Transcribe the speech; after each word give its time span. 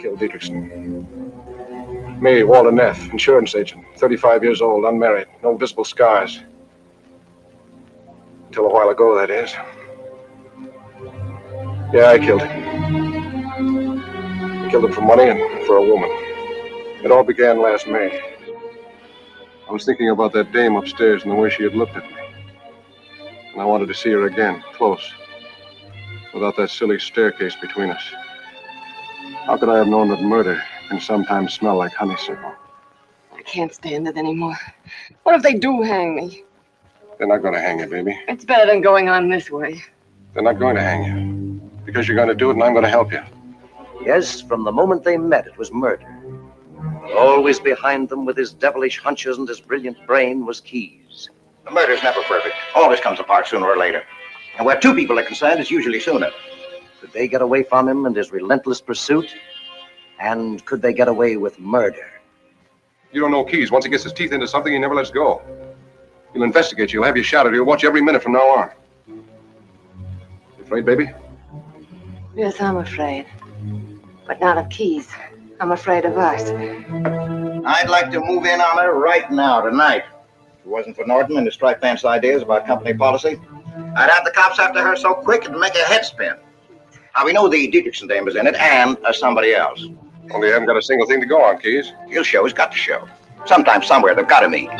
Killed 0.00 0.18
Dietrichson. 0.18 1.10
Me, 2.22 2.42
Walter 2.42 2.72
Neff, 2.72 3.12
insurance 3.12 3.54
agent, 3.54 3.84
35 3.98 4.42
years 4.42 4.62
old, 4.62 4.84
unmarried, 4.86 5.26
no 5.42 5.54
visible 5.56 5.84
scars. 5.84 6.40
Until 8.46 8.66
a 8.66 8.72
while 8.72 8.88
ago, 8.88 9.14
that 9.18 9.30
is. 9.30 9.52
Yeah, 11.92 12.06
I 12.06 12.18
killed 12.18 12.42
him. 12.42 14.00
I 14.64 14.70
killed 14.70 14.86
him 14.86 14.92
for 14.92 15.02
money 15.02 15.28
and 15.28 15.66
for 15.66 15.76
a 15.76 15.82
woman. 15.82 16.10
It 17.04 17.10
all 17.10 17.24
began 17.24 17.60
last 17.60 17.86
May. 17.86 18.22
I 19.68 19.72
was 19.72 19.84
thinking 19.84 20.08
about 20.08 20.32
that 20.32 20.50
dame 20.50 20.76
upstairs 20.76 21.24
and 21.24 21.30
the 21.30 21.36
way 21.36 21.50
she 21.50 21.62
had 21.62 21.74
looked 21.74 21.96
at 21.96 22.04
me. 22.04 22.16
And 23.52 23.60
I 23.60 23.66
wanted 23.66 23.88
to 23.88 23.94
see 23.94 24.10
her 24.10 24.26
again, 24.26 24.62
close, 24.74 25.12
without 26.32 26.56
that 26.56 26.70
silly 26.70 26.98
staircase 26.98 27.54
between 27.56 27.90
us. 27.90 28.02
How 29.50 29.56
could 29.56 29.68
I 29.68 29.78
have 29.78 29.88
known 29.88 30.06
that 30.10 30.22
murder 30.22 30.62
can 30.88 31.00
sometimes 31.00 31.54
smell 31.54 31.76
like 31.76 31.92
honeysuckle? 31.92 32.52
I 33.36 33.42
can't 33.42 33.74
stand 33.74 34.06
it 34.06 34.16
anymore. 34.16 34.56
What 35.24 35.34
if 35.34 35.42
they 35.42 35.54
do 35.54 35.82
hang 35.82 36.14
me? 36.14 36.44
They're 37.18 37.26
not 37.26 37.42
going 37.42 37.54
to 37.54 37.60
hang 37.60 37.80
you, 37.80 37.88
baby. 37.88 38.16
It's 38.28 38.44
better 38.44 38.64
than 38.64 38.80
going 38.80 39.08
on 39.08 39.28
this 39.28 39.50
way. 39.50 39.82
They're 40.34 40.44
not 40.44 40.60
going 40.60 40.76
to 40.76 40.80
hang 40.80 41.02
you. 41.02 41.70
Because 41.84 42.06
you're 42.06 42.16
going 42.16 42.28
to 42.28 42.34
do 42.36 42.50
it 42.50 42.52
and 42.52 42.62
I'm 42.62 42.74
going 42.74 42.84
to 42.84 42.88
help 42.88 43.10
you. 43.10 43.22
Yes, 44.04 44.40
from 44.40 44.62
the 44.62 44.70
moment 44.70 45.02
they 45.02 45.18
met, 45.18 45.48
it 45.48 45.58
was 45.58 45.72
murder. 45.72 46.06
Always 47.18 47.58
behind 47.58 48.08
them, 48.08 48.24
with 48.24 48.36
his 48.36 48.52
devilish 48.52 49.00
hunches 49.00 49.36
and 49.36 49.48
his 49.48 49.60
brilliant 49.60 49.96
brain, 50.06 50.46
was 50.46 50.60
Keyes. 50.60 51.28
The 51.64 51.72
murder's 51.72 52.04
never 52.04 52.22
perfect. 52.22 52.54
Always 52.76 53.00
comes 53.00 53.18
apart 53.18 53.48
sooner 53.48 53.66
or 53.66 53.76
later. 53.76 54.04
And 54.58 54.64
where 54.64 54.78
two 54.78 54.94
people 54.94 55.18
are 55.18 55.24
concerned, 55.24 55.58
it's 55.58 55.72
usually 55.72 55.98
sooner. 55.98 56.30
Could 57.00 57.12
they 57.12 57.28
get 57.28 57.40
away 57.40 57.62
from 57.62 57.88
him 57.88 58.04
and 58.04 58.14
his 58.14 58.30
relentless 58.30 58.80
pursuit? 58.80 59.34
And 60.18 60.62
could 60.66 60.82
they 60.82 60.92
get 60.92 61.08
away 61.08 61.38
with 61.38 61.58
murder? 61.58 62.10
You 63.10 63.22
don't 63.22 63.30
know 63.30 63.42
Keyes. 63.42 63.70
Once 63.70 63.86
he 63.86 63.90
gets 63.90 64.04
his 64.04 64.12
teeth 64.12 64.32
into 64.32 64.46
something, 64.46 64.72
he 64.72 64.78
never 64.78 64.94
lets 64.94 65.10
go. 65.10 65.42
He'll 66.32 66.42
investigate 66.42 66.92
you. 66.92 67.00
He'll 67.00 67.06
have 67.06 67.16
you 67.16 67.22
shadowed. 67.22 67.54
He'll 67.54 67.64
watch 67.64 67.82
you 67.82 67.88
every 67.88 68.02
minute 68.02 68.22
from 68.22 68.32
now 68.32 68.46
on. 68.56 68.70
You 69.08 69.24
afraid, 70.62 70.84
baby? 70.84 71.10
Yes, 72.36 72.60
I'm 72.60 72.76
afraid. 72.76 73.26
But 74.26 74.40
not 74.40 74.58
of 74.58 74.68
Keyes. 74.68 75.08
I'm 75.58 75.72
afraid 75.72 76.04
of 76.04 76.16
us. 76.18 76.50
I'd 77.66 77.88
like 77.88 78.10
to 78.12 78.20
move 78.20 78.44
in 78.44 78.60
on 78.60 78.78
her 78.78 78.92
right 78.92 79.30
now, 79.30 79.62
tonight. 79.62 80.04
If 80.60 80.66
it 80.66 80.68
wasn't 80.68 80.96
for 80.96 81.06
Norton 81.06 81.38
and 81.38 81.46
his 81.46 81.54
striped 81.54 81.80
pants 81.80 82.04
ideas 82.04 82.42
about 82.42 82.66
company 82.66 82.94
policy, 82.94 83.40
I'd 83.96 84.10
have 84.10 84.24
the 84.24 84.30
cops 84.30 84.58
after 84.58 84.82
her 84.82 84.96
so 84.96 85.14
quick 85.14 85.44
it'd 85.44 85.56
make 85.56 85.74
a 85.74 85.78
head 85.78 86.04
spin. 86.04 86.34
Now, 87.16 87.24
we 87.24 87.32
know 87.32 87.48
the 87.48 87.70
Dietrichson 87.70 88.08
dame 88.08 88.28
is 88.28 88.36
in 88.36 88.46
it, 88.46 88.54
and 88.54 88.96
uh, 89.04 89.12
somebody 89.12 89.54
else. 89.54 89.84
Only 90.32 90.48
you 90.48 90.52
haven't 90.52 90.68
got 90.68 90.76
a 90.76 90.82
single 90.82 91.06
thing 91.06 91.20
to 91.20 91.26
go 91.26 91.42
on, 91.42 91.58
Keyes. 91.58 91.92
He'll 92.08 92.22
show. 92.22 92.44
He's 92.44 92.54
got 92.54 92.70
to 92.70 92.78
show. 92.78 93.08
Sometime, 93.46 93.82
somewhere, 93.82 94.14
they've 94.14 94.28
got 94.28 94.40
to 94.40 94.48
meet. 94.48 94.70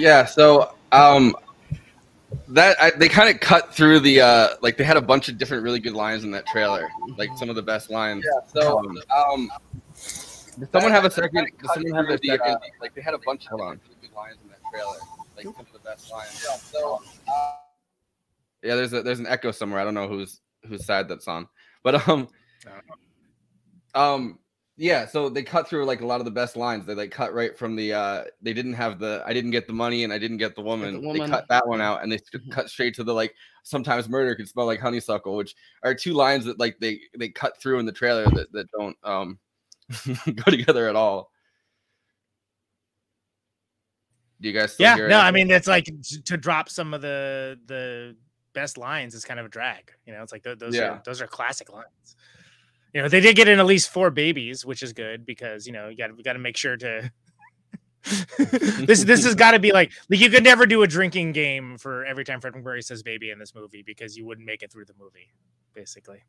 Yeah, 0.00 0.24
so 0.24 0.74
um 0.92 1.36
that 2.48 2.76
I, 2.80 2.90
they 2.90 3.08
kind 3.08 3.32
of 3.32 3.40
cut 3.40 3.74
through 3.74 4.00
the 4.00 4.22
uh 4.22 4.48
like 4.62 4.76
they 4.78 4.84
had 4.84 4.96
a 4.96 5.02
bunch 5.02 5.28
of 5.28 5.36
different 5.36 5.62
really 5.62 5.78
good 5.78 5.92
lines 5.92 6.24
in 6.24 6.30
that 6.30 6.46
trailer, 6.46 6.88
like 7.18 7.28
some 7.36 7.50
of 7.50 7.56
the 7.56 7.62
best 7.62 7.90
lines. 7.90 8.24
Yeah, 8.24 8.62
so 8.62 8.78
um, 8.78 8.98
um 9.14 9.50
does 9.94 10.68
someone 10.72 10.90
have 10.90 11.04
a 11.04 11.10
second? 11.10 11.48
Does 11.62 11.74
someone 11.74 11.94
have 11.94 12.14
a 12.14 12.16
the, 12.16 12.28
second? 12.28 12.54
uh, 12.54 12.58
like 12.80 12.94
they 12.94 13.02
had 13.02 13.14
a 13.14 13.18
bunch 13.18 13.46
of 13.46 13.60
really 13.60 13.78
good 14.00 14.12
lines 14.16 14.36
in 14.42 14.48
that 14.50 14.58
trailer, 14.72 14.96
like 15.36 15.44
some 15.44 15.66
of 15.66 15.72
the 15.72 15.78
best 15.78 16.10
lines. 16.10 16.44
Yeah. 16.46 16.56
So 16.56 17.02
uh, 17.28 17.52
yeah, 18.62 18.74
there's 18.74 18.92
a 18.94 19.02
there's 19.02 19.20
an 19.20 19.26
echo 19.26 19.50
somewhere. 19.50 19.80
I 19.80 19.84
don't 19.84 19.94
know 19.94 20.08
whose 20.08 20.40
whose 20.66 20.84
side 20.86 21.08
that's 21.08 21.28
on, 21.28 21.46
but 21.82 22.08
um 22.08 22.28
um 23.94 24.38
yeah 24.80 25.04
so 25.04 25.28
they 25.28 25.42
cut 25.42 25.68
through 25.68 25.84
like 25.84 26.00
a 26.00 26.06
lot 26.06 26.20
of 26.20 26.24
the 26.24 26.30
best 26.30 26.56
lines 26.56 26.86
they 26.86 26.94
like 26.94 27.10
cut 27.10 27.34
right 27.34 27.56
from 27.56 27.76
the 27.76 27.92
uh 27.92 28.24
they 28.40 28.54
didn't 28.54 28.72
have 28.72 28.98
the 28.98 29.22
i 29.26 29.32
didn't 29.34 29.50
get 29.50 29.66
the 29.66 29.72
money 29.74 30.04
and 30.04 30.12
i 30.12 30.16
didn't 30.18 30.38
get 30.38 30.56
the 30.56 30.62
woman, 30.62 31.02
they 31.02 31.06
woman. 31.06 31.30
cut 31.30 31.46
that 31.50 31.68
one 31.68 31.82
out 31.82 32.02
and 32.02 32.10
they 32.10 32.16
s- 32.16 32.40
cut 32.50 32.70
straight 32.70 32.94
to 32.94 33.04
the 33.04 33.12
like 33.12 33.34
sometimes 33.62 34.08
murder 34.08 34.34
can 34.34 34.46
smell 34.46 34.64
like 34.64 34.80
honeysuckle 34.80 35.36
which 35.36 35.54
are 35.82 35.94
two 35.94 36.14
lines 36.14 36.46
that 36.46 36.58
like 36.58 36.78
they 36.80 36.98
they 37.18 37.28
cut 37.28 37.60
through 37.60 37.78
in 37.78 37.84
the 37.84 37.92
trailer 37.92 38.24
that, 38.30 38.50
that 38.52 38.66
don't 38.70 38.96
um 39.04 39.38
go 40.34 40.50
together 40.50 40.88
at 40.88 40.96
all 40.96 41.30
do 44.40 44.48
you 44.48 44.54
guys 44.58 44.72
still 44.72 44.86
Yeah, 44.86 44.96
no, 45.08 45.18
it? 45.18 45.22
I 45.24 45.30
mean 45.30 45.50
it's 45.50 45.68
like 45.68 45.90
to 46.24 46.36
drop 46.38 46.70
some 46.70 46.94
of 46.94 47.02
the 47.02 47.58
the 47.66 48.16
best 48.54 48.78
lines 48.78 49.14
is 49.14 49.24
kind 49.24 49.38
of 49.38 49.46
a 49.46 49.48
drag. 49.50 49.92
You 50.06 50.14
know, 50.14 50.22
it's 50.22 50.32
like 50.32 50.42
th- 50.42 50.58
those 50.58 50.74
Yeah. 50.74 50.84
are 50.94 51.02
those 51.04 51.20
are 51.20 51.26
classic 51.26 51.70
lines. 51.70 52.16
You 52.92 53.02
know, 53.02 53.08
they 53.08 53.20
did 53.20 53.36
get 53.36 53.48
in 53.48 53.60
at 53.60 53.66
least 53.66 53.90
four 53.90 54.10
babies, 54.10 54.64
which 54.64 54.82
is 54.82 54.92
good 54.92 55.24
because 55.24 55.66
you 55.66 55.72
know 55.72 55.88
you 55.88 55.96
got 55.96 56.16
we 56.16 56.22
got 56.22 56.34
to 56.34 56.38
make 56.38 56.56
sure 56.56 56.76
to. 56.76 57.10
this 58.38 59.04
this 59.04 59.24
has 59.24 59.34
got 59.34 59.50
to 59.50 59.58
be 59.58 59.72
like 59.72 59.92
like 60.08 60.18
you 60.20 60.30
could 60.30 60.42
never 60.42 60.64
do 60.64 60.82
a 60.82 60.86
drinking 60.86 61.32
game 61.32 61.76
for 61.76 62.04
every 62.06 62.24
time 62.24 62.40
Fred 62.40 62.54
MacMurray 62.54 62.82
says 62.82 63.02
baby 63.02 63.30
in 63.30 63.38
this 63.38 63.54
movie 63.54 63.82
because 63.84 64.16
you 64.16 64.24
wouldn't 64.24 64.46
make 64.46 64.62
it 64.62 64.72
through 64.72 64.86
the 64.86 64.94
movie, 64.98 65.30
basically. 65.74 66.22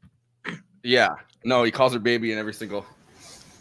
yeah 0.83 1.09
no 1.45 1.63
he 1.63 1.71
calls 1.71 1.93
her 1.93 1.99
baby 1.99 2.33
in 2.33 2.37
every 2.37 2.53
single 2.53 2.85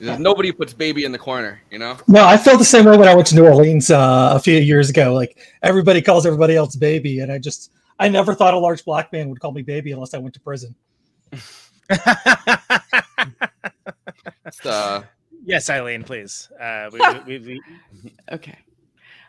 there's 0.01 0.19
nobody 0.19 0.51
puts 0.51 0.73
baby 0.73 1.05
in 1.05 1.13
the 1.13 1.19
corner 1.19 1.61
you 1.71 1.79
know 1.79 1.97
No, 2.09 2.27
I 2.27 2.37
felt 2.37 2.59
the 2.59 2.65
same 2.65 2.87
way 2.87 2.97
when 2.97 3.07
I 3.07 3.15
went 3.15 3.29
to 3.29 3.35
New 3.37 3.47
Orleans 3.47 3.91
uh, 3.91 4.33
a 4.35 4.41
few 4.41 4.57
years 4.57 4.91
ago. 4.91 5.13
Like 5.15 5.39
everybody 5.63 6.03
calls 6.03 6.27
everybody 6.27 6.57
else 6.57 6.75
baby, 6.75 7.21
and 7.21 7.31
I 7.31 7.39
just 7.39 7.71
I 7.99 8.09
never 8.09 8.35
thought 8.35 8.55
a 8.55 8.59
large 8.59 8.85
black 8.85 9.13
man 9.13 9.29
would 9.29 9.39
call 9.39 9.53
me 9.53 9.63
baby 9.63 9.93
unless 9.93 10.15
I 10.15 10.19
went 10.19 10.35
to 10.35 10.41
prison. 10.41 10.75
It's, 14.47 14.67
uh, 14.67 15.03
yes, 15.45 15.71
Eileen, 15.71 16.03
please. 16.03 16.51
Uh, 16.61 16.91
we, 16.93 16.99
we, 16.99 17.39
we, 17.39 17.61
we, 18.03 18.13
Okay. 18.33 18.59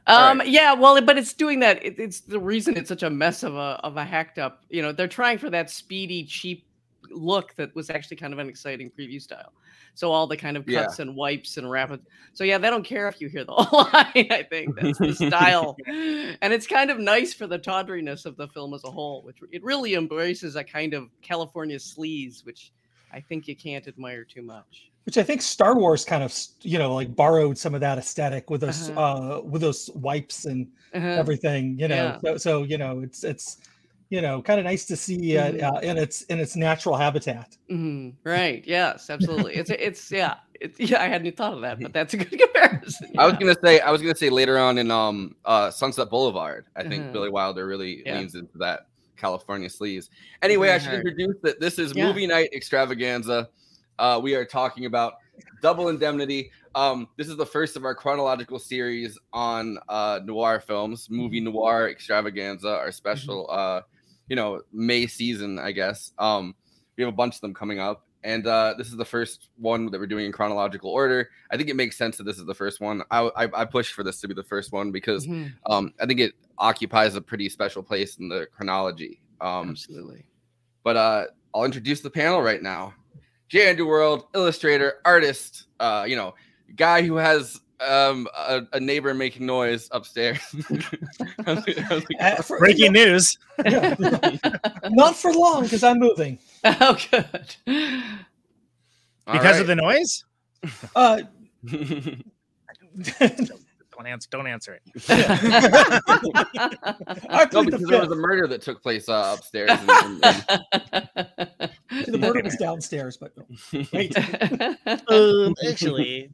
All 0.08 0.32
Um, 0.32 0.42
yeah, 0.46 0.74
well, 0.74 1.00
but 1.02 1.18
it's 1.18 1.34
doing 1.34 1.60
that. 1.60 1.84
It, 1.86 2.00
it's 2.00 2.22
the 2.22 2.40
reason 2.40 2.76
it's 2.76 2.90
such 2.90 3.04
a 3.04 3.10
mess 3.10 3.44
of 3.44 3.56
a 3.56 3.80
of 3.84 3.98
a 3.98 4.04
hacked 4.04 4.40
up. 4.40 4.64
You 4.70 4.82
know, 4.82 4.92
they're 4.92 5.08
trying 5.08 5.38
for 5.38 5.50
that 5.52 5.70
speedy, 5.70 6.24
cheap 6.24 6.66
look 7.14 7.56
that 7.56 7.74
was 7.76 7.90
actually 7.90 8.18
kind 8.18 8.34
of 8.34 8.40
an 8.40 8.50
exciting 8.50 8.92
preview 8.98 9.22
style. 9.22 9.54
So 9.94 10.12
all 10.12 10.28
the 10.28 10.38
kind 10.38 10.58
of 10.58 10.66
Yeah. 10.68 10.84
cuts 10.84 11.00
and 11.00 11.16
wipes 11.16 11.58
and 11.58 11.70
rapid. 11.70 12.02
So 12.34 12.44
yeah, 12.44 12.58
they 12.58 12.70
don't 12.70 12.84
care 12.86 13.08
if 13.08 13.20
you 13.22 13.28
hear 13.30 13.44
the 13.44 13.52
whole 13.58 13.84
line. 13.94 14.28
I 14.32 14.44
think 14.50 14.76
that's 14.76 15.00
the 15.00 15.14
style, 15.14 15.76
and 15.88 16.54
it's 16.54 16.68
kind 16.68 16.90
of 16.92 17.00
nice 17.00 17.34
for 17.34 17.48
the 17.48 17.58
tawdriness 17.60 18.26
of 18.26 18.38
the 18.38 18.48
film 18.50 18.74
as 18.74 18.84
a 18.86 18.92
whole, 18.92 19.24
which 19.24 19.38
it 19.52 19.64
really 19.64 19.96
embraces 19.96 20.56
a 20.56 20.64
kind 20.64 20.94
of 20.94 21.10
California 21.22 21.78
sleaze, 21.78 22.46
which 22.46 22.72
I 23.12 23.20
think 23.20 23.48
you 23.48 23.56
can't 23.56 23.88
admire 23.88 24.24
too 24.24 24.42
much. 24.42 24.92
Which 25.06 25.18
I 25.18 25.24
think 25.24 25.42
Star 25.42 25.76
Wars 25.78 26.06
kind 26.06 26.24
of 26.24 26.34
you 26.62 26.78
know 26.78 26.94
like 26.94 27.16
borrowed 27.16 27.58
some 27.58 27.74
of 27.74 27.82
that 27.82 27.98
aesthetic 27.98 28.50
with 28.50 28.62
those 28.62 28.90
Uh-huh. 28.92 29.02
uh 29.02 29.42
with 29.42 29.62
those 29.62 29.90
wipes 29.96 30.46
and 30.46 30.68
Uh-huh. 30.94 31.08
everything. 31.20 31.78
You 31.80 31.88
know, 31.88 31.96
Yeah. 31.96 32.18
so, 32.24 32.38
so 32.38 32.64
you 32.64 32.78
know 32.78 33.00
it's 33.02 33.24
it's 33.24 33.58
you 34.12 34.22
know 34.22 34.42
kind 34.42 34.60
of 34.60 34.66
nice 34.66 34.86
to 34.86 34.96
see 34.96 35.38
uh, 35.38 35.52
Mhm. 35.54 35.64
uh, 35.64 35.80
in 35.80 35.98
its 35.98 36.22
in 36.24 36.38
its 36.40 36.56
natural 36.56 36.96
habitat. 36.96 37.58
Mhm, 37.72 38.16
Right. 38.24 38.62
Yes. 38.68 39.10
Absolutely. 39.10 39.56
It's 39.56 39.72
it's 39.72 40.12
yeah. 40.12 40.36
It's 40.60 40.80
yeah. 40.80 41.02
I 41.02 41.08
hadn't 41.08 41.36
thought 41.38 41.54
of 41.54 41.62
that, 41.62 41.80
but 41.80 41.94
that's 41.98 42.14
a 42.14 42.18
good 42.18 42.38
comparison. 42.40 43.08
I 43.18 43.26
was 43.26 43.38
gonna 43.40 43.56
say 43.64 43.80
I 43.80 43.90
was 43.90 44.02
gonna 44.02 44.16
say 44.16 44.30
later 44.30 44.60
on 44.60 44.78
in 44.78 44.92
um 44.92 45.36
uh 45.46 45.72
Sunset 45.72 46.10
Boulevard, 46.10 46.66
I 46.76 46.84
think 46.84 47.04
Uh-huh. 47.06 47.14
Billy 47.14 47.30
Wilder 47.30 47.66
really 47.66 48.04
Yeah. 48.06 48.20
leans 48.20 48.36
into 48.36 48.58
that 48.60 48.82
California 49.16 49.70
sleaze. 49.70 50.10
Anyway, 50.42 50.68
I 50.68 50.78
Very 50.78 50.82
should 50.82 50.94
introduce 50.94 51.38
that 51.44 51.60
this 51.62 51.80
is 51.80 51.96
Yeah. 51.96 52.06
movie 52.08 52.28
night 52.28 52.50
extravaganza. 52.54 53.50
Uh, 53.98 54.20
we 54.22 54.36
are 54.36 54.46
talking 54.46 54.86
about 54.86 55.14
Double 55.62 55.88
Indemnity. 55.88 56.52
Um, 56.76 57.08
this 57.18 57.28
is 57.30 57.38
the 57.38 57.46
first 57.46 57.76
of 57.78 57.86
our 57.86 57.94
chronological 57.96 58.58
series 58.60 59.18
on 59.32 59.78
uh, 59.90 60.20
noir 60.26 60.60
films, 60.60 61.08
movie 61.10 61.40
noir 61.40 61.88
extravaganza, 61.90 62.70
our 62.70 62.92
special, 62.92 63.48
uh, 63.52 63.82
you 64.32 64.36
know, 64.38 64.62
May 64.72 65.08
season, 65.08 65.60
I 65.60 65.74
guess. 65.74 66.14
Um, 66.18 66.56
we 66.96 67.04
have 67.04 67.12
a 67.14 67.16
bunch 67.16 67.36
of 67.36 67.42
them 67.42 67.54
coming 67.54 67.80
up, 67.82 68.06
and 68.24 68.48
uh, 68.48 68.74
this 68.78 68.88
is 68.88 68.96
the 68.96 69.04
first 69.04 69.50
one 69.58 69.92
that 69.92 70.00
we're 70.00 70.08
doing 70.08 70.26
in 70.26 70.32
chronological 70.32 70.90
order. 70.90 71.30
I 71.52 71.58
think 71.58 71.68
it 71.68 71.76
makes 71.76 71.98
sense 71.98 72.16
that 72.16 72.24
this 72.24 72.38
is 72.38 72.46
the 72.46 72.56
first 72.56 72.80
one. 72.80 73.02
I 73.12 73.30
I, 73.36 73.62
I 73.62 73.66
pushed 73.66 73.94
for 73.94 74.04
this 74.06 74.22
to 74.22 74.30
be 74.30 74.34
the 74.34 74.44
first 74.54 74.72
one 74.72 74.90
because 74.90 75.28
Mhm. 75.28 75.52
um, 75.70 75.94
I 76.00 76.06
think 76.06 76.22
it 76.22 76.34
occupies 76.58 77.16
a 77.16 77.22
pretty 77.22 77.50
special 77.50 77.84
place 77.84 78.20
in 78.20 78.30
the 78.30 78.48
chronology. 78.56 79.22
Um, 79.42 79.72
Absolutely. 79.72 80.24
but 80.86 80.96
uh, 80.96 81.26
I'll 81.54 81.66
introduce 81.66 82.00
the 82.00 82.10
panel 82.10 82.42
right 82.42 82.64
now. 82.64 82.94
J. 83.50 83.68
Andrew 83.70 83.86
World, 83.86 84.28
illustrator, 84.34 85.00
artist, 85.04 85.66
uh, 85.82 86.06
you 86.08 86.16
know, 86.16 86.36
guy 86.78 87.02
who 87.02 87.16
has 87.18 87.60
um, 87.88 88.28
a, 88.38 88.62
a 88.74 88.80
neighbor 88.80 89.14
making 89.14 89.46
noise 89.46 89.88
upstairs. 89.92 90.40
How's 91.46 91.68
it- 91.68 91.80
how's 91.80 92.04
it 92.10 92.16
Uh, 92.20 92.36
for- 92.42 92.60
Breaking 92.60 92.94
news. 92.94 93.38
yeah. 93.66 93.96
Not 94.90 95.16
for 95.16 95.34
long 95.34 95.64
because 95.64 95.84
I'm 95.84 96.00
moving. 96.00 96.38
Oh, 96.64 96.96
good. 97.10 97.56
All 99.28 99.34
Because 99.34 99.60
of 99.60 99.66
the 99.68 99.76
noise? 99.76 100.24
Uh, 100.96 101.22
Don't 103.98 104.08
answer, 104.08 104.28
don't 104.32 104.48
answer 104.48 104.74
it. 104.76 104.82
I 105.10 106.00
no, 107.54 107.62
plead 107.62 107.66
the 107.68 107.78
because 107.78 107.88
there 107.88 108.00
was 108.02 108.12
a 108.12 108.16
murder 108.16 108.48
that 108.48 108.62
took 108.62 108.82
place 108.82 109.08
uh, 109.10 109.36
upstairs. 109.38 109.70
and- 109.72 109.90
and- 109.92 110.24
and- 110.92 111.72
The 112.08 112.18
murder 112.18 112.42
was 112.44 112.56
downstairs, 112.58 113.18
but 113.18 113.32
wait. 113.94 114.16
Um, 115.08 115.54
actually, 115.68 116.32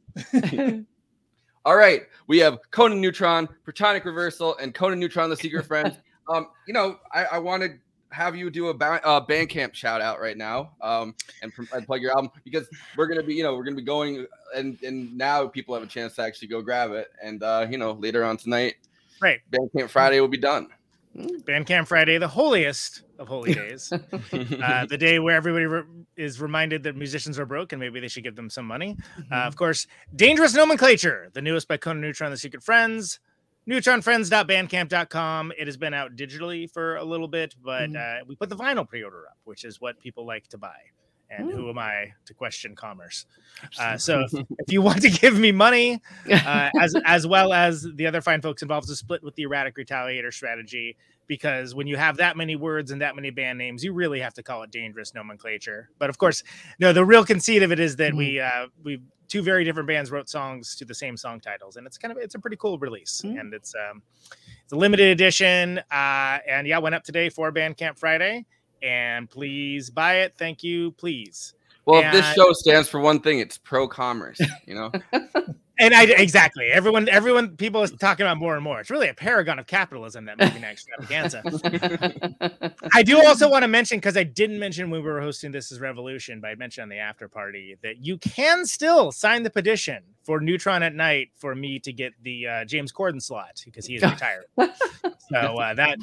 All 1.68 1.76
right, 1.76 2.06
we 2.28 2.38
have 2.38 2.58
Conan 2.70 2.98
Neutron, 2.98 3.46
Protonic 3.66 4.06
Reversal, 4.06 4.56
and 4.56 4.72
Conan 4.72 4.98
Neutron: 4.98 5.28
The 5.28 5.36
Secret 5.36 5.66
Friend. 5.66 5.94
Um, 6.26 6.48
you 6.66 6.72
know, 6.72 6.98
I, 7.12 7.24
I 7.24 7.38
want 7.40 7.62
to 7.62 7.74
have 8.08 8.34
you 8.34 8.48
do 8.48 8.68
a 8.68 8.74
ba- 8.74 9.06
uh, 9.06 9.22
Bandcamp 9.26 9.74
shout 9.74 10.00
out 10.00 10.18
right 10.18 10.38
now, 10.38 10.70
um, 10.80 11.14
and, 11.42 11.52
pr- 11.52 11.64
and 11.74 11.84
plug 11.84 12.00
your 12.00 12.12
album 12.12 12.30
because 12.42 12.66
we're 12.96 13.06
gonna 13.06 13.22
be, 13.22 13.34
you 13.34 13.42
know, 13.42 13.54
we're 13.54 13.64
gonna 13.64 13.76
be 13.76 13.82
going, 13.82 14.26
and 14.56 14.82
and 14.82 15.14
now 15.14 15.46
people 15.46 15.74
have 15.74 15.84
a 15.84 15.86
chance 15.86 16.14
to 16.14 16.22
actually 16.22 16.48
go 16.48 16.62
grab 16.62 16.92
it, 16.92 17.08
and 17.22 17.42
uh, 17.42 17.66
you 17.68 17.76
know, 17.76 17.92
later 17.92 18.24
on 18.24 18.38
tonight, 18.38 18.76
right. 19.20 19.40
Bandcamp 19.50 19.90
Friday 19.90 20.22
will 20.22 20.28
be 20.28 20.38
done. 20.38 20.68
Bandcamp 21.14 21.86
Friday, 21.86 22.16
the 22.16 22.28
holiest 22.28 23.02
of 23.18 23.28
holy 23.28 23.54
days. 23.54 23.92
uh, 23.92 24.86
the 24.86 24.96
day 24.98 25.18
where 25.18 25.36
everybody 25.36 25.66
re- 25.66 25.82
is 26.16 26.40
reminded 26.40 26.82
that 26.84 26.96
musicians 26.96 27.38
are 27.38 27.46
broke 27.46 27.72
and 27.72 27.80
maybe 27.80 28.00
they 28.00 28.08
should 28.08 28.24
give 28.24 28.36
them 28.36 28.48
some 28.48 28.66
money. 28.66 28.96
Uh, 29.30 29.36
of 29.36 29.56
course, 29.56 29.86
Dangerous 30.14 30.54
Nomenclature, 30.54 31.30
the 31.32 31.42
newest 31.42 31.68
by 31.68 31.76
Conan 31.76 32.00
Neutron, 32.00 32.30
The 32.30 32.36
Secret 32.36 32.62
Friends. 32.62 33.20
NeutronFriends.bandcamp.com. 33.68 35.52
It 35.58 35.66
has 35.66 35.76
been 35.76 35.92
out 35.92 36.16
digitally 36.16 36.70
for 36.70 36.96
a 36.96 37.04
little 37.04 37.28
bit, 37.28 37.54
but 37.62 37.94
uh, 37.94 38.16
we 38.26 38.34
put 38.34 38.48
the 38.48 38.56
vinyl 38.56 38.88
pre-order 38.88 39.24
up, 39.28 39.36
which 39.44 39.64
is 39.64 39.78
what 39.78 40.00
people 40.00 40.26
like 40.26 40.48
to 40.48 40.58
buy. 40.58 40.76
And 41.30 41.52
who 41.52 41.68
am 41.68 41.78
I 41.78 42.14
to 42.24 42.32
question 42.32 42.74
commerce? 42.74 43.26
Uh, 43.78 43.98
so 43.98 44.20
if, 44.20 44.32
if 44.58 44.72
you 44.72 44.80
want 44.80 45.02
to 45.02 45.10
give 45.10 45.38
me 45.38 45.52
money, 45.52 46.00
uh, 46.32 46.70
as 46.80 46.94
as 47.04 47.26
well 47.26 47.52
as 47.52 47.86
the 47.96 48.06
other 48.06 48.22
fine 48.22 48.40
folks 48.40 48.62
involved, 48.62 48.88
to 48.88 48.96
split 48.96 49.22
with 49.22 49.34
the 49.34 49.42
erratic 49.42 49.76
retaliator 49.76 50.32
strategy. 50.32 50.96
Because 51.28 51.74
when 51.74 51.86
you 51.86 51.96
have 51.96 52.16
that 52.16 52.36
many 52.36 52.56
words 52.56 52.90
and 52.90 53.00
that 53.02 53.14
many 53.14 53.30
band 53.30 53.58
names, 53.58 53.84
you 53.84 53.92
really 53.92 54.18
have 54.20 54.34
to 54.34 54.42
call 54.42 54.62
it 54.62 54.70
dangerous 54.70 55.14
nomenclature. 55.14 55.90
But 55.98 56.10
of 56.10 56.18
course, 56.18 56.42
no, 56.80 56.92
the 56.92 57.04
real 57.04 57.24
conceit 57.24 57.62
of 57.62 57.70
it 57.70 57.78
is 57.78 57.96
that 57.96 58.14
we 58.14 58.40
uh, 58.40 58.66
we 58.82 59.00
two 59.28 59.42
very 59.42 59.62
different 59.62 59.86
bands 59.86 60.10
wrote 60.10 60.28
songs 60.28 60.74
to 60.76 60.84
the 60.86 60.94
same 60.94 61.16
song 61.16 61.38
titles, 61.38 61.76
and 61.76 61.86
it's 61.86 61.98
kind 61.98 62.10
of 62.10 62.18
it's 62.18 62.34
a 62.34 62.38
pretty 62.38 62.56
cool 62.56 62.78
release, 62.78 63.22
Mm. 63.24 63.38
and 63.40 63.54
it's 63.54 63.74
um 63.74 64.02
it's 64.64 64.72
a 64.72 64.76
limited 64.76 65.08
edition, 65.08 65.78
uh, 65.90 66.38
and 66.48 66.66
yeah, 66.66 66.78
went 66.78 66.94
up 66.94 67.04
today 67.04 67.28
for 67.28 67.52
Bandcamp 67.52 67.98
Friday, 67.98 68.46
and 68.82 69.28
please 69.30 69.90
buy 69.90 70.20
it. 70.20 70.34
Thank 70.38 70.62
you, 70.62 70.92
please. 70.92 71.54
Well, 71.84 72.02
if 72.02 72.12
this 72.12 72.34
show 72.34 72.52
stands 72.52 72.88
for 72.88 73.00
one 73.00 73.20
thing, 73.20 73.38
it's 73.38 73.56
pro 73.56 73.88
commerce. 73.88 74.40
You 74.66 74.74
know, 74.74 74.92
And 75.78 75.94
I 75.94 76.04
exactly 76.04 76.66
everyone 76.72 77.08
everyone 77.08 77.56
people 77.56 77.82
is 77.82 77.92
talking 77.92 78.26
about 78.26 78.36
more 78.36 78.54
and 78.54 78.64
more. 78.64 78.80
It's 78.80 78.90
really 78.90 79.08
a 79.08 79.14
paragon 79.14 79.58
of 79.58 79.66
capitalism 79.66 80.24
that 80.24 80.38
movie 80.38 80.58
next 80.58 80.88
extravaganza. 80.88 81.42
I 82.94 83.02
do 83.04 83.24
also 83.24 83.48
want 83.48 83.62
to 83.62 83.68
mention 83.68 83.98
because 83.98 84.16
I 84.16 84.24
didn't 84.24 84.58
mention 84.58 84.90
when 84.90 85.02
we 85.02 85.08
were 85.08 85.20
hosting 85.20 85.52
This 85.52 85.70
Is 85.70 85.80
Revolution, 85.80 86.40
but 86.40 86.48
I 86.48 86.56
mentioned 86.56 86.82
on 86.82 86.88
the 86.88 86.98
after 86.98 87.28
party 87.28 87.76
that 87.82 87.98
you 87.98 88.18
can 88.18 88.66
still 88.66 89.12
sign 89.12 89.44
the 89.44 89.50
petition 89.50 90.02
for 90.24 90.40
Neutron 90.40 90.82
at 90.82 90.94
Night 90.94 91.30
for 91.36 91.54
me 91.54 91.78
to 91.80 91.92
get 91.92 92.12
the 92.22 92.46
uh, 92.46 92.64
James 92.64 92.92
Corden 92.92 93.22
slot 93.22 93.62
because 93.64 93.86
he 93.86 93.94
is 93.94 94.02
retired. 94.10 94.46
so 94.56 95.36
uh, 95.36 95.74
that 95.74 95.98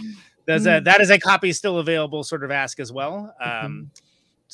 there's 0.45 0.67
a 0.67 0.79
that 0.79 1.01
is 1.01 1.09
a 1.09 1.19
copy 1.19 1.51
still 1.51 1.79
available. 1.79 2.23
Sort 2.23 2.43
of 2.43 2.51
ask 2.51 2.79
as 2.79 2.91
well. 2.91 3.35
Um, 3.43 3.91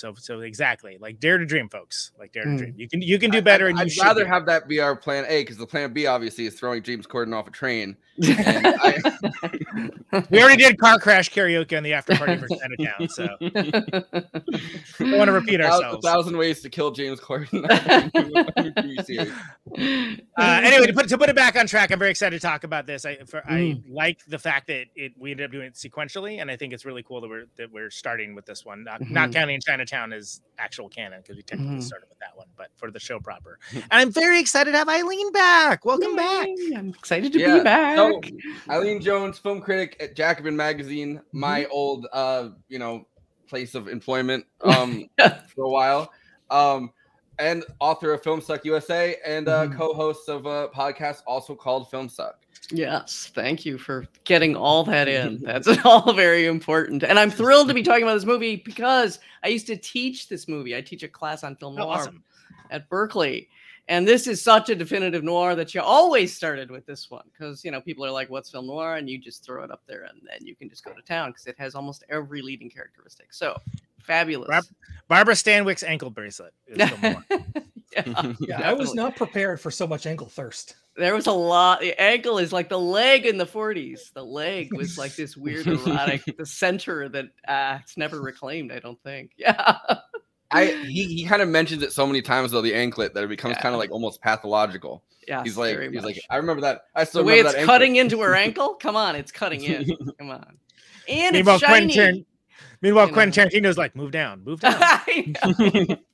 so 0.01 0.13
so 0.17 0.39
exactly 0.41 0.97
like 0.99 1.19
dare 1.19 1.37
to 1.37 1.45
dream, 1.45 1.69
folks. 1.69 2.11
Like 2.19 2.33
dare 2.33 2.43
to 2.43 2.49
Mm. 2.49 2.57
dream. 2.57 2.73
You 2.75 2.89
can 2.89 3.01
you 3.01 3.19
can 3.19 3.29
do 3.31 3.41
better. 3.41 3.67
I, 3.67 3.69
and 3.69 3.79
you 3.79 4.01
I'd 4.01 4.05
rather 4.07 4.25
have 4.27 4.45
that 4.47 4.67
be 4.67 4.79
our 4.81 4.95
plan 4.95 5.25
A 5.29 5.43
because 5.43 5.57
the 5.57 5.67
plan 5.67 5.93
B 5.93 6.07
obviously 6.07 6.45
is 6.47 6.55
throwing 6.59 6.81
James 6.83 7.05
Corden 7.07 7.33
off 7.35 7.47
a 7.47 7.51
train. 7.51 7.95
I, 8.23 8.97
We 10.29 10.41
already 10.43 10.61
did 10.61 10.77
car 10.77 10.99
crash 10.99 11.29
karaoke 11.31 11.77
on 11.77 11.83
the 11.83 11.93
after 11.93 12.15
party 12.15 12.37
for 12.37 12.47
Chinatown, 12.49 13.07
so 13.09 13.37
don't 14.99 15.17
want 15.17 15.27
to 15.27 15.31
repeat 15.31 15.59
a 15.61 15.65
ourselves. 15.71 16.05
thousand 16.05 16.37
ways 16.37 16.61
to 16.61 16.69
kill 16.69 16.91
James 16.91 17.19
Corden. 17.19 17.61
Uh, 19.77 20.59
anyway, 20.63 20.87
to 20.87 20.93
put 20.93 21.07
to 21.07 21.17
put 21.17 21.29
it 21.29 21.35
back 21.35 21.55
on 21.55 21.67
track, 21.67 21.91
I'm 21.91 21.99
very 21.99 22.11
excited 22.11 22.39
to 22.41 22.45
talk 22.45 22.63
about 22.63 22.85
this. 22.87 23.05
I 23.05 23.17
for, 23.27 23.41
I 23.47 23.61
Mm. 23.61 23.83
like 23.89 24.19
the 24.27 24.39
fact 24.39 24.67
that 24.67 24.85
it 24.95 25.13
we 25.17 25.31
ended 25.31 25.45
up 25.45 25.51
doing 25.51 25.67
it 25.67 25.75
sequentially, 25.75 26.41
and 26.41 26.49
I 26.49 26.55
think 26.57 26.73
it's 26.73 26.83
really 26.85 27.03
cool 27.03 27.21
that 27.21 27.29
we're 27.29 27.45
that 27.57 27.71
we're 27.71 27.89
starting 27.91 28.33
with 28.35 28.45
this 28.45 28.65
one. 28.65 28.83
Not, 28.83 29.01
not 29.09 29.29
Mhm. 29.29 29.33
counting 29.33 29.59
Chinatown 29.91 30.13
as 30.13 30.41
actual 30.57 30.89
canon 30.89 31.21
because 31.21 31.35
we 31.37 31.43
technically 31.43 31.77
Mhm. 31.77 31.83
started 31.83 32.07
with 32.09 32.19
that 32.19 32.35
one, 32.35 32.47
but 32.55 32.69
for 32.77 32.91
the 32.91 32.99
show 32.99 33.19
proper. 33.19 33.59
And 33.73 33.85
I'm 33.91 34.11
very 34.11 34.39
excited 34.39 34.71
to 34.71 34.77
have 34.77 34.89
Eileen 34.89 35.31
back. 35.31 35.85
Welcome 35.85 36.15
back. 36.15 36.47
I'm 36.75 36.89
excited 36.89 37.33
to 37.33 37.39
Yeah, 37.39 37.57
be 37.59 37.63
back. 37.63 37.97
So, 37.97 38.21
Eileen 38.69 39.01
Jones, 39.01 39.37
film 39.37 39.61
critic 39.61 39.97
at 39.99 40.15
Jacobin 40.15 40.55
Magazine, 40.55 41.17
Mm-hmm. 41.17 41.39
my 41.39 41.65
old, 41.65 42.07
uh, 42.13 42.49
you 42.69 42.79
know, 42.79 43.07
place 43.49 43.75
of 43.75 43.87
employment 43.87 44.45
um, 44.61 45.09
for 45.55 45.65
a 45.65 45.69
while, 45.69 46.11
um, 46.49 46.91
and 47.39 47.65
author 47.79 48.13
of 48.13 48.23
Film 48.23 48.39
Suck 48.39 48.63
USA, 48.65 49.17
and 49.25 49.47
uh, 49.47 49.67
Mhm. 49.67 49.75
co-host 49.77 50.29
of 50.29 50.45
a 50.45 50.69
podcast 50.69 51.21
also 51.27 51.55
called 51.55 51.89
Film 51.89 52.07
Suck. 52.07 52.35
Yes, 52.71 53.31
thank 53.35 53.65
you 53.65 53.77
for 53.77 54.05
getting 54.23 54.55
all 54.55 54.83
that 54.85 55.07
in. 55.07 55.39
That's 55.41 55.67
all 55.85 56.13
very 56.13 56.45
important. 56.45 57.03
And 57.03 57.19
I'm 57.19 57.29
thrilled 57.31 57.67
to 57.67 57.73
be 57.73 57.83
talking 57.83 58.03
about 58.03 58.13
this 58.15 58.25
movie 58.25 58.57
because 58.57 59.19
I 59.43 59.49
used 59.49 59.67
to 59.67 59.77
teach 59.77 60.29
this 60.29 60.47
movie. 60.47 60.75
I 60.75 60.81
teach 60.81 61.03
a 61.03 61.07
class 61.07 61.43
on 61.43 61.55
film 61.55 61.75
Oh, 61.77 61.83
noir 61.83 61.97
awesome. 61.97 62.23
at 62.69 62.89
Berkeley. 62.89 63.49
And 63.87 64.07
this 64.07 64.25
is 64.27 64.41
such 64.41 64.69
a 64.69 64.75
definitive 64.75 65.23
noir 65.23 65.53
that 65.55 65.73
you 65.73 65.81
always 65.81 66.33
started 66.33 66.71
with 66.71 66.85
this 66.85 67.09
one 67.11 67.23
because, 67.33 67.65
you 67.65 67.71
know, 67.71 67.81
people 67.81 68.05
are 68.05 68.11
like, 68.11 68.29
what's 68.29 68.49
film 68.49 68.67
noir? 68.67 68.95
And 68.95 69.09
you 69.09 69.17
just 69.17 69.43
throw 69.43 69.63
it 69.63 69.71
up 69.71 69.81
there 69.87 70.03
and 70.03 70.21
then 70.23 70.45
you 70.47 70.55
can 70.55 70.69
just 70.69 70.85
go 70.85 70.93
to 70.93 71.01
town 71.01 71.31
because 71.31 71.45
it 71.47 71.55
has 71.57 71.75
almost 71.75 72.03
every 72.09 72.41
leading 72.41 72.69
characteristic. 72.69 73.33
So 73.33 73.57
fabulous. 73.99 74.47
Barb- 74.47 74.65
Barbara 75.09 75.33
Stanwyck's 75.33 75.83
ankle 75.83 76.09
bracelet. 76.09 76.53
Is 76.67 76.87
still 76.87 77.11
more. 77.11 77.25
yeah, 77.91 78.33
Yeah, 78.39 78.61
I 78.69 78.73
was 78.73 78.93
not 78.93 79.17
prepared 79.17 79.59
for 79.59 79.71
so 79.71 79.85
much 79.87 80.05
ankle 80.05 80.29
thirst. 80.29 80.75
There 80.97 81.15
was 81.15 81.27
a 81.27 81.31
lot. 81.31 81.79
The 81.79 81.99
ankle 81.99 82.37
is 82.37 82.51
like 82.51 82.67
the 82.69 82.79
leg 82.79 83.25
in 83.25 83.37
the 83.37 83.45
40s. 83.45 84.11
The 84.13 84.23
leg 84.25 84.73
was 84.75 84.97
like 84.97 85.15
this 85.15 85.37
weird 85.37 85.65
erotic, 85.67 86.21
the 86.37 86.45
center 86.45 87.07
that 87.09 87.25
uh, 87.47 87.77
it's 87.81 87.95
never 87.97 88.21
reclaimed. 88.21 88.71
I 88.71 88.79
don't 88.79 89.01
think. 89.03 89.31
Yeah. 89.37 89.77
I 90.53 90.65
he, 90.65 91.05
he 91.05 91.23
kind 91.25 91.41
of 91.41 91.47
mentions 91.47 91.81
it 91.81 91.93
so 91.93 92.05
many 92.05 92.21
times 92.21 92.51
though 92.51 92.61
the 92.61 92.75
anklet 92.75 93.13
that 93.13 93.23
it 93.23 93.29
becomes 93.29 93.55
Yeah. 93.55 93.61
kind 93.61 93.73
of 93.73 93.79
like 93.79 93.89
almost 93.89 94.21
pathological. 94.21 95.01
Yeah. 95.25 95.43
he's 95.43 95.55
like 95.57 95.73
very 95.75 95.89
he's 95.93 96.03
like. 96.03 96.19
I 96.29 96.35
remember 96.35 96.59
that. 96.63 96.81
I 96.93 97.05
the 97.05 97.23
way 97.23 97.39
it's 97.39 97.53
that 97.53 97.65
cutting 97.65 97.95
into 97.95 98.19
her 98.19 98.35
ankle. 98.45 98.73
Come 98.73 98.97
on, 98.97 99.15
it's 99.15 99.31
cutting 99.31 99.63
in. 99.63 99.85
Come 100.19 100.29
on. 100.29 100.57
And 101.07 101.33
Meanwhile, 101.35 101.55
it's 101.55 101.63
Quentin, 101.65 101.89
shiny. 101.89 102.19
Taran- 102.19 102.25
Meanwhile, 102.81 103.07
you 103.07 103.13
Quentin 103.13 103.43
know. 103.45 103.49
Tarantino's 103.49 103.77
like, 103.77 103.95
move 103.95 104.11
down, 104.11 104.43
move 104.43 104.59
down. 104.59 104.81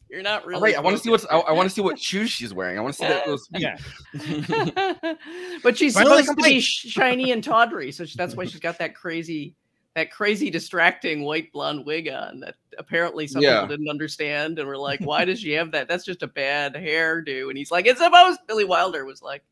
I 0.09 0.13
know. 0.13 0.15
You're 0.15 0.23
not 0.23 0.45
really. 0.45 0.61
right, 0.61 0.75
I 0.75 0.79
want 0.79 0.97
to 0.97 1.03
see 1.03 1.09
what's 1.09 1.25
I, 1.25 1.37
I 1.39 1.51
want 1.51 1.67
to 1.69 1.73
see 1.75 1.81
what 1.81 1.99
shoes 1.99 2.29
she's 2.29 2.53
wearing. 2.53 2.77
I 2.77 2.81
want 2.81 2.93
to 2.95 2.99
see 2.99 3.07
that 3.07 3.25
those 3.25 3.47
feet. 3.47 3.61
Yeah. 4.13 5.13
but 5.63 5.77
she's 5.77 5.95
My 5.95 6.03
supposed 6.03 6.27
to 6.29 6.35
be 6.35 6.59
shiny 6.59 7.31
and 7.31 7.43
tawdry, 7.43 7.91
so 7.91 8.05
she, 8.05 8.17
that's 8.17 8.35
why 8.35 8.45
she's 8.45 8.59
got 8.59 8.77
that 8.79 8.95
crazy, 8.95 9.55
that 9.95 10.11
crazy 10.11 10.49
distracting 10.49 11.23
white 11.23 11.51
blonde 11.51 11.85
wig 11.85 12.07
on 12.07 12.39
that 12.41 12.55
apparently 12.77 13.27
some 13.27 13.41
Yeah. 13.41 13.61
people 13.61 13.75
didn't 13.75 13.89
understand 13.89 14.59
and 14.59 14.67
were 14.67 14.77
like, 14.77 14.99
"Why 15.01 15.25
does 15.25 15.39
she 15.41 15.51
have 15.53 15.71
that? 15.71 15.87
That's 15.87 16.05
just 16.05 16.23
a 16.23 16.27
bad 16.27 16.73
hairdo." 16.75 17.49
And 17.49 17.57
he's 17.57 17.71
like, 17.71 17.85
"It's 17.87 17.99
supposed." 17.99 18.39
Billy 18.47 18.65
Wilder 18.65 19.05
was 19.05 19.21
like, 19.21 19.43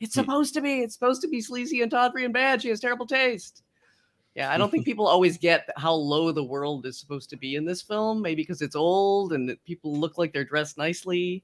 "It's 0.00 0.14
Hmm. 0.14 0.20
supposed 0.20 0.54
to 0.54 0.60
be. 0.60 0.80
It's 0.80 0.94
supposed 0.94 1.22
to 1.22 1.28
be 1.28 1.40
sleazy 1.40 1.82
and 1.82 1.90
tawdry 1.90 2.24
and 2.24 2.32
bad. 2.32 2.62
She 2.62 2.68
has 2.70 2.80
terrible 2.80 3.06
taste." 3.06 3.62
Yeah, 4.34 4.52
I 4.52 4.58
don't 4.58 4.70
think 4.70 4.84
people 4.84 5.06
always 5.06 5.36
get 5.36 5.68
how 5.76 5.92
low 5.92 6.30
the 6.30 6.44
world 6.44 6.86
is 6.86 6.98
supposed 6.98 7.28
to 7.30 7.36
be 7.36 7.56
in 7.56 7.64
this 7.64 7.82
film. 7.82 8.22
Maybe 8.22 8.42
because 8.42 8.62
it's 8.62 8.76
old 8.76 9.32
and 9.32 9.56
people 9.64 9.96
look 9.96 10.16
like 10.16 10.32
they're 10.32 10.44
dressed 10.44 10.78
nicely, 10.78 11.42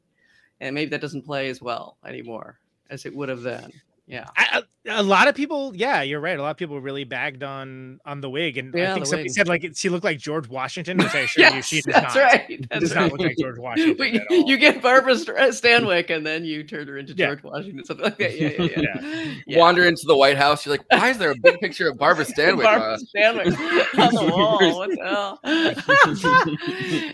and 0.60 0.74
maybe 0.74 0.90
that 0.90 1.00
doesn't 1.00 1.24
play 1.24 1.48
as 1.48 1.60
well 1.60 1.96
anymore 2.06 2.60
as 2.90 3.04
it 3.04 3.14
would 3.14 3.28
have 3.28 3.42
then. 3.42 3.72
Yeah. 4.06 4.26
I, 4.36 4.58
a, 4.58 4.62
a 4.86 5.02
lot 5.02 5.28
of 5.28 5.34
people, 5.34 5.72
yeah, 5.74 6.02
you're 6.02 6.20
right. 6.20 6.38
A 6.38 6.42
lot 6.42 6.50
of 6.50 6.58
people 6.58 6.78
really 6.78 7.04
bagged 7.04 7.42
on 7.42 8.00
on 8.04 8.20
the 8.20 8.28
wig, 8.28 8.58
and 8.58 8.74
Yeah, 8.74 8.90
I 8.90 8.94
think 8.94 9.06
somebody 9.06 9.22
wig. 9.24 9.32
said 9.32 9.48
like 9.48 9.64
it, 9.64 9.78
she 9.78 9.88
looked 9.88 10.04
like 10.04 10.18
George 10.18 10.46
Washington, 10.46 10.98
which 10.98 11.14
I 11.14 11.20
assure 11.20 11.48
you 11.54 11.62
she 11.62 11.80
does 11.80 11.94
that's 11.94 12.14
not. 12.14 12.22
right. 12.22 12.66
That's 12.68 12.80
does 12.80 12.94
not 12.94 13.10
look 13.12 13.20
like 13.20 13.34
George 13.40 13.56
Washington. 13.58 13.96
But 13.96 14.08
at 14.08 14.12
you, 14.14 14.20
all. 14.42 14.50
you 14.50 14.58
get 14.58 14.82
Barbara 14.82 15.16
St- 15.16 15.38
Stanwyck, 15.54 16.10
and 16.14 16.26
then 16.26 16.44
you 16.44 16.64
turn 16.64 16.86
her 16.88 16.98
into 16.98 17.14
Yeah. 17.14 17.28
George 17.28 17.44
Washington, 17.44 17.82
something 17.86 18.04
like 18.04 18.18
that. 18.18 18.38
Yeah, 18.38 18.48
yeah, 18.58 18.80
yeah. 19.00 19.34
yeah. 19.46 19.58
Wander 19.58 19.84
into 19.86 20.02
the 20.06 20.16
White 20.16 20.36
House. 20.36 20.66
You're 20.66 20.74
like, 20.76 20.84
why 20.90 21.08
is 21.08 21.16
there 21.16 21.30
a 21.30 21.36
big 21.42 21.58
picture 21.60 21.88
of 21.88 21.96
Barbara 21.96 22.26
Stanwyck? 22.26 22.64
Barbara 22.64 22.92
uh, 22.92 22.98
Stanwyck 23.16 23.98
on 23.98 24.14
the 24.14 24.30
wall. 24.30 24.58
What 24.76 24.90
the 24.90 25.02
hell? 25.02 25.40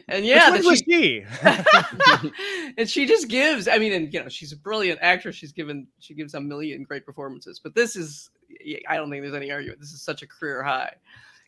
and 0.09 0.25
yeah, 0.27 0.51
Which 0.51 0.63
that 0.63 0.65
one 0.65 0.73
was 0.73 0.83
she, 0.89 1.25
she? 2.25 2.73
and 2.79 2.89
she 2.91 3.07
just 3.07 3.29
gives. 3.29 3.69
I 3.69 3.79
mean, 3.79 3.93
and 3.93 4.13
you 4.13 4.23
know, 4.23 4.29
she's 4.29 4.53
a 4.53 4.57
brilliant 4.57 4.99
actress. 5.03 5.37
She's 5.37 5.53
given 5.53 5.87
she 6.01 6.15
gives 6.15 6.35
a 6.35 6.41
million 6.41 6.80
great 6.85 7.07
performances. 7.07 7.61
But 7.63 7.75
this 7.75 7.97
is, 7.97 8.31
I 8.89 8.97
don't 8.97 9.11
think 9.11 9.23
there's 9.23 9.35
any 9.35 9.51
argument. 9.51 9.81
This 9.81 9.93
is 9.93 10.03
such 10.03 10.23
a 10.23 10.27
career 10.27 10.63
high. 10.63 10.95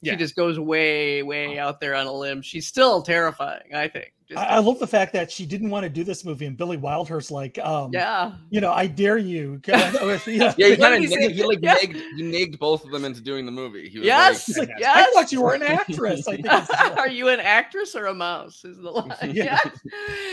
Yeah. 0.00 0.12
She 0.12 0.18
just 0.18 0.34
goes 0.34 0.58
way, 0.58 1.22
way 1.22 1.58
out 1.58 1.80
there 1.80 1.94
on 1.94 2.06
a 2.06 2.12
limb. 2.12 2.42
She's 2.42 2.66
still 2.66 3.02
terrifying. 3.02 3.74
I 3.74 3.88
think. 3.88 4.12
Just, 4.32 4.38
I, 4.44 4.56
I 4.56 4.58
love 4.58 4.78
the 4.78 4.86
fact 4.86 5.12
that 5.12 5.30
she 5.30 5.46
didn't 5.46 5.70
want 5.70 5.84
to 5.84 5.90
do 5.90 6.04
this 6.04 6.24
movie, 6.24 6.46
and 6.46 6.56
Billy 6.56 6.76
Wilder's 6.76 7.30
like, 7.30 7.58
um, 7.58 7.90
yeah. 7.92 8.32
you 8.50 8.60
know, 8.60 8.72
I 8.72 8.86
dare 8.86 9.18
you. 9.18 9.60
kind 9.62 9.94
of, 9.96 10.26
you 10.26 10.34
Yeah, 10.34 10.52
he 10.56 10.76
kind 10.76 10.94
of 10.94 11.00
he 11.00 11.06
say? 11.08 11.32
he 11.32 11.44
like 11.44 11.58
Yeah. 11.62 11.74
nagged, 11.74 11.96
he 12.16 12.22
nagged 12.22 12.58
both 12.58 12.84
of 12.84 12.90
them 12.90 13.04
into 13.04 13.20
doing 13.20 13.46
the 13.46 13.52
movie. 13.52 13.88
He 13.88 13.98
was 13.98 14.06
Yes. 14.06 14.46
He's 14.46 14.58
like, 14.58 14.70
yes. 14.78 15.08
I 15.08 15.12
thought 15.12 15.32
you 15.32 15.42
were 15.42 15.54
an 15.54 15.62
actress. 15.64 16.26
I 16.28 16.36
think 16.36 16.98
Are 16.98 17.08
you 17.08 17.28
an 17.28 17.40
actress 17.40 17.94
or 17.94 18.06
a 18.06 18.14
mouse? 18.14 18.64
Is 18.64 18.78
the 18.78 18.90
line. 18.90 19.14
Yeah. 19.32 19.58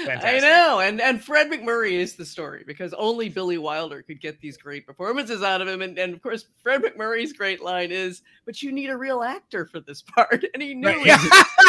Yes. 0.05 0.23
I 0.23 0.39
know. 0.39 0.79
And 0.79 1.01
and 1.01 1.21
Fred 1.23 1.49
MacMurray 1.51 1.93
is 1.93 2.15
the 2.15 2.25
story 2.25 2.63
because 2.65 2.93
only 2.93 3.29
Billy 3.29 3.57
Wilder 3.57 4.01
could 4.01 4.21
get 4.21 4.39
these 4.41 4.57
great 4.57 4.85
performances 4.85 5.43
out 5.43 5.61
of 5.61 5.67
him. 5.67 5.81
And, 5.81 5.97
and 5.97 6.13
of 6.13 6.21
course, 6.21 6.45
Fred 6.63 6.81
MacMurray's 6.81 7.33
great 7.33 7.61
line 7.63 7.91
is, 7.91 8.21
but 8.45 8.61
you 8.61 8.71
need 8.71 8.89
a 8.89 8.97
real 8.97 9.23
actor 9.23 9.65
for 9.65 9.79
this 9.79 10.01
part. 10.01 10.43
And 10.53 10.63
he 10.63 10.73
knew 10.73 10.87
Right, 10.87 11.01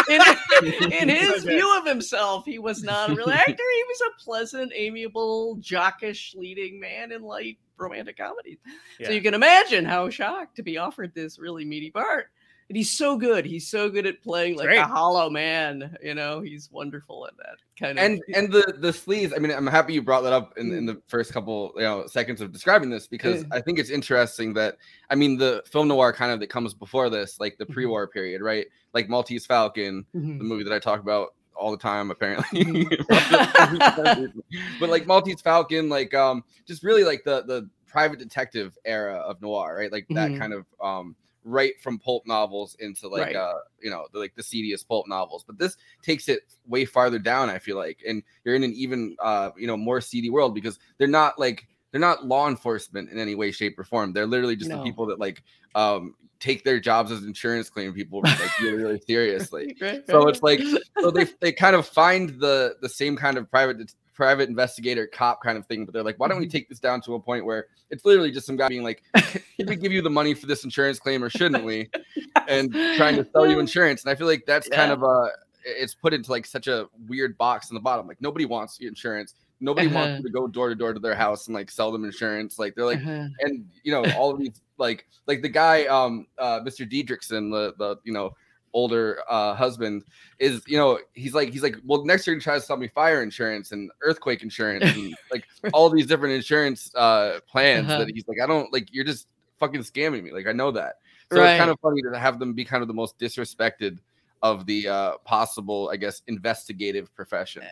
it. 0.09 0.93
in, 0.93 0.93
in 0.93 1.09
his 1.09 1.45
view 1.45 1.79
of 1.79 1.87
himself, 1.87 2.20
he 2.45 2.59
was 2.59 2.83
not 2.83 3.11
a 3.11 3.15
real 3.15 3.31
actor. 3.31 3.53
He 3.53 3.85
was 3.89 4.00
a 4.00 4.23
pleasant, 4.25 4.73
amiable, 4.75 5.57
jockish 5.61 6.35
leading 6.37 6.79
man 6.81 7.12
in 7.12 7.23
light 7.23 7.59
romantic 7.79 8.19
comedies. 8.19 8.59
So 9.03 9.11
you 9.11 9.23
can 9.23 9.35
imagine 9.35 9.85
how 9.85 10.11
shocked 10.11 10.57
to 10.57 10.62
be 10.62 10.77
offered 10.79 11.15
this 11.15 11.39
really 11.39 11.65
meaty 11.65 11.91
part. 11.91 12.27
And 12.69 12.77
he's 12.77 12.93
so 12.97 13.17
good. 13.19 13.45
He's 13.45 13.69
so 13.69 13.89
good 13.91 14.07
at 14.07 14.23
playing 14.23 14.57
like 14.57 14.67
Great. 14.69 14.79
a 14.79 14.85
hollow 14.85 15.29
man. 15.29 15.97
You 16.05 16.15
know, 16.15 16.41
he's 16.41 16.71
wonderful 16.71 17.27
at 17.27 17.37
that 17.39 17.57
kind 17.77 17.99
of. 17.99 18.05
and 18.05 18.23
and 18.33 18.53
the 18.53 18.75
the 18.79 18.93
sleaze. 18.93 19.33
I 19.35 19.39
mean, 19.41 19.50
I'm 19.50 19.67
happy 19.67 19.93
you 19.95 20.03
brought 20.03 20.21
that 20.21 20.33
up 20.33 20.57
in, 20.57 20.73
in 20.73 20.87
the 20.87 21.03
first 21.09 21.33
couple 21.33 21.73
you 21.75 21.83
know 21.83 22.07
seconds 22.07 22.41
of 22.41 22.53
describing 22.53 22.89
this 22.89 23.09
because 23.09 23.45
I 23.50 23.61
think 23.61 23.81
it's 23.81 23.91
interesting 23.91 24.53
that 24.55 24.77
I 25.11 25.17
mean 25.17 25.37
the 25.37 25.65
film 25.67 25.89
noir 25.89 26.12
kind 26.12 26.31
of 26.31 26.39
that 26.39 26.47
comes 26.49 26.73
before 26.73 27.11
this, 27.11 27.41
like 27.41 27.59
the 27.59 27.67
Mhm. 27.67 27.73
pre-war 27.73 28.07
period, 28.07 28.41
right? 28.41 28.67
Like 28.95 29.09
Maltese 29.09 29.47
Falcon, 29.47 30.07
Mhm. 30.15 30.39
the 30.39 30.45
movie 30.45 30.62
that 30.62 30.73
I 30.73 30.79
talk 30.79 31.00
about 31.00 31.35
all 31.61 31.71
the 31.71 31.76
time, 31.76 32.11
apparently. 32.11 32.64
Mhm. 33.09 34.31
but 34.81 34.88
like 34.90 35.07
Maltese 35.07 35.40
Falcon, 35.40 35.88
like 35.88 36.14
um, 36.14 36.43
just 36.67 36.83
really 36.83 37.05
like 37.05 37.23
the 37.25 37.43
the 37.43 37.69
private 37.87 38.19
detective 38.19 38.76
era 38.85 39.17
of 39.17 39.40
noir, 39.43 39.76
right? 39.79 39.93
Like 39.93 40.07
that 40.14 40.31
Mhm. 40.31 40.38
kind 40.38 40.52
of 40.52 40.67
um, 40.83 41.17
right 41.45 41.73
from 41.81 41.99
pulp 41.99 42.26
novels 42.26 42.76
into 42.81 43.09
like 43.09 43.26
Right. 43.29 43.37
uh, 43.37 43.55
you 43.83 43.90
know, 43.90 44.07
the, 44.12 44.19
like 44.19 44.35
the 44.35 44.43
seediest 44.43 44.87
pulp 44.88 45.09
novels. 45.09 45.45
But 45.45 45.59
this 45.59 45.76
takes 46.02 46.29
it 46.29 46.43
way 46.67 46.85
farther 46.85 47.19
down. 47.19 47.50
I 47.50 47.59
feel 47.59 47.76
like, 47.76 47.99
and 48.07 48.23
you're 48.45 48.55
in 48.55 48.64
an 48.64 48.73
even 48.75 49.17
uh, 49.21 49.50
you 49.57 49.67
know, 49.67 49.76
more 49.76 50.00
seedy 50.00 50.31
world 50.31 50.55
because 50.55 50.79
they're 50.99 51.09
not 51.09 51.38
like 51.38 51.67
they're 51.93 52.01
not 52.01 52.27
law 52.27 52.49
enforcement 52.49 53.11
in 53.11 53.19
any 53.19 53.35
way, 53.35 53.51
shape, 53.51 53.79
or 53.79 53.85
form. 53.85 54.13
They're 54.13 54.27
literally 54.27 54.57
just 54.57 54.71
the 54.71 54.83
people 54.83 55.07
that 55.07 55.19
like 55.19 55.43
um 55.75 56.15
take 56.39 56.65
their 56.65 56.81
jobs 56.81 57.13
as 57.13 57.23
insurance 57.25 57.69
claim 57.69 57.93
people 57.93 58.23
like 58.23 58.61
really, 58.61 58.77
really 58.83 59.01
seriously. 59.07 59.77
Right, 59.81 60.03
So 60.07 60.21
right. 60.25 60.29
it's 60.29 60.43
like 60.43 60.61
so 61.01 61.11
they 61.11 61.27
they 61.41 61.53
kind 61.53 61.77
of 61.77 61.87
find 61.87 62.31
the 62.41 62.77
the 62.81 62.89
same 62.89 63.17
kind 63.17 63.37
of 63.37 63.51
private 63.51 63.93
private 64.15 64.49
investigator 64.51 65.07
cop 65.07 65.43
kind 65.43 65.57
of 65.57 65.65
thing, 65.67 65.87
but 65.87 65.95
they're 65.95 66.03
like, 66.03 66.19
why 66.21 66.29
don't 66.29 66.39
we 66.39 66.45
Mm-hmm. 66.45 66.51
take 66.51 66.69
this 66.69 66.79
down 66.79 67.01
to 67.03 67.15
a 67.15 67.21
point 67.21 67.45
where 67.45 67.67
it's 67.89 68.05
literally 68.05 68.31
just 68.31 68.47
some 68.47 68.55
guy 68.57 68.69
being 68.69 68.83
like, 68.83 69.03
should 69.57 69.67
we 69.69 69.77
give 69.77 69.93
you 69.93 70.03
the 70.03 70.11
money 70.11 70.35
for 70.35 70.47
this 70.47 70.63
insurance 70.63 70.99
claim 70.99 71.25
or 71.25 71.31
shouldn't 71.31 71.65
we? 71.65 71.89
And 72.47 72.71
trying 72.97 73.17
to 73.17 73.27
sell 73.33 73.47
you 73.49 73.59
insurance. 73.61 74.03
And 74.05 74.11
I 74.11 74.15
feel 74.15 74.27
like 74.27 74.45
that's 74.47 74.69
kind 74.69 74.93
of 74.93 75.03
a 75.03 75.29
it's 75.65 75.95
put 75.95 76.13
into 76.15 76.31
like 76.31 76.45
such 76.47 76.67
a 76.69 76.87
weird 77.09 77.37
box 77.39 77.71
in 77.71 77.75
the 77.75 77.81
bottom. 77.81 78.07
Like 78.07 78.21
nobody 78.21 78.45
wants 78.45 78.79
insurance. 78.81 79.35
Nobody 79.61 79.87
Uh-huh. 79.87 79.97
wants 79.99 80.19
you 80.19 80.25
to 80.25 80.31
go 80.31 80.47
door 80.47 80.69
to 80.69 80.75
door 80.75 80.93
to 80.95 81.00
their 81.00 81.14
house 81.14 81.47
and 81.47 81.55
like 81.55 81.71
sell 81.71 81.93
them 81.93 82.05
insurance. 82.05 82.59
Like 82.59 82.75
they're 82.75 82.87
like, 82.87 83.00
Uh-huh. 83.00 83.26
and 83.40 83.67
you 83.85 83.93
know 83.93 84.05
all 84.09 84.31
of 84.31 84.38
these 84.38 84.61
like 84.79 85.07
like 85.26 85.43
the 85.43 85.49
guy 85.49 85.85
um 85.87 86.26
uh 86.38 86.61
mr 86.61 86.90
Dietrichson 86.90 87.50
the 87.50 87.75
the 87.79 87.97
you 88.05 88.12
know 88.12 88.31
older 88.73 89.19
uh 89.29 89.55
husband 89.55 90.05
is 90.38 90.62
you 90.67 90.76
know 90.76 90.99
he's 91.14 91.35
like 91.35 91.50
he's 91.50 91.62
like 91.62 91.76
well 91.85 92.05
next 92.05 92.26
year 92.26 92.37
he 92.37 92.40
tries 92.40 92.61
to 92.62 92.67
sell 92.67 92.76
me 92.76 92.87
fire 92.88 93.23
insurance 93.23 93.73
and 93.73 93.90
earthquake 94.02 94.43
insurance 94.43 94.85
and 94.95 95.12
like 95.31 95.45
all 95.73 95.90
these 95.90 96.07
different 96.07 96.35
insurance 96.35 96.95
uh 96.95 97.40
plans 97.49 97.88
Uh-huh. 97.88 97.99
that 97.99 98.11
he's 98.14 98.25
like 98.29 98.38
i 98.43 98.47
don't 98.47 98.73
like 98.73 98.88
you're 98.93 99.05
just 99.05 99.26
fucking 99.59 99.81
scamming 99.81 100.23
me 100.23 100.33
like 100.33 100.47
i 100.47 100.52
know 100.52 100.71
that 100.71 100.95
so 101.33 101.40
Right. 101.40 101.49
it's 101.50 101.59
kind 101.59 101.71
of 101.71 101.79
funny 101.81 102.00
to 102.02 102.19
have 102.19 102.38
them 102.38 102.52
be 102.55 102.64
kind 102.64 102.81
of 102.83 102.88
the 102.88 102.95
most 102.95 103.19
disrespected 103.19 103.99
of 104.43 104.65
the 104.67 104.89
uh 104.89 105.13
possible 105.25 105.91
i 105.93 105.97
guess 105.97 106.23
investigative 106.27 107.15
profession 107.15 107.63
Uh, 107.63 107.67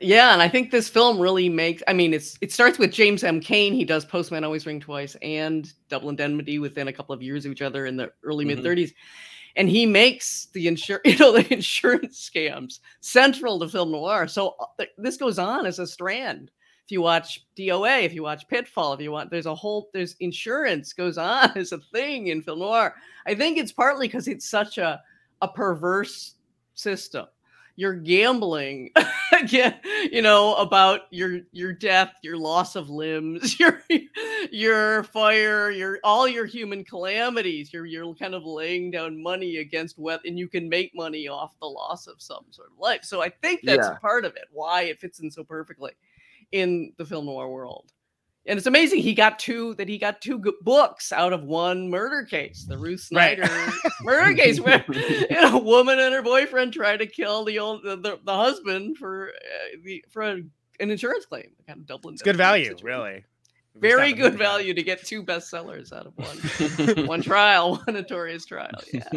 yeah, 0.00 0.32
and 0.32 0.42
I 0.42 0.48
think 0.48 0.70
this 0.70 0.88
film 0.88 1.18
really 1.18 1.48
makes. 1.48 1.82
I 1.88 1.92
mean, 1.94 2.12
it's 2.14 2.36
it 2.40 2.52
starts 2.52 2.78
with 2.78 2.90
James 2.92 3.22
M. 3.24 3.40
Cain. 3.40 3.72
He 3.74 3.84
does 3.84 4.04
Postman 4.04 4.44
Always 4.44 4.66
Ring 4.66 4.80
Twice 4.80 5.16
and 5.22 5.70
Double 5.88 6.08
Indemnity 6.10 6.58
within 6.58 6.88
a 6.88 6.92
couple 6.92 7.14
of 7.14 7.22
years 7.22 7.44
of 7.46 7.52
each 7.52 7.62
other 7.62 7.86
in 7.86 7.96
the 7.96 8.10
early 8.22 8.44
Mhm. 8.44 8.48
mid 8.48 8.58
30s, 8.64 8.92
and 9.56 9.68
he 9.68 9.86
makes 9.86 10.48
the 10.52 10.66
insur 10.66 11.00
you 11.04 11.16
know 11.18 11.32
the 11.32 11.50
insurance 11.52 12.30
scams 12.30 12.80
central 13.00 13.58
to 13.60 13.68
film 13.68 13.90
noir. 13.92 14.26
So 14.28 14.54
uh, 14.60 14.66
th- 14.78 14.90
this 14.98 15.16
goes 15.16 15.38
on 15.38 15.64
as 15.66 15.78
a 15.78 15.86
strand. 15.86 16.50
If 16.86 16.92
you 16.92 17.00
watch 17.02 17.46
DOA, 17.56 18.04
if 18.04 18.12
you 18.14 18.22
watch 18.22 18.48
Pitfall, 18.48 18.92
if 18.94 19.00
you 19.00 19.12
want, 19.12 19.30
there's 19.30 19.46
a 19.46 19.54
whole 19.54 19.88
there's 19.94 20.16
insurance 20.20 20.92
goes 20.92 21.18
on 21.32 21.56
as 21.56 21.72
a 21.72 21.78
thing 21.92 22.28
in 22.28 22.42
film 22.42 22.58
noir. 22.60 22.94
I 23.26 23.34
think 23.34 23.56
it's 23.58 23.72
partly 23.72 24.08
because 24.08 24.28
it's 24.28 24.48
such 24.48 24.76
a 24.78 25.00
a 25.40 25.48
perverse 25.48 26.34
system. 26.74 27.26
You're 27.76 27.94
gambling 27.94 28.90
again, 29.40 29.76
you 30.12 30.20
know, 30.20 30.54
about 30.56 31.02
your 31.10 31.40
your 31.52 31.72
death, 31.72 32.12
your 32.22 32.36
loss 32.36 32.76
of 32.76 32.90
limbs, 32.90 33.58
your 33.60 33.82
your 34.50 35.04
fire, 35.04 35.70
your 35.70 35.98
all 36.04 36.28
your 36.28 36.44
human 36.46 36.84
calamities. 36.84 37.72
You're 37.72 37.86
you're 37.86 38.14
kind 38.14 38.34
of 38.34 38.44
laying 38.44 38.90
down 38.90 39.22
money 39.22 39.58
against 39.58 39.98
what, 39.98 40.20
and 40.26 40.38
you 40.38 40.48
can 40.48 40.68
make 40.68 40.94
money 40.94 41.28
off 41.28 41.58
the 41.60 41.66
loss 41.68 42.06
of 42.06 42.20
some 42.20 42.44
sort 42.50 42.70
of 42.72 42.78
life. 42.78 43.04
So 43.04 43.22
I 43.22 43.30
think 43.30 43.62
that's 43.64 43.88
Yeah. 43.88 43.96
part 44.00 44.24
of 44.26 44.36
it. 44.36 44.46
Why 44.52 44.82
it 44.82 45.00
fits 45.00 45.20
in 45.20 45.30
so 45.30 45.42
perfectly 45.44 45.92
in 46.52 46.92
the 46.98 47.04
film 47.06 47.26
noir 47.26 47.48
world. 47.48 47.92
And 48.46 48.56
it's 48.56 48.66
amazing 48.66 49.00
he 49.00 49.14
got 49.14 49.38
two 49.38 49.74
that 49.74 49.88
he 49.88 49.98
got 49.98 50.20
two 50.20 50.42
books 50.62 51.12
out 51.12 51.32
of 51.32 51.44
one 51.44 51.90
murder 51.90 52.24
case, 52.24 52.64
the 52.66 52.78
Ruth 52.78 53.06
Right. 53.12 53.38
Snyder 53.38 53.72
murder 54.02 54.34
case, 54.34 54.60
where 54.60 54.84
you 54.92 55.28
know, 55.30 55.58
a 55.58 55.62
woman 55.62 55.98
and 55.98 56.14
her 56.14 56.22
boyfriend 56.22 56.72
tried 56.72 56.98
to 56.98 57.06
kill 57.06 57.44
the 57.44 57.58
old 57.58 57.82
the, 57.84 57.96
the, 57.96 58.18
the 58.24 58.34
husband 58.34 58.96
for 58.96 59.28
uh, 59.28 59.76
the 59.84 60.04
for 60.10 60.22
a, 60.22 60.32
an 60.80 60.90
insurance 60.90 61.26
claim, 61.26 61.50
kind 61.66 61.80
of 61.80 61.86
Dublin. 61.86 62.14
It's 62.14 62.22
good 62.22 62.36
value, 62.36 62.74
really. 62.82 63.24
Very 63.76 64.12
good 64.12 64.36
value 64.36 64.74
to 64.74 64.82
get 64.82 65.04
two 65.06 65.22
bestsellers 65.22 65.92
out 65.92 66.06
of 66.06 66.12
one 66.16 67.06
one 67.06 67.22
trial, 67.22 67.76
one 67.84 67.94
notorious 67.94 68.44
trial. 68.44 68.70
Yeah, 68.92 69.08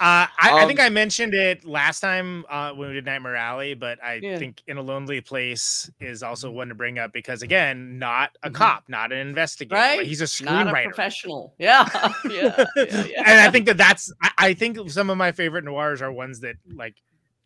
Uh, 0.00 0.26
I, 0.40 0.62
I 0.62 0.66
think 0.66 0.80
Um, 0.80 0.86
I 0.86 0.88
mentioned 0.88 1.34
it 1.34 1.66
last 1.66 2.00
time 2.00 2.46
uh, 2.48 2.72
when 2.72 2.88
we 2.88 2.94
did 2.94 3.04
Nightmare 3.04 3.36
Alley, 3.36 3.74
but 3.74 4.02
I 4.02 4.20
Yeah. 4.22 4.38
think 4.38 4.62
In 4.66 4.78
a 4.78 4.82
Lonely 4.82 5.20
Place 5.20 5.90
is 6.00 6.22
also 6.22 6.50
one 6.50 6.68
to 6.68 6.74
bring 6.74 6.98
up 6.98 7.12
because, 7.12 7.42
again, 7.42 7.98
not 7.98 8.30
a 8.42 8.48
Mhm. 8.50 8.54
cop, 8.54 8.84
not 8.88 9.12
an 9.12 9.18
investigator. 9.18 9.74
like, 9.76 9.98
right. 9.98 10.06
he's 10.06 10.20
a 10.22 10.44
not 10.44 10.66
a 10.66 10.70
screenwriter. 10.70 10.84
professional. 10.84 11.54
Yeah, 11.58 11.86
yeah, 12.30 12.64
yeah, 12.76 12.84
yeah. 13.04 13.22
and 13.26 13.40
I 13.40 13.50
think 13.50 13.66
that 13.66 13.76
that's, 13.76 14.10
I, 14.22 14.30
I 14.38 14.54
think 14.54 14.90
some 14.90 15.10
of 15.10 15.18
my 15.18 15.30
favorite 15.32 15.64
noirs 15.64 16.00
are 16.00 16.10
ones 16.10 16.40
that 16.40 16.56
like 16.74 16.94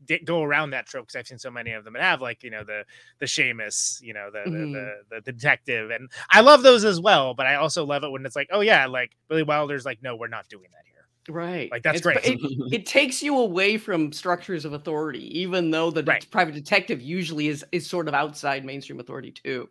di- 0.06 0.18
go 0.24 0.42
around 0.42 0.70
that 0.70 0.86
trope 0.86 1.06
because 1.06 1.16
I've 1.18 1.26
seen 1.26 1.38
so 1.38 1.50
many 1.50 1.72
of 1.72 1.84
them 1.84 1.94
and 1.94 2.04
have 2.04 2.20
like, 2.22 2.42
you 2.42 2.50
know, 2.50 2.64
the, 2.64 2.84
the 3.18 3.26
shamus, 3.26 4.00
you 4.02 4.14
know, 4.14 4.30
the, 4.30 4.38
Mhm. 4.50 4.72
the, 4.72 4.94
the, 5.10 5.20
the 5.26 5.32
detective. 5.32 5.90
And 5.90 6.10
I 6.30 6.40
love 6.40 6.62
those 6.62 6.84
as 6.84 7.00
well, 7.00 7.34
but 7.34 7.46
I 7.46 7.56
also 7.56 7.84
love 7.84 8.04
it 8.04 8.10
when 8.10 8.24
it's 8.26 8.36
like, 8.36 8.48
oh 8.52 8.60
yeah, 8.60 8.86
like 8.86 9.12
Billy 9.28 9.42
Wilder's 9.42 9.84
like, 9.84 10.02
no, 10.02 10.16
we're 10.16 10.28
not 10.28 10.48
doing 10.48 10.68
that 10.72 10.82
here. 10.84 10.92
Right. 11.28 11.70
Like, 11.72 11.82
that's 11.82 11.98
It's- 11.98 12.22
great. 12.24 12.40
It, 12.40 12.72
it 12.72 12.86
takes 12.86 13.22
you 13.22 13.38
away 13.38 13.78
from 13.78 14.12
structures 14.12 14.64
of 14.64 14.72
authority, 14.74 15.40
even 15.40 15.70
though 15.72 15.90
the 15.90 16.04
Right. 16.04 16.24
private 16.30 16.54
detective 16.54 17.02
usually 17.02 17.48
is 17.48 17.64
is 17.72 17.88
sort 17.88 18.06
of 18.06 18.14
outside 18.14 18.64
mainstream 18.64 19.00
authority 19.00 19.32
too. 19.32 19.68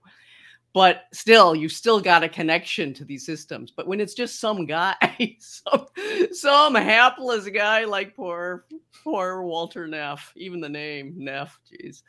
But 0.75 1.05
still, 1.13 1.55
you 1.55 1.69
still 1.69 2.01
got 2.01 2.21
a 2.21 2.27
connection 2.27 2.93
to 2.95 3.05
these 3.05 3.25
systems. 3.25 3.71
But 3.71 3.87
when 3.87 4.01
it's 4.01 4.13
just 4.13 4.41
some 4.41 4.65
guy, 4.65 4.93
some, 5.39 5.85
some 6.33 6.75
hapless 6.75 7.47
guy 7.47 7.85
like 7.85 8.13
poor 8.13 8.65
poor 9.01 9.43
Walter 9.43 9.87
Neff, 9.87 10.33
even 10.35 10.59
the 10.59 10.67
name 10.67 11.13
Neff, 11.15 11.57
jeez, 11.71 12.03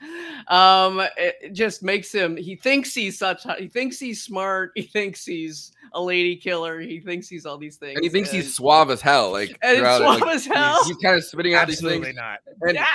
um, 0.50 0.98
it 1.16 1.36
it 1.40 1.52
just 1.52 1.84
makes 1.84 2.10
him. 2.10 2.36
He 2.36 2.56
thinks 2.56 2.92
he's 2.92 3.16
such. 3.16 3.46
He 3.56 3.68
thinks 3.68 4.00
he's 4.00 4.22
smart. 4.22 4.72
He 4.74 4.82
thinks 4.82 5.24
he's 5.24 5.70
a 5.92 6.02
lady 6.02 6.34
killer. 6.34 6.80
He 6.80 6.98
thinks 6.98 7.28
he's 7.28 7.46
all 7.46 7.58
these 7.58 7.76
things, 7.76 7.94
and 7.96 8.04
he 8.04 8.10
thinks 8.10 8.32
he's 8.32 8.52
suave 8.52 8.90
as 8.90 9.00
hell. 9.00 9.30
Like 9.30 9.56
and 9.62 9.78
throughout 9.78 10.00
it's 10.00 10.00
it, 10.00 10.18
suave 10.18 10.20
like, 10.22 10.34
as 10.34 10.46
hell. 10.46 10.84
He's 10.84 10.96
kind 10.96 11.16
of 11.16 11.24
spitting 11.24 11.54
out 11.54 11.68
these 11.68 11.76
Absolutely 11.76 12.06
things, 12.06 12.16
not. 12.16 12.40
and 12.62 12.74
yeah. 12.74 12.86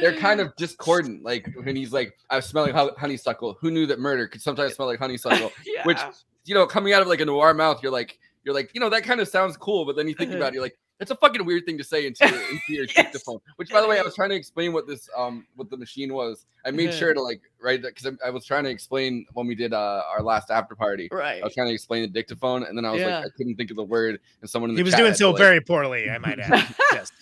they're 0.00 0.16
kind 0.16 0.40
of 0.40 0.56
discordant. 0.56 1.22
Like 1.22 1.52
when 1.62 1.76
he's 1.76 1.92
like, 1.92 2.16
"I'm 2.30 2.40
smelling 2.40 2.74
honeysuckle." 2.74 3.58
Who 3.60 3.70
knew 3.70 3.84
that 3.86 3.98
murder 3.98 4.26
could 4.26 4.40
sometimes 4.40 4.74
smell 4.74 4.88
like 4.88 4.98
honeysuckle? 5.22 5.52
yeah. 5.66 5.82
Which 5.84 5.98
you 6.44 6.54
know, 6.54 6.66
coming 6.66 6.92
out 6.92 7.02
of 7.02 7.08
like 7.08 7.20
a 7.20 7.24
noir 7.26 7.52
mouth, 7.54 7.82
you're 7.82 7.92
like, 7.92 8.18
you're 8.44 8.54
like, 8.54 8.70
you 8.74 8.80
know, 8.80 8.88
that 8.88 9.02
kind 9.04 9.20
of 9.20 9.28
sounds 9.28 9.56
cool. 9.56 9.84
But 9.84 9.96
then 9.96 10.08
you 10.08 10.14
think 10.14 10.32
about 10.32 10.48
it, 10.48 10.54
you're 10.54 10.62
like, 10.62 10.78
that's 10.98 11.10
a 11.10 11.16
fucking 11.16 11.44
weird 11.44 11.64
thing 11.66 11.76
to 11.78 11.84
say 11.84 12.06
into, 12.06 12.26
your- 12.26 12.40
into 12.42 12.60
your 12.70 12.84
Yes. 12.86 12.94
dictaphone. 12.94 13.38
Which, 13.56 13.68
by 13.70 13.80
the 13.82 13.86
way, 13.86 13.98
I 13.98 14.02
was 14.02 14.14
trying 14.16 14.30
to 14.30 14.34
explain 14.36 14.72
what 14.72 14.86
this 14.86 15.08
um 15.16 15.46
what 15.56 15.68
the 15.70 15.76
machine 15.76 16.12
was. 16.14 16.46
I 16.64 16.70
made 16.70 16.92
sure 16.94 17.12
to 17.14 17.20
like 17.20 17.40
write 17.62 17.82
that 17.82 17.94
because 17.94 18.14
I, 18.24 18.28
I 18.28 18.30
was 18.30 18.44
trying 18.46 18.64
to 18.64 18.70
explain 18.70 19.26
when 19.34 19.46
we 19.46 19.54
did 19.54 19.72
uh, 19.74 20.02
our 20.10 20.22
last 20.22 20.50
after 20.50 20.74
party. 20.74 21.08
right. 21.12 21.40
I 21.40 21.44
was 21.44 21.54
trying 21.54 21.68
to 21.68 21.74
explain 21.74 22.02
the 22.02 22.08
dictaphone, 22.08 22.64
and 22.64 22.76
then 22.76 22.84
I 22.84 22.90
was 22.92 23.00
Yeah. 23.00 23.18
like, 23.18 23.26
I 23.26 23.28
couldn't 23.36 23.56
think 23.56 23.70
of 23.70 23.76
the 23.76 23.84
word, 23.84 24.18
and 24.40 24.48
someone 24.50 24.70
in 24.70 24.76
the 24.76 24.80
He 24.80 24.84
was 24.84 24.92
chat 24.92 24.98
doing 25.00 25.08
had 25.10 25.14
to, 25.14 25.18
so 25.18 25.30
like- 25.30 25.38
very 25.38 25.60
poorly, 25.60 26.10
I 26.10 26.18
might 26.18 26.40
add. 26.40 26.74
yes. 26.92 27.12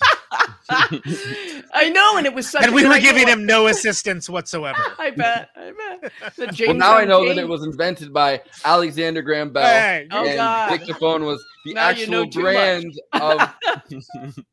I 0.68 1.90
know, 1.90 2.16
and 2.16 2.26
it 2.26 2.34
was 2.34 2.48
such. 2.50 2.64
And 2.64 2.74
we 2.74 2.82
good 2.82 2.88
were 2.88 2.94
idea. 2.94 3.12
giving 3.12 3.28
him 3.28 3.46
no 3.46 3.66
assistance 3.68 4.28
whatsoever. 4.28 4.78
I 4.98 5.10
bet. 5.10 5.50
I 5.56 5.72
bet. 6.00 6.12
The 6.36 6.64
Well, 6.66 6.76
now 6.76 6.96
I 6.96 7.04
know 7.04 7.26
that 7.28 7.38
it 7.38 7.48
was 7.48 7.64
invented 7.64 8.12
by 8.12 8.42
Alexander 8.64 9.22
Graham 9.22 9.52
Bell. 9.52 9.64
Hey, 9.66 10.08
Oh, 10.10 10.26
and 10.26 10.36
God. 10.36 10.70
dictaphone 10.70 11.24
was 11.24 11.44
the 11.64 11.74
Now 11.74 11.90
you 11.90 12.06
know 12.06 12.22
actual 12.24 12.42
brand 12.42 12.92
of. 13.12 13.54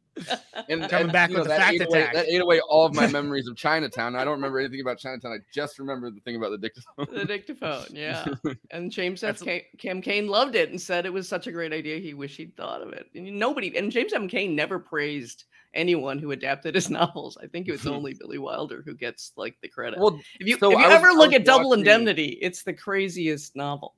and, 0.70 0.88
Coming 0.90 1.12
back 1.12 1.32
you 1.32 1.38
know, 1.38 1.42
with 1.42 1.50
the 1.50 1.56
that 1.58 1.60
fact 1.60 1.74
ate 1.74 1.88
away, 1.88 2.02
attack. 2.02 2.14
That 2.14 2.28
ate 2.28 2.40
away 2.42 2.60
all 2.70 2.86
of 2.86 2.94
my 2.94 3.08
memories 3.12 3.48
of 3.48 3.56
Chinatown. 3.56 4.16
I 4.16 4.24
don't 4.24 4.34
remember 4.36 4.60
anything 4.60 4.80
about 4.82 5.00
Chinatown. 5.00 5.32
I 5.32 5.38
just 5.52 5.80
remember 5.80 6.12
the 6.12 6.20
thing 6.20 6.36
about 6.36 6.52
the 6.52 6.58
dictaphone. 6.60 7.08
the 7.12 7.26
dictaphone, 7.26 7.86
yeah. 7.92 8.26
And 8.70 8.92
James 8.92 9.24
F. 9.24 9.40
That's- 9.40 9.64
Ca- 9.64 9.78
Cam 9.80 10.02
Cain 10.04 10.28
loved 10.28 10.54
it 10.56 10.70
and 10.70 10.80
said 10.80 11.08
it 11.08 11.14
was 11.14 11.28
such 11.28 11.48
a 11.48 11.52
great 11.52 11.74
idea. 11.74 11.98
He 11.98 12.14
wished 12.14 12.38
he'd 12.38 12.56
thought 12.56 12.84
of 12.84 12.94
it. 12.94 13.08
And 13.16 13.40
nobody, 13.40 13.76
and 13.76 13.92
James 13.92 14.14
M. 14.14 14.28
Cain 14.28 14.56
never 14.56 14.78
praised 14.78 15.46
anyone 15.74 16.20
who 16.20 16.32
adapted 16.32 16.76
his 16.76 16.90
novels. 17.02 17.38
I 17.42 17.48
think 17.48 17.68
it 17.68 17.72
was 17.72 17.88
only 17.88 18.14
Billy 18.20 18.38
Wilder 18.38 18.84
who 18.86 18.94
gets 18.96 19.32
like 19.38 19.56
the 19.62 19.68
credit. 19.70 20.00
well, 20.00 20.20
if 20.40 20.48
you, 20.48 20.58
so 20.58 20.72
if 20.72 20.78
you 20.80 20.84
was- 20.86 20.94
ever 20.94 21.12
look 21.12 21.34
at 21.34 21.46
Double 21.46 21.74
Indemnity, 21.74 22.38
it's 22.42 22.64
the 22.64 22.74
craziest 22.74 23.56
novel. 23.56 23.96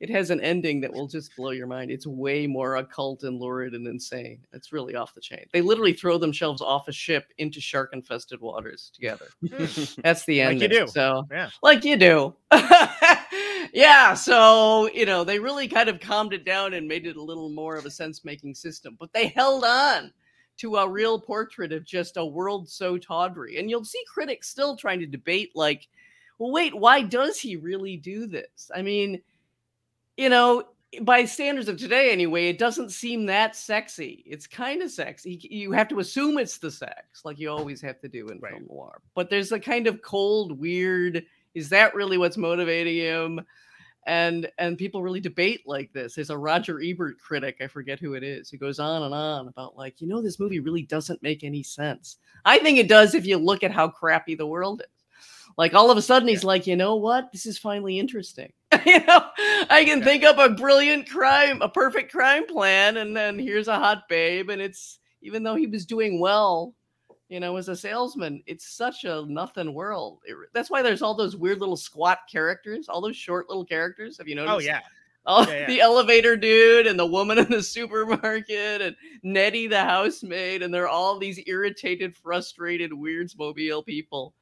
It 0.00 0.10
has 0.10 0.30
an 0.30 0.40
ending 0.40 0.80
that 0.80 0.92
will 0.92 1.06
just 1.06 1.30
blow 1.36 1.50
your 1.50 1.68
mind. 1.68 1.92
It's 1.92 2.08
way 2.08 2.44
more 2.48 2.74
occult 2.74 3.22
and 3.22 3.38
lurid 3.38 3.72
and 3.74 3.86
insane. 3.86 4.40
It's 4.52 4.72
really 4.72 4.96
off 4.96 5.14
the 5.14 5.20
chain. 5.20 5.44
They 5.52 5.60
literally 5.60 5.92
throw 5.92 6.18
themselves 6.18 6.60
off 6.60 6.88
a 6.88 6.92
ship 6.92 7.26
into 7.38 7.60
shark 7.60 7.90
infested 7.92 8.40
waters 8.40 8.90
together. 8.92 9.26
Hmm. 9.48 9.64
That's 10.02 10.24
the 10.24 10.40
Like 10.42 10.50
end. 10.54 10.62
you 10.62 10.66
do. 10.68 10.86
So 10.88 11.24
Yeah. 11.30 11.50
like 11.62 11.84
you 11.84 11.96
do. 11.96 12.34
yeah, 13.72 14.14
so 14.14 14.88
you 14.92 15.06
know, 15.06 15.22
they 15.24 15.38
really 15.38 15.68
kind 15.68 15.88
of 15.88 16.00
calmed 16.00 16.32
it 16.32 16.44
down 16.44 16.74
and 16.74 16.88
made 16.88 17.06
it 17.06 17.16
a 17.16 17.22
little 17.22 17.50
more 17.50 17.76
of 17.76 17.86
a 17.86 17.90
sense-making 17.90 18.54
system, 18.56 18.96
but 18.98 19.12
they 19.12 19.28
held 19.28 19.62
on 19.64 20.12
to 20.58 20.76
a 20.76 20.88
real 20.88 21.18
portrait 21.18 21.72
of 21.72 21.84
just 21.84 22.16
a 22.16 22.24
world 22.24 22.68
so 22.68 22.98
tawdry. 22.98 23.58
And 23.58 23.68
you'll 23.70 23.84
see 23.84 24.02
critics 24.12 24.48
still 24.48 24.76
trying 24.76 25.00
to 25.00 25.06
debate 25.06 25.50
like, 25.54 25.88
well, 26.38 26.52
wait, 26.52 26.74
why 26.74 27.02
does 27.02 27.38
he 27.38 27.56
really 27.56 27.96
do 27.96 28.26
this? 28.26 28.70
I 28.74 28.82
mean, 28.82 29.20
you 30.16 30.28
know, 30.28 30.64
by 31.00 31.24
standards 31.24 31.68
of 31.68 31.78
today 31.78 32.12
anyway, 32.12 32.48
it 32.48 32.58
doesn't 32.58 32.90
seem 32.90 33.24
that 33.26 33.56
sexy. 33.56 34.22
It's 34.26 34.46
kind 34.46 34.82
of 34.82 34.90
sexy. 34.90 35.38
You 35.42 35.72
have 35.72 35.88
to 35.88 36.00
assume 36.00 36.36
it's 36.36 36.58
the 36.58 36.70
sex, 36.70 37.24
like 37.24 37.38
you 37.38 37.50
always 37.50 37.80
have 37.80 37.98
to 38.00 38.08
do 38.08 38.28
in 38.28 38.38
Right. 38.40 38.52
film 38.52 38.66
noir. 38.68 39.00
But 39.14 39.30
there's 39.30 39.52
a 39.52 39.60
kind 39.60 39.86
of 39.86 40.02
cold, 40.02 40.58
weird. 40.58 41.24
Is 41.54 41.68
that 41.70 41.94
really 41.94 42.18
what's 42.18 42.36
motivating 42.36 42.96
him? 42.96 43.40
And 44.06 44.50
and 44.58 44.76
people 44.76 45.02
really 45.02 45.20
debate 45.20 45.62
like 45.64 45.92
this. 45.92 46.14
There's 46.14 46.30
a 46.30 46.36
Roger 46.36 46.80
Ebert 46.82 47.20
critic, 47.20 47.58
I 47.60 47.68
forget 47.68 48.00
who 48.00 48.14
it 48.14 48.24
is, 48.24 48.50
who 48.50 48.56
goes 48.56 48.80
on 48.80 49.02
and 49.02 49.14
on 49.14 49.48
about 49.48 49.76
like, 49.76 50.00
you 50.00 50.08
know, 50.08 50.20
this 50.20 50.40
movie 50.40 50.60
really 50.60 50.82
doesn't 50.82 51.22
make 51.22 51.44
any 51.44 51.62
sense. 51.62 52.16
I 52.44 52.58
think 52.58 52.78
it 52.78 52.88
does 52.88 53.14
if 53.14 53.26
you 53.26 53.36
look 53.36 53.62
at 53.62 53.70
how 53.70 53.88
crappy 53.88 54.34
the 54.34 54.46
world 54.46 54.82
is. 54.82 54.86
Like 55.56 55.74
all 55.74 55.90
of 55.90 55.98
a 55.98 56.02
sudden 56.02 56.28
he's 56.28 56.44
like, 56.44 56.66
you 56.66 56.76
know 56.76 56.96
what? 56.96 57.30
This 57.30 57.46
is 57.46 57.58
finally 57.58 57.98
interesting. 57.98 58.52
you 58.86 59.04
know, 59.04 59.22
I 59.70 59.84
can 59.86 60.02
think 60.02 60.24
up 60.24 60.38
a 60.38 60.54
brilliant 60.54 61.08
crime, 61.08 61.60
a 61.62 61.68
perfect 61.68 62.10
crime 62.10 62.46
plan, 62.46 62.96
and 62.96 63.16
then 63.16 63.38
here's 63.38 63.68
a 63.68 63.78
hot 63.78 64.08
babe, 64.08 64.50
and 64.50 64.62
it's 64.62 64.98
even 65.20 65.42
though 65.42 65.54
he 65.54 65.66
was 65.66 65.86
doing 65.86 66.20
well, 66.20 66.74
you 67.32 67.40
know, 67.40 67.56
as 67.56 67.68
a 67.68 67.76
salesman, 67.76 68.42
it's 68.46 68.66
such 68.66 69.04
a 69.04 69.24
nothing 69.26 69.72
world. 69.72 70.20
It, 70.26 70.36
that's 70.52 70.70
why 70.70 70.82
there's 70.82 71.00
all 71.00 71.14
those 71.14 71.34
weird 71.34 71.60
little 71.60 71.78
squat 71.78 72.18
characters, 72.30 72.90
all 72.90 73.00
those 73.00 73.16
short 73.16 73.48
little 73.48 73.64
characters. 73.64 74.18
Have 74.18 74.28
you 74.28 74.34
noticed? 74.34 74.54
Oh 74.54 74.58
yeah. 74.58 74.80
Oh, 75.24 75.46
Yeah, 75.48 75.60
yeah. 75.60 75.66
the 75.66 75.80
elevator 75.80 76.36
dude 76.36 76.86
and 76.86 76.98
the 76.98 77.06
woman 77.06 77.38
in 77.38 77.48
the 77.48 77.62
supermarket 77.62 78.82
and 78.82 78.96
Nettie 79.22 79.66
the 79.66 79.80
housemaid, 79.80 80.62
and 80.62 80.74
they're 80.74 80.88
all 80.88 81.18
these 81.18 81.40
irritated, 81.46 82.14
frustrated, 82.14 82.90
weirdsmobile 82.90 83.86
people 83.86 84.34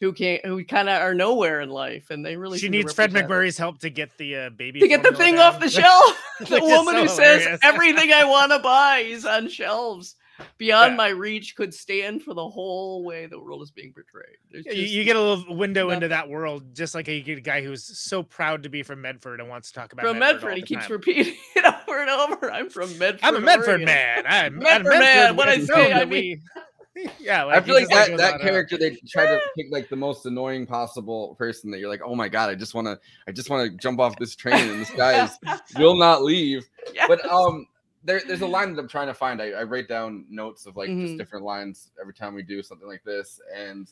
who 0.00 0.12
can't, 0.12 0.44
who 0.44 0.64
kind 0.64 0.88
of 0.88 1.00
are 1.00 1.14
nowhere 1.14 1.60
in 1.60 1.68
life, 1.68 2.10
and 2.10 2.26
they 2.26 2.36
really 2.36 2.58
She 2.58 2.68
needs 2.68 2.92
Fred 2.92 3.14
it. 3.14 3.28
MacMurray's 3.28 3.58
help 3.58 3.78
to 3.80 3.90
get 3.90 4.18
the 4.18 4.34
uh, 4.34 4.50
baby 4.50 4.80
to 4.80 4.88
get 4.88 5.04
the 5.04 5.12
thing 5.12 5.36
down. 5.36 5.54
off 5.54 5.60
the 5.60 5.70
shelf. 5.70 6.20
the 6.40 6.60
woman 6.60 6.94
so 6.94 7.02
who 7.02 7.08
says 7.08 7.60
everything 7.62 8.12
I 8.12 8.24
want 8.24 8.50
to 8.50 8.58
buy 8.58 8.98
is 8.98 9.24
on 9.24 9.48
shelves 9.48 10.16
beyond 10.58 10.92
Yeah. 10.92 10.96
my 10.96 11.08
reach 11.08 11.56
could 11.56 11.72
stand 11.74 12.22
for 12.22 12.34
the 12.34 12.48
whole 12.48 13.04
way 13.04 13.26
the 13.26 13.38
world 13.40 13.62
is 13.62 13.70
being 13.70 13.92
portrayed. 13.92 14.36
There's 14.50 14.66
Yeah, 14.66 14.72
you, 14.72 14.82
just 14.82 14.94
you 14.94 15.04
get 15.04 15.16
a 15.16 15.20
little 15.20 15.56
window 15.56 15.90
into 15.90 16.08
that 16.08 16.28
world, 16.28 16.74
just 16.74 16.94
like 16.94 17.08
you 17.08 17.22
get 17.22 17.38
a 17.38 17.42
guy 17.42 17.62
who's 17.62 17.84
so 17.98 18.22
proud 18.22 18.62
to 18.64 18.68
be 18.68 18.82
from 18.82 19.00
Medford 19.02 19.40
and 19.40 19.48
wants 19.48 19.70
to 19.72 19.78
talk 19.80 19.92
about 19.92 20.06
from 20.06 20.18
Medford. 20.18 20.34
Medford, 20.34 20.50
all 20.50 20.56
he 20.56 20.62
keeps 20.62 20.82
time. 20.84 20.92
repeating 20.92 21.34
it 21.56 21.64
over 21.88 22.00
and 22.00 22.10
over. 22.10 22.50
I'm 22.52 22.70
from 22.70 22.96
Medford. 22.98 23.20
I'm 23.22 23.36
a 23.36 23.40
Medford 23.40 23.68
Oregon." 23.68 23.86
man. 23.86 24.24
I'm 24.26 24.58
Medford 24.58 24.92
I'm 24.94 24.98
man, 25.00 25.36
what 25.36 25.48
I 25.48 25.56
Medford. 25.58 25.74
say, 25.76 25.90
No, 25.90 25.96
I 26.00 26.04
mean- 26.04 26.10
we- 26.14 27.08
yeah, 27.18 27.46
I 27.46 27.58
feel 27.62 27.74
like 27.74 27.88
that, 27.88 28.08
goes 28.10 28.18
that 28.18 28.34
on 28.34 28.40
and 28.40 28.42
on. 28.42 28.46
character 28.48 28.76
they 28.76 28.94
try 29.08 29.24
to 29.24 29.40
pick 29.56 29.68
like 29.70 29.88
the 29.88 29.96
most 29.96 30.26
annoying 30.26 30.66
possible 30.66 31.34
person 31.36 31.70
that 31.70 31.78
you're 31.80 31.88
like, 31.88 32.02
oh 32.04 32.14
my 32.14 32.28
god, 32.28 32.50
I 32.50 32.54
just 32.54 32.74
want 32.74 32.86
to, 32.86 33.00
I 33.26 33.32
just 33.32 33.48
want 33.48 33.70
to 33.72 33.78
jump 33.78 33.98
off 33.98 34.18
this 34.18 34.36
train 34.36 34.68
and 34.68 34.78
this 34.78 34.90
guy 34.90 35.24
is 35.24 35.30
will 35.78 35.96
not 35.96 36.22
leave. 36.22 36.68
Yeah. 36.92 37.06
But 37.08 37.24
um, 37.32 37.66
there, 38.04 38.20
there's 38.26 38.40
a 38.40 38.46
line 38.46 38.74
that 38.74 38.80
I'm 38.80 38.88
trying 38.88 39.06
to 39.08 39.14
find. 39.14 39.40
I, 39.40 39.50
I 39.50 39.62
write 39.62 39.88
down 39.88 40.24
notes 40.28 40.66
of 40.66 40.76
like 40.76 40.90
Mhm. 40.90 41.06
just 41.06 41.18
different 41.18 41.44
lines 41.44 41.90
every 42.00 42.14
time 42.14 42.34
we 42.34 42.42
do 42.42 42.62
something 42.62 42.88
like 42.88 43.04
this. 43.04 43.40
And 43.54 43.90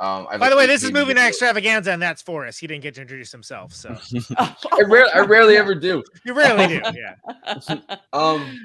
um, 0.00 0.26
I 0.28 0.36
By 0.36 0.50
the 0.50 0.56
way, 0.56 0.66
this 0.66 0.82
is 0.82 0.90
movie 0.90 1.14
night 1.14 1.28
extravaganza, 1.28 1.92
and 1.92 2.02
that's 2.02 2.22
Forrest. 2.22 2.58
He 2.58 2.66
didn't 2.66 2.82
get 2.82 2.94
to 2.94 3.02
introduce 3.02 3.30
himself, 3.30 3.72
so 3.72 3.96
I, 4.38 4.82
rare, 4.86 5.06
I 5.14 5.20
rarely 5.20 5.56
ever 5.56 5.74
do. 5.74 6.02
you 6.24 6.34
rarely 6.34 6.66
do. 6.66 6.82
Yeah, 6.92 7.14
um 8.12 8.58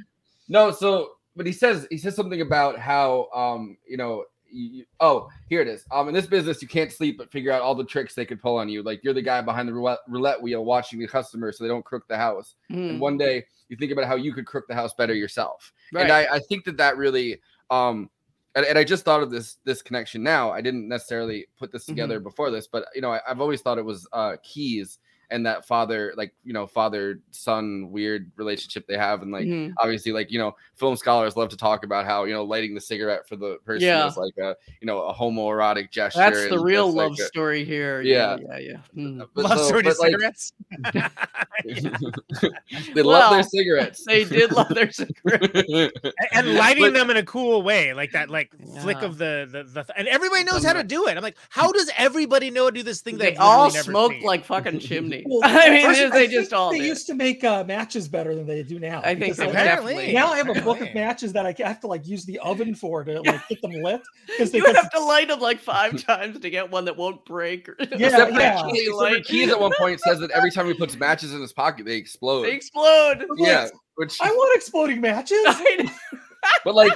no 0.48 0.72
so 0.72 1.12
but 1.36 1.46
he 1.46 1.52
says 1.52 1.86
he 1.92 1.98
says 1.98 2.16
something 2.16 2.42
about 2.42 2.80
how 2.80 3.28
um 3.36 3.78
you 3.88 3.98
know 3.98 4.24
you, 4.52 4.86
oh 5.00 5.30
here 5.50 5.62
it 5.62 5.68
is. 5.68 5.86
Um 5.92 6.08
in 6.08 6.14
this 6.14 6.26
business 6.28 6.62
you 6.62 6.68
can't 6.68 6.92
sleep 6.92 7.18
but 7.18 7.32
figure 7.32 7.52
out 7.52 7.62
all 7.62 7.76
the 7.76 7.84
tricks 7.84 8.14
they 8.16 8.26
could 8.26 8.42
pull 8.42 8.58
on 8.58 8.70
you. 8.70 8.84
Like 8.84 9.04
you're 9.04 9.14
the 9.14 9.22
guy 9.22 9.42
behind 9.42 9.68
the 9.68 9.74
roulette, 9.74 10.00
roulette 10.08 10.42
wheel 10.42 10.64
watching 10.66 11.00
the 11.00 11.08
customer 11.08 11.52
so 11.52 11.64
they 11.64 11.68
don't 11.70 11.86
crook 11.86 12.08
the 12.08 12.18
house. 12.18 12.56
Hmm, 12.70 12.90
and 12.90 13.00
one 13.00 13.18
day 13.18 13.46
you 13.70 13.78
think 13.78 13.92
about 13.92 14.06
how 14.06 14.16
you 14.16 14.34
could 14.34 14.46
crook 14.46 14.66
the 14.68 14.76
house 14.76 14.94
better 14.94 15.14
yourself. 15.14 15.72
Right. 15.92 16.04
and 16.04 16.12
I, 16.12 16.36
I 16.36 16.40
think 16.40 16.66
that 16.66 16.78
that 16.78 16.98
really 16.98 17.40
um 17.70 18.10
and, 18.56 18.66
and 18.66 18.78
i 18.80 18.84
just 18.84 19.04
thought 19.06 19.22
of 19.22 19.30
this 19.30 19.58
this 19.66 19.82
connection 19.82 20.24
now. 20.24 20.52
I 20.52 20.62
didn't 20.62 20.88
necessarily 20.88 21.48
put 21.60 21.72
this 21.72 21.84
Mm-hmm. 21.84 21.92
together 21.94 22.20
before 22.20 22.50
this 22.50 22.68
but 22.68 22.86
you 22.96 23.02
know 23.02 23.12
I, 23.12 23.20
i've 23.28 23.42
always 23.42 23.62
thought 23.62 23.78
it 23.78 23.86
was 23.86 24.08
uh 24.14 24.38
Keyes 24.44 25.00
and 25.30 25.46
that 25.46 25.66
father 25.68 26.14
like 26.16 26.34
you 26.46 26.54
know 26.54 26.66
father 26.66 27.20
son 27.32 27.90
weird 27.92 28.32
relationship 28.38 28.88
they 28.88 28.98
have 28.98 29.22
and 29.22 29.32
like 29.32 29.46
Mhm. 29.46 29.74
obviously 29.80 30.12
like 30.14 30.32
you 30.32 30.40
know 30.40 30.56
film 30.76 30.96
scholars 30.96 31.36
love 31.36 31.50
to 31.50 31.58
talk 31.58 31.84
about 31.84 32.06
how 32.06 32.24
you 32.24 32.34
know 32.34 32.44
lighting 32.44 32.74
the 32.74 32.80
cigarette 32.82 33.28
for 33.28 33.36
the 33.36 33.58
person 33.66 33.86
Yeah. 33.88 34.08
is 34.08 34.16
like 34.16 34.38
a 34.38 34.56
you 34.80 34.86
know 34.88 35.02
a 35.02 35.14
homoerotic 35.14 35.92
gesture 35.92 36.20
That's 36.20 36.48
the 36.50 36.60
real 36.60 36.86
that's 36.88 36.96
like 36.96 37.10
love 37.10 37.20
a- 37.20 37.24
story 37.26 37.66
here. 37.66 38.02
Yeah. 38.02 38.38
yeah, 38.42 38.58
yeah. 38.58 38.78
Hmm. 38.94 39.22
but 39.34 39.44
love 39.46 39.58
so- 39.60 39.66
story 39.68 39.84
to 39.84 39.90
like, 39.90 39.98
cigarettes. 40.12 40.54
they 42.94 43.02
love 43.02 43.32
their 43.34 43.44
cigarettes 43.44 44.04
They 44.06 44.24
did 44.24 44.52
love 44.52 44.70
their 44.70 44.92
cigarettes 44.92 45.64
and, 45.70 45.92
and 46.34 46.56
lighting 46.56 46.84
But- 46.86 46.94
them 46.94 47.10
in 47.10 47.18
a 47.18 47.24
cool 47.24 47.62
way, 47.64 47.94
like 47.94 48.12
that, 48.12 48.30
like 48.30 48.52
flick 48.82 49.02
of 49.02 49.18
the, 49.18 49.48
the 49.52 49.64
the 49.64 49.86
and 49.98 50.08
everybody 50.08 50.44
knows 50.44 50.64
how 50.64 50.74
to 50.74 50.84
do 50.84 51.08
it. 51.08 51.18
I'm 51.18 51.24
like, 51.24 51.38
how 51.50 51.72
does 51.72 51.90
everybody 51.98 52.50
know 52.50 52.64
how 52.66 52.70
to 52.70 52.76
do 52.76 52.84
this 52.84 53.02
thing? 53.02 53.18
They 53.18 53.32
they've 53.32 53.40
all 53.40 53.66
literally 53.66 53.74
never 53.78 53.92
smoked 53.92 54.24
like 54.24 54.46
fucking 54.46 54.80
chimney. 54.80 55.17
Well, 55.26 55.42
I 55.44 55.70
mean, 55.70 55.86
first, 55.86 56.14
they, 56.14 56.24
I 56.24 56.28
just 56.28 56.54
all 56.54 56.72
they 56.72 56.80
did. 56.80 56.88
used 56.88 57.08
to 57.08 57.14
make 57.16 57.44
uh, 57.44 57.64
matches 57.64 58.08
better 58.08 58.36
than 58.36 58.46
they 58.46 58.64
do 58.64 58.80
now. 58.80 59.00
I 59.00 59.16
think 59.16 59.20
because, 59.20 59.38
they 59.38 59.46
like, 59.46 59.54
Apparently. 59.56 59.94
definitely. 59.94 60.14
now 60.14 60.28
I 60.32 60.38
have 60.38 60.50
a 60.50 60.62
book 60.66 60.82
of 60.82 60.94
matches 60.94 61.34
that 61.34 61.46
I 61.46 61.56
have 61.66 61.80
to 61.82 61.88
like 61.88 62.08
use 62.08 62.26
the 62.26 62.40
oven 62.40 62.76
for 62.76 63.04
to 63.04 63.22
like 63.22 63.48
get 63.48 63.62
them 63.62 63.72
lit 63.72 64.02
because 64.28 64.52
they 64.52 64.60
You 64.60 64.66
have 64.74 64.90
to 64.92 65.00
light 65.00 65.28
them 65.30 65.40
like 65.40 65.60
five 65.60 66.04
times 66.04 66.40
to 66.40 66.50
get 66.50 66.70
one 66.70 66.86
that 66.86 66.98
won't 66.98 67.24
break. 67.26 67.70
or- 67.70 67.76
Yeah, 67.80 68.28
yeah. 68.30 68.62
Keyes, 68.72 68.88
except 68.88 68.88
for 68.88 68.94
Light. 68.96 69.26
Keyes 69.26 69.50
at 69.50 69.60
one 69.60 69.72
point 69.78 70.00
says 70.02 70.20
that 70.20 70.32
every 70.32 70.52
time 70.52 70.68
he 70.68 70.74
puts 70.74 70.96
matches 70.98 71.34
in 71.34 71.42
his 71.42 71.54
pocket, 71.54 71.86
they 71.86 71.96
explode. 71.96 72.44
They 72.44 72.54
explode. 72.54 73.26
yeah, 73.38 73.68
which 73.96 74.18
I 74.22 74.30
want 74.30 74.56
exploding 74.56 75.02
matches. 75.02 75.40
I 75.46 75.76
know. 75.84 76.20
but 76.64 76.76
like 76.76 76.92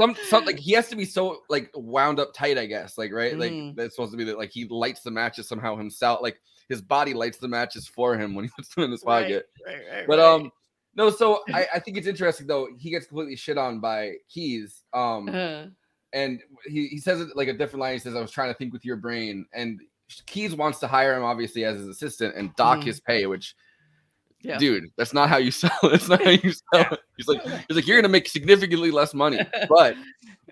some 0.00 0.16
some 0.28 0.44
like 0.44 0.58
he 0.58 0.72
has 0.72 0.88
to 0.88 0.96
be 0.96 1.04
so 1.04 1.38
like 1.48 1.70
wound 1.74 2.18
up 2.18 2.32
tight, 2.34 2.58
I 2.58 2.66
guess. 2.66 2.98
Like 2.98 3.12
right, 3.12 3.34
Mm. 3.34 3.38
like 3.68 3.76
that's 3.76 3.94
supposed 3.94 4.10
to 4.12 4.18
be 4.18 4.24
that 4.24 4.36
like 4.38 4.50
he 4.50 4.66
lights 4.68 5.02
the 5.02 5.10
matches 5.12 5.46
somehow 5.48 5.76
himself. 5.76 6.20
Like 6.22 6.40
his 6.68 6.80
body 6.82 7.14
lights 7.14 7.38
the 7.38 7.48
matches 7.48 7.86
for 7.86 8.16
him 8.16 8.34
when 8.34 8.44
he 8.44 8.50
puts 8.56 8.74
them 8.74 8.84
in 8.84 8.90
his 8.90 9.02
pocket. 9.02 9.46
right, 9.66 9.76
right, 9.92 10.06
But 10.06 10.18
right. 10.18 10.26
um, 10.26 10.50
no. 10.96 11.10
So 11.10 11.42
I, 11.52 11.66
I 11.74 11.78
think 11.78 11.96
it's 11.96 12.06
interesting 12.06 12.46
though. 12.46 12.68
He 12.78 12.90
gets 12.90 13.06
completely 13.06 13.36
shit 13.36 13.58
on 13.58 13.80
by 13.80 14.14
Keyes. 14.28 14.82
Um, 14.92 15.28
Uh, 15.28 15.66
and 16.12 16.40
he, 16.66 16.86
he 16.86 16.98
says 16.98 17.20
it 17.20 17.28
like 17.34 17.48
a 17.48 17.52
different 17.52 17.80
line. 17.80 17.94
He 17.94 17.98
says, 17.98 18.14
"I 18.14 18.20
was 18.20 18.30
trying 18.30 18.52
to 18.52 18.56
think 18.56 18.72
with 18.72 18.84
your 18.84 18.96
brain." 18.96 19.46
And 19.52 19.80
Keyes 20.26 20.54
wants 20.54 20.78
to 20.80 20.86
hire 20.86 21.16
him 21.16 21.24
obviously 21.24 21.64
as 21.64 21.78
his 21.78 21.88
assistant 21.88 22.36
and 22.36 22.54
dock 22.56 22.78
Mhm. 22.80 22.84
his 22.84 23.00
pay, 23.00 23.26
which. 23.26 23.54
Yeah. 24.40 24.58
Dude, 24.58 24.84
that's 24.98 25.14
not 25.14 25.30
how 25.30 25.38
you 25.38 25.50
sell. 25.62 25.70
That's 25.82 26.06
not 26.08 26.22
how 26.22 26.30
you 26.30 26.52
sell. 26.74 26.92
it. 26.92 27.00
He's 27.16 27.26
like, 27.26 27.42
he's 27.66 27.76
like, 27.76 27.86
you're 27.86 27.96
gonna 27.96 28.10
make 28.10 28.28
significantly 28.28 28.90
less 28.90 29.14
money, 29.14 29.40
but 29.70 29.96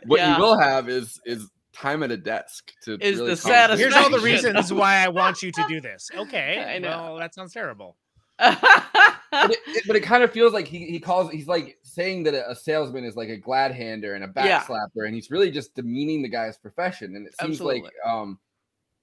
what 0.07 0.19
Yeah. 0.19 0.35
you 0.37 0.43
will 0.43 0.59
have 0.59 0.89
is 0.89 1.21
is 1.27 1.47
time 1.73 2.03
at 2.03 2.11
a 2.11 2.17
desk 2.17 2.73
to 2.85 2.99
Is 3.01 3.19
really 3.19 3.31
the 3.31 3.37
saddest. 3.37 3.81
Here's 3.81 3.95
all 3.95 4.11
the 4.11 4.19
reasons 4.21 4.73
why 4.73 4.97
I 5.05 5.09
want 5.09 5.43
you 5.43 5.51
to 5.53 5.65
do 5.69 5.81
this. 5.89 6.11
Okay. 6.15 6.65
I 6.67 6.79
know. 6.79 6.89
Well, 7.05 7.17
that 7.17 7.35
sounds 7.35 7.53
terrible. 7.53 7.97
but 8.39 9.51
it, 9.51 9.59
it- 9.67 9.85
but 9.87 9.95
it 9.97 10.01
kind 10.03 10.23
of 10.23 10.33
feels 10.33 10.53
like 10.53 10.67
he, 10.67 10.87
he 10.87 10.99
calls 10.99 11.31
he's 11.31 11.47
like 11.47 11.79
saying 11.83 12.25
that 12.25 12.35
a, 12.35 12.51
a 12.51 12.57
salesman 12.57 13.05
is 13.05 13.15
like 13.17 13.29
a 13.29 13.37
glad 13.37 13.73
hander 13.73 14.15
and 14.15 14.25
a 14.25 14.27
Yeah. 14.27 14.59
backslapper 14.59 15.05
and 15.05 15.15
he's 15.15 15.31
really 15.31 15.51
just 15.51 15.75
demeaning 15.75 16.23
the 16.23 16.29
guy's 16.29 16.57
profession 16.59 17.15
and 17.15 17.27
it 17.27 17.35
seems 17.41 17.61
like 17.61 17.85
um 18.07 18.39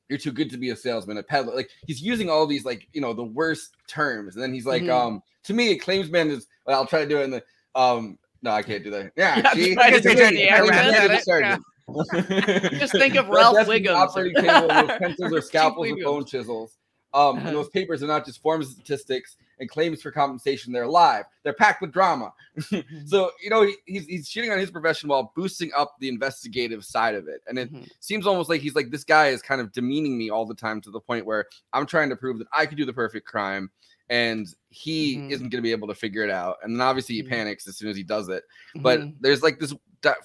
you're 0.09 0.19
too 0.19 0.31
good 0.31 0.49
to 0.49 0.57
be 0.57 0.71
a 0.71 0.75
salesman 0.75 1.17
a 1.19 1.23
peddler 1.23 1.55
like 1.55 1.69
he's 1.85 2.01
using 2.01 2.29
all 2.29 2.47
these 2.47 2.65
like 2.65 2.87
you 2.91 2.99
know 3.01 3.13
the 3.13 3.23
worst 3.23 3.75
terms 3.87 4.35
and 4.35 4.43
then 4.43 4.53
he's 4.53 4.65
like 4.65 4.81
Mhm. 4.83 4.89
um 4.91 5.23
to 5.43 5.53
me 5.53 5.71
a 5.71 5.77
claimsman 5.77 6.29
is 6.31 6.47
well, 6.65 6.79
i'll 6.81 6.87
try 6.87 7.01
to 7.01 7.07
do 7.07 7.19
it 7.19 7.23
in 7.23 7.31
the 7.31 7.43
um 7.75 8.17
no 8.41 8.51
i 8.51 8.61
can't 8.63 8.83
do 8.83 8.89
that 8.89 9.11
yeah, 9.15 9.37
Yeah, 9.43 9.53
see? 9.53 9.75
try 9.75 9.89
to 9.91 9.95
It's 9.97 10.05
a 10.05 10.09
do 10.09 10.15
good- 10.15 10.33
the 10.33 10.49
I 10.51 11.57
was 11.93 12.09
accent. 12.13 12.29
never 12.29 12.37
the 12.37 12.51
Yeah. 12.51 12.61
sergeant. 12.61 12.79
Just 12.79 12.93
think 12.93 13.15
of 13.15 13.27
Ralph 13.29 13.57
Wiggum. 13.67 13.95
Operating 13.95 14.35
table 14.43 14.67
with 14.87 14.99
pencils 14.99 15.33
or 15.33 15.41
scalpels 15.41 15.87
or 15.91 16.03
bone 16.03 16.25
chisels. 16.25 16.77
Um, 17.11 17.37
Uh-huh. 17.37 17.47
and 17.47 17.55
those 17.57 17.69
papers 17.69 18.03
are 18.03 18.07
not 18.07 18.23
just 18.23 18.39
forms 18.41 18.67
of 18.67 18.73
statistics 18.73 19.35
and 19.59 19.67
claims 19.67 19.99
for 20.01 20.11
compensation. 20.11 20.71
They're 20.71 20.85
live. 20.87 21.25
They're 21.43 21.53
packed 21.53 21.81
with 21.81 21.91
drama. 21.91 22.31
so 23.05 23.31
you 23.43 23.49
know 23.49 23.63
he, 23.63 23.75
he's 23.87 24.05
he's 24.05 24.29
shitting 24.29 24.51
on 24.51 24.59
his 24.59 24.69
profession 24.69 25.09
while 25.09 25.33
boosting 25.35 25.71
up 25.75 25.95
the 25.99 26.07
investigative 26.07 26.85
side 26.85 27.15
of 27.15 27.27
it, 27.27 27.41
and 27.47 27.57
it 27.57 27.73
Mhm. 27.73 27.87
seems 27.99 28.27
almost 28.27 28.47
like 28.49 28.61
he's 28.61 28.75
like 28.75 28.91
this 28.91 29.03
guy 29.03 29.29
is 29.29 29.41
kind 29.41 29.59
of 29.59 29.71
demeaning 29.71 30.17
me 30.19 30.29
all 30.29 30.45
the 30.45 30.53
time 30.53 30.81
to 30.81 30.91
the 30.91 30.99
point 30.99 31.25
where 31.25 31.45
I'm 31.73 31.87
trying 31.87 32.09
to 32.09 32.15
prove 32.15 32.37
that 32.39 32.47
I 32.53 32.67
could 32.67 32.77
do 32.77 32.85
the 32.85 32.93
perfect 32.93 33.25
crime. 33.27 33.71
And 34.11 34.47
he 34.69 35.17
Mhm. 35.17 35.31
isn't 35.31 35.49
going 35.49 35.61
to 35.61 35.67
be 35.67 35.71
able 35.71 35.87
to 35.87 35.93
figure 35.95 36.23
it 36.23 36.31
out. 36.31 36.57
And 36.63 36.73
then 36.75 36.81
obviously 36.81 37.13
he 37.15 37.21
Mhm. 37.23 37.29
panics 37.29 37.67
as 37.67 37.77
soon 37.77 37.89
as 37.89 37.95
he 37.97 38.01
does 38.03 38.27
it 38.29 38.43
but 38.77 38.99
Mhm. 39.01 39.15
there's 39.19 39.43
like 39.43 39.59
this 39.59 39.71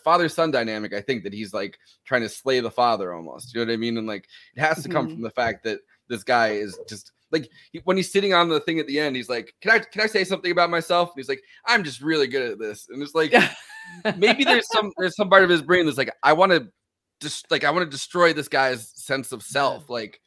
father 0.02 0.28
son 0.28 0.50
dynamic 0.50 0.92
i 0.94 1.00
think 1.00 1.24
that 1.24 1.32
he's 1.32 1.52
like 1.54 1.78
trying 2.04 2.20
to 2.22 2.28
slay 2.28 2.60
the 2.60 2.70
father 2.70 3.12
almost 3.12 3.52
you 3.54 3.60
know 3.60 3.66
what 3.66 3.72
i 3.72 3.76
mean 3.76 3.96
and 3.98 4.06
like 4.06 4.28
it 4.56 4.60
has 4.60 4.82
to 4.82 4.88
come 4.88 5.06
Mhm. 5.08 5.12
from 5.14 5.22
the 5.22 5.30
fact 5.30 5.64
that 5.64 5.80
this 6.08 6.22
guy 6.22 6.48
is 6.52 6.78
just 6.88 7.12
like 7.30 7.48
he, 7.72 7.80
when 7.84 7.96
he's 7.96 8.12
sitting 8.12 8.32
on 8.34 8.48
the 8.48 8.60
thing 8.60 8.78
at 8.78 8.86
the 8.86 9.00
end 9.00 9.16
he's 9.16 9.28
like 9.28 9.54
can 9.60 9.70
i 9.72 9.78
can 9.78 10.02
i 10.02 10.06
say 10.06 10.22
something 10.24 10.52
about 10.52 10.70
myself 10.70 11.08
and 11.10 11.16
he's 11.18 11.28
like 11.28 11.42
i'm 11.66 11.82
just 11.82 12.00
really 12.00 12.26
good 12.26 12.52
at 12.52 12.58
this 12.58 12.88
and 12.90 13.02
it's 13.02 13.14
like 13.14 13.34
maybe 14.16 14.44
there's 14.44 14.68
some 14.72 14.92
there's 14.98 15.16
some 15.16 15.28
part 15.30 15.42
of 15.44 15.50
his 15.50 15.62
brain 15.62 15.84
that's 15.86 15.98
like 15.98 16.14
i 16.22 16.32
want 16.32 16.52
to 16.52 16.68
just 17.20 17.50
like 17.50 17.64
i 17.64 17.70
want 17.70 17.84
to 17.84 17.90
destroy 17.90 18.32
this 18.32 18.48
guy's 18.48 18.88
sense 18.90 19.32
of 19.32 19.42
self 19.42 19.88
like 19.90 20.20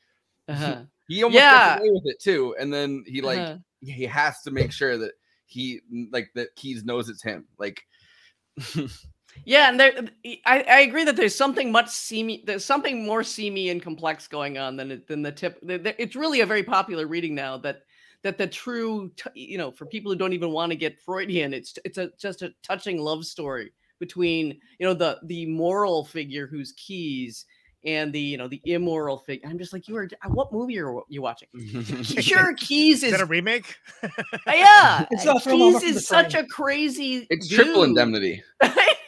Uh-huh. 0.49 0.81
he 1.07 1.23
almost 1.23 1.41
Yeah. 1.43 1.75
gets 1.75 1.81
away 1.81 1.91
with 1.91 2.05
it 2.05 2.19
too 2.21 2.55
and 2.59 2.73
then 2.73 3.03
he 3.07 3.21
like 3.21 3.39
Uh-huh. 3.39 3.57
he 3.81 4.05
has 4.05 4.41
to 4.41 4.51
make 4.51 4.71
sure 4.71 4.97
that 4.97 5.11
he 5.45 5.79
like 6.11 6.29
that 6.35 6.53
Keyes 6.55 6.83
knows 6.83 7.07
it's 7.07 7.23
him 7.23 7.45
like 7.57 7.83
Yeah, 9.45 9.69
and 9.69 9.79
there, 9.79 9.93
I, 10.45 10.63
I 10.69 10.79
agree 10.81 11.03
that 11.05 11.15
there's 11.15 11.35
something 11.35 11.71
much 11.71 11.89
seamy, 11.89 12.43
there's 12.45 12.65
something 12.65 13.05
more 13.05 13.23
seamy 13.23 13.69
and 13.69 13.81
complex 13.81 14.27
going 14.27 14.57
on 14.57 14.75
than 14.77 15.01
than 15.07 15.21
the 15.21 15.31
tip. 15.31 15.59
the- 15.61 15.77
the- 15.77 16.01
It's 16.01 16.15
really 16.15 16.41
a 16.41 16.45
very 16.45 16.63
popular 16.63 17.07
reading 17.07 17.33
now 17.35 17.57
that 17.59 17.83
that 18.23 18.37
the 18.37 18.47
true, 18.47 19.11
you 19.35 19.57
know, 19.57 19.71
for 19.71 19.85
people 19.85 20.11
who 20.11 20.17
don't 20.17 20.33
even 20.33 20.51
want 20.51 20.71
to 20.71 20.75
get 20.75 20.99
Freudian, 21.01 21.53
it's 21.53 21.77
it's 21.85 21.97
a 21.97 22.11
just 22.19 22.41
a 22.41 22.53
touching 22.63 22.99
love 22.99 23.25
story 23.25 23.71
between 23.99 24.59
you 24.79 24.85
know 24.87 24.93
the 24.93 25.19
the 25.23 25.45
moral 25.45 26.03
figure 26.05 26.47
who's 26.47 26.73
Keyes 26.73 27.45
and 27.85 28.11
the 28.11 28.19
you 28.19 28.37
know 28.37 28.47
the 28.47 28.59
immoral 28.65 29.19
figure. 29.19 29.47
I'm 29.47 29.57
just 29.59 29.71
like 29.71 29.87
you 29.87 29.95
are. 29.95 30.09
What 30.27 30.51
movie 30.51 30.79
are 30.79 31.01
you 31.09 31.21
watching? 31.21 31.47
Sure, 32.03 32.53
Keyes 32.55 32.97
Is 32.97 33.03
is 33.03 33.11
that 33.11 33.21
a 33.21 33.25
remake? 33.25 33.75
uh, 34.03 34.09
yeah. 34.47 35.05
It's 35.11 35.25
uh, 35.25 35.33
not 35.33 35.43
from 35.43 35.59
Mama 35.59 35.79
Keyes 35.79 35.97
is 35.97 36.07
such 36.07 36.33
a 36.33 36.43
crazy. 36.45 37.27
It's 37.29 37.47
triple 37.47 37.83
indemnity. 37.83 38.43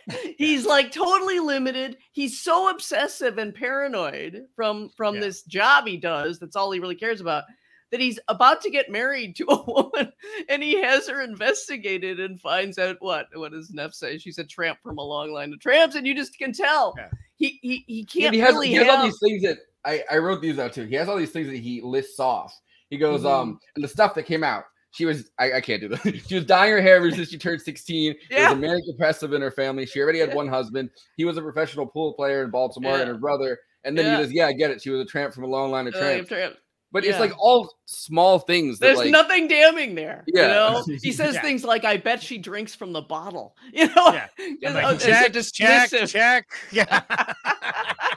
he's 0.37 0.65
like 0.65 0.91
totally 0.91 1.39
limited 1.39 1.97
he's 2.11 2.39
so 2.39 2.69
obsessive 2.69 3.37
and 3.37 3.53
paranoid 3.53 4.45
from 4.55 4.89
from 4.95 5.15
Yeah. 5.15 5.21
this 5.21 5.43
job 5.43 5.87
he 5.87 5.97
does 5.97 6.39
that's 6.39 6.55
all 6.55 6.71
he 6.71 6.79
really 6.79 6.95
cares 6.95 7.21
about 7.21 7.43
that 7.91 7.99
he's 7.99 8.19
about 8.27 8.61
to 8.61 8.69
get 8.69 8.91
married 8.91 9.35
to 9.37 9.45
a 9.49 9.63
woman 9.63 10.11
and 10.47 10.61
he 10.63 10.79
has 10.81 11.07
her 11.07 11.21
investigated 11.21 12.19
and 12.19 12.39
finds 12.39 12.77
out 12.77 12.97
what 12.99 13.27
what 13.33 13.51
does 13.51 13.71
neff 13.71 13.93
say 13.93 14.17
she's 14.17 14.37
a 14.39 14.43
tramp 14.43 14.79
from 14.83 14.97
a 14.97 15.03
long 15.03 15.31
line 15.31 15.51
of 15.53 15.59
tramps 15.59 15.95
and 15.95 16.05
you 16.07 16.15
just 16.15 16.37
can 16.37 16.53
tell 16.53 16.93
Yeah. 16.97 17.09
he 17.35 17.59
he, 17.61 17.83
he 17.87 18.05
can't 18.05 18.33
he 18.33 18.39
has, 18.39 18.53
really 18.53 18.67
he 18.69 18.75
has 18.75 18.87
all 18.87 18.95
have 18.97 19.05
these 19.05 19.19
things 19.19 19.43
that 19.43 19.57
I, 19.85 20.03
I 20.11 20.17
wrote 20.17 20.41
these 20.41 20.59
out 20.59 20.73
too. 20.73 20.83
He 20.85 20.95
has 20.95 21.07
all 21.07 21.15
these 21.15 21.31
things 21.31 21.47
that 21.47 21.55
he 21.55 21.79
lists 21.81 22.19
off. 22.19 22.53
He 22.89 22.97
goes, 22.97 23.21
Mhm. 23.21 23.31
um, 23.31 23.59
and 23.75 23.83
the 23.83 23.87
stuff 23.87 24.13
that 24.15 24.23
came 24.23 24.43
out. 24.43 24.65
She 24.91 25.05
was 25.05 25.29
I, 25.37 25.53
I 25.53 25.61
can't 25.61 25.81
do 25.81 25.87
that. 25.89 26.21
she 26.27 26.35
was 26.35 26.45
dyeing 26.45 26.71
her 26.71 26.81
hair 26.81 26.95
ever 26.97 27.11
since 27.11 27.29
she 27.29 27.37
turned 27.37 27.61
16. 27.61 28.15
There 28.29 28.39
Yeah. 28.39 28.49
was 28.49 28.57
a 28.57 28.61
manic 28.61 28.85
depressive 28.85 29.33
in 29.33 29.41
her 29.41 29.51
family. 29.51 29.85
She 29.85 29.99
already 30.01 30.19
had 30.19 30.29
Yeah. 30.29 30.35
one 30.35 30.47
husband. 30.47 30.89
He 31.17 31.25
was 31.25 31.37
a 31.37 31.41
professional 31.41 31.85
pool 31.85 32.13
player 32.13 32.43
in 32.43 32.49
Baltimore, 32.49 32.93
Yeah. 32.93 33.01
and 33.01 33.07
her 33.09 33.17
brother. 33.17 33.59
And 33.83 33.97
then 33.97 34.05
Yeah. 34.05 34.17
he 34.17 34.23
goes, 34.23 34.33
Yeah, 34.33 34.47
I 34.47 34.53
get 34.53 34.71
it. 34.71 34.81
She 34.81 34.89
was 34.89 35.01
a 35.01 35.05
tramp 35.05 35.33
from 35.33 35.43
a 35.43 35.47
long 35.47 35.71
line 35.71 35.87
of 35.87 35.93
uh, 35.95 35.99
tramps. 35.99 36.29
tramp. 36.29 36.55
But 36.91 37.03
yeah. 37.03 37.11
it's 37.11 37.19
like 37.19 37.33
all 37.37 37.71
small 37.85 38.39
things 38.39 38.79
that 38.79 38.87
There's 38.87 38.97
like 38.97 39.11
nothing 39.11 39.47
damning 39.47 39.93
there. 39.93 40.23
Yeah. 40.25 40.41
You 40.41 40.47
know, 40.47 40.83
he 41.03 41.11
says 41.11 41.35
Yeah. 41.35 41.41
things 41.41 41.63
like, 41.63 41.85
"I 41.85 41.97
bet 41.97 42.23
she 42.23 42.39
drinks 42.39 42.73
from 42.73 42.93
the 42.93 43.01
bottle." 43.01 43.55
You 43.71 43.85
know, 43.89 44.11
Yeah. 44.11 44.27
Just- 44.37 44.75
I'm 44.75 44.85
oh, 44.85 44.89
like, 44.89 44.95
it's 44.95 45.49
a 45.49 45.53
check, 45.53 45.91
check, 45.91 46.07
check. 46.09 46.47
Yeah. 46.71 47.01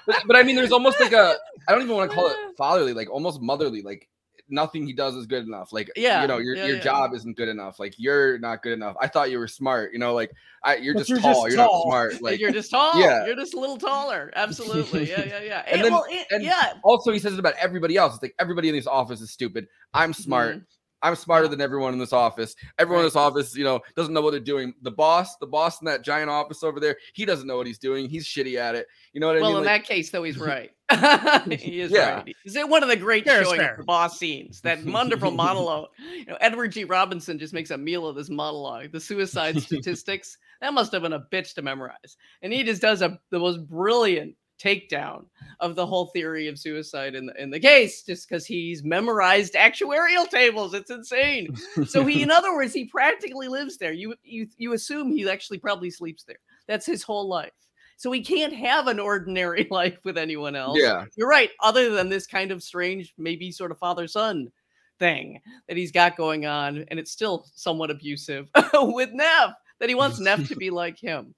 but, 0.07 0.23
but 0.27 0.37
I 0.37 0.43
mean, 0.43 0.57
there's 0.57 0.73
almost 0.73 1.01
like 1.01 1.13
a 1.13 1.37
I 1.69 1.73
don't 1.73 1.83
even 1.83 1.95
want 1.95 2.11
to 2.11 2.15
call 2.17 2.29
it 2.29 2.37
fatherly, 2.57 2.95
like 2.95 3.11
almost 3.11 3.43
motherly. 3.43 3.83
Like 3.83 4.09
nothing 4.49 4.87
he 4.87 4.93
does 4.93 5.15
is 5.15 5.27
good 5.27 5.45
enough. 5.47 5.73
Like 5.73 5.91
Yeah, 5.97 6.23
you 6.23 6.29
know, 6.29 6.39
your 6.39 6.55
yeah, 6.57 6.67
your 6.67 6.77
yeah. 6.77 6.83
job 6.83 7.15
isn't 7.15 7.37
good 7.37 7.49
enough. 7.49 7.79
Like 7.79 7.95
you're 7.97 8.39
not 8.39 8.63
good 8.63 8.73
enough. 8.73 8.97
I 9.01 9.09
thought 9.09 9.31
you 9.31 9.39
were 9.39 9.49
smart. 9.49 9.93
You 9.93 9.99
know, 9.99 10.15
like 10.15 10.31
I 10.65 10.77
you're 10.77 10.95
just 10.95 11.09
you're 11.09 11.21
tall. 11.21 11.45
just 11.45 11.57
you're 11.57 11.65
tall. 11.67 11.85
not 11.87 11.91
smart. 11.91 12.13
Like 12.23 12.23
Like 12.23 12.41
you're 12.41 12.53
just 12.53 12.71
tall. 12.71 12.99
yeah. 13.01 13.25
You're 13.27 13.37
just 13.37 13.55
a 13.55 13.61
little 13.61 13.79
taller. 13.79 14.31
Absolutely. 14.37 15.09
Yeah, 15.11 15.25
yeah, 15.25 15.41
yeah. 15.43 15.63
And 15.67 15.77
And 15.77 15.85
then- 15.85 15.93
well, 15.93 16.05
it, 16.09 16.27
and- 16.31 16.43
yeah. 16.45 16.75
also 16.85 17.13
he 17.13 17.19
says 17.19 17.33
it 17.35 17.39
about 17.39 17.55
everybody 17.59 17.97
else. 17.97 18.15
It's 18.15 18.23
like 18.23 18.35
everybody 18.39 18.69
in 18.69 18.75
this 18.75 18.87
office 18.87 19.21
is 19.21 19.31
stupid. 19.31 19.67
I'm 19.95 20.13
smart. 20.13 20.57
Mhm. 20.57 20.65
I'm 21.03 21.17
smarter 21.17 21.49
than 21.49 21.61
everyone 21.61 21.93
in 21.93 21.99
this 21.99 22.13
office. 22.13 22.55
Everyone 22.79 23.01
in 23.03 23.07
this 23.07 23.17
office, 23.17 23.57
you 23.57 23.65
know, 23.65 23.81
doesn't 23.97 24.15
know 24.15 24.21
what 24.21 24.31
they're 24.31 24.41
doing. 24.41 24.73
The 24.83 24.91
boss, 24.91 25.37
the 25.37 25.47
boss 25.47 25.81
in 25.81 25.87
that 25.87 26.03
giant 26.03 26.31
office 26.31 26.63
over 26.63 26.79
there, 26.81 26.97
he 27.15 27.25
doesn't 27.25 27.47
know 27.47 27.57
what 27.57 27.67
he's 27.67 27.79
doing. 27.79 28.09
He's 28.09 28.27
shitty 28.27 28.57
at 28.57 28.75
it. 28.75 28.87
You 29.13 29.21
know 29.21 29.27
what 29.27 29.37
I 29.37 29.41
Well, 29.41 29.51
mean? 29.51 29.55
Well, 29.55 29.63
in 29.63 29.67
Like, 29.69 29.83
that 29.83 29.89
case, 29.89 30.11
though, 30.11 30.23
he's 30.23 30.39
right. 30.39 30.71
he 31.61 31.81
is 31.81 31.91
Yeah. 31.91 32.17
right. 32.17 32.37
Is 32.45 32.55
it 32.57 32.69
one 32.69 32.83
of 32.83 32.89
the 32.89 32.97
great 32.97 33.25
Fair 33.25 33.41
is 33.43 33.47
showing 33.49 33.61
fair. 33.61 33.73
of 33.73 33.79
the 33.79 33.85
boss 33.85 34.19
scenes? 34.19 34.61
That 34.61 34.85
wonderful 34.85 35.31
monologue. 35.31 35.89
You 35.99 36.27
know, 36.27 36.37
Edward 36.41 36.73
G. 36.73 36.85
Robinson 36.85 37.39
just 37.39 37.55
makes 37.55 37.71
a 37.71 37.79
meal 37.79 38.07
of 38.07 38.15
this 38.17 38.29
monologue. 38.31 38.93
The 38.93 39.01
suicide 39.01 39.61
statistics. 39.61 40.37
That 40.61 40.75
must 40.75 40.93
have 40.93 41.03
been 41.03 41.13
a 41.15 41.21
bitch 41.33 41.55
to 41.55 41.63
memorize. 41.63 42.17
And 42.43 42.53
he 42.53 42.63
just 42.63 42.81
does 42.83 43.03
a 43.03 43.19
the 43.31 43.39
most 43.39 43.67
brilliant 43.69 44.37
takedown 44.63 45.25
of 45.61 45.75
the 45.75 45.87
whole 45.87 46.07
theory 46.07 46.49
of 46.49 46.59
suicide 46.59 47.15
in 47.15 47.27
the 47.27 47.43
in 47.43 47.51
the 47.51 47.61
case, 47.61 48.03
just 48.03 48.29
because 48.29 48.47
he's 48.47 48.85
memorized 48.85 49.55
actuarial 49.55 50.29
tables. 50.29 50.75
It's 50.75 50.91
insane. 50.91 51.57
So 51.87 52.05
he, 52.05 52.23
in 52.23 52.31
other 52.31 52.55
words, 52.55 52.73
he 52.73 52.85
practically 52.85 53.49
lives 53.49 53.77
there. 53.79 53.93
You 53.93 54.15
you 54.23 54.47
you 54.57 54.73
assume 54.73 55.11
he 55.11 55.29
actually 55.29 55.59
probably 55.59 55.91
sleeps 55.91 56.25
there. 56.25 56.39
That's 56.67 56.87
his 56.87 57.03
whole 57.03 57.29
life. 57.29 57.53
So 57.97 58.11
he 58.11 58.23
can't 58.23 58.53
have 58.53 58.89
an 58.89 58.99
ordinary 58.99 59.67
life 59.71 59.99
with 60.05 60.19
anyone 60.19 60.57
else. 60.57 60.79
yeah. 60.81 61.05
You're 61.17 61.29
right. 61.29 61.51
Other 61.61 61.91
than 61.91 62.09
this 62.09 62.27
kind 62.27 62.51
of 62.51 62.63
strange, 62.63 63.15
maybe 63.17 63.53
sort 63.53 63.71
of 63.71 63.79
father 63.79 64.07
son 64.09 64.51
thing 64.99 65.41
that 65.69 65.77
he's 65.77 65.93
got 65.93 66.17
going 66.17 66.47
on, 66.47 66.85
and 66.89 66.99
it's 66.99 67.13
still 67.13 67.47
somewhat 67.55 67.91
abusive 67.91 68.49
with 68.75 69.11
Neff 69.13 69.55
that 69.81 69.89
he 69.89 69.95
wants 69.95 70.21
Neff 70.21 70.47
to 70.49 70.57
be 70.57 70.71
like 70.71 70.99
him. 70.99 71.35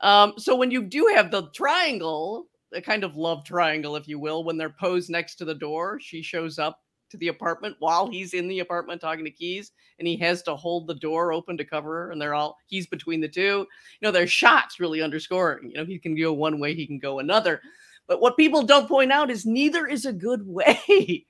Um, 0.00 0.34
so 0.36 0.56
when 0.56 0.70
you 0.70 0.82
do 0.82 1.10
have 1.14 1.30
the 1.30 1.50
triangle, 1.52 2.46
a 2.76 2.82
kind 2.82 3.04
of 3.04 3.16
love 3.16 3.44
triangle, 3.44 3.96
if 3.96 4.06
you 4.06 4.18
will, 4.18 4.44
when 4.44 4.56
they're 4.56 4.74
posed 4.78 5.10
next 5.10 5.36
to 5.36 5.44
the 5.44 5.54
door, 5.54 5.98
she 6.00 6.22
shows 6.22 6.58
up 6.58 6.80
to 7.10 7.16
the 7.16 7.28
apartment 7.28 7.76
while 7.78 8.08
he's 8.08 8.34
in 8.34 8.48
the 8.48 8.58
apartment 8.60 9.00
talking 9.00 9.24
to 9.24 9.30
Keyes, 9.30 9.72
and 9.98 10.08
he 10.08 10.16
has 10.18 10.42
to 10.42 10.56
hold 10.56 10.86
the 10.86 10.94
door 10.96 11.32
open 11.32 11.56
to 11.56 11.64
cover 11.64 11.92
her, 11.94 12.10
and 12.10 12.20
they're 12.20 12.34
all 12.34 12.56
he's 12.66 12.86
between 12.86 13.20
the 13.20 13.28
two. 13.28 13.66
You 14.00 14.02
know, 14.02 14.10
their 14.10 14.26
shots 14.26 14.80
really 14.80 15.02
underscoring. 15.02 15.70
You 15.70 15.78
know, 15.78 15.84
he 15.84 15.98
can 15.98 16.16
go 16.16 16.32
one 16.32 16.58
way, 16.58 16.74
he 16.74 16.86
can 16.86 16.98
go 16.98 17.18
another. 17.20 17.60
But 18.08 18.20
what 18.20 18.36
people 18.36 18.62
don't 18.62 18.88
point 18.88 19.12
out 19.12 19.30
is 19.30 19.46
neither 19.46 19.86
is 19.86 20.04
a 20.04 20.12
good 20.12 20.42
way. 20.46 21.26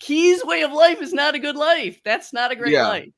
Key's 0.00 0.44
way 0.44 0.62
of 0.62 0.72
life 0.72 1.00
is 1.00 1.12
not 1.12 1.34
a 1.34 1.38
good 1.38 1.56
life. 1.56 2.00
That's 2.04 2.32
not 2.32 2.50
a 2.52 2.56
great 2.56 2.72
Yeah. 2.72 2.88
life. 2.88 3.12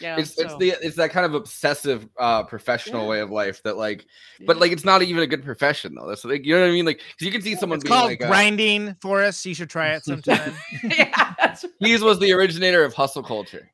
Yeah, 0.00 0.16
it's 0.18 0.38
it's 0.38 0.56
the 0.56 0.70
it's 0.82 0.96
that 0.96 1.10
kind 1.10 1.26
of 1.26 1.34
obsessive 1.34 2.08
uh 2.18 2.42
professional 2.44 3.02
Yeah. 3.02 3.08
way 3.08 3.20
of 3.20 3.30
life 3.30 3.62
that 3.62 3.76
like 3.76 4.06
but 4.46 4.56
like 4.56 4.72
it's 4.72 4.84
not 4.84 5.02
even 5.02 5.22
a 5.22 5.26
good 5.26 5.44
profession 5.44 5.94
though 5.94 6.08
that's 6.08 6.24
like 6.24 6.44
you 6.44 6.54
know 6.54 6.62
what 6.62 6.68
i 6.68 6.72
mean 6.72 6.84
like 6.86 6.98
because 6.98 7.24
you 7.26 7.30
can 7.30 7.42
see 7.42 7.54
someone 7.54 7.76
It's 7.76 7.84
being 7.84 7.94
called 7.94 8.10
like 8.10 8.18
grinding 8.18 8.96
for 9.00 9.22
us. 9.22 9.44
You 9.46 9.54
should 9.54 9.70
try 9.70 9.94
it 9.94 10.04
sometime. 10.04 10.54
yeah, 10.82 11.34
that's 11.38 11.64
Keyes 11.82 12.02
was 12.02 12.18
the 12.18 12.32
originator 12.32 12.84
of 12.84 12.94
hustle 12.94 13.22
culture 13.22 13.70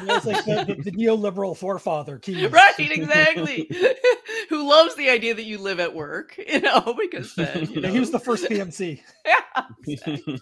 It's 0.00 0.26
like 0.26 0.44
the, 0.44 0.64
the, 0.76 0.90
the 0.90 0.92
neoliberal 0.92 1.56
forefather 1.56 2.18
Keyes. 2.18 2.50
right 2.52 2.74
exactly 2.78 3.68
who 4.48 4.68
loves 4.68 4.94
the 4.96 5.08
idea 5.10 5.34
that 5.34 5.44
you 5.44 5.58
live 5.58 5.80
at 5.80 5.94
work 5.94 6.34
you 6.48 6.60
know 6.60 6.94
because 6.98 7.34
then 7.34 7.66
you 7.70 7.80
Yeah, 7.80 7.88
know, 7.88 7.92
he 7.94 8.00
was 8.00 8.10
the 8.10 8.18
first 8.18 8.44
PMC. 8.48 9.00
yeah 9.26 9.64
exactly. 9.86 10.40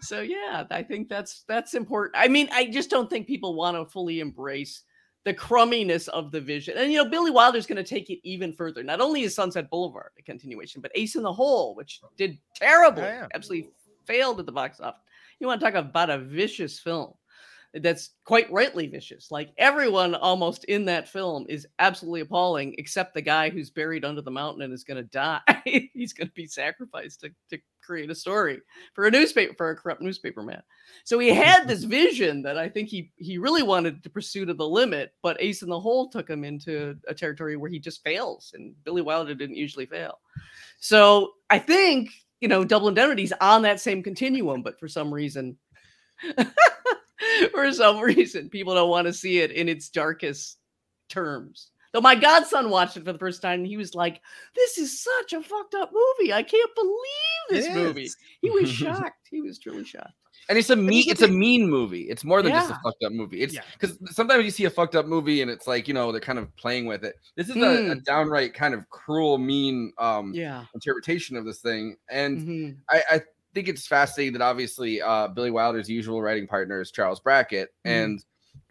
so 0.00 0.20
yeah 0.20 0.64
i 0.70 0.82
think 0.82 1.08
that's 1.08 1.44
that's 1.48 1.74
important 1.74 2.14
i 2.16 2.28
mean 2.28 2.48
i 2.52 2.66
just 2.66 2.90
don't 2.90 3.08
think 3.10 3.26
people 3.26 3.54
want 3.54 3.76
to 3.76 3.86
fully 3.90 4.20
embrace 4.20 4.82
the 5.24 5.34
crumminess 5.34 6.06
of 6.08 6.30
the 6.30 6.40
vision 6.40 6.76
and 6.78 6.92
you 6.92 7.02
know 7.02 7.08
billy 7.10 7.30
wilder's 7.30 7.66
going 7.66 7.76
to 7.76 7.82
take 7.84 8.10
it 8.10 8.18
even 8.22 8.52
further 8.52 8.82
not 8.82 9.00
only 9.00 9.22
is 9.22 9.34
sunset 9.34 9.68
boulevard 9.70 10.10
a 10.18 10.22
continuation 10.22 10.80
but 10.80 10.92
ace 10.94 11.16
in 11.16 11.22
the 11.22 11.32
hole 11.32 11.74
which 11.74 12.00
did 12.16 12.38
terribly 12.54 13.02
Oh, 13.02 13.06
yeah. 13.06 13.26
absolutely 13.34 13.70
failed 14.04 14.38
at 14.38 14.46
the 14.46 14.52
box 14.52 14.78
office 14.80 15.00
you 15.40 15.46
want 15.46 15.60
to 15.60 15.66
talk 15.66 15.74
about 15.74 16.10
a 16.10 16.18
vicious 16.18 16.78
film 16.78 17.12
that's 17.82 18.10
quite 18.24 18.50
rightly 18.50 18.86
vicious. 18.86 19.30
Like 19.30 19.52
everyone 19.58 20.14
almost 20.14 20.64
in 20.64 20.84
that 20.86 21.08
film 21.08 21.46
is 21.48 21.66
absolutely 21.78 22.20
appalling, 22.20 22.74
except 22.78 23.14
the 23.14 23.22
guy 23.22 23.50
who's 23.50 23.70
buried 23.70 24.04
under 24.04 24.22
the 24.22 24.30
mountain 24.30 24.62
and 24.62 24.72
is 24.72 24.84
going 24.84 25.02
to 25.02 25.10
die. 25.10 25.40
He's 25.92 26.12
going 26.12 26.28
to 26.28 26.34
be 26.34 26.46
sacrificed 26.46 27.20
to, 27.20 27.30
to 27.50 27.58
create 27.82 28.10
a 28.10 28.14
story 28.14 28.60
for 28.94 29.06
a 29.06 29.10
newspaper 29.10 29.54
for 29.56 29.70
a 29.70 29.76
corrupt 29.76 30.02
newspaper 30.02 30.42
man. 30.42 30.62
So 31.04 31.18
he 31.18 31.28
had 31.28 31.68
this 31.68 31.84
vision 31.84 32.42
that 32.42 32.58
I 32.58 32.68
think 32.68 32.88
he 32.88 33.12
he 33.16 33.38
really 33.38 33.62
wanted 33.62 34.02
to 34.02 34.10
pursue 34.10 34.44
to 34.46 34.54
the 34.54 34.68
limit, 34.68 35.12
but 35.22 35.40
Ace 35.40 35.62
in 35.62 35.68
the 35.68 35.80
Hole 35.80 36.08
took 36.08 36.28
him 36.28 36.44
into 36.44 36.96
a 37.08 37.14
territory 37.14 37.56
where 37.56 37.70
he 37.70 37.78
just 37.78 38.02
fails, 38.02 38.52
and 38.54 38.74
Billy 38.84 39.02
Wilder 39.02 39.34
didn't 39.34 39.56
usually 39.56 39.86
fail. 39.86 40.18
So 40.80 41.32
I 41.50 41.58
think 41.58 42.10
you 42.40 42.48
know 42.48 42.64
Double 42.64 42.88
Indemnity's 42.88 43.32
on 43.40 43.62
that 43.62 43.80
same 43.80 44.02
continuum, 44.02 44.62
but 44.62 44.80
for 44.80 44.88
some 44.88 45.12
reason. 45.12 45.56
for 47.52 47.70
some 47.72 47.98
reason, 48.00 48.48
people 48.48 48.74
don't 48.74 48.90
want 48.90 49.06
to 49.06 49.12
see 49.12 49.38
it 49.38 49.50
in 49.52 49.68
its 49.68 49.88
darkest 49.88 50.58
terms. 51.08 51.70
Though 51.92 52.00
my 52.02 52.14
godson 52.14 52.68
watched 52.68 52.96
it 52.96 53.04
for 53.04 53.12
the 53.12 53.18
first 53.18 53.40
time 53.40 53.60
and 53.60 53.66
he 53.66 53.76
was 53.78 53.94
like, 53.94 54.20
This 54.54 54.76
is 54.76 55.02
such 55.02 55.32
a 55.32 55.42
fucked 55.42 55.74
up 55.74 55.92
movie. 55.92 56.32
I 56.32 56.42
can't 56.42 56.70
believe 56.74 56.92
this 57.64 57.74
movie. 57.74 58.08
He 58.42 58.50
was 58.50 58.68
shocked. 58.82 59.28
He 59.30 59.40
was 59.40 59.58
truly 59.58 59.84
shocked. 59.84 60.12
and 60.50 60.58
it's 60.58 60.68
a 60.68 60.76
mean 60.76 61.04
it's 61.08 61.22
a 61.22 61.28
mean 61.28 61.68
movie 61.70 62.02
it's 62.10 62.22
more 62.22 62.42
than 62.42 62.52
just 62.52 62.70
a 62.70 62.78
fucked 62.84 63.02
up 63.04 63.12
movie 63.12 63.40
it's 63.40 63.54
Yeah. 63.54 63.62
because 63.78 63.98
sometimes 64.14 64.44
you 64.44 64.50
see 64.50 64.64
a 64.66 64.70
fucked 64.70 64.94
up 64.94 65.06
movie 65.06 65.40
and 65.42 65.50
it's 65.50 65.66
like 65.66 65.88
you 65.88 65.94
know 65.94 66.12
they're 66.12 66.20
kind 66.20 66.38
of 66.38 66.54
playing 66.56 66.84
with 66.86 67.02
it 67.04 67.14
this 67.36 67.48
is 67.48 67.56
a, 67.56 67.92
a 67.92 67.94
downright 67.96 68.52
kind 68.54 68.74
of 68.74 68.88
cruel 68.90 69.38
mean 69.38 69.92
um 69.98 70.32
Yeah. 70.34 70.64
interpretation 70.74 71.36
of 71.36 71.44
this 71.46 71.60
thing 71.60 71.96
and 72.10 72.38
Mhm. 72.46 72.76
I, 72.90 73.02
I 73.10 73.20
think 73.56 73.68
it's 73.68 73.86
fascinating 73.86 74.34
that 74.34 74.42
obviously 74.42 75.00
uh, 75.00 75.28
Billy 75.28 75.50
Wilder's 75.50 75.88
usual 75.88 76.20
writing 76.20 76.46
partner 76.46 76.78
is 76.82 76.90
Charles 76.90 77.20
Brackett, 77.20 77.70
Mhm. 77.86 77.90
and 77.90 78.24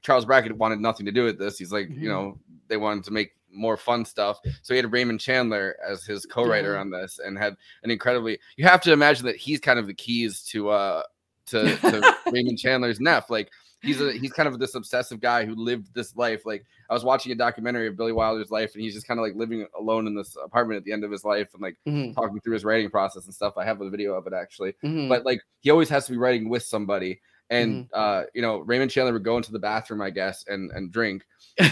Charles 0.03 0.25
Brackett 0.25 0.55
wanted 0.55 0.79
nothing 0.79 1.07
to 1.07 1.11
do 1.11 1.23
with 1.23 1.39
this. 1.39 1.57
He's 1.57 1.71
like, 1.71 1.89
Mhm. 1.89 2.01
you 2.01 2.09
know, 2.09 2.39
they 2.67 2.77
wanted 2.77 3.03
to 3.05 3.11
make 3.11 3.31
more 3.51 3.77
fun 3.77 4.05
stuff, 4.05 4.39
so 4.61 4.73
he 4.73 4.77
had 4.77 4.91
Raymond 4.91 5.19
Chandler 5.19 5.75
as 5.83 6.03
his 6.05 6.25
co-writer 6.27 6.73
Yeah. 6.73 6.81
on 6.81 6.91
this, 6.91 7.17
and 7.17 7.35
had 7.35 7.55
an 7.83 7.89
incredibly. 7.89 8.37
You 8.57 8.65
have 8.65 8.81
to 8.81 8.93
imagine 8.93 9.25
that 9.25 9.37
he's 9.37 9.59
kind 9.59 9.79
of 9.79 9.87
the 9.87 9.93
Keyes 9.95 10.43
to 10.51 10.69
uh 10.69 11.01
to, 11.47 11.75
to 11.77 12.15
Raymond 12.31 12.59
Chandler's 12.59 12.99
Neff. 12.99 13.29
Like 13.31 13.49
he's 13.81 14.01
a 14.01 14.13
he's 14.13 14.31
kind 14.31 14.47
of 14.47 14.57
this 14.59 14.75
obsessive 14.75 15.19
guy 15.19 15.45
who 15.45 15.55
lived 15.55 15.93
this 15.93 16.15
life. 16.15 16.45
Like 16.45 16.65
I 16.89 16.93
was 16.93 17.03
watching 17.03 17.31
a 17.31 17.35
documentary 17.35 17.87
of 17.87 17.97
Billy 17.97 18.11
Wilder's 18.11 18.51
life, 18.51 18.73
and 18.73 18.81
he's 18.83 18.93
just 18.93 19.07
kind 19.07 19.19
of 19.19 19.25
like 19.25 19.35
living 19.35 19.65
alone 19.77 20.07
in 20.07 20.15
this 20.15 20.35
apartment 20.43 20.77
at 20.77 20.83
the 20.83 20.91
end 20.91 21.03
of 21.03 21.11
his 21.11 21.23
life, 21.23 21.49
and 21.53 21.61
like 21.61 21.77
Mhm. 21.87 22.15
talking 22.15 22.39
through 22.41 22.53
his 22.53 22.65
writing 22.65 22.89
process 22.89 23.25
and 23.25 23.33
stuff. 23.33 23.57
I 23.57 23.65
have 23.65 23.81
a 23.81 23.89
video 23.89 24.13
of 24.13 24.27
it 24.27 24.33
actually, 24.33 24.73
Mhm. 24.83 25.09
but 25.09 25.25
like 25.25 25.41
he 25.61 25.69
always 25.69 25.89
has 25.89 26.05
to 26.07 26.11
be 26.11 26.17
writing 26.17 26.49
with 26.49 26.63
somebody. 26.63 27.21
And 27.51 27.85
Mm-hmm. 27.85 27.93
uh, 27.93 28.23
you 28.33 28.41
know, 28.41 28.57
Raymond 28.59 28.89
Chandler 28.89 29.13
would 29.13 29.23
go 29.23 29.37
into 29.37 29.51
the 29.51 29.59
bathroom, 29.59 30.01
I 30.01 30.09
guess, 30.09 30.45
and 30.47 30.71
and 30.71 30.91
drink, 30.91 31.25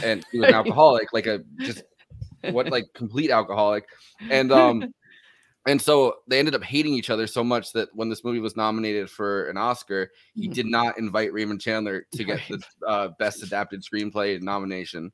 and 0.03 0.23
he 0.31 0.37
was 0.39 0.49
an 0.49 0.53
alcoholic, 0.55 1.13
like 1.13 1.25
a 1.25 1.43
just 1.61 1.83
what 2.51 2.69
like 2.69 2.85
complete 2.93 3.31
alcoholic, 3.31 3.85
and 4.29 4.51
um, 4.51 4.93
and 5.65 5.81
so 5.81 6.17
they 6.27 6.39
ended 6.39 6.55
up 6.55 6.63
hating 6.63 6.93
each 6.93 7.09
other 7.09 7.25
so 7.25 7.43
much 7.43 7.71
that 7.73 7.89
when 7.93 8.09
this 8.09 8.23
movie 8.23 8.39
was 8.39 8.57
nominated 8.57 9.09
for 9.09 9.49
an 9.49 9.57
Oscar, 9.57 10.11
he 10.35 10.47
did 10.47 10.65
not 10.65 10.97
invite 10.97 11.31
Raymond 11.31 11.61
Chandler 11.61 12.05
to 12.11 12.23
get 12.23 12.41
the 12.49 12.61
uh, 12.85 13.09
best 13.19 13.43
adapted 13.43 13.81
screenplay 13.83 14.41
nomination. 14.41 15.11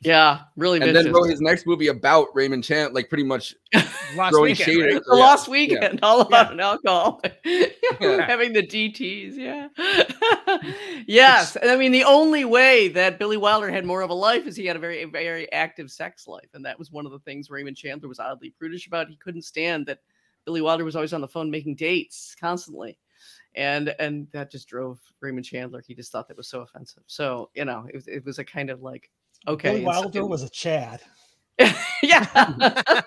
Yeah, 0.00 0.40
really 0.56 0.78
and 0.78 0.86
vicious. 0.86 1.04
then 1.04 1.12
wrote 1.12 1.30
his 1.30 1.40
next 1.40 1.66
movie 1.66 1.88
about 1.88 2.28
Raymond 2.34 2.64
Chandler, 2.64 2.94
like 2.94 3.08
pretty 3.08 3.24
much 3.24 3.54
throwing 4.14 4.42
weekend, 4.42 4.56
shade 4.56 4.82
right? 4.82 5.02
the 5.04 5.16
yeah. 5.16 5.18
lost 5.18 5.48
weekend, 5.48 6.00
all 6.02 6.20
about 6.20 6.52
an 6.52 6.60
alcohol. 6.60 7.20
Having 8.00 8.52
the 8.52 8.66
DTs, 8.66 9.36
yeah. 9.36 9.68
yes. 11.06 11.56
And 11.56 11.70
I 11.70 11.76
mean, 11.76 11.92
the 11.92 12.04
only 12.04 12.44
way 12.44 12.88
that 12.88 13.18
Billy 13.18 13.36
Wilder 13.36 13.70
had 13.70 13.84
more 13.84 14.02
of 14.02 14.10
a 14.10 14.14
life 14.14 14.46
is 14.46 14.56
he 14.56 14.66
had 14.66 14.76
a 14.76 14.80
very, 14.80 15.04
very 15.04 15.50
active 15.52 15.90
sex 15.90 16.26
life. 16.26 16.48
And 16.54 16.64
that 16.64 16.78
was 16.78 16.90
one 16.90 17.06
of 17.06 17.12
the 17.12 17.20
things 17.20 17.50
Raymond 17.50 17.76
Chandler 17.76 18.08
was 18.08 18.20
oddly 18.20 18.50
prudish 18.50 18.86
about. 18.86 19.08
He 19.08 19.16
couldn't 19.16 19.42
stand 19.42 19.86
that 19.86 20.00
Billy 20.44 20.60
Wilder 20.62 20.84
was 20.84 20.96
always 20.96 21.12
on 21.12 21.20
the 21.20 21.28
phone 21.28 21.50
making 21.50 21.74
dates 21.74 22.34
constantly. 22.40 22.98
And 23.54 23.94
and 23.98 24.28
that 24.32 24.50
just 24.50 24.68
drove 24.68 24.98
Raymond 25.20 25.44
Chandler. 25.46 25.82
He 25.86 25.94
just 25.94 26.12
thought 26.12 26.28
that 26.28 26.36
was 26.36 26.48
so 26.48 26.60
offensive. 26.60 27.02
So, 27.06 27.50
you 27.54 27.64
know, 27.64 27.86
it 27.88 27.94
was, 27.96 28.06
it 28.08 28.24
was 28.24 28.38
a 28.38 28.44
kind 28.44 28.70
of 28.70 28.82
like, 28.82 29.10
okay. 29.48 29.70
Billy 29.70 29.84
and 29.84 29.94
so- 29.94 30.00
Wilder 30.02 30.26
was 30.26 30.42
a 30.42 30.50
Chad. 30.50 31.00
yeah. 32.02 32.24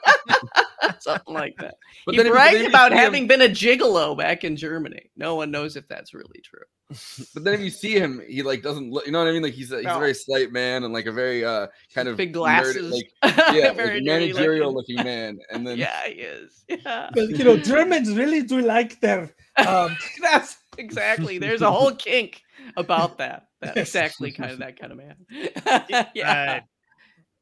Something 0.99 1.33
like 1.33 1.55
that. 1.59 1.75
But 2.05 2.15
he 2.15 2.21
then 2.23 2.31
bragged 2.31 2.57
if 2.57 2.67
about 2.69 2.91
see 2.91 2.97
him- 2.97 3.03
having 3.03 3.27
been 3.27 3.41
a 3.41 3.47
gigolo 3.47 4.17
back 4.17 4.43
in 4.43 4.55
Germany. 4.55 5.09
No 5.15 5.35
one 5.35 5.51
knows 5.51 5.75
if 5.75 5.87
that's 5.87 6.13
really 6.13 6.41
true. 6.43 6.63
But 7.33 7.45
then 7.45 7.53
if 7.53 7.61
you 7.61 7.69
see 7.69 7.93
him, 7.97 8.21
he 8.27 8.43
like 8.43 8.61
doesn't 8.61 8.91
look. 8.91 9.05
You 9.05 9.13
know 9.13 9.19
what 9.19 9.27
I 9.29 9.31
mean? 9.31 9.43
Like 9.43 9.53
he's 9.53 9.71
a, 9.71 9.77
he's 9.77 9.85
No. 9.85 9.95
a 9.95 9.99
very 9.99 10.13
slight 10.13 10.51
man 10.51 10.83
and 10.83 10.93
like 10.93 11.05
a 11.05 11.11
very 11.11 11.45
uh 11.45 11.67
kind 11.95 12.07
of 12.09 12.17
Big 12.17 12.31
nerd- 12.31 12.33
glasses. 12.33 12.91
like 12.91 13.11
yeah, 13.55 13.67
like 13.69 13.75
Very 13.77 14.01
nerdy 14.01 14.05
managerial 14.33 14.73
looking. 14.73 14.97
looking 14.97 15.05
man. 15.11 15.39
And 15.51 15.65
then 15.65 15.77
Yeah, 15.77 16.01
he 16.07 16.13
is. 16.13 16.65
Yeah. 16.67 17.09
But 17.13 17.29
you 17.29 17.43
know, 17.45 17.55
Germans 17.57 18.11
really 18.11 18.41
do 18.43 18.59
like 18.61 18.99
their 18.99 19.33
um, 19.57 19.95
That's 20.21 20.57
exactly. 20.77 21.37
There's 21.37 21.61
a 21.61 21.71
whole 21.71 21.91
kink 21.95 22.41
about 22.77 23.17
that. 23.19 23.47
That's 23.61 23.75
Yes. 23.77 23.87
exactly 23.89 24.31
kind 24.31 24.51
of 24.51 24.59
that 24.59 24.79
kind 24.79 24.91
of 24.91 24.97
man. 24.97 25.15
Uh, 25.65 26.07
yeah. 26.15 26.59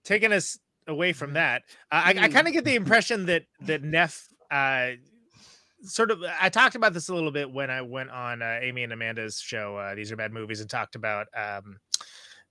taking 0.03 0.31
us 0.33 0.57
away 0.87 1.13
from 1.13 1.33
that, 1.33 1.63
uh, 1.91 2.01
I, 2.05 2.09
I 2.11 2.13
Mm. 2.29 2.33
kind 2.33 2.47
of 2.47 2.53
get 2.53 2.65
the 2.65 2.75
impression 2.75 3.25
that 3.27 3.43
that 3.61 3.83
Neff 3.83 4.27
uh, 4.51 4.91
sort 5.83 6.11
of. 6.11 6.23
I 6.41 6.49
talked 6.49 6.75
about 6.75 6.93
this 6.93 7.09
a 7.09 7.13
little 7.13 7.31
bit 7.31 7.51
when 7.51 7.69
I 7.69 7.81
went 7.83 8.09
on 8.09 8.41
uh, 8.41 8.59
Amy 8.61 8.83
and 8.83 8.91
Amanda's 8.93 9.39
show. 9.39 9.77
Uh, 9.77 9.95
These 9.95 10.11
are 10.11 10.15
bad 10.15 10.33
movies, 10.33 10.61
and 10.61 10.69
talked 10.69 10.95
about 10.95 11.27
um, 11.37 11.77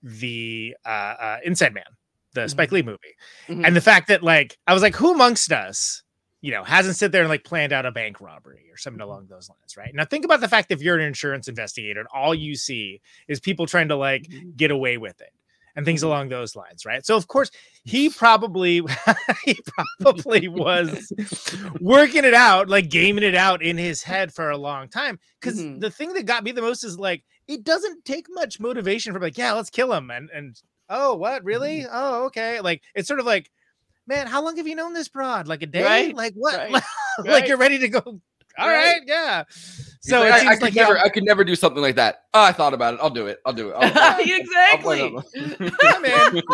the 0.02 0.76
uh, 0.86 0.88
uh, 0.88 1.36
Inside 1.44 1.74
Man, 1.74 1.84
the 2.34 2.48
Spike 2.48 2.70
Lee 2.72 2.82
movie, 2.82 3.16
Mhm. 3.48 3.66
and 3.66 3.74
the 3.76 3.80
fact 3.80 4.08
that 4.08 4.22
like 4.22 4.56
I 4.66 4.72
was 4.74 4.82
like, 4.82 4.94
who 4.94 5.12
amongst 5.12 5.50
us? 5.52 6.02
You 6.40 6.52
know, 6.52 6.62
hasn't 6.62 6.94
sit 6.96 7.10
there 7.10 7.22
and 7.22 7.28
like 7.28 7.42
planned 7.44 7.72
out 7.72 7.84
a 7.84 7.90
bank 7.90 8.20
robbery 8.20 8.66
or 8.70 8.76
something 8.76 9.00
along 9.02 9.26
those 9.28 9.48
lines, 9.48 9.76
right? 9.76 9.92
Now, 9.92 10.04
think 10.04 10.24
about 10.24 10.40
the 10.40 10.46
fact 10.48 10.68
that 10.68 10.76
if 10.76 10.82
you're 10.82 10.96
an 10.96 11.04
insurance 11.04 11.48
investigator 11.48 11.98
and 11.98 12.08
all 12.14 12.32
you 12.34 12.54
see 12.54 13.00
is 13.26 13.40
people 13.40 13.66
trying 13.66 13.88
to 13.88 13.96
like 13.96 14.22
Mhm. 14.22 14.56
get 14.56 14.70
away 14.70 14.98
with 14.98 15.20
it 15.20 15.32
and 15.74 15.84
things 15.84 16.02
Mhm. 16.02 16.06
along 16.06 16.28
those 16.28 16.54
lines, 16.54 16.86
right? 16.86 17.04
So 17.04 17.16
of 17.16 17.26
course 17.26 17.50
he 17.84 18.08
probably 18.08 18.82
he 19.44 19.58
probably 19.98 20.46
was 20.46 21.12
working 21.80 22.24
it 22.24 22.34
out, 22.34 22.68
like 22.68 22.88
gaming 22.88 23.24
it 23.24 23.34
out 23.34 23.60
in 23.62 23.76
his 23.76 24.02
head 24.04 24.32
for 24.32 24.50
a 24.50 24.56
long 24.56 24.88
time. 24.88 25.18
Because 25.40 25.58
Mhm. 25.60 25.80
the 25.80 25.90
thing 25.90 26.12
that 26.14 26.26
got 26.26 26.44
me 26.44 26.52
the 26.52 26.62
most 26.62 26.84
is 26.84 26.98
like 27.00 27.24
it 27.48 27.64
doesn't 27.64 28.04
take 28.04 28.26
much 28.30 28.60
motivation 28.60 29.12
from 29.12 29.22
like, 29.22 29.38
yeah, 29.38 29.52
let's 29.54 29.70
kill 29.70 29.92
him, 29.92 30.10
and 30.10 30.30
and 30.30 30.60
oh, 30.88 31.14
what 31.16 31.42
really? 31.44 31.80
Mm-hmm. 31.80 31.90
Oh, 31.92 32.24
okay. 32.26 32.60
Like 32.60 32.82
it's 32.94 33.08
sort 33.08 33.18
of 33.20 33.26
like, 33.26 33.50
man, 34.08 34.26
how 34.26 34.42
long 34.42 34.56
have 34.56 34.66
you 34.66 34.74
known 34.74 34.94
this 34.94 35.08
broad? 35.08 35.46
Like 35.46 35.62
a 35.62 35.66
day? 35.66 35.84
Right, 35.84 36.14
Like 36.14 36.32
what? 36.34 36.56
right, 36.56 36.72
like 36.72 36.84
right. 37.18 37.48
you're 37.48 37.58
ready 37.58 37.78
to 37.80 37.88
go. 37.88 38.20
All 38.58 38.68
right, 38.68 39.00
yeah. 39.06 39.44
So 40.00 40.20
like, 40.20 40.32
I, 40.32 40.52
I 40.52 40.54
could 40.54 40.62
like 40.62 40.74
never, 40.74 40.98
I 40.98 41.08
could 41.08 41.24
never 41.24 41.44
do 41.44 41.54
something 41.54 41.82
like 41.82 41.96
that. 41.96 42.24
Oh, 42.32 42.42
I 42.42 42.52
thought 42.52 42.74
about 42.74 42.94
it. 42.94 43.00
I'll 43.02 43.10
do 43.10 43.26
it. 43.26 43.40
I'll 43.44 43.52
do 43.52 43.70
it. 43.70 43.74
I'll, 43.78 43.92
I'll- 43.94 44.20
exactly. 44.40 45.02
I'll 45.02 45.24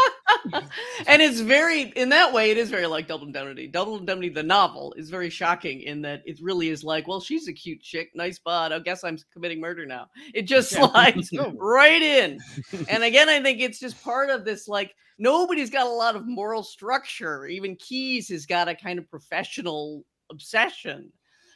and 1.07 1.23
it's 1.23 1.41
very 1.41 1.83
in 1.97 2.09
that 2.11 2.33
way 2.33 2.51
it 2.51 2.59
is 2.59 2.69
very 2.71 2.87
like 2.87 3.07
double 3.07 3.27
indemnity 3.27 3.67
double 3.67 3.97
indemnity 3.97 4.29
the 4.29 4.43
novel 4.43 4.95
is 4.97 5.11
very 5.11 5.31
shocking 5.31 5.81
in 5.83 6.03
that 6.03 6.23
it 6.27 6.39
really 6.43 6.69
is 6.69 6.85
like 6.85 7.07
well 7.09 7.21
she's 7.21 7.49
a 7.49 7.53
cute 7.53 7.81
chick 7.81 8.11
nice 8.15 8.39
bod 8.39 8.73
i 8.73 8.79
guess 8.79 9.05
i'm 9.05 9.17
committing 9.33 9.61
murder 9.61 9.87
now 9.87 10.07
it 10.35 10.43
just 10.43 10.71
slides 10.71 11.31
oh. 11.39 11.53
right 11.57 12.03
in 12.03 12.39
and 12.89 13.03
again 13.03 13.29
i 13.29 13.41
think 13.43 13.61
it's 13.61 13.79
just 13.79 14.03
part 14.03 14.31
of 14.31 14.45
this 14.45 14.69
like 14.69 14.95
nobody's 15.19 15.71
got 15.71 15.87
a 15.87 15.91
lot 15.91 16.17
of 16.17 16.27
moral 16.27 16.63
structure 16.63 17.47
even 17.47 17.77
Keyes 17.77 18.29
has 18.29 18.47
got 18.47 18.69
a 18.69 18.75
kind 18.75 18.99
of 18.99 19.09
professional 19.09 20.05
obsession 20.31 21.11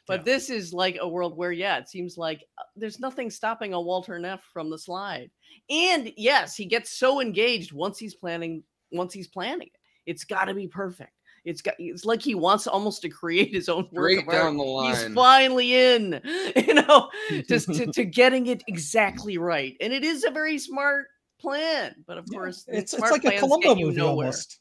but 0.09 0.21
Yeah. 0.21 0.25
this 0.25 0.51
is 0.51 0.73
like 0.73 0.97
a 1.01 1.09
world 1.09 1.37
where 1.37 1.53
yeah 1.53 1.79
it 1.79 1.89
seems 1.89 2.17
like 2.19 2.43
uh, 2.59 2.63
there's 2.75 2.99
nothing 2.99 3.31
stopping 3.31 3.73
a 3.75 3.81
walter 3.81 4.19
neff 4.19 4.43
from 4.53 4.71
the 4.71 4.79
slide 4.79 5.31
And 5.71 6.13
yes, 6.17 6.57
he 6.57 6.67
gets 6.67 6.91
so 6.99 7.21
engaged 7.21 7.73
once 7.73 7.99
he's 7.99 8.15
planning. 8.15 8.63
Once 8.91 9.13
he's 9.15 9.29
planning 9.29 9.69
it, 9.69 9.81
it's 10.07 10.25
got 10.25 10.47
to 10.47 10.55
be 10.55 10.67
perfect. 10.69 11.13
It's 11.45 11.63
got. 11.63 11.75
It's 11.79 12.05
like 12.05 12.23
he 12.23 12.35
wants 12.35 12.67
almost 12.67 13.03
to 13.03 13.09
create 13.09 13.53
his 13.55 13.69
own 13.69 13.89
work 13.93 14.13
Straight 14.13 14.29
art. 14.29 14.37
down 14.37 14.57
the 14.57 14.63
line. 14.65 14.95
He's 14.95 15.15
finally 15.15 15.75
in, 15.75 16.21
you 16.57 16.75
know, 16.75 17.09
just 17.49 17.73
to, 17.75 17.87
to 17.93 18.05
getting 18.05 18.47
it 18.49 18.63
exactly 18.67 19.39
right. 19.39 19.75
And 19.81 19.93
it 19.93 20.05
is 20.05 20.25
a 20.25 20.31
very 20.31 20.59
smart 20.59 21.07
plan, 21.41 21.95
but 22.07 22.19
of 22.19 22.27
Yeah, 22.31 22.39
course, 22.39 22.65
it's 22.69 22.93
it's 22.95 23.11
like 23.11 23.25
a 23.25 23.39
Columbo 23.39 23.75
movie 23.75 23.97
nowhere. 23.97 24.27
almost. 24.29 24.61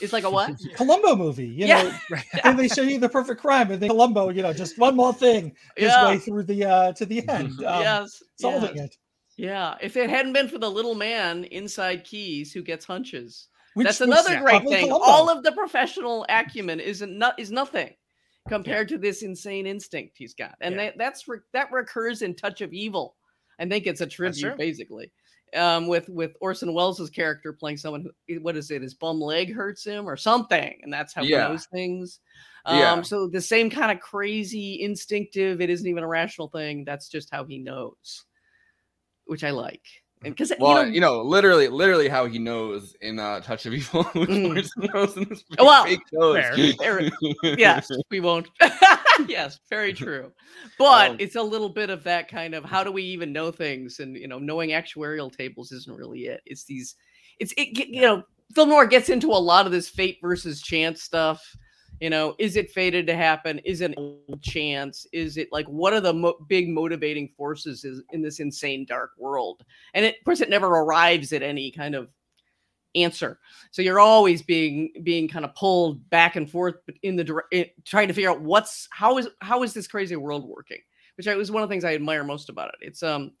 It's 0.00 0.12
like 0.12 0.24
a 0.24 0.30
what? 0.30 0.52
Columbo 0.76 1.16
movie, 1.16 1.46
you 1.48 1.66
Yeah. 1.66 1.82
know, 2.10 2.18
and 2.44 2.58
they 2.58 2.68
show 2.68 2.82
you 2.82 2.98
the 2.98 3.08
perfect 3.08 3.40
crime, 3.40 3.70
and 3.70 3.80
then 3.80 3.88
Columbo, 3.90 4.30
you 4.30 4.42
know, 4.42 4.52
just 4.52 4.78
one 4.78 4.96
more 4.96 5.12
thing 5.12 5.54
his 5.76 5.88
Yeah. 5.88 6.06
way 6.06 6.18
through 6.18 6.44
the 6.44 6.64
uh 6.64 6.92
to 6.92 7.06
the 7.06 7.28
end, 7.28 7.52
um, 7.64 7.82
yes, 7.82 8.22
solving 8.38 8.76
yes. 8.76 8.86
it. 8.86 8.96
Yeah, 9.36 9.76
if 9.80 9.96
it 9.96 10.10
hadn't 10.10 10.34
been 10.34 10.48
for 10.48 10.58
the 10.58 10.70
little 10.70 10.94
man 10.94 11.44
inside 11.44 12.04
Keyes 12.04 12.52
who 12.52 12.62
gets 12.62 12.84
hunches, 12.84 13.48
Which 13.74 13.86
that's 13.86 14.00
was 14.00 14.08
another 14.08 14.38
great 14.40 14.50
probably 14.50 14.74
thing. 14.76 14.88
Columbo. 14.88 15.06
All 15.06 15.30
of 15.30 15.42
the 15.42 15.52
professional 15.52 16.26
acumen 16.28 16.78
isn't 16.80 17.22
is 17.38 17.50
nothing 17.50 17.94
compared 18.48 18.88
to 18.88 18.98
this 18.98 19.22
insane 19.22 19.66
instinct 19.66 20.16
he's 20.18 20.34
got, 20.34 20.56
and 20.60 20.74
Yeah. 20.74 20.84
that 20.84 20.98
that's 20.98 21.28
re- 21.28 21.38
that 21.52 21.72
recurs 21.72 22.22
in 22.22 22.34
Touch 22.34 22.60
of 22.60 22.72
Evil. 22.72 23.16
I 23.58 23.66
think 23.68 23.86
it's 23.86 24.00
a 24.00 24.06
true. 24.06 24.30
tribute, 24.32 24.56
basically, 24.56 25.12
um, 25.56 25.86
with 25.86 26.08
with 26.08 26.32
Orson 26.40 26.72
Welles' 26.74 27.10
character 27.10 27.52
playing 27.52 27.76
someone 27.78 28.06
who 28.28 28.40
what 28.40 28.56
is 28.56 28.70
it? 28.70 28.82
His 28.82 28.94
bum 28.94 29.20
leg 29.20 29.52
hurts 29.54 29.84
him 29.84 30.08
or 30.08 30.16
something, 30.16 30.78
and 30.82 30.92
that's 30.92 31.12
how 31.14 31.22
Yeah. 31.22 31.46
he 31.46 31.52
knows 31.52 31.66
things. 31.72 32.20
Um, 32.66 32.76
Yeah. 32.78 33.02
So 33.02 33.26
the 33.28 33.40
same 33.40 33.70
kind 33.70 33.90
of 33.90 34.00
crazy, 34.00 34.82
instinctive. 34.82 35.60
It 35.60 35.70
isn't 35.70 35.86
even 35.86 36.04
a 36.04 36.08
rational 36.08 36.48
thing. 36.48 36.84
That's 36.84 37.08
just 37.08 37.30
how 37.30 37.44
he 37.44 37.58
knows, 37.58 38.24
which 39.24 39.44
I 39.44 39.50
like. 39.50 39.82
And 40.22 40.34
because 40.36 40.52
Well, 40.58 40.86
you 40.86 41.00
know, 41.00 41.22
literally, 41.22 41.68
literally 41.68 42.08
how 42.08 42.26
he 42.26 42.38
knows 42.38 42.94
in 43.00 43.18
uh, 43.18 43.40
Touch 43.40 43.64
of 43.64 43.72
Evil, 43.72 44.02
which 44.14 44.28
Mm. 44.28 44.92
Knows 44.94 45.16
in 45.16 45.24
this 45.30 45.42
Well, 45.58 45.84
fake 45.84 46.00
nose. 46.12 46.36
fair. 46.36 46.74
Fair. 46.74 47.10
yes, 47.56 47.90
we 48.10 48.20
won't. 48.20 48.48
yes, 49.28 49.60
very 49.68 49.92
true. 49.94 50.32
But 50.78 51.10
Um, 51.12 51.16
it's 51.20 51.36
a 51.36 51.42
little 51.42 51.68
bit 51.68 51.90
of 51.90 52.02
that 52.04 52.28
kind 52.28 52.54
of 52.54 52.64
how 52.64 52.84
do 52.84 52.92
we 52.92 53.02
even 53.02 53.32
know 53.32 53.50
things? 53.50 54.00
And 54.00 54.16
you 54.16 54.28
know, 54.28 54.38
knowing 54.38 54.70
actuarial 54.70 55.34
tables 55.34 55.72
isn't 55.72 55.96
really 55.96 56.26
it. 56.26 56.40
It's 56.46 56.64
these. 56.64 56.96
It's 57.38 57.52
it. 57.56 57.88
You 57.88 58.02
know, 58.02 58.22
film 58.54 58.68
noir 58.70 58.86
gets 58.86 59.08
into 59.08 59.28
a 59.28 59.32
lot 59.38 59.66
of 59.66 59.72
this 59.72 59.88
fate 59.88 60.18
versus 60.22 60.60
chance 60.62 61.02
stuff. 61.02 61.42
You 62.00 62.08
know, 62.08 62.34
is 62.38 62.56
it 62.56 62.70
fated 62.70 63.06
to 63.08 63.14
happen? 63.14 63.58
Is 63.58 63.82
it 63.82 63.94
a 63.98 64.36
chance? 64.40 65.06
Is 65.12 65.36
it 65.36 65.48
like 65.52 65.66
what 65.66 65.92
are 65.92 66.00
the 66.00 66.14
mo- 66.14 66.38
big 66.48 66.68
motivating 66.68 67.28
forces 67.36 67.84
is 67.84 68.02
in 68.12 68.22
this 68.22 68.40
insane 68.40 68.86
dark 68.88 69.10
world? 69.18 69.62
And 69.92 70.06
it, 70.06 70.16
of 70.18 70.24
course, 70.24 70.40
it 70.40 70.48
never 70.48 70.66
arrives 70.66 71.32
at 71.34 71.42
any 71.42 71.70
kind 71.70 71.94
of 71.94 72.08
answer. 72.94 73.38
So 73.70 73.82
you're 73.82 74.00
always 74.00 74.42
being 74.42 74.92
being 75.02 75.28
kind 75.28 75.44
of 75.44 75.54
pulled 75.54 76.08
back 76.10 76.36
and 76.36 76.50
forth 76.50 76.76
in 77.02 77.16
the 77.16 77.42
it, 77.50 77.72
trying 77.84 78.08
to 78.08 78.14
figure 78.14 78.30
out 78.30 78.40
what's 78.40 78.88
how 78.90 79.18
is 79.18 79.28
how 79.40 79.62
is 79.62 79.74
this 79.74 79.86
crazy 79.86 80.16
world 80.16 80.48
working, 80.48 80.80
which 81.16 81.28
I, 81.28 81.34
was 81.34 81.50
one 81.50 81.62
of 81.62 81.68
the 81.68 81.72
things 81.72 81.84
I 81.84 81.94
admire 81.94 82.24
most 82.24 82.48
about 82.48 82.68
it. 82.68 82.86
It's 82.86 83.02
um, 83.02 83.32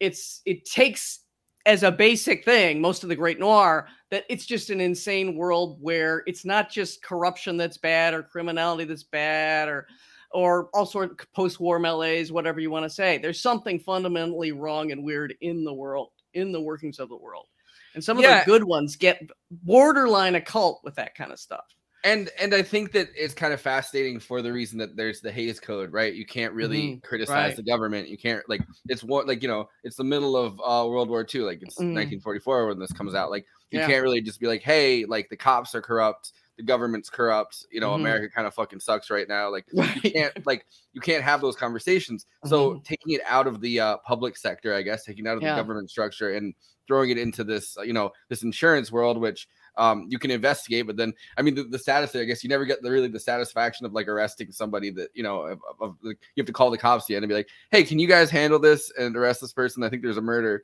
it's 0.00 0.42
it 0.46 0.64
takes 0.64 1.20
as 1.64 1.84
a 1.84 1.92
basic 1.92 2.44
thing 2.44 2.80
most 2.80 3.04
of 3.04 3.08
the 3.08 3.14
great 3.14 3.38
noir 3.38 3.86
that 4.10 4.24
it's 4.28 4.46
just 4.46 4.70
an 4.70 4.80
insane 4.80 5.36
world 5.36 5.78
where 5.80 6.24
it's 6.26 6.44
not 6.44 6.68
just 6.68 7.04
corruption 7.04 7.56
that's 7.56 7.78
bad 7.78 8.14
or 8.14 8.22
criminality 8.22 8.84
that's 8.84 9.04
bad 9.04 9.68
or 9.68 9.86
or 10.32 10.70
all 10.74 10.86
sort 10.86 11.10
of 11.10 11.32
post-war 11.34 11.78
melees, 11.78 12.32
whatever 12.32 12.58
you 12.58 12.70
want 12.70 12.84
to 12.84 12.90
say. 12.90 13.18
There's 13.18 13.42
something 13.42 13.78
fundamentally 13.78 14.50
wrong 14.52 14.90
and 14.90 15.04
weird 15.04 15.34
in 15.42 15.62
the 15.62 15.74
world, 15.74 16.10
in 16.34 16.52
the 16.52 16.60
workings 16.60 16.98
of 16.98 17.10
the 17.10 17.16
world. 17.16 17.46
And 17.94 18.02
some 18.02 18.18
of 18.18 18.22
Yeah. 18.22 18.40
the 18.40 18.46
good 18.46 18.64
ones 18.64 18.96
get 18.96 19.20
borderline 19.50 20.34
occult 20.34 20.80
with 20.84 20.94
that 20.96 21.14
kind 21.14 21.32
of 21.32 21.38
stuff. 21.38 21.64
and 22.04 22.30
and 22.40 22.52
I 22.52 22.62
think 22.62 22.90
that 22.92 23.08
it's 23.14 23.32
kind 23.34 23.52
of 23.52 23.60
fascinating 23.60 24.18
for 24.18 24.42
the 24.42 24.52
reason 24.52 24.76
that 24.78 24.96
there's 24.96 25.20
the 25.20 25.30
Hays 25.30 25.60
Code, 25.60 25.92
right? 25.92 26.12
You 26.12 26.26
can't 26.26 26.52
really 26.52 26.96
Mhm, 26.96 27.02
criticize 27.02 27.54
right. 27.54 27.56
the 27.56 27.62
government. 27.62 28.08
You 28.08 28.18
can't 28.18 28.42
like 28.48 28.62
it's 28.88 29.04
what 29.04 29.28
like 29.28 29.40
you 29.42 29.48
know 29.48 29.68
it's 29.84 29.96
the 29.96 30.04
middle 30.04 30.36
of 30.36 30.54
uh, 30.60 30.88
World 30.88 31.08
War 31.08 31.24
II, 31.24 31.42
like 31.42 31.62
it's 31.62 31.76
Mhm. 31.78 31.92
1944 31.94 32.66
when 32.66 32.78
this 32.80 32.92
comes 32.92 33.14
out. 33.14 33.30
Like 33.30 33.46
you 33.70 33.78
Yeah. 33.78 33.86
can't 33.86 34.02
really 34.02 34.20
just 34.20 34.40
be 34.40 34.48
like, 34.48 34.62
hey, 34.62 35.04
like 35.04 35.28
the 35.30 35.36
cops 35.36 35.74
are 35.76 35.82
corrupt, 35.82 36.32
the 36.62 36.66
government's 36.66 37.10
corrupt. 37.10 37.66
You 37.70 37.80
know, 37.80 37.90
Mhm. 37.90 37.96
America 37.96 38.28
kind 38.34 38.46
of 38.46 38.54
fucking 38.54 38.80
sucks 38.80 39.10
right 39.10 39.28
now. 39.28 39.50
Like 39.50 39.66
Right. 39.74 40.04
you 40.04 40.10
can't 40.12 40.46
like 40.46 40.64
you 40.92 41.00
can't 41.00 41.22
have 41.24 41.40
those 41.40 41.56
conversations. 41.56 42.26
So 42.46 42.80
taking 42.84 43.14
it 43.14 43.20
out 43.26 43.46
of 43.46 43.60
the 43.60 43.80
uh, 43.80 43.96
public 43.98 44.36
sector, 44.36 44.74
I 44.74 44.82
guess, 44.82 45.04
taking 45.04 45.26
it 45.26 45.28
out 45.28 45.32
of 45.36 45.38
Mm-hmm. 45.38 45.46
Yeah. 45.46 45.56
the 45.56 45.62
government 45.62 45.90
structure 45.90 46.34
and 46.34 46.54
throwing 46.86 47.10
it 47.10 47.18
into 47.18 47.44
this, 47.44 47.76
uh, 47.78 47.82
you 47.82 47.92
know, 47.92 48.10
this 48.28 48.42
insurance 48.42 48.90
world, 48.92 49.16
which 49.18 49.46
um, 49.76 50.06
you 50.10 50.18
can 50.18 50.30
investigate, 50.30 50.86
but 50.86 50.96
then 50.96 51.14
I 51.38 51.42
mean 51.42 51.54
the, 51.54 51.62
the 51.64 51.78
status 51.78 52.12
there, 52.12 52.20
I 52.22 52.26
guess 52.26 52.42
you 52.44 52.50
never 52.50 52.64
get 52.66 52.82
the 52.82 52.90
really 52.90 53.08
the 53.08 53.18
satisfaction 53.20 53.86
of 53.86 53.92
like 53.94 54.06
arresting 54.08 54.52
somebody 54.52 54.90
that 54.90 55.08
you 55.14 55.22
know 55.22 55.42
of, 55.42 55.60
of, 55.80 55.96
like 56.02 56.18
you 56.34 56.42
have 56.42 56.46
to 56.46 56.52
call 56.52 56.70
the 56.70 56.76
cops 56.78 57.08
yet 57.08 57.22
and 57.22 57.28
be 57.28 57.34
like, 57.34 57.48
hey, 57.70 57.82
can 57.82 57.98
you 57.98 58.06
guys 58.06 58.30
handle 58.30 58.58
this 58.58 58.92
and 58.98 59.16
arrest 59.16 59.40
this 59.40 59.52
person? 59.54 59.82
I 59.82 59.88
think 59.88 60.02
there's 60.02 60.18
a 60.18 60.22
murder. 60.22 60.62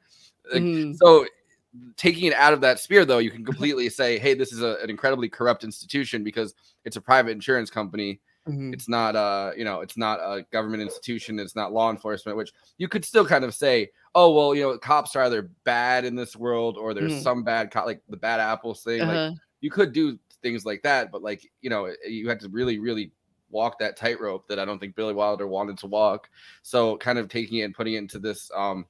Like, 0.53 0.63
Mhm. 0.63 0.97
So 0.97 1.27
taking 1.97 2.25
it 2.27 2.35
out 2.35 2.53
of 2.53 2.61
that 2.63 2.79
sphere 2.81 3.05
though, 3.05 3.19
you 3.19 3.31
can 3.31 3.45
completely 3.45 3.89
say, 3.91 4.19
hey, 4.19 4.35
this 4.35 4.53
is 4.53 4.63
a, 4.63 4.77
an 4.83 4.91
incredibly 4.91 5.29
corrupt 5.29 5.65
institution 5.65 6.25
because 6.25 6.55
it's 6.85 6.97
a 6.97 7.01
private 7.01 7.31
insurance 7.31 7.71
company 7.71 8.21
Mhm. 8.47 8.73
it's 8.73 8.89
not 8.89 9.17
uh 9.17 9.51
you 9.57 9.65
know 9.65 9.81
it's 9.81 9.97
not 9.97 10.21
a 10.21 10.45
government 10.53 10.83
institution 10.83 11.39
it's 11.39 11.57
not 11.57 11.73
law 11.73 11.91
enforcement 11.91 12.37
which 12.37 12.53
you 12.77 12.87
could 12.89 13.05
still 13.05 13.27
kind 13.27 13.45
of 13.45 13.55
say 13.55 13.89
oh 14.15 14.33
well 14.35 14.55
you 14.55 14.63
know 14.63 14.77
cops 14.79 15.17
are 15.17 15.25
either 15.25 15.51
bad 15.65 16.05
in 16.05 16.15
this 16.15 16.37
world 16.37 16.77
or 16.77 16.93
there's 16.95 17.15
Mhm. 17.15 17.23
some 17.23 17.43
bad 17.43 17.71
cop 17.71 17.87
like 17.87 18.03
the 18.09 18.17
bad 18.17 18.41
apples 18.41 18.83
thing 18.83 19.07
like 19.07 19.17
Uh-huh. 19.17 19.35
you 19.61 19.71
could 19.71 19.93
do 19.93 20.19
things 20.43 20.67
like 20.67 20.83
that 20.83 21.11
but 21.11 21.23
like 21.23 21.51
you 21.63 21.71
know 21.71 21.91
you 22.07 22.29
had 22.29 22.41
to 22.41 22.49
really 22.51 22.79
really 22.79 23.11
walk 23.51 23.79
that 23.79 23.97
tightrope 23.97 24.47
that 24.49 24.59
i 24.59 24.65
don't 24.65 24.79
think 24.79 24.95
billy 24.95 25.15
wilder 25.15 25.47
wanted 25.47 25.79
to 25.79 25.87
walk 25.87 26.29
so 26.63 26.97
kind 26.99 27.19
of 27.19 27.29
taking 27.29 27.59
it 27.59 27.63
and 27.63 27.75
putting 27.75 27.95
it 27.95 27.99
into 27.99 28.19
this 28.19 28.51
um 28.55 28.87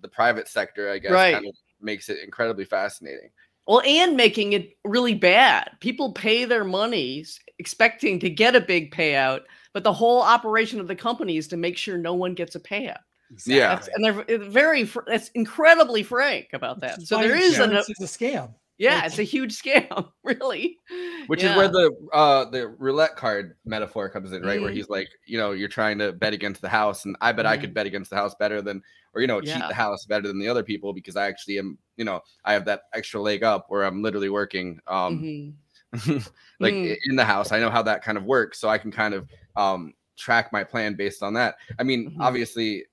the 0.00 0.08
private 0.08 0.48
sector 0.48 0.90
i 0.90 0.98
guess 0.98 1.12
Right. 1.12 1.32
kind 1.32 1.46
of 1.46 1.54
makes 1.80 2.08
it 2.08 2.18
incredibly 2.24 2.64
fascinating 2.64 3.30
Well, 3.66 3.82
and 3.82 4.16
making 4.16 4.52
it 4.52 4.76
really 4.84 5.14
bad. 5.14 5.70
People 5.80 6.12
pay 6.12 6.44
their 6.44 6.64
monies 6.64 7.40
expecting 7.58 8.20
to 8.20 8.30
get 8.30 8.54
a 8.54 8.60
big 8.60 8.94
payout, 8.94 9.40
but 9.72 9.82
the 9.82 9.92
whole 9.92 10.22
operation 10.22 10.80
of 10.80 10.88
the 10.88 10.96
company 10.96 11.36
is 11.36 11.48
to 11.48 11.56
make 11.56 11.76
sure 11.76 11.98
no 11.98 12.14
one 12.14 12.34
gets 12.34 12.54
a 12.54 12.60
payout. 12.60 12.98
Yeah. 13.44 13.74
That's, 13.74 13.88
and 13.88 14.04
they're 14.04 14.40
uh, 14.40 14.44
very, 14.48 14.84
fr- 14.84 15.00
that's 15.06 15.28
incredibly 15.30 16.02
frank 16.02 16.48
about 16.52 16.80
that. 16.80 17.02
So 17.02 17.16
why 17.16 17.26
there 17.26 17.36
is 17.36 17.58
an, 17.58 17.70
insurance 17.70 17.90
is 17.90 18.00
a 18.00 18.18
scam. 18.18 18.54
Yeah, 18.78 19.04
it's 19.06 19.18
a 19.18 19.22
huge 19.22 19.60
scam, 19.60 20.12
really. 20.24 20.78
which 21.26 21.42
Yeah. 21.42 21.50
is 21.50 21.56
where 21.56 21.68
the 21.68 21.90
uh 22.12 22.44
the 22.50 22.68
roulette 22.68 23.16
card 23.16 23.56
metaphor 23.64 24.08
comes 24.08 24.32
in 24.32 24.42
right 24.42 24.60
where 24.60 24.70
Mhm. 24.70 24.74
he's 24.74 24.88
like 24.88 25.08
you 25.26 25.38
know 25.38 25.52
you're 25.52 25.68
trying 25.68 25.98
to 25.98 26.12
bet 26.12 26.32
against 26.32 26.60
the 26.62 26.68
house 26.68 27.04
and 27.04 27.16
i 27.20 27.32
bet 27.32 27.46
i 27.46 27.56
Mhm. 27.56 27.60
could 27.62 27.74
bet 27.74 27.86
against 27.86 28.10
the 28.10 28.16
house 28.16 28.34
better 28.38 28.62
than 28.62 28.82
or 29.14 29.20
you 29.20 29.26
know 29.26 29.40
cheat 29.40 29.62
the 29.68 29.74
house 29.74 30.04
better 30.06 30.28
than 30.28 30.38
the 30.38 30.48
other 30.48 30.62
people 30.62 30.92
because 30.92 31.16
i 31.16 31.26
actually 31.26 31.58
am 31.58 31.76
you 31.96 32.04
know 32.04 32.20
i 32.44 32.52
have 32.52 32.64
that 32.64 32.82
extra 32.94 33.20
leg 33.20 33.42
up 33.42 33.66
where 33.68 33.82
i'm 33.82 34.02
literally 34.02 34.28
working 34.28 34.78
um 34.86 35.26
Mhm. 35.92 36.30
like 36.60 36.74
Mm. 36.74 36.96
in 37.06 37.16
the 37.16 37.24
house 37.24 37.50
i 37.52 37.58
know 37.58 37.70
how 37.70 37.82
that 37.82 38.02
kind 38.02 38.18
of 38.18 38.24
works 38.24 38.60
so 38.60 38.68
i 38.68 38.78
can 38.78 38.92
kind 38.92 39.14
of 39.14 39.28
um 39.56 39.94
track 40.16 40.52
my 40.52 40.62
plan 40.64 40.94
based 40.94 41.22
on 41.22 41.34
that 41.34 41.56
i 41.78 41.82
mean 41.82 42.10
Mhm. 42.10 42.16
obviously 42.20 42.84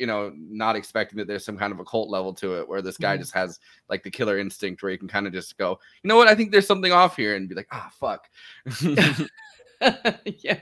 you 0.00 0.06
know 0.06 0.32
not 0.36 0.74
expecting 0.76 1.18
that 1.18 1.28
there's 1.28 1.44
some 1.44 1.56
kind 1.58 1.72
of 1.72 1.78
a 1.78 1.84
cult 1.84 2.08
level 2.08 2.32
to 2.34 2.58
it 2.58 2.68
where 2.68 2.80
this 2.82 2.96
guy 2.96 3.16
Mhm. 3.16 3.20
just 3.20 3.34
has 3.34 3.60
like 3.88 4.02
the 4.02 4.10
killer 4.10 4.38
instinct 4.38 4.82
where 4.82 4.90
you 4.90 4.98
can 4.98 5.06
kind 5.08 5.26
of 5.26 5.32
just 5.32 5.56
go 5.58 5.78
you 6.02 6.08
know 6.08 6.16
what 6.16 6.26
i 6.26 6.34
think 6.34 6.50
there's 6.50 6.66
something 6.66 6.90
off 6.92 7.16
here 7.16 7.36
and 7.36 7.48
be 7.48 7.54
like 7.54 7.68
ah 7.70 7.90
fuck 7.92 8.28
yeah. 10.42 10.58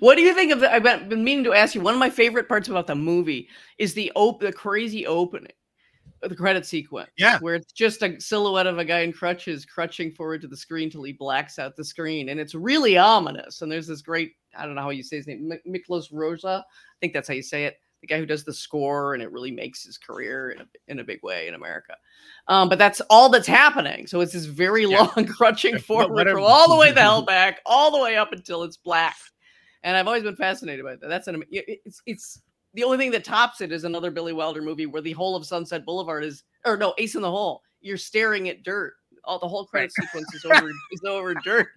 What 0.00 0.16
do 0.16 0.22
you 0.22 0.34
think 0.34 0.52
of 0.52 0.60
the? 0.60 0.72
I've 0.72 0.82
been 0.82 1.08
been 1.08 1.22
meaning 1.24 1.44
to 1.44 1.52
ask 1.52 1.74
you. 1.74 1.80
One 1.80 1.94
of 1.94 2.00
my 2.00 2.10
favorite 2.10 2.48
parts 2.48 2.68
about 2.68 2.86
the 2.86 2.94
movie 2.94 3.48
is 3.78 3.94
the 3.94 4.10
op- 4.16 4.40
the 4.40 4.52
crazy 4.52 5.06
opening, 5.06 5.52
the 6.20 6.34
credit 6.34 6.66
sequence. 6.66 7.10
Yeah. 7.16 7.38
where 7.38 7.54
it's 7.54 7.72
just 7.72 8.02
a 8.02 8.20
silhouette 8.20 8.66
of 8.66 8.78
a 8.78 8.84
guy 8.84 9.00
in 9.00 9.12
crutches 9.12 9.64
crutching 9.64 10.10
forward 10.10 10.40
to 10.42 10.48
the 10.48 10.56
screen 10.56 10.90
till 10.90 11.04
he 11.04 11.12
blacks 11.12 11.58
out 11.60 11.76
the 11.76 11.84
screen, 11.84 12.28
and 12.30 12.40
it's 12.40 12.54
really 12.56 12.98
ominous. 12.98 13.62
And 13.62 13.70
there's 13.70 13.86
this 13.86 14.02
great, 14.02 14.32
I 14.58 14.66
don't 14.66 14.74
know 14.74 14.82
how 14.82 14.90
you 14.90 15.04
say 15.04 15.16
his 15.18 15.28
name, 15.28 15.48
Mi- 15.64 15.78
Miklos 15.78 16.12
Rozsa. 16.12 16.58
I 16.60 16.96
think 17.00 17.12
that's 17.12 17.28
how 17.28 17.34
you 17.34 17.42
say 17.42 17.66
it. 17.66 17.76
The 18.06 18.14
guy 18.14 18.18
who 18.18 18.26
does 18.26 18.44
the 18.44 18.52
score, 18.52 19.14
and 19.14 19.22
it 19.22 19.32
really 19.32 19.50
makes 19.50 19.82
his 19.82 19.96
career 19.96 20.50
in 20.50 20.60
a, 20.60 20.66
in 20.88 20.98
a 21.00 21.04
big 21.04 21.22
way 21.22 21.48
in 21.48 21.54
America. 21.54 21.96
Um, 22.48 22.68
but 22.68 22.78
that's 22.78 23.00
all 23.08 23.30
that's 23.30 23.46
happening. 23.46 24.06
So 24.06 24.20
it's 24.20 24.34
this 24.34 24.44
very 24.44 24.84
Yeah. 24.84 25.08
long 25.16 25.26
crutching 25.36 25.78
forward 25.78 26.28
from 26.28 26.42
all 26.42 26.68
the 26.68 26.76
way 26.76 26.92
the 26.92 27.00
hell 27.00 27.22
back, 27.26 27.60
all 27.64 27.90
the 27.90 27.98
way 28.02 28.16
up 28.16 28.32
until 28.32 28.62
it's 28.62 28.76
black. 28.76 29.16
And 29.82 29.96
I've 29.96 30.06
always 30.06 30.22
been 30.22 30.36
fascinated 30.36 30.84
by 30.84 30.96
that. 30.96 31.08
That's 31.08 31.28
an 31.28 31.42
it's 31.50 32.02
it's 32.04 32.40
the 32.74 32.84
only 32.84 32.98
thing 32.98 33.10
that 33.12 33.24
tops 33.24 33.60
it 33.62 33.72
is 33.72 33.84
another 33.84 34.10
Billy 34.10 34.32
Wilder 34.34 34.60
movie 34.60 34.86
where 34.86 35.02
the 35.02 35.12
whole 35.12 35.34
of 35.36 35.46
Sunset 35.46 35.86
Boulevard 35.86 36.24
is 36.24 36.42
or 36.66 36.76
no 36.76 36.94
Ace 36.98 37.14
in 37.14 37.22
the 37.22 37.30
Hole. 37.30 37.62
You're 37.80 37.96
staring 37.96 38.48
at 38.50 38.62
dirt. 38.62 38.94
All 39.24 39.38
the 39.38 39.48
whole 39.48 39.64
credit 39.64 39.92
sequence 39.92 40.34
is 40.34 40.44
over 40.44 40.68
is 40.92 41.00
over 41.06 41.34
dirt. 41.44 41.68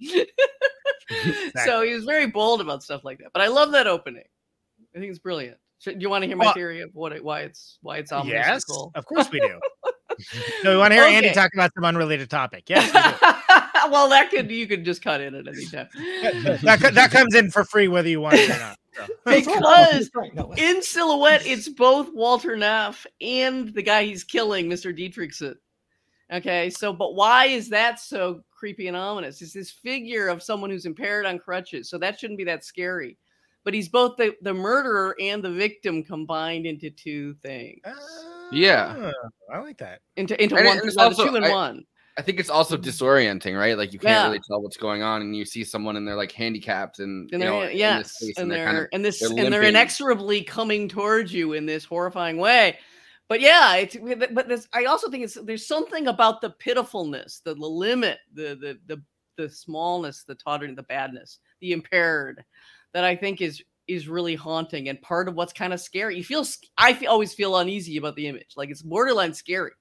So 1.66 1.82
he 1.82 1.94
was 1.94 2.04
very 2.04 2.28
bold 2.28 2.60
about 2.62 2.84
stuff 2.84 3.04
like 3.06 3.20
that. 3.20 3.32
But 3.34 3.42
I 3.42 3.48
love 3.48 3.72
that 3.72 3.88
opening. 3.88 4.24
I 4.96 5.00
think 5.00 5.10
it's 5.10 5.20
brilliant. 5.20 5.58
So, 5.80 5.92
do 5.92 5.98
you 6.00 6.10
want 6.10 6.24
to 6.24 6.28
hear 6.28 6.36
my 6.38 6.46
Well- 6.46 6.54
theory 6.54 6.82
of 6.82 6.90
what 6.94 7.12
it, 7.12 7.24
why 7.24 7.42
it's 7.42 7.78
why 7.82 7.98
it's 7.98 8.12
ominous? 8.12 8.34
yes, 8.34 8.64
cool? 8.64 8.92
of 8.96 9.06
course 9.06 9.30
we 9.32 9.40
do. 9.40 9.60
no, 10.64 10.72
we 10.72 10.78
want 10.78 10.92
to 10.92 10.96
hear 10.96 11.04
Andy 11.04 11.32
talk 11.32 11.52
about 11.54 11.72
some 11.76 11.86
unrelated 11.86 12.30
topic. 12.30 12.64
Yes, 12.70 12.86
we 12.94 13.00
do. 13.00 13.92
well, 13.92 14.10
that 14.10 14.32
could 14.32 14.50
you 14.50 14.66
could 14.68 14.84
just 14.84 15.02
cut 15.04 15.22
in 15.22 15.36
at 15.36 15.48
any 15.48 15.66
time. 15.68 15.88
that, 16.64 16.92
that 16.94 17.12
comes 17.12 17.36
in 17.36 17.52
for 17.52 17.64
free 17.64 17.88
whether 17.88 18.10
you 18.10 18.20
want 18.22 18.36
it 18.36 18.50
or 18.50 18.60
not. 18.60 18.78
so. 18.96 19.06
because 19.26 20.10
in 20.58 20.82
silhouette, 20.82 21.46
it's 21.46 21.70
both 21.70 22.10
Walter 22.14 22.56
Neff 22.58 23.06
and 23.22 23.74
the 23.74 23.84
guy 23.84 24.06
he's 24.06 24.24
killing, 24.24 24.68
Mr. 24.68 24.98
Dietrichson. 24.98 25.56
Okay, 26.34 26.70
so 26.72 26.92
but 26.92 27.14
why 27.16 27.46
is 27.46 27.70
that 27.70 28.00
so 28.00 28.42
creepy 28.52 28.88
and 28.88 28.98
ominous? 28.98 29.42
It's 29.42 29.54
this 29.54 29.72
figure 29.72 30.28
of 30.28 30.42
someone 30.44 30.70
who's 30.72 30.86
impaired 30.86 31.26
on 31.28 31.38
crutches, 31.40 31.90
so 31.90 31.98
that 32.00 32.20
shouldn't 32.20 32.40
be 32.40 32.44
that 32.46 32.66
scary. 32.66 33.18
But 33.68 33.74
he's 33.74 33.90
both 33.90 34.16
the, 34.16 34.34
the 34.44 34.54
murderer 34.54 35.14
and 35.20 35.44
the 35.44 35.52
victim 35.52 36.02
combined 36.02 36.66
into 36.66 36.90
two 36.90 37.34
things. 37.44 37.82
Yeah. 38.50 39.12
Ah, 39.52 39.56
I 39.56 39.60
like 39.60 39.78
that. 39.80 40.00
Into 40.16 40.42
into 40.42 40.56
And 40.56 40.66
one 40.68 40.78
and 40.78 40.88
it's 40.88 40.96
also- 40.96 41.28
two 41.28 41.36
and 41.36 41.44
I- 41.44 41.52
one. 41.52 41.86
I 42.18 42.22
think 42.22 42.40
it's 42.40 42.50
also 42.50 42.78
disorienting, 42.78 43.60
right? 43.60 43.78
Like 43.78 43.92
you 43.92 44.00
can't 44.00 44.10
Yeah. 44.12 44.24
really 44.28 44.40
tell 44.40 44.62
what's 44.62 44.78
going 44.78 45.02
on, 45.04 45.22
and 45.22 45.36
you 45.36 45.44
see 45.44 45.66
someone 45.66 45.98
and 45.98 46.08
they're 46.08 46.16
like 46.16 46.32
handicapped, 46.32 47.00
and, 47.00 47.30
And 47.34 47.42
you 47.44 47.46
know, 47.50 47.60
they're 47.60 47.70
in 47.70 47.74
this 47.74 47.78
yes, 47.78 48.12
space, 48.14 48.38
and 48.38 48.50
they're 48.50 48.58
they're 48.60 48.66
kind 48.68 48.78
of 48.78 48.88
and 48.94 49.04
this 49.04 49.20
they're 49.20 49.30
and 49.46 49.54
they're 49.54 49.64
inexorably 49.64 50.44
coming 50.44 50.88
towards 50.88 51.34
you 51.34 51.52
in 51.52 51.66
this 51.66 51.84
horrifying 51.84 52.38
way. 52.38 52.80
But 53.28 53.42
yeah, 53.42 53.76
it's 53.76 53.98
but 54.32 54.48
this 54.48 54.70
I 54.72 54.86
also 54.86 55.12
think 55.12 55.26
it's 55.26 55.34
there's 55.44 55.68
something 55.68 56.08
about 56.08 56.40
the 56.40 56.52
pitifulness, 56.52 57.42
the, 57.44 57.54
the 57.54 57.68
limit, 57.68 58.20
the 58.34 58.56
the 58.56 58.80
the 58.96 59.04
the 59.36 59.50
smallness, 59.50 60.24
the 60.24 60.36
tottering, 60.36 60.74
the 60.74 60.84
badness, 60.84 61.40
the 61.60 61.74
impaired, 61.74 62.44
that 62.94 63.04
I 63.04 63.16
think 63.16 63.42
is 63.42 63.64
is 63.88 64.08
really 64.08 64.36
haunting 64.36 64.90
and 64.90 65.02
part 65.02 65.30
of 65.30 65.36
what's 65.36 65.54
kind 65.54 65.74
of 65.74 65.80
scary. 65.80 66.18
You 66.18 66.24
feel 66.24 66.46
I 66.78 66.94
feel, 66.94 67.10
always 67.10 67.34
feel 67.34 67.58
uneasy 67.58 67.98
about 67.98 68.16
the 68.16 68.28
image, 68.28 68.54
like 68.56 68.70
it's 68.70 68.82
borderline 68.82 69.34
scary, 69.34 69.72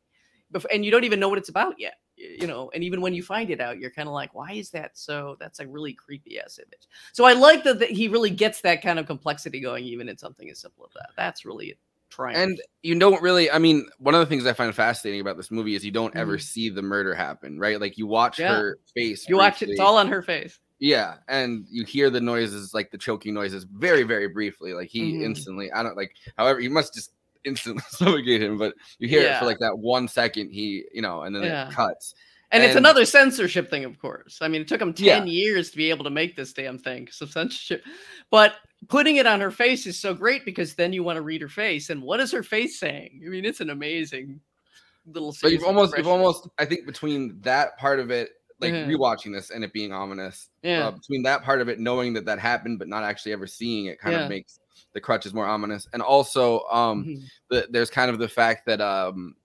and 0.72 0.84
you 0.84 0.90
don't 0.90 1.04
even 1.04 1.20
know 1.20 1.28
what 1.28 1.38
it's 1.38 1.48
about 1.48 1.74
yet. 1.78 1.94
You 2.18 2.46
know, 2.46 2.70
and 2.72 2.82
even 2.82 3.02
when 3.02 3.12
you 3.12 3.22
find 3.22 3.50
it 3.50 3.60
out, 3.60 3.78
you're 3.78 3.90
kind 3.90 4.08
of 4.08 4.14
like, 4.14 4.34
why 4.34 4.52
is 4.52 4.70
that 4.70 4.96
so? 4.96 5.36
That's 5.38 5.60
a 5.60 5.66
really 5.66 5.92
creepy 5.92 6.40
ass 6.40 6.58
image. 6.58 6.88
So 7.12 7.26
I 7.26 7.34
like 7.34 7.62
that, 7.64 7.78
that 7.80 7.90
he 7.90 8.08
really 8.08 8.30
gets 8.30 8.62
that 8.62 8.80
kind 8.80 8.98
of 8.98 9.06
complexity 9.06 9.60
going, 9.60 9.84
even 9.84 10.08
in 10.08 10.16
something 10.16 10.48
as 10.48 10.58
simple 10.60 10.86
as 10.86 10.94
that. 10.94 11.10
That's 11.14 11.44
really 11.44 11.76
triumph. 12.08 12.38
And 12.38 12.62
you 12.82 12.98
don't 12.98 13.20
really, 13.20 13.50
I 13.50 13.58
mean, 13.58 13.86
one 13.98 14.14
of 14.14 14.20
the 14.20 14.26
things 14.26 14.46
I 14.46 14.54
find 14.54 14.74
fascinating 14.74 15.20
about 15.20 15.36
this 15.36 15.50
movie 15.50 15.74
is 15.74 15.84
you 15.84 15.90
don't 15.90 16.16
ever 16.16 16.38
Mhm. 16.38 16.42
see 16.42 16.70
the 16.70 16.80
murder 16.80 17.14
happen, 17.14 17.58
right? 17.58 17.78
Like 17.78 17.98
you 17.98 18.06
watch 18.06 18.38
Yeah. 18.38 18.54
her 18.54 18.78
face. 18.94 19.28
you 19.28 19.36
watch 19.36 19.60
it; 19.60 19.68
it's 19.68 19.80
all 19.80 19.98
on 19.98 20.08
her 20.08 20.22
face. 20.22 20.58
Yeah, 20.78 21.14
and 21.28 21.64
you 21.70 21.84
hear 21.84 22.10
the 22.10 22.20
noises, 22.20 22.74
like 22.74 22.90
the 22.90 22.98
choking 22.98 23.32
noises, 23.32 23.64
very, 23.64 24.02
very 24.02 24.28
briefly. 24.28 24.74
Like 24.74 24.88
he 24.88 25.14
Mhm. 25.14 25.22
instantly, 25.22 25.72
I 25.72 25.82
don't 25.82 25.96
like. 25.96 26.12
However, 26.36 26.60
you 26.60 26.70
must 26.70 26.92
just 26.94 27.12
instantly 27.44 27.82
suffocate 27.88 28.42
him, 28.42 28.58
but 28.58 28.74
you 28.98 29.08
hear 29.08 29.22
it 29.22 29.38
for 29.38 29.46
like 29.46 29.58
that 29.60 29.78
one 29.78 30.06
second. 30.08 30.50
He, 30.50 30.84
you 30.92 31.00
know, 31.00 31.22
and 31.22 31.34
then 31.34 31.44
Yeah. 31.44 31.68
it 31.68 31.74
cuts. 31.74 32.14
And, 32.52 32.62
it's 32.62 32.76
another 32.76 33.04
censorship 33.04 33.68
thing, 33.70 33.84
of 33.84 33.98
course. 33.98 34.38
I 34.40 34.46
mean, 34.48 34.60
it 34.62 34.68
took 34.68 34.80
him 34.80 34.94
10 34.94 35.26
Yeah. 35.26 35.32
years 35.32 35.70
to 35.72 35.76
be 35.76 35.90
able 35.90 36.04
to 36.04 36.10
make 36.10 36.36
this 36.36 36.52
damn 36.52 36.78
thing. 36.78 37.08
So 37.10 37.26
censorship. 37.26 37.82
But 38.30 38.54
putting 38.88 39.16
it 39.16 39.26
on 39.26 39.40
her 39.40 39.50
face 39.50 39.84
is 39.86 39.98
so 39.98 40.14
great 40.14 40.44
because 40.44 40.74
then 40.74 40.92
you 40.92 41.02
want 41.02 41.16
to 41.16 41.22
read 41.22 41.42
her 41.42 41.48
face. 41.48 41.90
And 41.90 42.02
what 42.02 42.20
is 42.20 42.30
her 42.32 42.44
face 42.44 42.78
saying? 42.78 43.22
I 43.26 43.28
mean, 43.30 43.44
it's 43.44 43.60
an 43.60 43.70
amazing 43.70 44.40
little 45.06 45.34
But 45.42 45.52
you've 45.52 45.64
almost, 45.64 45.96
you've 45.96 46.06
almost, 46.06 46.48
I 46.58 46.64
think, 46.66 46.86
between 46.86 47.40
that 47.40 47.76
part 47.78 47.98
of 47.98 48.10
it, 48.10 48.30
like 48.60 48.72
Mhm. 48.72 48.86
rewatching 48.86 49.32
this 49.32 49.50
and 49.50 49.64
it 49.64 49.72
being 49.72 49.92
ominous, 49.92 50.50
Yeah. 50.62 50.88
uh, 50.88 50.90
between 50.92 51.22
that 51.24 51.42
part 51.42 51.60
of 51.60 51.68
it, 51.68 51.78
knowing 51.80 52.14
that 52.14 52.24
that 52.26 52.38
happened, 52.38 52.78
but 52.78 52.88
not 52.88 53.04
actually 53.04 53.32
ever 53.32 53.46
seeing 53.46 53.86
it, 53.86 53.98
kind 54.00 54.14
Yeah. 54.14 54.22
of 54.22 54.28
makes 54.28 54.60
the 54.94 55.00
crutches 55.00 55.34
more 55.34 55.46
ominous. 55.46 55.86
And 55.92 56.02
also, 56.02 56.60
um, 56.68 57.06
Mhm. 57.06 57.30
the, 57.50 57.66
there's 57.70 57.90
kind 57.90 58.10
of 58.10 58.18
the 58.18 58.28
fact 58.28 58.66
that 58.66 58.80
um 58.80 59.36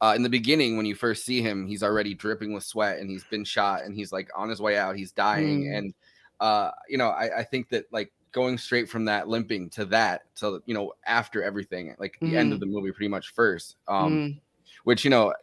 uh, 0.00 0.14
in 0.16 0.22
the 0.22 0.28
beginning 0.30 0.76
when 0.76 0.86
you 0.86 0.94
first 0.94 1.24
see 1.24 1.42
him 1.42 1.66
he's 1.66 1.82
already 1.82 2.14
dripping 2.14 2.52
with 2.52 2.64
sweat 2.64 2.98
and 3.00 3.10
he's 3.10 3.24
been 3.24 3.44
shot 3.44 3.82
and 3.84 3.94
he's 3.94 4.12
like 4.12 4.30
on 4.36 4.48
his 4.48 4.60
way 4.60 4.78
out 4.78 4.96
he's 4.96 5.12
dying 5.12 5.66
Mm. 5.66 5.76
and 5.76 5.94
uh 6.40 6.70
you 6.88 6.98
know 6.98 7.08
I, 7.08 7.40
I 7.40 7.44
think 7.44 7.68
that 7.70 7.86
like 7.92 8.12
going 8.32 8.58
straight 8.58 8.88
from 8.88 9.06
that 9.06 9.28
limping 9.28 9.70
to 9.70 9.84
that 9.86 10.34
to 10.36 10.62
you 10.66 10.74
know 10.74 10.92
after 11.06 11.42
everything 11.42 11.96
like 11.98 12.20
the 12.22 12.36
end 12.36 12.52
of 12.52 12.60
the 12.60 12.66
movie 12.66 12.92
pretty 12.92 13.08
much 13.08 13.30
first 13.34 13.76
um 13.88 14.20
Mm. 14.20 14.40
which 14.84 15.04
you 15.04 15.10
know 15.10 15.34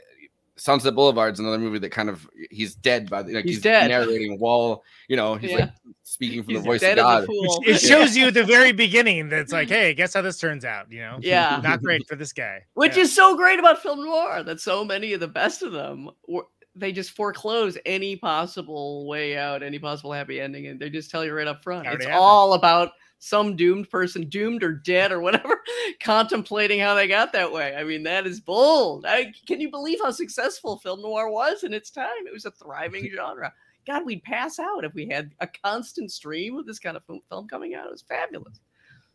Sunset 0.58 0.95
Boulevard's 0.95 1.39
another 1.39 1.58
movie 1.60 1.80
that 1.80 1.89
kind 1.91 2.10
of 2.10 2.28
he's 2.49 2.76
dead 2.76 3.10
by 3.10 3.22
the 3.24 3.34
like 3.34 3.43
He's 3.45 3.56
he's, 3.56 3.64
dead. 3.64 3.89
narrating 3.89 4.39
while 4.39 4.84
you 5.10 5.18
know 5.18 5.36
he's 5.36 5.51
Yeah. 5.51 5.58
like 5.58 5.70
speaking 6.03 6.43
from 6.43 6.53
He's 6.53 6.64
the 6.64 6.66
voice 6.66 6.84
of 6.84 6.95
God. 6.95 7.26
It 7.30 7.80
shows 7.80 8.16
you 8.16 8.32
the 8.32 8.43
very 8.45 8.72
beginning 8.72 9.28
that's 9.30 9.51
like, 9.51 9.68
hey, 9.78 9.93
guess 9.93 10.14
how 10.14 10.22
this 10.22 10.38
turns 10.38 10.64
out, 10.64 10.91
you 10.91 10.99
know? 11.01 11.18
Yeah. 11.22 11.60
Not 11.64 11.82
great 11.82 12.08
for 12.08 12.16
this 12.16 12.32
guy. 12.32 12.64
Which 12.76 12.95
Yeah. 12.95 13.03
is 13.03 13.14
so 13.14 13.36
great 13.36 13.60
about 13.60 13.82
film 13.82 14.06
noir 14.06 14.43
that 14.43 14.62
so 14.62 14.86
many 14.86 15.12
of 15.14 15.20
the 15.20 15.28
best 15.28 15.62
of 15.62 15.72
them 15.74 16.10
were, 16.28 16.45
they 16.76 16.91
just 16.91 17.12
foreclose 17.12 17.78
any 17.86 18.16
possible 18.16 19.08
way 19.08 19.38
out, 19.38 19.64
any 19.64 19.80
possible 19.80 20.12
happy 20.14 20.39
ending, 20.41 20.68
and 20.68 20.80
they 20.80 20.89
just 20.89 21.10
tell 21.10 21.26
you 21.26 21.34
right 21.34 21.47
up 21.47 21.64
front. 21.64 21.86
It's 21.88 22.06
happened. 22.06 22.14
all 22.14 22.53
about 22.53 22.91
some 23.20 23.55
doomed 23.55 23.89
person, 23.89 24.28
doomed 24.30 24.63
or 24.63 24.74
dead 24.74 25.11
or 25.11 25.20
whatever, 25.20 25.59
contemplating 25.99 26.80
how 26.80 26.93
they 26.93 27.07
got 27.07 27.32
that 27.34 27.51
way. 27.51 27.76
I 27.76 27.84
mean, 27.84 28.03
that 28.03 28.28
is 28.28 28.39
bold. 28.39 29.05
I, 29.07 29.34
can 29.47 29.59
you 29.59 29.70
believe 29.72 29.99
how 30.03 30.11
successful 30.11 30.78
film 30.78 31.01
noir 31.01 31.30
was 31.30 31.63
in 31.63 31.74
its 31.74 31.89
time? 31.89 32.28
It 32.28 32.34
was 32.34 32.45
a 32.45 32.51
thriving 32.51 33.09
genre. 33.16 33.51
God, 33.88 34.05
we'd 34.05 34.24
pass 34.24 34.59
out 34.59 34.84
if 34.84 34.93
we 34.93 35.07
had 35.07 35.32
a 35.39 35.47
constant 35.47 36.11
stream 36.11 36.57
of 36.57 36.66
this 36.66 36.80
kind 36.80 36.97
of 36.97 37.03
film- 37.05 37.47
coming 37.47 37.76
out. 37.76 37.86
It 37.86 37.91
was 37.91 38.01
fabulous. 38.01 38.59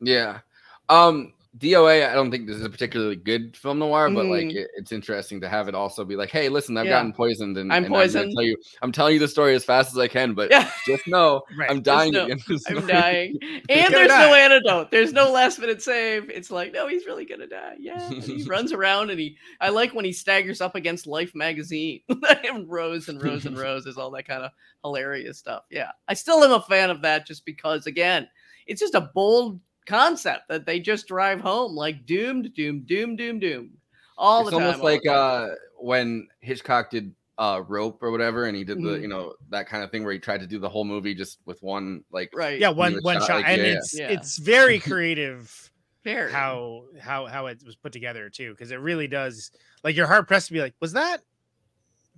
Yeah. 0.00 0.40
Um 0.88 1.32
DOA, 1.58 2.08
I 2.08 2.14
don't 2.14 2.30
think 2.30 2.46
this 2.46 2.56
is 2.56 2.64
a 2.64 2.70
particularly 2.70 3.16
good 3.16 3.56
film 3.56 3.80
noir, 3.80 4.08
but 4.08 4.26
like 4.26 4.46
Mm. 4.46 4.54
it, 4.54 4.68
it's 4.76 4.92
interesting 4.92 5.40
to 5.40 5.48
have 5.48 5.66
it 5.66 5.74
also 5.74 6.04
be 6.04 6.14
like, 6.14 6.30
hey, 6.30 6.48
listen, 6.48 6.76
I've 6.76 6.86
Yeah. 6.86 6.92
gotten 6.92 7.12
poisoned 7.12 7.56
and 7.58 7.72
I'm 7.72 7.84
and 7.84 7.92
poisoned. 7.92 8.32
tell 8.36 8.44
you, 8.44 8.56
I'm 8.82 8.92
telling 8.92 9.14
you 9.14 9.18
the 9.18 9.26
story 9.26 9.56
as 9.56 9.64
fast 9.64 9.90
as 9.90 9.98
I 9.98 10.06
can, 10.06 10.34
but 10.34 10.48
Yeah. 10.52 10.70
just 10.86 11.08
know 11.08 11.42
Right. 11.58 11.68
I'm 11.68 11.82
dying 11.82 12.12
no-. 12.12 12.28
I'm 12.68 12.86
dying. 12.86 13.36
And 13.68 13.92
there's 13.92 14.08
no 14.08 14.32
antidote. 14.32 14.92
There's 14.92 15.12
no 15.12 15.32
last 15.32 15.58
minute 15.58 15.82
save. 15.82 16.30
It's 16.30 16.52
like, 16.52 16.72
no, 16.72 16.86
he's 16.86 17.04
really 17.04 17.24
gonna 17.24 17.48
die. 17.48 17.74
Yeah. 17.80 18.00
And 18.10 18.22
he 18.22 18.44
runs 18.44 18.72
around 18.72 19.10
and 19.10 19.18
he 19.18 19.36
I 19.60 19.70
like 19.70 19.92
when 19.92 20.04
he 20.04 20.12
staggers 20.12 20.60
up 20.60 20.76
against 20.76 21.08
Life 21.08 21.34
magazine 21.34 22.00
and 22.08 22.70
rows 22.70 23.08
and 23.08 23.20
rows 23.20 23.44
and 23.46 23.58
rows 23.58 23.86
is 23.86 23.96
all 23.98 24.12
that 24.12 24.26
kind 24.28 24.44
of 24.44 24.52
hilarious 24.84 25.38
stuff. 25.38 25.64
Yeah. 25.68 25.90
I 26.06 26.14
still 26.14 26.44
am 26.44 26.52
a 26.52 26.60
fan 26.62 26.90
of 26.90 27.02
that 27.02 27.26
just 27.26 27.44
because 27.44 27.86
again, 27.88 28.28
it's 28.68 28.80
just 28.80 28.94
a 28.94 29.10
bold 29.14 29.58
concept 29.90 30.48
that 30.48 30.66
they 30.66 30.78
just 30.80 31.06
drive 31.08 31.40
home 31.40 31.74
like 31.74 32.06
doomed, 32.06 32.54
doomed, 32.54 32.86
doomed, 32.86 33.18
doomed, 33.18 33.40
doomed. 33.40 33.70
All 34.16 34.42
it's 34.42 34.50
the 34.50 34.58
time. 34.58 34.66
almost 34.66 34.80
all 34.80 34.86
like 34.86 35.06
uh 35.06 35.48
when 35.78 36.28
Hitchcock 36.40 36.90
did 36.90 37.14
uh 37.38 37.62
rope 37.66 38.02
or 38.02 38.10
whatever 38.10 38.44
and 38.44 38.56
he 38.56 38.64
did 38.64 38.78
the 38.82 38.90
Mhm. 38.98 39.02
you 39.02 39.08
know 39.08 39.34
that 39.48 39.66
kind 39.66 39.82
of 39.82 39.90
thing 39.90 40.04
where 40.04 40.12
he 40.12 40.18
tried 40.18 40.40
to 40.40 40.46
do 40.46 40.58
the 40.58 40.68
whole 40.68 40.84
movie 40.84 41.14
just 41.14 41.38
with 41.46 41.62
one 41.62 42.04
like 42.12 42.28
right. 42.34 42.60
Yeah, 42.60 42.68
one 42.68 42.98
one 43.02 43.16
shot, 43.18 43.26
shot. 43.26 43.36
like, 43.36 43.46
and 43.48 43.62
yeah, 43.62 43.66
yeah. 43.68 43.74
it's 43.78 43.98
Yeah. 43.98 44.08
it's 44.10 44.38
very 44.38 44.78
creative 44.90 45.70
Very. 46.04 46.30
how 46.30 46.84
how 47.00 47.26
how 47.26 47.46
it 47.46 47.62
was 47.64 47.76
put 47.76 47.92
together 47.92 48.28
too, 48.28 48.50
because 48.52 48.70
it 48.72 48.80
really 48.80 49.06
does 49.08 49.50
like 49.82 49.96
you're 49.96 50.06
hard 50.06 50.28
pressed 50.28 50.48
to 50.48 50.52
be 50.52 50.60
like, 50.60 50.74
was 50.80 50.92
that 50.92 51.22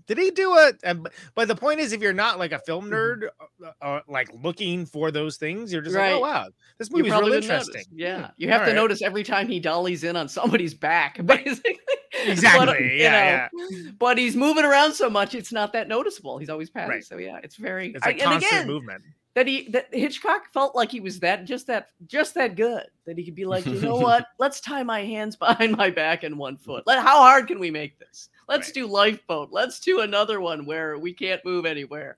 did 0.07 0.19
he 0.19 0.31
do 0.31 0.57
it? 0.59 0.77
And 0.85 1.09
but- 1.35 1.49
the 1.49 1.57
point 1.57 1.81
is, 1.81 1.93
if 1.93 2.01
you're 2.01 2.13
not 2.13 2.39
like 2.39 2.53
a 2.53 2.59
film 2.61 2.91
nerd, 2.91 3.29
uh, 3.65 3.71
uh, 3.81 4.01
like 4.09 4.29
looking 4.43 4.87
for 4.87 5.11
those 5.11 5.37
things, 5.37 5.73
you're 5.73 5.83
just 5.83 5.97
like, 5.97 6.13
oh 6.13 6.15
Mm-hmm. 6.15 6.23
Wow, 6.23 6.49
this 6.79 6.91
movie's 6.91 7.11
really 7.13 7.23
real 7.23 7.31
wouldn't 7.31 7.49
notice. 7.49 7.69
interesting. 7.69 7.95
Yeah, 7.99 8.27
Hmm, 8.27 8.33
you 8.37 8.49
have 8.49 8.59
to 8.61 8.71
alright. 8.71 8.77
notice 8.77 9.03
every 9.03 9.23
time 9.25 9.49
he 9.49 9.61
dollies 9.61 10.05
in 10.05 10.17
on 10.17 10.29
somebody's 10.29 10.75
back, 10.75 11.25
basically. 11.27 11.79
Exactly, 12.25 12.67
But, 12.67 12.77
uh, 12.77 12.79
you 12.79 12.91
yeah, 12.97 13.49
know, 13.53 13.69
But 13.99 14.19
he's 14.19 14.37
moving 14.37 14.65
around 14.65 14.93
so 14.93 15.09
much; 15.09 15.35
it's 15.35 15.53
not 15.53 15.73
that 15.73 15.89
noticeable. 15.89 16.39
He's 16.39 16.51
always 16.51 16.69
passing. 16.71 16.91
Right. 16.91 17.05
So 17.05 17.17
yeah, 17.17 17.39
it's 17.43 17.57
very. 17.57 17.89
It's 17.95 18.05
I- 18.05 18.11
like 18.11 18.21
and 18.21 18.31
constant 18.33 18.53
again, 18.53 18.67
movement. 18.67 19.03
that 19.35 19.47
he 19.47 19.69
that 19.71 19.89
Hitchcock 19.95 20.53
felt 20.53 20.77
like 20.77 20.91
he 20.91 21.01
was 21.01 21.19
that 21.21 21.47
just 21.47 21.67
that 21.69 21.89
just 22.07 22.35
that 22.35 22.55
good 22.55 22.85
that 23.07 23.17
he 23.17 23.25
could 23.25 23.35
be 23.35 23.47
like, 23.47 23.65
you 23.67 23.81
know 23.81 23.97
what? 24.09 24.27
Let's 24.39 24.61
tie 24.61 24.83
my 24.83 25.01
hands 25.05 25.37
behind 25.45 25.75
my 25.77 25.89
back 25.91 26.23
and 26.23 26.39
one 26.39 26.59
foot. 26.59 26.85
Let 26.87 26.99
how 27.01 27.23
hard 27.23 27.49
can 27.49 27.59
we 27.59 27.71
make 27.71 27.99
this? 27.99 28.29
Let's 28.49 28.69
Right. 28.69 28.75
do 28.75 28.87
lifeboat. 28.87 29.49
Let's 29.53 29.81
do 29.81 30.01
another 30.01 30.41
one 30.41 30.67
where 30.67 30.99
we 30.99 31.13
can't 31.13 31.45
move 31.45 31.65
anywhere. 31.67 32.17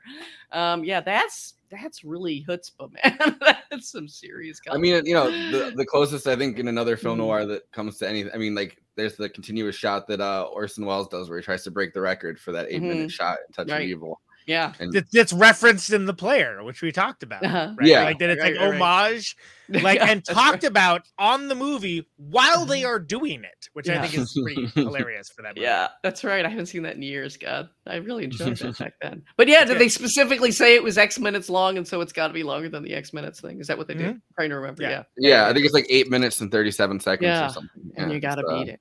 Um, 0.53 0.85
yeah, 0.85 1.01
that's 1.01 1.55
that's 1.70 2.05
really 2.05 2.45
chutzpah, 2.49 2.93
man. 3.05 3.37
that's 3.70 3.91
some 3.91 4.07
serious. 4.09 4.61
I 4.70 4.77
mean, 4.79 5.05
you 5.05 5.14
know, 5.14 5.31
the, 5.51 5.72
the 5.77 5.85
closest 5.87 6.27
I 6.27 6.37
think 6.37 6.59
in 6.59 6.68
another 6.68 6.97
film 6.97 7.18
noir 7.18 7.45
that 7.47 7.70
comes 7.72 7.99
to 7.99 8.09
anything. 8.09 8.31
I 8.35 8.39
mean, 8.39 8.55
like 8.55 8.79
there's 8.97 9.16
the 9.16 9.29
continuous 9.29 9.75
shot 9.75 10.07
that 10.09 10.20
uh 10.20 10.45
Orson 10.53 10.87
Welles 10.87 11.09
does 11.09 11.29
where 11.29 11.39
he 11.39 11.45
tries 11.45 11.64
to 11.64 11.70
break 11.70 11.93
the 11.93 12.01
record 12.01 12.39
for 12.39 12.53
that 12.53 12.66
8 12.70 12.83
minute 12.83 13.09
Mhm. 13.09 13.12
shot 13.12 13.39
in 13.47 13.53
Touch 13.53 13.68
Right. 13.70 13.83
of 13.83 13.89
Evil. 13.89 14.20
Yeah. 14.47 14.72
And 14.78 14.92
that- 14.92 15.11
that's 15.12 15.32
referenced 15.32 15.92
in 15.92 16.07
the 16.07 16.14
player, 16.14 16.62
which 16.62 16.82
we 16.82 16.92
talked 16.92 17.22
about. 17.22 17.42
Uh-huh. 17.45 17.72
Right? 17.78 17.88
Yeah. 17.88 18.05
like 18.05 18.18
that 18.18 18.30
it's 18.30 18.42
Right, 18.42 18.53
like 18.55 18.61
right, 18.61 18.70
right. 18.70 18.80
homage, 18.80 19.36
like 19.68 19.99
Yeah, 19.99 20.11
and 20.11 20.24
talked 20.24 20.62
right. 20.62 20.64
about 20.64 21.03
on 21.18 21.49
the 21.49 21.55
movie 21.55 22.07
while 22.16 22.66
they 22.66 22.84
are 22.84 22.99
doing 22.99 23.42
it, 23.45 23.68
which 23.72 23.88
I 23.88 24.01
think 24.07 24.18
is 24.22 24.38
pretty 24.42 24.66
hilarious 24.74 25.30
for 25.30 25.42
that. 25.42 25.57
Movie. 25.57 25.62
Yeah, 25.64 25.88
that's 26.03 26.22
right. 26.24 26.45
I 26.45 26.49
haven't 26.51 26.66
seen 26.66 26.82
that 26.82 26.97
in 26.97 27.03
years. 27.03 27.36
God, 27.38 27.70
I 27.86 27.97
really 27.97 28.24
enjoyed 28.24 28.57
that 28.59 28.78
back 28.78 28.95
then. 29.01 29.22
But 29.38 29.49
yeah, 29.49 29.64
did 29.64 29.78
they 29.78 29.88
specifically 29.88 30.51
say 30.53 30.74
it 30.74 30.82
was 30.82 30.99
X 30.99 31.18
minutes 31.18 31.49
long, 31.49 31.78
and 31.78 31.88
so 31.88 32.01
it's 32.03 32.12
got 32.12 32.28
to 32.28 32.34
be 32.34 32.42
longer 32.42 32.68
than 32.68 32.82
the 32.82 32.92
X 32.95 33.12
minutes 33.14 33.40
thing? 33.40 33.61
Is 33.61 33.66
that 33.68 33.78
what 33.78 33.88
they 33.88 33.95
did? 33.95 34.16
Mhm. 34.16 34.20
Trying 34.36 34.51
to 34.51 34.57
remember. 34.57 34.82
Yeah. 34.82 35.05
Yeah, 35.16 35.30
Yeah, 35.30 35.49
I 35.49 35.53
think 35.55 35.64
it's 35.64 35.74
like 35.74 35.86
eight 35.88 36.11
minutes 36.11 36.40
and 36.42 36.51
thirty-seven 36.53 37.01
seconds 37.01 37.26
Yeah, 37.26 37.47
or 37.47 37.51
something. 37.51 37.92
and 37.97 38.12
you 38.12 38.20
got 38.20 38.34
to 38.34 38.42
it's, 38.42 38.51
uh, 38.51 38.59
beat 38.59 38.68
it. 38.74 38.80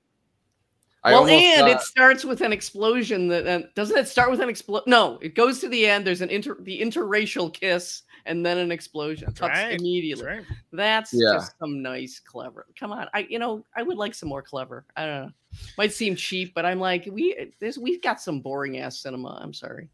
I 1.04 1.10
well, 1.10 1.20
almost, 1.20 1.44
and 1.44 1.66
uh, 1.68 1.70
it 1.70 1.80
starts 1.82 2.24
with 2.24 2.40
an 2.40 2.50
explosion. 2.52 3.28
That 3.28 3.46
uh, 3.46 3.66
doesn't 3.74 3.96
it 3.96 4.08
start 4.08 4.30
with 4.30 4.40
an 4.40 4.48
explosion? 4.48 4.84
No, 4.86 5.18
it 5.20 5.34
goes 5.34 5.60
to 5.60 5.68
the 5.68 5.86
end. 5.86 6.06
There's 6.06 6.22
an 6.22 6.30
inter 6.30 6.56
the 6.60 6.80
interracial 6.80 7.52
kiss, 7.52 8.02
and 8.24 8.44
then 8.44 8.56
an 8.56 8.72
explosion. 8.72 9.26
That's 9.28 9.40
Cuts 9.40 9.50
right. 9.50 9.70
That's 9.72 9.82
immediately. 9.82 10.24
right. 10.24 10.42
That's 10.72 11.12
Yeah. 11.12 11.34
just 11.34 11.58
some 11.58 11.82
nice, 11.82 12.20
clever. 12.20 12.66
Come 12.78 12.90
on, 12.90 13.06
I 13.12 13.26
you 13.28 13.38
know 13.38 13.64
I 13.76 13.82
would 13.82 13.98
like 13.98 14.14
some 14.14 14.30
more 14.30 14.40
clever. 14.40 14.86
I 14.96 15.04
don't 15.04 15.26
know. 15.26 15.32
Might 15.76 15.92
seem 15.92 16.16
cheap, 16.16 16.54
but 16.54 16.64
I'm 16.64 16.80
like 16.80 17.06
we 17.12 17.52
this 17.60 17.76
we've 17.76 18.00
got 18.00 18.18
some 18.20 18.40
boring 18.40 18.78
ass 18.78 18.98
cinema. 18.98 19.38
I'm 19.42 19.52
sorry. 19.52 19.88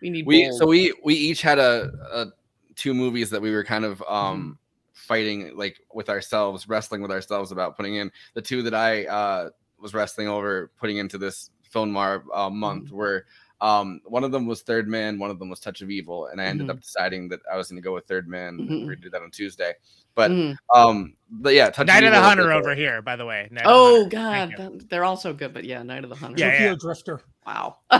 We 0.00 0.08
need 0.08 0.26
we 0.26 0.46
bold. 0.48 0.58
so 0.58 0.66
we 0.66 0.94
we 1.04 1.12
each 1.14 1.42
had 1.42 1.58
a, 1.58 1.90
a 2.10 2.26
two 2.74 2.94
movies 2.94 3.28
that 3.30 3.42
we 3.42 3.52
were 3.52 3.64
kind 3.64 3.84
of 3.84 4.02
um 4.08 4.58
fighting 4.94 5.56
like 5.56 5.78
with 5.92 6.08
ourselves 6.08 6.68
wrestling 6.68 7.02
with 7.02 7.10
ourselves 7.10 7.52
about 7.52 7.76
putting 7.76 7.96
in 7.96 8.10
the 8.34 8.42
two 8.42 8.62
that 8.62 8.74
i 8.74 9.06
uh 9.06 9.48
was 9.80 9.94
wrestling 9.94 10.28
over 10.28 10.70
putting 10.78 10.96
into 10.98 11.18
this 11.18 11.50
film 11.62 11.92
noir 11.92 12.24
uh, 12.32 12.50
month 12.50 12.90
where 12.90 13.26
um 13.60 14.00
one 14.04 14.22
of 14.24 14.30
them 14.32 14.46
was 14.46 14.62
third 14.62 14.86
man 14.88 15.18
one 15.18 15.30
of 15.30 15.38
them 15.38 15.50
was 15.50 15.58
touch 15.60 15.82
of 15.82 15.90
evil 15.90 16.26
and 16.28 16.40
i 16.40 16.44
ended 16.44 16.70
up 16.70 16.80
deciding 16.80 17.28
that 17.28 17.40
i 17.52 17.56
was 17.56 17.68
going 17.68 17.76
to 17.80 17.84
go 17.84 17.92
with 17.92 18.06
third 18.06 18.28
man 18.28 18.56
Mhm. 18.56 18.68
we're 18.80 18.86
going 18.86 18.88
to 18.90 19.02
do 19.02 19.10
that 19.10 19.20
on 19.22 19.30
tuesday 19.32 19.72
but 20.14 20.30
Mm. 20.30 20.56
um 20.74 21.14
but 21.30 21.54
yeah 21.54 21.68
touch 21.70 21.86
Night 21.88 22.04
of 22.04 22.10
the 22.12 22.16
Evil 22.16 22.28
Hunter 22.28 22.52
over 22.52 22.74
here, 22.74 23.02
by 23.02 23.14
the 23.16 23.24
way. 23.26 23.46
Night 23.52 23.64
of 23.64 23.68
the 23.68 23.72
Oh 23.72 24.06
God, 24.08 24.54
that- 24.56 24.88
they're 24.88 25.04
also 25.04 25.32
good, 25.32 25.52
but 25.54 25.62
yeah, 25.64 25.80
Night 25.84 26.02
of 26.02 26.10
the 26.10 26.16
Hunter. 26.16 26.38
Yeah, 26.40 26.50
Tokyo 26.52 26.76
Drifter. 26.76 27.20
Wow, 27.46 27.76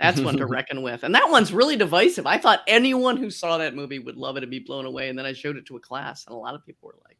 that's 0.00 0.20
one 0.20 0.36
to 0.38 0.46
reckon 0.56 0.82
with, 0.82 1.04
and 1.04 1.14
that 1.14 1.30
one's 1.30 1.52
really 1.52 1.76
divisive. 1.76 2.26
I 2.26 2.38
thought 2.38 2.62
anyone 2.66 3.16
who 3.16 3.30
saw 3.30 3.58
that 3.58 3.74
movie 3.76 3.98
would 4.00 4.16
love 4.16 4.36
it 4.36 4.42
and 4.42 4.50
be 4.50 4.58
blown 4.60 4.84
away, 4.86 5.08
and 5.10 5.18
then 5.18 5.26
I 5.26 5.32
showed 5.32 5.56
it 5.56 5.66
to 5.66 5.76
a 5.76 5.80
class, 5.80 6.26
and 6.26 6.34
a 6.34 6.38
lot 6.38 6.54
of 6.54 6.64
people 6.66 6.88
were 6.88 6.98
like, 7.06 7.18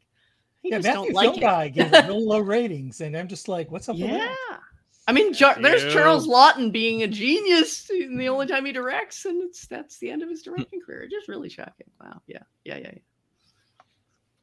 "I 0.65 0.69
Yeah, 0.69 0.79
just 0.79 0.87
Matthew 0.89 1.13
don't 1.13 1.15
like 1.15 1.41
Guy 1.41 1.69
gave 1.69 1.93
it 1.93 2.07
real 2.07 2.27
low 2.27 2.39
ratings, 2.41 3.01
and 3.01 3.17
I'm 3.17 3.29
just 3.29 3.49
like, 3.49 3.71
what's 3.71 3.89
up 3.89 3.97
with 3.97 4.09
Yeah. 4.11 4.19
that? 4.19 4.61
I 5.07 5.13
mean, 5.13 5.35
Jar- 5.35 5.59
there's 5.61 5.85
Ew. 5.85 5.91
Charles 5.91 6.27
Laughton 6.27 6.73
being 6.73 7.03
a 7.03 7.07
genius, 7.07 7.91
and 7.91 8.19
the 8.19 8.29
only 8.31 8.47
time 8.47 8.65
he 8.65 8.73
directs, 8.73 9.27
and 9.27 9.43
it's 9.43 9.67
that's 9.67 9.99
the 9.99 10.11
end 10.11 10.23
of 10.23 10.31
his 10.31 10.43
directing 10.43 10.81
career. 10.81 11.07
Just 11.11 11.29
really 11.29 11.51
shocking. 11.51 11.91
Wow. 12.01 12.23
Yeah. 12.27 12.39
Yeah. 12.65 12.77
Yeah. 12.79 12.91
yeah. 12.95 12.99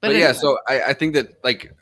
but, 0.02 0.12
yeah 0.12 0.18
anyway. 0.18 0.34
so 0.34 0.58
I, 0.68 0.82
I 0.84 0.94
think 0.94 1.14
that 1.16 1.44
like 1.44 1.74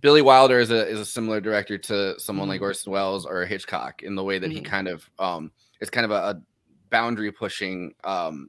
billy 0.00 0.22
wilder 0.22 0.58
is 0.58 0.70
a 0.70 0.86
is 0.88 0.98
a 0.98 1.04
similar 1.04 1.40
director 1.40 1.76
to 1.76 2.18
someone 2.18 2.48
like 2.48 2.60
Mhm. 2.60 2.64
orson 2.64 2.92
welles 2.92 3.26
or 3.26 3.44
hitchcock 3.44 4.02
in 4.02 4.14
the 4.14 4.24
way 4.24 4.38
that 4.38 4.50
he 4.50 4.60
Mhm. 4.60 4.64
kind 4.64 4.88
of 4.88 5.08
um 5.18 5.52
it's 5.80 5.90
kind 5.90 6.06
of 6.06 6.10
a, 6.10 6.14
a 6.14 6.42
boundary 6.90 7.30
pushing 7.32 7.94
um 8.04 8.48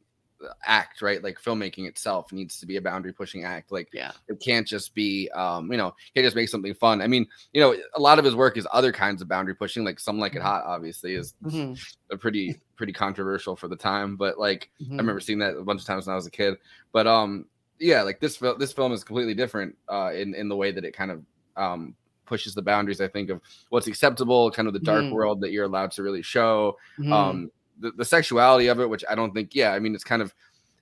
act 0.65 1.01
right 1.01 1.23
like 1.23 1.39
filmmaking 1.41 1.87
itself 1.87 2.31
needs 2.31 2.59
to 2.59 2.65
be 2.65 2.77
a 2.77 2.81
boundary 2.81 3.13
pushing 3.13 3.43
act 3.43 3.71
like 3.71 3.89
Yeah. 3.91 4.11
it 4.27 4.39
can't 4.39 4.67
just 4.67 4.93
be 4.93 5.29
um 5.31 5.71
you 5.71 5.77
know 5.77 5.93
can't 6.13 6.25
just 6.25 6.35
make 6.35 6.49
something 6.49 6.73
fun 6.73 7.01
i 7.01 7.07
mean 7.07 7.25
you 7.53 7.61
know 7.61 7.75
a 7.95 7.99
lot 7.99 8.19
of 8.19 8.25
his 8.25 8.35
work 8.35 8.57
is 8.57 8.67
other 8.71 8.91
kinds 8.91 9.21
of 9.21 9.27
boundary 9.27 9.55
pushing 9.55 9.83
like 9.83 9.99
some 9.99 10.19
like 10.19 10.35
it 10.35 10.41
hot 10.41 10.63
obviously 10.65 11.15
is 11.15 11.33
Mhm, 11.41 11.79
a 12.11 12.17
pretty 12.17 12.59
pretty 12.75 12.93
controversial 12.93 13.55
for 13.55 13.67
the 13.67 13.75
time 13.75 14.15
but 14.15 14.37
like 14.37 14.69
mhm. 14.81 14.93
I 14.97 15.01
remember 15.01 15.19
seeing 15.19 15.39
that 15.39 15.55
a 15.55 15.63
bunch 15.63 15.81
of 15.81 15.87
times 15.87 16.05
when 16.07 16.13
I 16.13 16.15
was 16.15 16.27
a 16.27 16.31
kid. 16.31 16.55
But 16.91 17.07
um, 17.07 17.47
yeah, 17.79 18.01
like 18.03 18.19
this 18.21 18.37
film, 18.37 18.57
this 18.59 18.71
film 18.71 18.93
is 18.93 19.03
completely 19.03 19.33
different 19.33 19.75
uh, 19.89 20.11
in 20.13 20.33
in 20.35 20.47
the 20.47 20.55
way 20.55 20.71
that 20.71 20.85
it 20.85 20.93
kind 20.95 21.11
of 21.11 21.23
um 21.57 21.95
pushes 22.25 22.53
the 22.55 22.61
boundaries. 22.61 23.01
I 23.01 23.07
think 23.07 23.29
of 23.29 23.41
what's 23.69 23.87
acceptable, 23.87 24.49
kind 24.51 24.67
of 24.67 24.73
the 24.73 24.79
dark 24.79 25.05
Mhm. 25.05 25.11
world 25.11 25.41
that 25.41 25.51
you're 25.51 25.65
allowed 25.65 25.91
to 25.91 26.03
really 26.03 26.21
show. 26.21 26.77
Mhm. 26.97 27.11
Um, 27.13 27.51
the, 27.79 27.91
the 27.91 28.05
sexuality 28.05 28.67
of 28.67 28.79
it, 28.79 28.89
which 28.89 29.03
I 29.09 29.15
don't 29.15 29.33
think. 29.33 29.53
Yeah, 29.55 29.71
I 29.73 29.79
mean, 29.79 29.93
it's 29.95 30.03
kind 30.03 30.21
of 30.21 30.33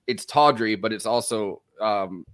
it's 0.06 0.24
tawdry, 0.24 0.74
but 0.76 0.92
it's 0.92 1.06
also 1.06 1.62
um 1.80 2.24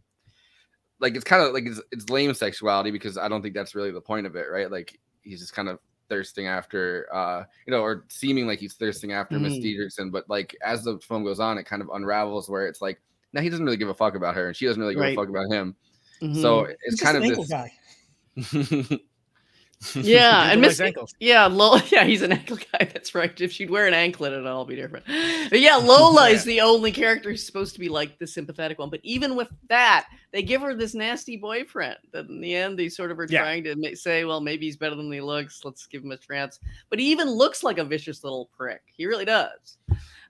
like 1.01 1.15
it's 1.15 1.25
kind 1.25 1.43
of 1.43 1.53
like 1.55 1.65
it's, 1.67 1.81
it's 1.93 2.11
lame 2.11 2.35
sexuality 2.35 2.91
because 2.91 3.17
I 3.17 3.29
don't 3.29 3.43
think 3.43 3.55
that's 3.55 3.75
really 3.75 3.91
the 3.91 4.01
point 4.01 4.27
of 4.27 4.37
it, 4.37 4.47
right? 4.51 4.71
Like 4.71 4.99
he's 5.23 5.41
just 5.41 5.55
kind 5.55 5.69
of 5.69 5.79
thirsting 6.09 6.49
after 6.49 7.07
uh 7.15 7.45
you 7.67 7.71
know 7.71 7.83
or 7.83 8.05
seeming 8.09 8.45
like 8.45 8.59
he's 8.59 8.75
thirsting 8.75 9.13
after 9.13 9.39
Miss 9.39 9.53
Mhm. 9.55 9.63
Dietrichson 9.63 10.11
but 10.11 10.29
like 10.29 10.57
as 10.61 10.83
the 10.83 10.99
film 10.99 11.23
goes 11.23 11.39
on 11.39 11.57
it 11.57 11.67
kind 11.67 11.81
of 11.81 11.89
unravels 11.95 12.49
where 12.51 12.67
it's 12.67 12.83
like 12.83 13.01
now 13.33 13.41
he 13.41 13.49
doesn't 13.49 13.65
really 13.65 13.77
give 13.77 13.91
a 13.91 13.95
fuck 13.95 14.17
about 14.17 14.35
her 14.35 14.49
and 14.49 14.57
she 14.57 14.67
doesn't 14.67 14.81
really 14.83 14.95
give 14.95 15.03
Right. 15.03 15.13
a 15.13 15.21
fuck 15.21 15.29
about 15.29 15.49
him 15.53 15.77
Mhm. 16.21 16.43
so 16.43 16.65
it's 16.65 17.01
just 17.01 17.03
kind 17.05 17.17
of 17.17 17.23
this 17.23 17.49
guy. 17.49 17.73
yeah, 19.95 20.51
and 20.51 20.61
like 20.61 20.69
Miss 20.71 20.81
ankles. 20.81 21.15
yeah, 21.21 21.47
Lola, 21.47 21.83
yeah, 21.91 22.05
he's 22.05 22.21
an 22.21 22.33
ankle 22.33 22.57
guy. 22.57 22.85
That's 22.93 23.15
right. 23.15 23.41
If 23.41 23.51
she'd 23.53 23.71
wear 23.71 23.87
an 23.87 23.95
anklet, 23.95 24.33
it'd 24.33 24.47
all 24.47 24.67
be 24.67 24.77
different. 24.77 25.07
But 25.49 25.61
yeah, 25.61 25.77
Lola 25.83 26.29
is 26.29 26.45
the 26.45 26.61
only 26.61 26.93
character 26.93 27.31
who's 27.31 27.47
supposed 27.47 27.73
to 27.75 27.81
be 27.81 27.89
like 27.89 28.19
the 28.19 28.27
sympathetic 28.27 28.79
one. 28.79 28.91
But 28.91 29.01
even 29.05 29.37
with 29.37 29.49
that, 29.69 30.07
they 30.33 30.43
give 30.43 30.61
her 30.61 30.75
this 30.75 30.95
nasty 30.95 31.39
boyfriend. 31.39 31.97
That 32.13 32.27
in 32.29 32.43
the 32.43 32.55
end, 32.55 32.79
they 32.79 32.91
sort 32.91 33.11
of 33.11 33.19
are 33.19 33.27
Yeah. 33.31 33.41
trying 33.41 33.65
to 33.65 33.97
say, 33.97 34.25
well, 34.27 34.41
maybe 34.43 34.67
he's 34.67 34.77
better 34.77 34.95
than 34.97 35.11
he 35.11 35.23
looks. 35.23 35.65
Let's 35.65 35.87
give 35.87 36.05
him 36.05 36.13
a 36.13 36.19
chance. 36.19 36.61
But 36.91 36.99
he 36.99 37.11
even 37.11 37.31
looks 37.31 37.63
like 37.65 37.79
a 37.79 37.85
vicious 37.85 38.23
little 38.23 38.51
prick. 38.55 38.83
He 38.95 39.07
really 39.07 39.25
does. 39.25 39.79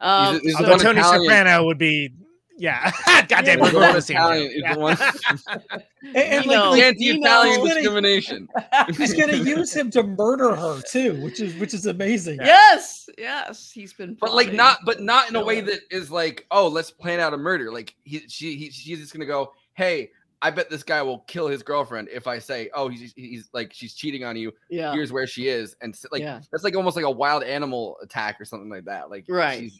Um, 0.00 0.38
he's 0.40 0.56
so- 0.56 0.64
Although 0.64 0.78
Tony 0.78 1.00
Italian- 1.00 1.24
Soprano 1.24 1.64
would 1.64 1.78
be, 1.78 2.12
yeah. 2.60 2.90
Goddamn, 3.28 3.44
Yeah, 3.44 3.56
we're 3.56 3.64
He's 3.64 3.72
going 3.72 3.82
one 3.86 3.94
to 3.94 4.02
see 4.02 4.12
Italian- 4.14 4.50
he's 4.52 4.60
Yeah. 4.62 4.76
one 4.76 4.96
And, 6.02 6.16
and, 6.16 6.46
like, 6.46 6.70
like, 6.70 6.82
anti-Italian 6.82 7.48
he's 7.48 7.58
gonna- 7.58 7.74
discrimination. 7.74 8.48
he's 8.96 9.14
gonna 9.14 9.36
use 9.36 9.72
him 9.74 9.90
to 9.90 10.02
murder 10.02 10.54
her 10.56 10.80
too, 10.82 11.20
which 11.22 11.40
is 11.40 11.54
which 11.56 11.74
is 11.74 11.86
amazing. 11.86 12.38
yes, 12.42 13.08
yes, 13.18 13.70
he's 13.72 13.92
been. 13.92 14.16
but 14.20 14.34
like 14.34 14.52
not 14.52 14.78
but 14.84 15.00
not 15.00 15.28
in 15.28 15.36
a 15.36 15.44
way 15.44 15.60
that 15.60 15.80
is 15.90 16.10
like 16.10 16.46
oh 16.50 16.68
let's 16.68 16.90
plan 16.90 17.20
out 17.20 17.34
a 17.34 17.36
murder 17.36 17.72
like 17.72 17.94
he 18.04 18.20
she 18.28 18.56
he, 18.56 18.70
she's 18.70 18.98
just 18.98 19.12
gonna 19.12 19.26
go 19.26 19.52
hey 19.74 20.10
i 20.42 20.50
bet 20.50 20.70
this 20.70 20.82
guy 20.82 21.02
will 21.02 21.18
kill 21.20 21.46
his 21.48 21.62
girlfriend 21.62 22.08
if 22.10 22.26
i 22.26 22.38
say 22.38 22.70
oh 22.74 22.88
he's 22.88 23.12
he's 23.14 23.48
like 23.52 23.72
she's 23.74 23.94
cheating 23.94 24.24
on 24.24 24.36
you 24.36 24.52
Yeah, 24.70 24.92
here's 24.92 25.12
where 25.12 25.26
she 25.26 25.48
is 25.48 25.76
and 25.82 25.94
like 26.10 26.22
Yeah. 26.22 26.40
that's 26.50 26.64
like 26.64 26.74
almost 26.76 26.96
like 26.96 27.04
a 27.04 27.10
wild 27.10 27.42
animal 27.44 27.96
attack 28.02 28.40
or 28.40 28.44
something 28.46 28.70
like 28.70 28.84
that 28.86 29.10
like 29.10 29.26
Right. 29.28 29.60
she's- 29.60 29.78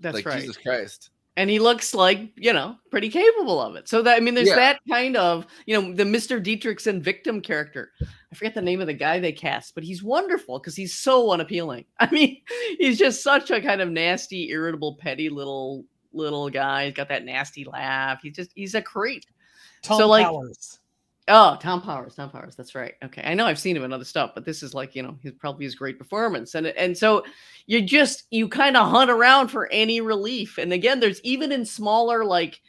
that's 0.00 0.14
like 0.14 0.26
right. 0.26 0.40
jesus 0.40 0.56
christ 0.58 1.10
and 1.36 1.50
he 1.50 1.58
looks 1.58 1.94
like 1.94 2.32
you 2.36 2.52
know 2.52 2.76
pretty 2.90 3.08
capable 3.08 3.60
of 3.60 3.76
it. 3.76 3.88
So 3.88 4.02
that 4.02 4.16
i 4.16 4.20
mean 4.20 4.34
there's 4.34 4.48
Yeah. 4.48 4.56
that 4.56 4.80
kind 4.88 5.16
of 5.16 5.46
you 5.66 5.80
know 5.80 5.92
the 5.94 6.04
mr 6.04 6.42
dietrichson 6.42 7.00
victim 7.00 7.40
character. 7.40 7.92
I 8.00 8.36
forget 8.36 8.54
the 8.54 8.62
name 8.62 8.80
of 8.80 8.86
the 8.88 8.94
guy 8.94 9.20
they 9.20 9.32
cast 9.32 9.74
but 9.74 9.84
he's 9.84 10.02
wonderful 10.02 10.58
because 10.58 10.74
he's 10.76 10.94
so 10.94 11.30
unappealing. 11.32 11.84
I 12.00 12.10
mean 12.10 12.40
he's 12.78 12.98
just 12.98 13.22
such 13.22 13.50
a 13.50 13.60
kind 13.60 13.80
of 13.80 13.90
nasty 13.90 14.50
irritable 14.50 14.96
petty 15.00 15.28
little 15.28 15.84
little 16.12 16.48
guy. 16.50 16.86
He's 16.86 16.94
got 16.94 17.08
that 17.08 17.24
nasty 17.24 17.64
laugh. 17.64 18.20
He's 18.22 18.36
just 18.36 18.50
he's 18.54 18.74
a 18.74 18.82
creep. 18.82 19.24
Tom 19.82 19.98
So, 19.98 20.08
like- 20.08 20.26
Powers. 20.26 20.78
Oh, 21.26 21.56
Tom 21.58 21.80
Powers, 21.80 22.14
Tom 22.14 22.30
Powers. 22.30 22.54
That's 22.54 22.74
right. 22.74 22.94
Okay, 23.02 23.22
I 23.24 23.32
know 23.32 23.46
I've 23.46 23.58
seen 23.58 23.74
him 23.76 23.84
in 23.84 23.94
other 23.94 24.04
stuff, 24.04 24.32
but 24.34 24.44
this 24.44 24.62
is 24.62 24.74
like 24.74 24.94
you 24.94 25.02
know 25.02 25.16
his 25.22 25.32
probably 25.32 25.64
his 25.64 25.74
great 25.74 25.98
performance, 25.98 26.54
and 26.54 26.66
and 26.66 26.96
so 26.96 27.24
you 27.66 27.80
just 27.80 28.24
you 28.30 28.46
kind 28.46 28.76
of 28.76 28.90
hunt 28.90 29.10
around 29.10 29.48
for 29.48 29.66
any 29.72 30.02
relief, 30.02 30.58
and 30.58 30.72
again, 30.72 31.00
there's 31.00 31.22
even 31.22 31.50
in 31.50 31.64
smaller 31.64 32.24
like 32.26 32.60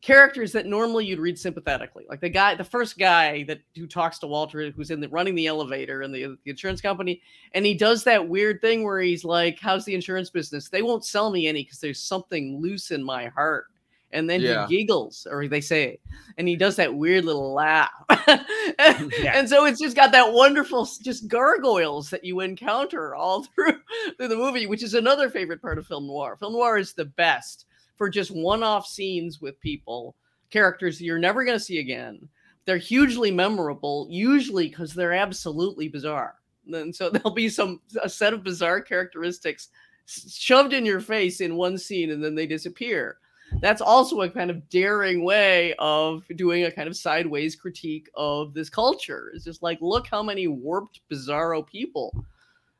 characters 0.00 0.52
that 0.52 0.66
normally 0.66 1.06
you'd 1.06 1.18
read 1.18 1.36
sympathetically, 1.36 2.04
like 2.08 2.20
the 2.20 2.28
guy, 2.28 2.54
the 2.54 2.62
first 2.62 2.98
guy 2.98 3.42
that 3.44 3.60
who 3.74 3.86
talks 3.86 4.20
to 4.20 4.28
Walter, 4.28 4.70
who's 4.70 4.92
in 4.92 5.00
the 5.00 5.08
running 5.08 5.34
the 5.34 5.46
elevator 5.48 6.02
in 6.02 6.12
the, 6.12 6.24
uh, 6.26 6.28
the 6.44 6.50
insurance 6.50 6.80
company, 6.80 7.20
and 7.52 7.66
he 7.66 7.74
does 7.74 8.04
that 8.04 8.28
weird 8.28 8.60
thing 8.60 8.84
where 8.84 9.00
he's 9.00 9.24
like, 9.24 9.58
"How's 9.60 9.84
the 9.84 9.94
insurance 9.94 10.30
business? 10.30 10.68
They 10.68 10.82
won't 10.82 11.04
sell 11.04 11.32
me 11.32 11.48
any 11.48 11.64
because 11.64 11.80
there's 11.80 12.00
something 12.00 12.60
loose 12.60 12.92
in 12.92 13.02
my 13.02 13.26
heart." 13.26 13.66
And 14.14 14.30
then 14.30 14.40
Yeah. 14.40 14.66
he 14.66 14.78
giggles, 14.78 15.26
or 15.30 15.46
they 15.48 15.60
say, 15.60 15.98
and 16.38 16.48
he 16.48 16.56
does 16.56 16.76
that 16.76 16.94
weird 16.94 17.24
little 17.26 17.52
laugh. 17.52 17.90
And 18.78 19.48
so 19.48 19.66
it's 19.66 19.80
just 19.80 19.96
got 19.96 20.12
that 20.12 20.32
wonderful 20.32 20.88
just 21.02 21.28
gargoyles 21.28 22.08
that 22.10 22.24
you 22.24 22.40
encounter 22.40 23.14
all 23.14 23.42
through, 23.54 23.80
through 24.16 24.28
the 24.28 24.36
movie, 24.36 24.66
which 24.66 24.82
is 24.82 24.94
another 24.94 25.28
favorite 25.28 25.60
part 25.60 25.78
of 25.78 25.86
film 25.86 26.06
noir. 26.06 26.36
Film 26.36 26.54
noir 26.54 26.78
is 26.78 26.92
the 26.94 27.04
best 27.04 27.66
for 27.96 28.08
just 28.08 28.30
one-off 28.30 28.86
scenes 28.86 29.40
with 29.40 29.60
people, 29.60 30.16
characters 30.50 31.00
you're 31.00 31.18
never 31.18 31.44
going 31.44 31.58
to 31.58 31.64
see 31.64 31.78
again. 31.78 32.28
They're 32.64 32.78
hugely 32.78 33.30
memorable, 33.30 34.06
usually 34.10 34.68
because 34.68 34.94
they're 34.94 35.12
absolutely 35.12 35.88
bizarre. 35.88 36.36
And 36.72 36.94
so 36.94 37.10
there'll 37.10 37.30
be 37.30 37.48
some 37.48 37.80
a 38.02 38.08
set 38.08 38.32
of 38.32 38.42
bizarre 38.44 38.80
characteristics 38.80 39.68
shoved 40.06 40.72
in 40.72 40.84
your 40.86 41.00
face 41.00 41.40
in 41.40 41.56
one 41.56 41.78
scene 41.78 42.10
and 42.10 42.22
then 42.22 42.34
they 42.34 42.46
disappear 42.46 43.18
that's 43.60 43.80
also 43.80 44.20
a 44.22 44.30
kind 44.30 44.50
of 44.50 44.68
daring 44.68 45.24
way 45.24 45.74
of 45.78 46.24
doing 46.36 46.64
a 46.64 46.70
kind 46.70 46.88
of 46.88 46.96
sideways 46.96 47.56
critique 47.56 48.08
of 48.14 48.52
this 48.54 48.68
culture. 48.68 49.30
It's 49.34 49.44
just 49.44 49.62
like, 49.62 49.78
look 49.80 50.06
how 50.06 50.22
many 50.22 50.46
warped, 50.48 51.00
bizarro 51.10 51.66
people 51.66 52.12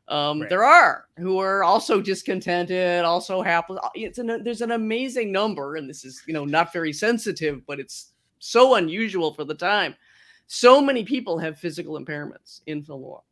Um, 0.09 0.41
Right. 0.41 0.51
There 0.51 0.65
are 0.65 1.07
who 1.17 1.39
are 1.39 1.65
also 1.65 2.01
discontented, 2.03 3.05
also 3.05 3.41
hapless. 3.43 3.81
Uh, 3.83 3.89
It's 3.95 4.19
an, 4.19 4.45
there's 4.45 4.61
an 4.61 4.73
amazing 4.73 5.33
number, 5.33 5.77
and 5.77 5.89
this 5.89 6.05
is 6.05 6.23
you 6.27 6.35
know 6.35 6.45
not 6.45 6.73
very 6.73 6.93
sensitive, 6.93 7.65
but 7.67 7.81
it's 7.81 8.13
so 8.39 8.75
unusual 8.75 9.33
for 9.33 9.45
the 9.45 9.55
time. 9.55 9.95
So 10.47 10.81
many 10.83 11.05
people 11.05 11.39
have 11.39 11.59
physical 11.59 11.99
impairments 11.99 12.61
in 12.67 12.85
film 12.85 13.01
noir. 13.01 13.23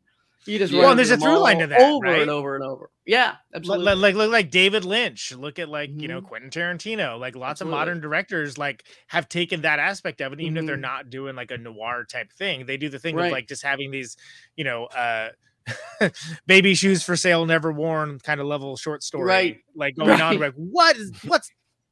You 0.46 0.58
just 0.58 0.72
Well, 0.72 0.94
there's 0.96 1.10
a 1.10 1.16
through 1.16 1.38
line 1.38 1.58
to 1.60 1.66
that, 1.68 1.80
over 1.80 2.04
right? 2.04 2.22
and 2.22 2.30
over 2.30 2.54
and 2.56 2.64
over. 2.64 2.90
Yeah, 3.06 3.36
absolutely. 3.54 3.86
li- 3.94 4.00
like 4.00 4.14
look 4.16 4.32
like 4.32 4.50
David 4.50 4.84
Lynch. 4.84 5.32
Look 5.32 5.58
at 5.58 5.68
like 5.68 5.90
you 5.94 6.08
know 6.08 6.20
Mhm. 6.20 6.26
Quentin 6.26 6.50
Tarantino. 6.50 7.18
Like 7.18 7.36
lots 7.36 7.60
Absolutely. 7.60 7.74
of 7.74 7.78
modern 7.80 8.00
directors 8.00 8.58
like 8.58 8.84
have 9.08 9.28
taken 9.28 9.62
that 9.62 9.78
aspect 9.78 10.20
of 10.20 10.32
it, 10.32 10.40
even 10.40 10.56
if 10.56 10.66
they're 10.66 10.76
Mhm. 10.76 10.80
not 10.80 11.10
doing 11.10 11.36
like 11.36 11.50
a 11.52 11.58
noir 11.58 12.04
type 12.10 12.32
thing. 12.32 12.66
They 12.66 12.76
do 12.76 12.88
the 12.88 12.98
thing 12.98 13.14
Right. 13.16 13.26
of 13.26 13.32
like 13.32 13.46
just 13.48 13.62
having 13.62 13.90
these, 13.92 14.16
you 14.56 14.64
know, 14.64 14.86
uh 14.86 15.30
baby 16.46 16.74
shoes 16.74 17.02
for 17.04 17.16
sale, 17.16 17.46
never 17.46 17.70
worn 17.72 18.18
kind 18.18 18.40
of 18.40 18.46
level 18.46 18.76
short 18.76 19.02
story, 19.02 19.26
Right. 19.26 19.58
Like 19.76 19.94
going 19.96 20.20
on 20.20 20.38
like 20.38 20.54
what 20.54 20.96
is 20.96 21.12
what's 21.24 21.50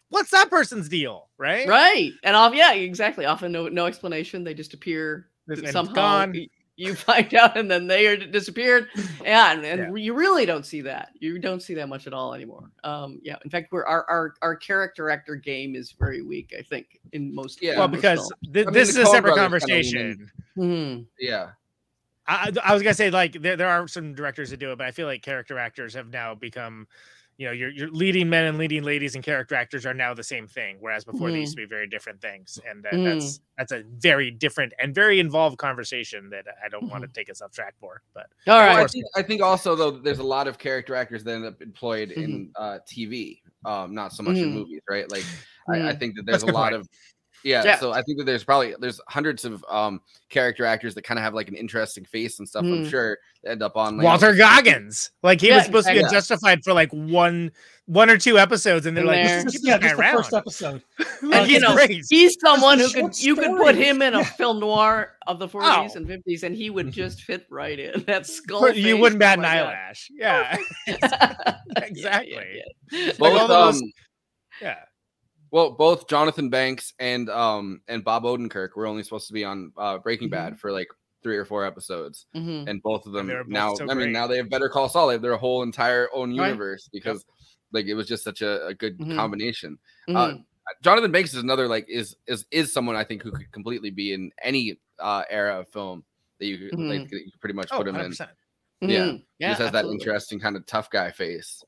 what's 0.08 0.30
that 0.30 0.50
person's 0.50 0.88
deal, 0.88 1.30
right? 1.38 1.68
Right. 1.68 2.12
And 2.24 2.34
off, 2.34 2.52
yeah, 2.54 2.72
exactly. 2.72 3.26
Often 3.26 3.52
no 3.52 3.68
no 3.68 3.86
explanation. 3.86 4.42
They 4.42 4.54
just 4.54 4.74
appear 4.74 5.28
somehow. 5.70 5.92
gone. 5.92 6.34
Y- 6.80 6.86
You 6.86 6.94
find 6.96 7.32
out, 7.34 7.56
and 7.56 7.70
then 7.70 7.86
they 7.86 8.06
are 8.06 8.16
disappeared. 8.16 8.88
Yeah, 9.22 9.52
and, 9.52 9.64
and 9.64 9.98
you 9.98 10.14
really 10.14 10.46
don't 10.46 10.64
see 10.64 10.80
that. 10.82 11.10
You 11.20 11.38
don't 11.38 11.60
see 11.60 11.74
that 11.74 11.88
much 11.88 12.06
at 12.06 12.12
all 12.14 12.32
anymore. 12.34 12.70
Um, 12.84 13.20
yeah. 13.22 13.36
In 13.44 13.50
fact, 13.50 13.70
we're 13.72 13.84
our 13.84 14.04
our 14.08 14.34
our 14.42 14.56
character 14.56 15.10
actor 15.10 15.36
game 15.36 15.74
is 15.76 15.92
very 15.92 16.22
weak. 16.22 16.54
I 16.58 16.62
think 16.62 16.98
in 17.12 17.34
most. 17.34 17.62
Yeah. 17.62 17.78
Well, 17.78 17.88
because 17.88 18.18
films. 18.18 18.32
thi- 18.54 18.60
I 18.62 18.64
mean, 18.64 18.74
this 18.74 18.94
the 18.94 19.02
is 19.02 19.08
a 19.08 19.10
separate 19.10 19.34
brothers 19.34 19.64
kinda 19.64 19.74
lean 19.82 19.96
in. 19.96 20.16
conversation. 20.16 20.30
Mhm. 20.56 21.06
Yeah. 21.18 21.50
I, 22.26 22.52
I 22.62 22.74
was 22.74 22.82
gonna 22.82 22.94
say 22.94 23.10
like 23.10 23.32
there, 23.42 23.56
there 23.56 23.68
are 23.68 23.88
some 23.88 24.14
directors 24.14 24.50
that 24.50 24.58
do 24.58 24.70
it, 24.72 24.78
but 24.78 24.86
I 24.86 24.92
feel 24.92 25.06
like 25.06 25.20
character 25.22 25.58
actors 25.58 25.94
have 25.94 26.10
now 26.12 26.34
become, 26.34 26.86
you 27.40 27.46
know, 27.46 27.52
your 27.52 27.70
your 27.70 27.88
leading 27.90 28.28
men 28.28 28.44
and 28.44 28.58
leading 28.58 28.82
ladies 28.82 29.14
and 29.14 29.24
character 29.24 29.54
actors 29.54 29.86
are 29.86 29.94
now 29.94 30.12
the 30.12 30.22
same 30.22 30.46
thing, 30.46 30.76
whereas 30.78 31.06
before 31.06 31.32
they 31.32 31.40
used 31.40 31.54
to 31.56 31.62
be 31.62 31.66
very 31.66 31.88
different 31.88 32.20
things, 32.20 32.58
and 32.68 32.84
that, 32.84 33.02
that's 33.02 33.40
that's 33.56 33.72
a 33.72 33.82
very 33.98 34.30
different 34.30 34.74
and 34.78 34.94
very 34.94 35.20
involved 35.20 35.56
conversation 35.56 36.28
that 36.30 36.44
I 36.62 36.68
don't 36.68 36.86
want 36.90 37.02
to 37.02 37.08
take 37.08 37.30
us 37.30 37.40
off 37.40 37.52
track 37.52 37.74
for. 37.80 38.02
But 38.12 38.26
All 38.46 38.60
Well, 38.60 38.76
I 38.76 38.84
think, 38.84 39.04
I 39.16 39.22
think 39.22 39.40
also 39.42 39.74
though 39.74 39.90
there's 39.90 40.18
a 40.18 40.22
lot 40.22 40.48
of 40.48 40.58
character 40.58 40.94
actors 40.94 41.24
that 41.24 41.32
end 41.34 41.46
up 41.46 41.62
employed 41.62 42.10
Mm-hmm. 42.10 42.22
in 42.24 42.50
uh, 42.56 42.78
TV, 42.86 43.40
um, 43.64 43.94
not 43.94 44.12
so 44.12 44.22
much 44.22 44.42
in 44.42 44.50
Mhm. 44.50 44.54
movies, 44.54 44.82
right? 44.90 45.08
Like 45.10 45.24
I, 45.72 45.90
I 45.90 45.94
think 45.94 46.16
that 46.16 46.26
there's 46.26 46.42
a 46.42 46.46
a 46.46 46.46
lot 46.46 46.72
point. 46.72 46.82
of 46.82 46.88
yeah, 47.44 47.64
Yeah. 47.64 47.78
So 47.78 47.92
I 47.92 48.02
think 48.02 48.18
that 48.18 48.24
there's 48.24 48.44
probably 48.44 48.74
there's 48.78 49.00
hundreds 49.08 49.44
of 49.44 49.64
um 49.68 50.00
character 50.28 50.64
actors 50.64 50.94
that 50.94 51.02
kind 51.02 51.18
of 51.18 51.24
have 51.24 51.34
like 51.34 51.48
an 51.48 51.54
interesting 51.54 52.04
face 52.04 52.38
and 52.38 52.48
stuff. 52.48 52.64
I'm 52.64 52.84
Mm. 52.84 52.90
sure 52.90 53.18
that 53.42 53.50
end 53.52 53.62
up 53.62 53.76
on 53.76 53.96
like, 53.96 54.04
Walter 54.04 54.34
Goggins, 54.34 55.10
like 55.22 55.40
he 55.40 55.48
Yeah, 55.48 55.56
was 55.56 55.64
supposed 55.66 55.86
to 55.86 55.92
exactly. 55.92 56.10
get 56.10 56.16
justified 56.16 56.64
for 56.64 56.72
like 56.72 56.90
one 56.92 57.50
one 57.86 58.08
or 58.08 58.16
two 58.18 58.38
episodes, 58.38 58.86
and 58.86 58.96
they're 58.96 59.02
In 59.02 59.08
like, 59.08 59.26
there. 59.26 59.42
"Let's 59.42 59.64
yeah, 59.64 59.76
this 59.78 59.90
just 59.90 59.96
guy 59.98 60.12
the 60.12 60.16
first 60.16 60.32
episode. 60.32 60.82
Like, 61.22 61.42
And, 61.42 61.50
you 61.50 61.58
know, 61.60 61.74
great. 61.74 62.04
He's 62.08 62.36
someone 62.40 62.78
who 62.78 62.86
could 62.88 62.94
short 63.16 63.20
you 63.22 63.34
could 63.34 63.56
put 63.56 63.74
him 63.74 64.00
in 64.00 64.14
a 64.14 64.24
film 64.38 64.60
noir 64.60 65.16
of 65.26 65.38
the 65.40 65.48
40s 65.48 65.90
Oh. 65.92 65.96
and 65.96 66.06
50s, 66.06 66.44
and 66.44 66.54
he 66.54 66.70
would 66.70 66.92
just 66.92 67.22
fit 67.22 67.46
right 67.50 67.78
in. 67.78 68.02
That 68.06 68.26
skull. 68.26 68.60
But 68.60 68.76
you 68.76 68.96
wouldn't 68.96 69.18
bat 69.18 69.38
an 69.38 69.44
eyelash. 69.44 70.08
Yeah, 70.12 70.56
Yeah, 70.86 71.56
exactly. 71.78 72.32
yeah, 72.32 72.62
yeah. 72.92 73.06
Like 73.06 73.18
both 73.18 73.40
all 73.40 73.48
those- 73.48 73.82
um 73.82 73.92
yeah. 74.62 74.76
Well 75.50 75.70
both 75.72 76.08
Jonathan 76.08 76.48
Banks 76.50 76.92
and 76.98 77.28
um 77.30 77.80
and 77.88 78.04
Bob 78.04 78.24
Odenkirk 78.24 78.70
were 78.76 78.86
only 78.86 79.02
supposed 79.02 79.26
to 79.28 79.32
be 79.32 79.44
on 79.44 79.72
uh, 79.76 79.98
Breaking 79.98 80.28
Bad 80.28 80.58
for 80.58 80.72
like 80.72 80.88
three 81.22 81.36
or 81.36 81.44
four 81.44 81.64
episodes, 81.66 82.26
Mhm. 82.34 82.68
and 82.68 82.82
both 82.82 83.04
of 83.06 83.12
them 83.12 83.26
both 83.28 83.46
now 83.48 83.74
so 83.74 83.90
I 83.90 83.94
mean 83.94 84.12
now 84.12 84.26
they 84.26 84.36
have 84.38 84.48
Better 84.50 84.68
Call 84.68 84.88
Saul. 84.88 85.08
They 85.08 85.14
have 85.14 85.22
their 85.22 85.36
whole 85.36 85.62
entire 85.62 86.08
own 86.14 86.36
Right. 86.36 86.46
universe 86.46 86.88
because 86.92 87.24
like 87.72 87.86
it 87.86 87.94
was 87.94 88.08
just 88.08 88.24
such 88.24 88.42
a, 88.42 88.66
a 88.66 88.74
good 88.74 88.98
Mhm. 88.98 89.14
combination. 89.16 89.78
Uh, 90.08 90.12
Mhm. 90.28 90.44
Jonathan 90.82 91.10
Banks 91.12 91.34
is 91.34 91.42
another 91.42 91.68
like 91.68 91.86
is 91.88 92.16
is 92.26 92.46
is 92.50 92.72
someone 92.72 92.96
I 92.96 93.04
think 93.04 93.22
who 93.22 93.32
could 93.32 93.50
completely 93.52 93.90
be 93.90 94.12
in 94.12 94.30
any 94.42 94.78
uh 94.98 95.24
era 95.28 95.60
of 95.60 95.68
film 95.68 96.04
that 96.38 96.46
you 96.46 96.56
could 96.58 96.78
like 96.78 97.02
Mhm. 97.02 97.10
that 97.10 97.24
you 97.26 97.30
could 97.32 97.40
pretty 97.40 97.54
much 97.54 97.68
Oh, 97.72 97.78
put 97.78 97.88
him 97.88 97.96
in. 97.96 98.12
100%. 98.12 98.30
yeah. 98.80 98.88
Mhm. 99.06 99.16
He 99.18 99.24
yeah, 99.40 99.48
just 99.50 99.60
has 99.60 99.72
that 99.72 99.84
interesting 99.84 100.40
kind 100.40 100.56
of 100.56 100.64
tough 100.66 100.88
guy 100.90 101.10
face. 101.10 101.62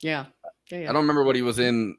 Yeah. 0.00 0.26
Yeah, 0.70 0.78
yeah. 0.78 0.90
I 0.90 0.92
don't 0.92 1.02
remember 1.02 1.24
what 1.24 1.36
he 1.36 1.42
was 1.42 1.58
in. 1.58 1.96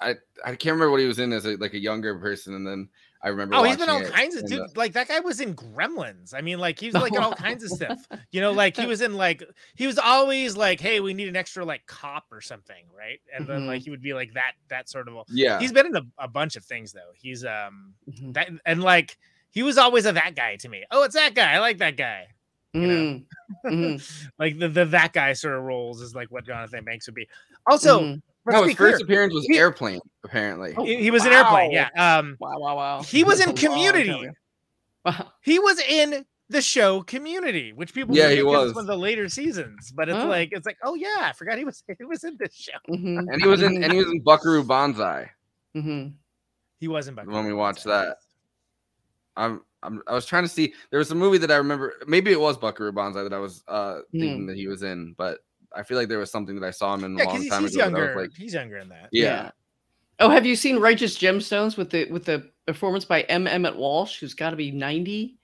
I 0.00 0.14
I 0.44 0.50
can't 0.54 0.74
remember 0.74 0.90
what 0.90 1.00
he 1.00 1.06
was 1.06 1.18
in 1.18 1.32
as 1.32 1.44
a, 1.44 1.56
like 1.56 1.74
a 1.74 1.78
younger 1.78 2.18
person, 2.18 2.54
and 2.54 2.66
then 2.66 2.88
I 3.22 3.28
remember. 3.28 3.56
Oh, 3.56 3.64
he's 3.64 3.76
been 3.78 3.88
all 3.88 4.00
kinds 4.02 4.36
of 4.36 4.46
dude. 4.46 4.60
uh, 4.60 4.66
Like 4.76 4.92
that 4.92 5.08
guy 5.08 5.18
was 5.20 5.40
in 5.40 5.56
Gremlins. 5.56 6.34
I 6.34 6.40
mean, 6.40 6.58
like 6.58 6.78
he 6.78 6.86
was 6.86 6.94
like 6.94 7.12
in 7.14 7.22
all 7.22 7.34
kinds 7.48 7.64
of 7.64 7.70
stuff. 7.70 8.06
You 8.30 8.40
know, 8.40 8.52
like 8.52 8.76
he 8.76 8.86
was 8.86 9.00
in 9.00 9.14
like 9.14 9.42
he 9.74 9.86
was 9.88 9.98
always 9.98 10.56
like, 10.56 10.80
hey, 10.80 11.00
we 11.00 11.14
need 11.14 11.28
an 11.28 11.34
extra 11.36 11.64
like 11.64 11.86
cop 11.86 12.26
or 12.30 12.40
something, 12.40 12.84
right? 12.96 13.18
And 13.34 13.48
then 13.48 13.62
Mhm. 13.62 13.66
like 13.66 13.82
he 13.82 13.90
would 13.90 14.02
be 14.02 14.14
like 14.14 14.34
that 14.34 14.52
that 14.68 14.88
sort 14.88 15.08
of. 15.08 15.14
A, 15.16 15.22
yeah, 15.28 15.58
He's 15.58 15.72
been 15.72 15.86
in 15.86 15.96
a, 15.96 16.02
a 16.18 16.28
bunch 16.28 16.54
of 16.56 16.64
things 16.64 16.92
though. 16.92 17.10
He's 17.14 17.44
um 17.44 17.94
Mhm. 18.08 18.34
that 18.34 18.50
and 18.64 18.82
like 18.82 19.18
he 19.50 19.62
was 19.64 19.78
always 19.78 20.06
a 20.06 20.12
that 20.12 20.36
guy 20.36 20.56
to 20.56 20.68
me. 20.68 20.84
Oh, 20.90 21.02
it's 21.02 21.14
that 21.14 21.34
guy. 21.34 21.54
I 21.54 21.58
like 21.58 21.78
that 21.78 21.96
guy. 21.96 22.28
Know? 22.80 23.20
Mhm. 23.64 23.98
Mhm. 23.98 24.30
Like 24.38 24.58
the, 24.58 24.68
the 24.68 24.84
that 24.86 25.12
guy 25.12 25.32
sort 25.32 25.54
of 25.54 25.62
roles 25.62 26.00
is 26.00 26.14
like 26.14 26.30
what 26.30 26.44
Jonathan 26.46 26.84
Banks 26.84 27.06
would 27.06 27.14
be. 27.14 27.28
Also, 27.66 28.00
Mhm. 28.00 28.22
no, 28.46 28.62
be 28.62 28.68
his 28.68 28.76
first 28.76 28.96
clear, 28.96 29.04
appearance 29.04 29.34
was 29.34 29.44
he- 29.46 29.58
Airplane. 29.58 30.00
Apparently, 30.24 30.74
he, 30.84 30.96
he 31.02 31.10
was 31.10 31.24
in 31.24 31.32
Airplane. 31.32 31.70
Yeah. 31.72 31.88
Um, 31.96 32.36
Wow, 32.40 32.58
wow, 32.58 32.76
wow. 32.76 33.02
he 33.02 33.24
was 33.24 33.40
in 33.40 33.46
That's 33.50 33.62
a 33.62 33.66
long 33.68 33.76
time 33.76 33.92
Community. 33.94 34.28
Wow. 35.04 35.32
he 35.42 35.58
was 35.58 35.78
in 35.80 36.24
the 36.48 36.60
show 36.62 37.02
Community, 37.02 37.72
which 37.72 37.92
people 37.94 38.14
Yeah, 38.16 38.30
he 38.30 38.42
was. 38.42 38.68
It's 38.70 38.74
one 38.76 38.82
of 38.84 38.86
the 38.88 38.96
later 38.98 39.28
seasons, 39.28 39.92
but 39.92 40.08
it's 40.08 40.18
Oh. 40.18 40.26
like 40.28 40.50
it's 40.52 40.66
like, 40.66 40.78
oh 40.84 40.94
yeah, 40.94 41.16
I 41.22 41.32
forgot 41.32 41.58
he 41.58 41.64
was 41.64 41.82
he 41.98 42.04
was 42.04 42.22
in 42.24 42.36
this 42.38 42.54
show. 42.54 42.78
Mhm. 42.88 43.18
and 43.32 43.40
he 43.42 43.48
was 43.48 43.62
in 43.62 43.82
and 43.82 43.92
he 43.92 43.98
was 43.98 44.08
in 44.08 44.20
Buckaroo 44.20 44.62
Banzai 44.64 45.30
Mhm. 45.76 46.12
He 46.78 46.88
was 46.88 47.08
in 47.08 47.14
Bucky. 47.14 47.28
when 47.28 47.46
we 47.46 47.52
watched 47.52 47.84
Barnes, 47.84 48.06
that. 48.08 48.16
I'm, 49.36 49.62
I'm 49.82 50.02
I 50.06 50.14
was 50.14 50.26
trying 50.26 50.42
to 50.44 50.48
see. 50.48 50.74
There 50.90 50.98
was 50.98 51.10
a 51.10 51.14
movie 51.14 51.38
that 51.38 51.50
I 51.50 51.56
remember. 51.56 51.94
Maybe 52.06 52.32
it 52.32 52.40
was 52.40 52.56
Buckaroo 52.56 52.92
Banzai 52.92 53.22
that 53.22 53.32
I 53.32 53.38
was 53.38 53.62
uh 53.68 54.00
thinking 54.12 54.40
Hmm. 54.42 54.46
that 54.46 54.56
he 54.56 54.66
was 54.68 54.82
in, 54.82 55.14
but 55.16 55.40
I 55.74 55.82
feel 55.82 55.96
like 55.98 56.08
there 56.08 56.18
was 56.18 56.30
something 56.30 56.58
that 56.58 56.66
I 56.66 56.70
saw 56.70 56.94
him 56.94 57.04
in 57.04 57.14
a 57.14 57.18
Yeah, 57.18 57.24
long 57.24 57.40
he's, 57.40 57.50
time 57.50 57.62
he's 57.62 57.74
ago. 57.76 57.84
that 57.90 57.96
I 57.96 57.98
was 57.98 58.06
younger. 58.06 58.20
like, 58.22 58.30
he's 58.36 58.54
younger 58.54 58.78
in 58.78 58.88
that. 58.88 59.08
yeah. 59.12 59.50
Oh, 60.18 60.30
have 60.30 60.46
you 60.46 60.56
seen 60.56 60.78
Righteous 60.78 61.18
Gemstones 61.18 61.76
with 61.76 61.90
the 61.90 62.10
with 62.10 62.24
the 62.24 62.50
performance 62.66 63.04
by 63.04 63.20
M. 63.22 63.46
Emmett 63.46 63.76
Walsh, 63.76 64.18
who's 64.18 64.32
got 64.34 64.50
to 64.50 64.56
be 64.56 64.70
ninety? 64.70 65.36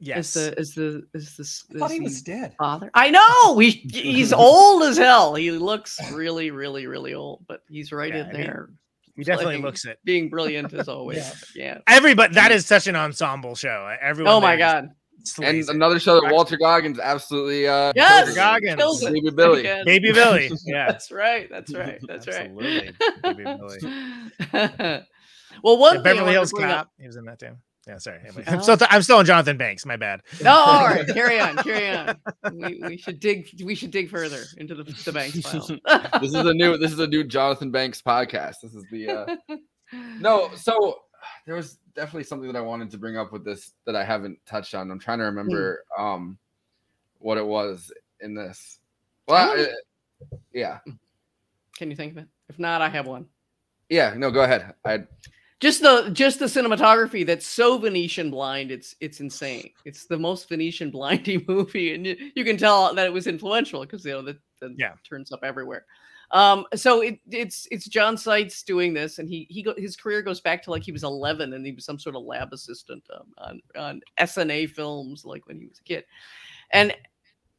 Yes. 0.00 0.36
As 0.36 0.52
the 0.52 0.58
as 0.58 0.74
the 0.74 1.06
as 1.14 1.36
the 1.70 1.76
I 1.76 1.78
thought 1.78 1.90
he 1.92 2.00
was 2.00 2.20
dead. 2.22 2.54
father. 2.58 2.90
I 2.92 3.08
know 3.10 3.58
he 3.58 3.70
he's 3.70 4.32
old 4.32 4.82
as 4.82 4.98
hell. 4.98 5.34
He 5.36 5.52
looks 5.52 5.98
really, 6.12 6.50
really, 6.50 6.86
really 6.86 7.14
old, 7.14 7.44
but 7.46 7.62
he's 7.68 7.92
right 7.92 8.12
Yeah, 8.12 8.22
in 8.22 8.26
I 8.26 8.32
mean, 8.32 8.42
there, 8.42 8.70
he 9.16 9.24
definitely 9.24 9.44
playing- 9.54 9.62
looks 9.62 9.84
it. 9.84 9.98
being 10.04 10.28
brilliant 10.28 10.72
as 10.74 10.88
always. 10.96 11.18
Yeah. 11.54 11.74
yeah. 11.74 11.78
Everybody, 11.86 12.34
that 12.34 12.52
is 12.52 12.66
such 12.66 12.86
an 12.86 12.96
ensemble 12.96 13.54
show. 13.54 13.94
Everyone. 14.00 14.32
Oh 14.34 14.40
my 14.40 14.56
god. 14.56 14.90
And 15.42 15.56
it. 15.58 15.68
another 15.68 15.98
show 15.98 16.20
that 16.20 16.32
Walter 16.32 16.56
Goggins 16.56 17.00
absolutely 17.00 17.66
uh 17.66 17.92
Yes. 17.96 18.24
kills. 18.26 18.36
Goggins. 18.36 18.76
Kills 18.76 19.02
it 19.02 19.12
Baby 19.12 19.30
Billy. 19.30 19.60
again. 19.60 19.84
Baby 19.84 20.12
Billy. 20.12 20.50
Yeah. 20.64 20.86
That's 20.86 21.10
right. 21.10 21.48
That's 21.50 21.74
right. 21.74 21.98
That's 22.06 22.28
Absolutely. 22.28 22.92
Baby 23.24 23.42
Billy. 23.44 23.78
well, 25.62 25.78
one 25.78 25.96
Yeah, 25.96 26.02
thing 26.02 26.02
Beverly 26.02 26.32
Hills 26.32 26.50
to 26.50 26.56
bring 26.56 26.68
up- 26.70 26.76
Cop. 26.86 26.90
He 27.00 27.06
was 27.06 27.16
in 27.16 27.24
that 27.24 27.38
too. 27.40 27.56
Yeah, 27.86 27.98
sorry. 27.98 28.18
Anyway, 28.26 28.42
I'm 28.48 28.58
Oh. 28.58 28.62
still 28.62 28.76
I'm 28.90 29.02
still 29.02 29.18
on 29.18 29.26
Jonathan 29.26 29.56
Banks. 29.56 29.86
My 29.86 29.96
bad. 29.96 30.22
No, 30.42 30.50
all 30.50 30.84
right, 30.86 31.06
carry 31.06 31.38
on, 31.38 31.56
carry 31.58 31.88
on. 31.96 32.16
We, 32.52 32.80
we 32.82 32.96
should 32.96 33.20
dig. 33.20 33.48
We 33.64 33.74
should 33.76 33.92
dig 33.92 34.10
further 34.10 34.42
into 34.58 34.74
the, 34.74 34.82
the 35.04 35.12
banks 35.12 35.40
file. 35.40 35.60
This 36.20 36.30
is 36.30 36.34
a 36.34 36.52
new 36.54 36.76
this 36.78 36.92
is 36.92 36.98
a 36.98 37.06
new 37.06 37.22
Jonathan 37.22 37.70
Banks 37.70 38.02
podcast. 38.02 38.56
This 38.62 38.74
is 38.74 38.84
the 38.90 39.08
uh 39.08 39.36
no, 40.18 40.50
so 40.56 41.02
there 41.46 41.54
was 41.54 41.78
definitely 41.94 42.24
something 42.24 42.52
that 42.52 42.58
I 42.58 42.60
wanted 42.60 42.90
to 42.90 42.98
bring 42.98 43.16
up 43.16 43.32
with 43.32 43.44
this 43.44 43.72
that 43.84 43.94
I 43.94 44.04
haven't 44.04 44.38
touched 44.46 44.74
on. 44.74 44.90
I'm 44.90 44.98
trying 44.98 45.18
to 45.18 45.24
remember 45.24 45.84
um 45.96 46.38
what 47.20 47.38
it 47.38 47.46
was 47.46 47.92
in 48.20 48.34
this. 48.34 48.80
Well, 49.28 49.54
Oh. 49.56 49.62
uh, 50.32 50.36
yeah. 50.52 50.78
Can 51.76 51.90
you 51.90 51.96
think 51.96 52.12
of 52.12 52.18
it? 52.18 52.28
If 52.48 52.58
not, 52.58 52.82
I 52.82 52.88
have 52.88 53.06
one. 53.06 53.26
Yeah, 53.88 54.14
no, 54.16 54.30
go 54.32 54.42
ahead. 54.42 54.74
I 54.84 55.04
Just 55.60 55.80
the 55.80 56.10
just 56.12 56.38
the 56.38 56.44
cinematography 56.46 57.24
that's 57.26 57.46
so 57.46 57.78
Venetian 57.78 58.30
blind. 58.30 58.70
It's 58.70 58.94
it's 59.00 59.20
insane. 59.20 59.70
It's 59.86 60.06
the 60.06 60.18
most 60.18 60.48
Venetian 60.50 60.92
blindy 60.92 61.46
movie, 61.48 61.94
and 61.94 62.06
you, 62.06 62.16
you 62.34 62.44
can 62.44 62.58
tell 62.58 62.94
that 62.94 63.06
it 63.06 63.12
was 63.12 63.26
influential 63.26 63.80
because 63.80 64.04
you 64.04 64.12
know 64.12 64.22
that, 64.22 64.36
Yeah. 64.76 64.92
turns 65.08 65.32
up 65.32 65.40
everywhere. 65.42 65.86
Um, 66.32 66.66
so 66.74 67.00
it, 67.02 67.20
it's 67.30 67.66
it's 67.70 67.86
John 67.88 68.18
Seitz 68.18 68.64
doing 68.64 68.92
this, 68.92 69.18
and 69.18 69.30
he 69.30 69.46
he 69.48 69.62
go, 69.62 69.74
his 69.78 69.96
career 69.96 70.20
goes 70.22 70.40
back 70.42 70.62
to 70.64 70.70
like 70.70 70.82
he 70.82 70.92
was 70.92 71.04
11, 71.04 71.52
and 71.54 71.64
he 71.64 71.72
was 71.72 71.84
some 71.86 71.98
sort 71.98 72.16
of 72.16 72.24
lab 72.24 72.52
assistant 72.52 73.02
um, 73.14 73.32
on 73.38 73.60
on 73.78 74.00
Essanay 74.20 74.68
films, 74.68 75.24
like 75.24 75.46
when 75.46 75.58
he 75.58 75.66
was 75.66 75.78
a 75.78 75.84
kid, 75.84 76.04
and 76.72 76.94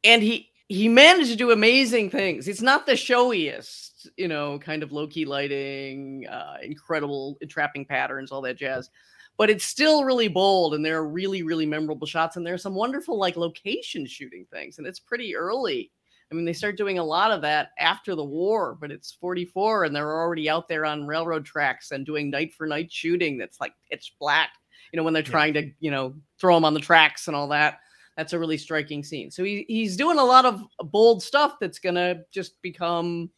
and 0.04 0.22
he 0.22 0.50
he 0.68 0.88
managed 0.88 1.30
to 1.30 1.36
do 1.36 1.50
amazing 1.50 2.10
things. 2.10 2.46
It's 2.48 2.62
not 2.62 2.86
the 2.86 2.96
showiest, 2.96 3.87
you 4.16 4.28
know, 4.28 4.58
kind 4.58 4.82
of 4.82 4.92
low 4.92 5.06
key 5.06 5.24
lighting, 5.24 6.26
uh, 6.28 6.56
incredible 6.62 7.36
entrapping 7.40 7.84
patterns, 7.84 8.30
all 8.32 8.42
that 8.42 8.56
jazz. 8.56 8.90
but 9.36 9.50
it's 9.50 9.64
still 9.64 10.04
really 10.04 10.28
bold 10.28 10.74
and 10.74 10.84
there 10.84 10.98
are 10.98 11.08
really 11.08 11.42
really 11.42 11.64
memorable 11.66 12.06
shots 12.06 12.36
and 12.36 12.44
there's 12.46 12.62
some 12.62 12.74
wonderful 12.74 13.16
like 13.18 13.36
location 13.36 14.04
shooting 14.06 14.44
things 14.50 14.78
and 14.78 14.86
it's 14.86 14.98
pretty 14.98 15.36
early 15.36 15.92
i 16.30 16.34
mean 16.34 16.44
they 16.44 16.52
start 16.52 16.76
doing 16.76 16.98
a 16.98 17.04
lot 17.04 17.30
of 17.30 17.40
that 17.40 17.70
after 17.78 18.16
the 18.16 18.24
war 18.24 18.76
but 18.80 18.90
it's 18.90 19.12
44 19.12 19.84
and 19.84 19.94
they're 19.94 20.12
already 20.20 20.50
out 20.50 20.66
there 20.66 20.84
on 20.84 21.06
railroad 21.06 21.44
tracks 21.44 21.92
and 21.92 22.04
doing 22.04 22.30
night 22.30 22.52
for 22.52 22.66
night 22.66 22.90
shooting 22.90 23.38
that's 23.38 23.60
like 23.60 23.74
pitch 23.88 24.14
black 24.18 24.50
you 24.92 24.96
know 24.96 25.04
when 25.04 25.14
they're 25.14 25.22
Yeah. 25.22 25.30
trying 25.30 25.54
to 25.54 25.70
you 25.78 25.92
know 25.92 26.14
throw 26.40 26.54
them 26.56 26.64
on 26.64 26.74
the 26.74 26.80
tracks 26.80 27.28
and 27.28 27.36
all 27.36 27.48
that 27.48 27.78
that's 28.16 28.32
a 28.32 28.38
really 28.40 28.58
striking 28.58 29.04
scene 29.04 29.30
so 29.30 29.44
he, 29.44 29.64
he's 29.68 29.96
doing 29.96 30.18
a 30.18 30.24
lot 30.24 30.44
of 30.46 30.62
bold 30.90 31.22
stuff 31.22 31.54
that's 31.60 31.78
gonna 31.78 32.22
just 32.32 32.60
become 32.62 33.30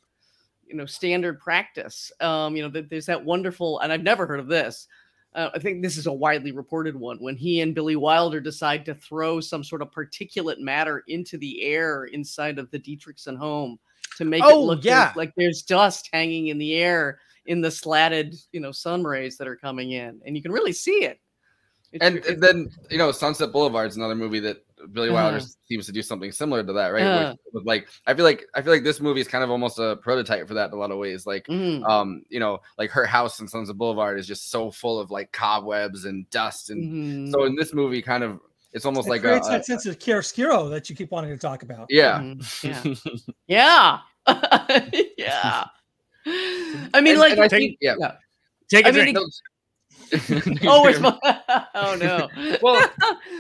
you 0.71 0.77
know 0.77 0.87
standard 0.87 1.41
practice 1.41 2.13
um 2.21 2.57
you 2.57 2.63
know 2.63 2.69
that 2.69 2.89
there's 2.89 3.07
that 3.07 3.23
wonderful 3.25 3.81
and 3.81 3.93
i've 3.93 4.03
never 4.05 4.27
heard 4.27 4.41
of 4.41 4.47
this 4.47 4.87
uh, 5.33 5.49
I 5.55 5.61
think 5.61 5.81
this 5.81 5.97
is 5.97 6.09
a 6.09 6.13
widely 6.13 6.51
reported 6.51 6.97
one 6.97 7.17
when 7.19 7.37
he 7.37 7.61
and 7.61 7.73
Billy 7.73 7.95
Wilder 7.95 8.41
decide 8.41 8.85
to 8.87 8.97
throw 8.97 9.39
some 9.41 9.63
sort 9.63 9.81
of 9.81 9.93
particulate 9.93 10.59
matter 10.59 11.05
into 11.07 11.39
the 11.39 11.63
air 11.63 12.07
inside 12.07 12.59
of 12.59 12.69
the 12.73 12.81
Dietrichson 12.81 13.37
home 13.39 13.79
to 14.17 14.25
make 14.25 14.43
it 14.43 14.51
Oh, 14.51 14.65
look 14.65 14.83
yeah. 14.85 15.05
there's- 15.05 15.17
like 15.17 15.33
there's 15.37 15.63
dust 15.63 16.09
hanging 16.13 16.49
in 16.49 16.59
the 16.59 16.75
air 16.75 17.21
in 17.47 17.61
the 17.61 17.71
slatted, 17.71 18.35
you 18.51 18.59
know, 18.59 18.73
sun 18.73 19.05
rays 19.05 19.37
that 19.37 19.47
are 19.47 19.55
coming 19.55 19.93
in, 19.93 20.21
and 20.27 20.35
you 20.35 20.43
can 20.43 20.51
really 20.51 20.73
see 20.73 21.05
it. 21.05 21.21
It's- 21.93 22.09
and, 22.09 22.17
it's- 22.19 22.33
and 22.33 22.43
then 22.43 22.69
you 22.91 22.99
know 22.99 23.13
Sunset 23.13 23.53
Boulevard 23.53 23.89
is 23.91 23.97
another 23.97 24.17
movie 24.17 24.41
that 24.41 24.65
Billy 24.93 25.11
Wilder 25.11 25.37
Uh-huh. 25.39 25.47
seems 25.69 25.87
to 25.87 25.93
do 25.93 26.03
something 26.03 26.33
similar 26.33 26.63
to 26.65 26.73
that, 26.73 26.89
right? 26.89 27.03
Uh. 27.03 27.31
With, 27.31 27.55
with 27.55 27.67
like 27.67 27.89
I 28.07 28.15
feel 28.15 28.25
like 28.25 28.45
I 28.55 28.63
feel 28.63 28.73
like 28.73 28.85
this 28.85 29.01
movie 29.01 29.21
is 29.21 29.29
kind 29.29 29.45
of 29.45 29.51
almost 29.51 29.79
a 29.79 29.97
prototype 30.03 30.47
for 30.49 30.55
that 30.55 30.69
in 30.71 30.75
a 30.75 30.77
lot 30.77 30.91
of 30.91 30.99
ways. 30.99 31.27
Like 31.27 31.47
Mhm. 31.47 31.85
um, 31.89 32.23
you 32.29 32.41
know, 32.41 32.61
like 32.79 32.91
her 32.91 33.07
house 33.07 33.41
in 33.41 33.49
Sunset 33.49 33.77
Boulevard 33.77 34.19
is 34.19 34.27
just 34.27 34.51
so 34.51 34.71
full 34.71 34.99
of 35.01 35.11
like 35.11 35.33
cobwebs 35.33 36.05
and 36.05 36.29
dust, 36.31 36.71
and 36.71 37.29
Mhm. 37.29 37.33
so 37.33 37.45
in 37.45 37.57
this 37.57 37.73
movie, 37.75 38.03
kind 38.03 38.25
of 38.25 38.41
it's 38.73 38.87
almost 38.87 39.09
It 39.09 39.11
like 39.11 39.21
a, 39.21 39.29
creates 39.29 39.49
a- 39.49 39.51
that 39.53 39.67
sense 39.67 39.85
of 39.87 39.99
chiaroscuro 39.99 40.71
that 40.71 40.89
you 40.89 40.95
keep 40.97 41.11
wanting 41.11 41.31
to 41.31 41.39
talk 41.39 41.63
about. 41.63 41.87
yeah. 41.91 42.21
Mhm. 42.21 43.35
yeah, 43.49 43.99
yeah, 44.29 45.09
yeah. 45.19 45.65
I 46.95 47.01
mean, 47.01 47.13
And- 47.13 47.19
like, 47.19 47.33
and 47.33 47.41
I 47.41 47.49
think 47.49 47.79
yeah. 47.81 47.95
Take 48.69 48.85
a 48.85 48.89
I 48.89 48.93
mean, 48.93 49.15
drink. 49.15 49.19
oh, 50.67 50.87
it's 50.87 51.01
oh 51.75 51.95
no. 51.97 52.29
well 52.63 52.83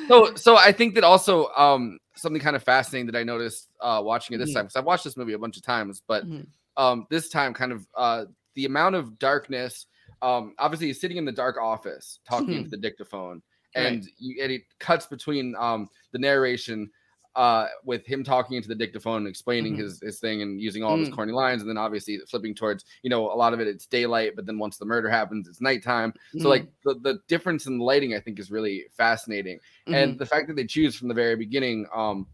so 0.08 0.34
so 0.34 0.56
i 0.56 0.70
think 0.72 0.94
that 0.94 1.04
also 1.04 1.48
um 1.56 1.98
something 2.16 2.40
kind 2.40 2.56
of 2.56 2.62
fascinating 2.62 3.06
that 3.06 3.16
i 3.16 3.22
noticed 3.22 3.68
uh 3.80 4.00
watching 4.02 4.34
it 4.34 4.38
this 4.38 4.50
Mhm. 4.50 4.54
time 4.54 4.64
because 4.66 4.76
i've 4.76 4.84
watched 4.84 5.04
this 5.04 5.16
movie 5.16 5.32
a 5.32 5.38
bunch 5.38 5.56
of 5.56 5.62
times 5.62 6.02
but 6.06 6.26
Mhm. 6.26 6.46
um 6.76 7.06
this 7.10 7.28
time 7.28 7.52
kind 7.54 7.72
of 7.72 7.86
uh 7.96 8.24
the 8.54 8.64
amount 8.66 8.94
of 8.94 9.18
darkness 9.18 9.86
um 10.22 10.54
obviously 10.58 10.88
he's 10.88 11.00
sitting 11.00 11.16
in 11.16 11.24
the 11.24 11.32
dark 11.32 11.56
office 11.56 12.20
talking 12.28 12.54
Mhm. 12.54 12.58
into 12.58 12.70
the 12.70 12.76
dictaphone 12.76 13.42
Right. 13.76 13.86
and 13.86 14.08
you 14.18 14.42
and 14.42 14.52
it 14.52 14.62
cuts 14.80 15.06
between 15.06 15.54
um 15.56 15.88
the 16.12 16.18
narration 16.18 16.90
uh 17.36 17.66
with 17.84 18.04
him 18.06 18.24
talking 18.24 18.56
into 18.56 18.68
the 18.68 18.74
dictaphone 18.74 19.18
and 19.18 19.28
explaining 19.28 19.74
Mhm. 19.76 19.78
his 19.80 20.00
his 20.00 20.18
thing 20.18 20.42
and 20.42 20.60
using 20.60 20.82
all 20.82 20.94
of 20.94 21.00
his 21.00 21.08
Mm. 21.08 21.14
corny 21.14 21.32
lines 21.32 21.62
and 21.62 21.68
then 21.70 21.78
obviously 21.78 22.18
flipping 22.28 22.54
towards 22.56 22.84
you 23.02 23.10
know 23.10 23.32
a 23.32 23.36
lot 23.36 23.52
of 23.52 23.60
it 23.60 23.68
it's 23.68 23.86
daylight 23.86 24.32
but 24.34 24.46
then 24.46 24.58
once 24.58 24.78
the 24.78 24.84
murder 24.84 25.08
happens 25.08 25.46
it's 25.46 25.60
nighttime 25.60 26.12
so 26.38 26.48
like 26.48 26.66
the, 26.84 26.94
the 27.02 27.20
difference 27.28 27.66
in 27.66 27.78
the 27.78 27.84
lighting 27.84 28.14
i 28.14 28.20
think 28.20 28.40
is 28.40 28.50
really 28.50 28.84
fascinating 28.96 29.60
Mhm. 29.86 29.94
and 29.94 30.18
the 30.18 30.26
fact 30.26 30.48
that 30.48 30.56
they 30.56 30.66
choose 30.66 30.96
from 30.96 31.06
the 31.06 31.14
very 31.14 31.36
beginning 31.36 31.86
um 31.94 32.26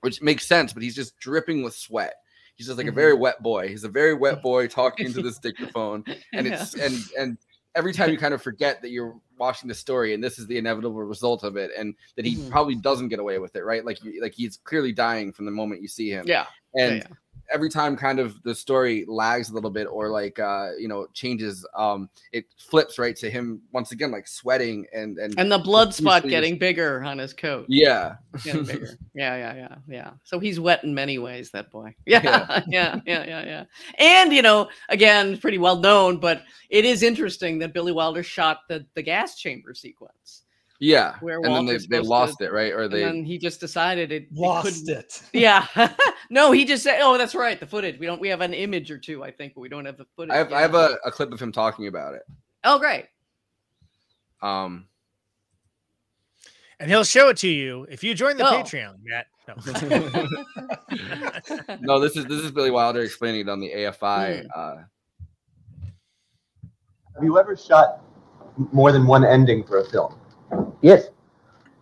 which 0.00 0.20
makes 0.20 0.46
sense 0.46 0.72
but 0.72 0.82
he's 0.82 0.96
just 0.96 1.16
dripping 1.18 1.62
with 1.62 1.74
sweat 1.74 2.14
he's 2.56 2.66
just 2.66 2.76
like 2.78 2.88
a 2.88 2.90
Mhm. 2.90 2.94
very 2.96 3.14
wet 3.14 3.40
boy 3.40 3.68
he's 3.68 3.84
a 3.84 3.88
very 3.88 4.14
wet 4.14 4.42
boy 4.42 4.66
talking 4.66 5.06
into 5.06 5.22
this 5.22 5.38
dictaphone 5.46 6.02
and 6.32 6.46
Yeah. 6.46 6.54
it's 6.60 6.74
and 6.74 6.98
and 7.16 7.38
every 7.76 7.92
time 7.92 8.10
you 8.10 8.16
kind 8.18 8.34
of 8.34 8.42
forget 8.42 8.80
that 8.82 8.90
you're 8.90 9.16
watching 9.38 9.68
the 9.68 9.74
story 9.74 10.14
and 10.14 10.22
this 10.22 10.38
is 10.38 10.46
the 10.46 10.56
inevitable 10.56 11.02
result 11.02 11.42
of 11.42 11.56
it 11.56 11.70
and 11.76 11.94
that 12.16 12.24
he 12.24 12.36
Mhm. 12.36 12.50
probably 12.50 12.76
doesn't 12.76 13.08
get 13.08 13.18
away 13.18 13.38
with 13.38 13.56
it 13.56 13.64
right 13.64 13.84
like 13.84 14.02
you 14.04 14.20
like 14.22 14.32
he's 14.34 14.58
clearly 14.58 14.92
dying 14.92 15.32
from 15.32 15.44
the 15.44 15.50
moment 15.50 15.82
you 15.82 15.88
see 15.88 16.08
him 16.10 16.24
yeah. 16.26 16.46
yeah, 16.74 16.94
yeah. 16.94 17.06
Every 17.52 17.68
time 17.68 17.96
kind 17.96 18.18
of 18.18 18.42
the 18.42 18.54
story 18.54 19.04
lags 19.06 19.50
a 19.50 19.54
little 19.54 19.70
bit 19.70 19.86
or 19.86 20.08
like 20.08 20.38
uh 20.38 20.70
you 20.78 20.88
know 20.88 21.06
changes 21.12 21.66
um 21.74 22.08
it 22.32 22.46
flips 22.56 22.98
right 22.98 23.16
to 23.16 23.30
him 23.30 23.60
once 23.72 23.92
again 23.92 24.10
like 24.10 24.26
sweating 24.26 24.86
and 24.92 25.18
and, 25.18 25.38
And 25.38 25.50
the 25.50 25.58
blood 25.58 25.94
spot 25.94 26.22
getting 26.26 26.58
bigger 26.58 27.02
on 27.04 27.18
his 27.18 27.32
coat. 27.32 27.66
yeah 27.68 28.16
Getting 28.42 28.64
bigger. 28.64 28.98
Yeah, 29.14 29.36
yeah, 29.36 29.54
yeah, 29.54 29.74
yeah. 29.86 30.10
So 30.24 30.40
he's 30.40 30.58
wet 30.58 30.82
in 30.82 30.92
many 30.92 31.18
ways, 31.18 31.50
that 31.52 31.70
boy. 31.70 31.94
Yeah, 32.06 32.62
yeah, 32.66 33.00
yeah, 33.06 33.24
yeah, 33.26 33.44
yeah. 33.44 33.64
And 33.98 34.32
you 34.32 34.42
know, 34.42 34.68
again, 34.88 35.38
pretty 35.38 35.58
well 35.58 35.76
known, 35.78 36.18
but 36.18 36.42
it 36.68 36.84
is 36.84 37.02
interesting 37.04 37.58
that 37.60 37.72
Billy 37.72 37.92
Wilder 37.92 38.22
shot 38.22 38.60
the 38.68 38.86
the 38.94 39.02
gas 39.02 39.36
chamber 39.38 39.74
sequence. 39.74 40.43
Yeah 40.84 41.16
Where 41.20 41.38
and 41.38 41.54
then 41.54 41.66
they, 41.66 41.78
they 41.78 42.00
lost 42.00 42.38
to- 42.38 42.44
it 42.44 42.52
right 42.52 42.72
or 42.72 42.82
And 42.82 42.92
they 42.92 43.04
then 43.04 43.24
he 43.24 43.38
just 43.38 43.60
decided 43.60 44.12
it, 44.12 44.24
it 44.24 44.28
Lost 44.32 44.86
couldn't- 44.86 44.98
it. 44.98 45.22
Yeah. 45.32 45.66
no, 46.30 46.52
he 46.52 46.64
just 46.64 46.82
said, 46.82 46.98
"Oh, 47.00 47.16
that's 47.16 47.34
right, 47.34 47.58
the 47.58 47.66
footage. 47.66 47.98
We 47.98 48.06
don't. 48.06 48.20
We 48.20 48.28
have 48.28 48.40
an 48.42 48.52
image 48.54 48.90
or 48.90 48.98
two, 48.98 49.24
I 49.24 49.30
think, 49.30 49.54
but 49.54 49.60
we 49.62 49.68
don't 49.68 49.84
have 49.86 49.96
the 49.96 50.06
footage." 50.16 50.32
i 50.32 50.36
have 50.36 50.52
i 50.52 50.60
have 50.60 50.74
a, 50.74 50.96
a 51.04 51.10
clip 51.10 51.32
of 51.32 51.40
him 51.40 51.52
talking 51.52 51.86
about 51.86 52.14
it 52.14 52.22
Oh, 52.64 52.78
great. 52.78 53.06
um 54.42 54.86
and 56.80 56.90
he'll 56.90 57.04
show 57.04 57.28
it 57.28 57.36
to 57.38 57.48
you 57.48 57.86
if 57.90 58.02
you 58.04 58.14
join 58.14 58.36
the 58.36 58.46
Oh. 58.46 58.62
Patreon, 58.62 58.96
Matt. 59.04 59.26
No. 59.46 59.54
no 61.80 62.00
this 62.00 62.16
is 62.16 62.24
this 62.26 62.40
is 62.42 62.50
billy 62.50 62.70
wilder 62.70 63.00
explaining 63.02 63.42
it 63.42 63.48
on 63.48 63.60
the 63.60 63.70
afi 63.70 64.40
Hmm. 64.40 64.46
uh 64.54 64.74
Have 67.14 67.22
you 67.22 67.38
ever 67.38 67.56
shot 67.56 68.00
more 68.72 68.92
than 68.92 69.06
one 69.06 69.24
ending 69.24 69.64
for 69.64 69.78
a 69.80 69.84
film? 69.84 70.16
Yes, 70.84 71.08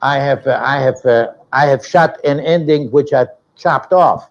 I 0.00 0.18
have. 0.18 0.46
Uh, 0.46 0.60
I 0.62 0.80
have. 0.80 1.04
Uh, 1.04 1.32
I 1.52 1.66
have 1.66 1.86
shot 1.86 2.18
an 2.24 2.40
ending 2.40 2.90
which 2.90 3.12
I 3.12 3.26
chopped 3.56 3.92
off, 3.92 4.30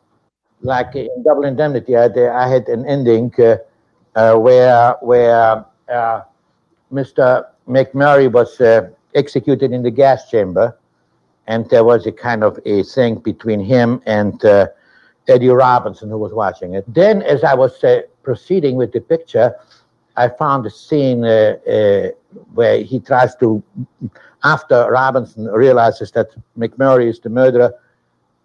like 0.62 0.96
in 0.96 1.24
Double 1.24 1.44
Indemnity. 1.44 1.96
I 1.96 2.04
had, 2.04 2.18
I 2.18 2.48
had 2.48 2.68
an 2.68 2.86
ending 2.86 3.34
uh, 3.40 3.58
uh, 4.16 4.36
where 4.36 4.96
where 5.02 5.66
uh, 5.92 6.22
Mr. 6.92 7.46
MacMurray 7.68 8.32
was 8.32 8.60
uh, 8.60 8.90
executed 9.16 9.72
in 9.72 9.84
the 9.84 9.92
gas 9.92 10.30
chamber, 10.30 10.78
and 11.48 11.70
there 11.70 11.84
was 11.84 12.06
a 12.08 12.12
kind 12.12 12.44
of 12.44 12.60
a 12.66 12.84
thing 12.84 13.16
between 13.16 13.60
him 13.60 14.02
and 14.06 14.44
Eddie 15.28 15.50
Robinson, 15.50 16.10
who 16.10 16.18
was 16.18 16.34
watching 16.34 16.74
it. 16.74 16.84
Then, 16.92 17.22
as 17.22 17.44
I 17.44 17.54
was 17.54 17.84
proceeding 18.24 18.76
with 18.76 18.92
the 18.92 19.00
picture, 19.00 19.56
I 20.18 20.28
found 20.30 20.66
a 20.66 20.70
scene 20.70 21.22
where 21.22 22.84
he 22.84 23.00
tries 23.00 23.36
to 23.38 23.64
after 24.44 24.90
Robinson 24.90 25.46
realizes 25.46 26.12
that 26.12 26.30
MacMurray 26.58 27.08
is 27.10 27.20
the 27.20 27.30
murderer 27.30 27.74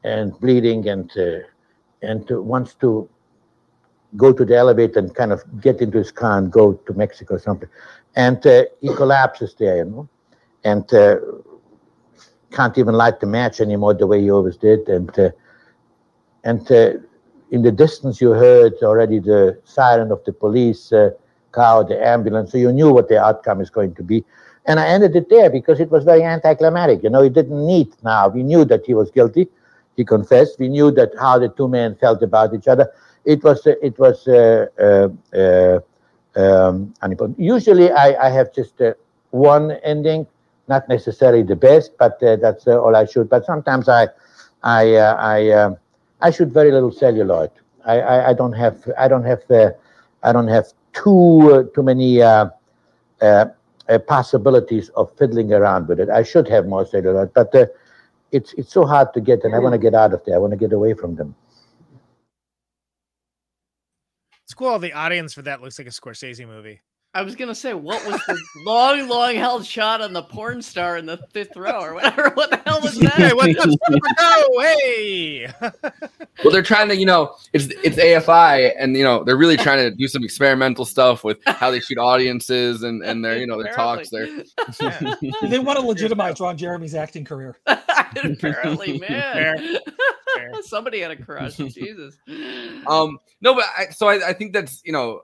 and 0.05 0.39
bleeding 0.41 0.89
and 0.89 1.11
uh, 1.17 1.41
and 2.03 2.29
wants 2.31 2.75
to 2.75 3.09
go 4.17 4.33
to 4.33 4.45
the 4.45 4.57
elevator 4.57 4.99
and 4.99 5.15
kind 5.15 5.33
of 5.33 5.43
get 5.61 5.81
into 5.81 5.99
his 5.99 6.13
car 6.13 6.39
and 6.39 6.53
go 6.53 6.75
to 6.75 6.93
Mexico 6.95 7.35
or 7.35 7.39
something, 7.39 7.69
and 8.15 8.47
uh, 8.47 8.65
he 8.81 8.95
collapses 8.95 9.55
there, 9.59 9.79
you 9.79 9.85
know, 9.85 10.09
and 10.65 10.93
uh, 10.95 11.17
can't 12.53 12.79
even 12.79 12.95
light 12.95 13.21
the 13.21 13.27
match 13.27 13.61
anymore 13.61 13.95
the 13.95 14.07
way 14.07 14.21
he 14.21 14.31
always 14.31 14.57
did, 14.57 14.89
and 14.89 15.19
uh, 15.19 15.31
and 16.45 16.71
uh, 16.71 16.93
in 17.51 17.63
the 17.63 17.73
distance 17.73 18.21
you 18.21 18.31
heard 18.31 18.75
already 18.83 19.19
the 19.19 19.61
siren 19.65 20.11
of 20.11 20.23
the 20.25 20.33
police 20.33 20.93
uh, 20.93 21.11
car, 21.53 21.85
the 21.85 22.07
ambulance, 22.07 22.53
so 22.53 22.59
you 22.59 22.73
knew 22.73 22.93
what 22.93 23.09
the 23.09 23.21
outcome 23.21 23.61
is 23.61 23.71
going 23.71 23.95
to 23.95 24.03
be. 24.03 24.25
And 24.67 24.81
I 24.81 24.87
ended 24.89 25.15
it 25.15 25.29
there 25.29 25.51
because 25.51 25.81
it 25.81 25.91
was 25.91 26.05
very 26.05 26.23
anticlimactic. 26.23 27.03
You 27.03 27.11
know, 27.11 27.23
he 27.23 27.29
didn't 27.31 27.67
need 27.67 27.89
now. 28.03 28.29
We 28.29 28.43
knew 28.43 28.65
that 28.65 28.85
he 28.85 28.95
was 28.95 29.11
guilty. 29.11 29.49
He 29.97 30.05
confessed. 30.05 30.59
We 30.59 30.69
knew 30.69 30.91
that 30.93 31.13
how 31.19 31.39
the 31.39 31.49
two 31.49 31.69
men 31.69 31.95
felt 31.97 32.23
about 32.23 32.55
each 32.55 32.69
other. 32.69 32.91
It 33.25 33.43
was 33.45 33.67
uh, 33.67 33.75
it 33.83 33.99
was 33.99 34.27
uh, 34.29 34.67
uh, 34.79 35.09
uh, 35.37 35.81
um. 36.37 36.95
Usually, 37.39 37.91
I, 37.91 38.27
I 38.27 38.31
have 38.31 38.53
just 38.53 38.81
uh, 38.81 38.95
one 39.31 39.73
ending, 39.83 40.27
not 40.69 40.89
necessarily 40.89 41.43
the 41.43 41.57
best, 41.57 41.93
but 41.99 42.19
that's 42.21 42.67
all 42.67 42.95
I 42.95 43.05
shoot. 43.07 43.29
But 43.29 43.45
sometimes 43.47 43.89
I 43.89 44.09
I 44.63 44.97
I 44.97 45.51
um 45.51 45.77
I 46.21 46.31
shoot 46.31 46.49
very 46.49 46.73
little 46.73 46.93
celluloid. 46.93 47.51
I, 47.85 48.01
I, 48.01 48.29
I 48.31 48.33
don't 48.35 48.53
have 48.53 48.89
I 48.99 49.09
don't 49.09 49.25
have 49.25 49.43
I 50.23 50.33
don't 50.33 50.49
have 50.49 50.67
too 50.93 51.71
too 51.75 51.83
many. 51.83 52.21
Uh, 53.89 53.99
possibilities 54.01 54.89
of 54.97 55.17
fiddling 55.17 55.53
around 55.53 55.87
with 55.87 56.01
it. 56.01 56.11
I 56.11 56.25
should 56.25 56.49
have 56.49 56.67
more 56.67 56.85
say 56.85 57.01
celluloid, 57.01 57.33
but 57.35 57.55
uh, 57.55 57.67
it's 58.33 58.53
it's 58.55 58.73
so 58.73 58.85
hard 58.85 59.15
to 59.15 59.21
get, 59.21 59.45
and 59.45 59.55
I 59.55 59.61
want 59.61 59.75
to 59.75 59.79
get 59.79 59.95
out 59.95 60.13
of 60.13 60.25
there. 60.25 60.35
I 60.35 60.39
want 60.39 60.51
to 60.51 60.57
get 60.57 60.73
away 60.73 60.93
from 60.93 61.15
them. 61.15 61.37
It's 64.43 64.55
cool. 64.55 64.79
The 64.81 64.93
audience 64.93 65.35
for 65.35 65.43
that 65.43 65.63
looks 65.63 65.79
like 65.79 65.87
a 65.87 65.91
Scorsese 65.91 66.47
movie. 66.47 66.81
I 67.17 67.23
was 67.23 67.35
gonna 67.35 67.55
say, 67.55 67.73
what 67.73 68.07
was 68.07 68.21
the 68.27 68.39
long, 68.67 69.09
long 69.09 69.37
held 69.37 69.65
shot 69.65 70.03
on 70.03 70.13
the 70.13 70.23
porn 70.23 70.61
star 70.61 70.99
in 70.99 71.07
the 71.07 71.17
fifth 71.33 71.57
row 71.57 71.81
or 71.81 71.95
whatever? 71.95 72.31
What 72.37 72.51
the 72.51 72.61
hell 72.67 72.83
was 72.83 72.99
that? 72.99 73.15
Hey, 73.15 73.33
what's 73.33 73.59
up, 73.59 73.71
Super 73.71 74.09
Go? 74.19 74.61
Hey. 74.61 75.49
Well, 76.45 76.53
they're 76.53 76.63
trying 76.63 76.89
to, 76.89 76.97
you 76.97 77.07
know, 77.07 77.35
it's 77.55 77.69
it's 77.83 77.97
AFI, 77.97 78.75
and 78.79 78.95
you 78.95 79.03
know, 79.03 79.25
they're 79.25 79.39
really 79.39 79.57
trying 79.57 79.79
to 79.79 79.91
do 79.91 80.07
some 80.07 80.23
experimental 80.23 80.85
stuff 80.85 81.25
with 81.25 81.39
how 81.47 81.71
they 81.71 81.81
shoot 81.81 81.97
audiences 81.97 82.83
and 82.83 83.03
and 83.03 83.25
their, 83.25 83.39
you 83.39 83.47
know, 83.47 83.63
their 83.63 83.73
talks. 83.73 84.11
There, 84.11 84.29
they 85.49 85.59
want 85.59 85.79
to 85.79 85.87
legitimize 85.87 86.39
Ron 86.39 86.59
Jeremy's 86.59 86.95
acting 86.95 87.25
career. 87.25 87.57
Apparently, 87.67 88.99
man. 88.99 89.79
Fair. 90.35 90.53
Somebody 90.63 91.01
had 91.01 91.13
a 91.13 91.17
crush. 91.17 91.57
Jesus. 91.57 92.19
um, 92.87 93.19
no, 93.41 93.55
but 93.55 93.65
I, 93.77 93.87
so 93.87 94.09
I, 94.09 94.29
I 94.29 94.33
think 94.35 94.53
that's 94.53 94.83
you 94.85 94.93
know, 94.93 95.23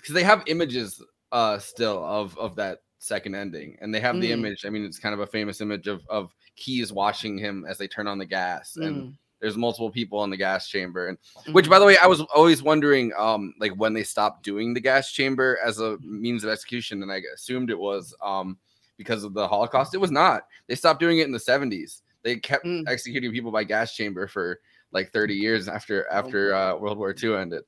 because 0.00 0.14
they 0.14 0.24
have 0.24 0.42
images 0.46 1.02
uh 1.32 1.58
still 1.58 2.04
of 2.04 2.36
of 2.38 2.56
that 2.56 2.82
second 2.98 3.34
ending, 3.34 3.78
and 3.80 3.94
they 3.94 4.00
have 4.00 4.20
the 4.20 4.30
Mm. 4.30 4.34
image. 4.34 4.64
I 4.66 4.70
mean, 4.70 4.84
it's 4.84 4.98
kind 4.98 5.14
of 5.14 5.20
a 5.20 5.26
famous 5.26 5.60
image 5.60 5.86
of 5.86 6.06
of 6.08 6.34
Keyes 6.56 6.92
watching 6.92 7.38
him 7.38 7.64
as 7.68 7.78
they 7.78 7.88
turn 7.88 8.06
on 8.06 8.18
the 8.18 8.26
gas, 8.26 8.76
and 8.76 9.04
Mm. 9.04 9.16
there's 9.40 9.56
multiple 9.56 9.90
people 9.90 10.22
in 10.24 10.28
the 10.30 10.36
gas 10.36 10.68
chamber 10.68 11.08
and 11.08 11.16
which 11.52 11.66
by 11.66 11.78
the 11.78 11.84
way 11.86 11.96
i 11.96 12.06
was 12.06 12.20
always 12.34 12.62
wondering 12.62 13.10
um 13.16 13.54
like 13.58 13.72
when 13.72 13.94
they 13.94 14.02
stopped 14.02 14.42
doing 14.42 14.74
the 14.74 14.80
gas 14.80 15.12
chamber 15.12 15.58
as 15.64 15.80
a 15.80 15.96
means 16.02 16.44
of 16.44 16.50
execution 16.50 17.02
and 17.02 17.10
i 17.10 17.22
assumed 17.34 17.70
it 17.70 17.78
was 17.78 18.14
um 18.22 18.58
because 18.98 19.24
of 19.24 19.32
the 19.32 19.48
holocaust 19.48 19.94
it 19.94 19.98
was 19.98 20.10
not 20.10 20.42
they 20.66 20.74
stopped 20.74 21.00
doing 21.00 21.20
it 21.20 21.24
in 21.24 21.32
the 21.32 21.38
70s 21.38 22.02
they 22.22 22.36
kept 22.36 22.66
Mm. 22.66 22.84
executing 22.86 23.32
people 23.32 23.50
by 23.50 23.64
gas 23.64 23.96
chamber 23.96 24.26
for 24.26 24.60
like 24.92 25.10
30 25.10 25.34
years 25.34 25.68
after 25.68 26.06
after 26.10 26.54
uh, 26.54 26.76
world 26.76 26.98
war 26.98 27.14
ii 27.22 27.34
ended 27.34 27.64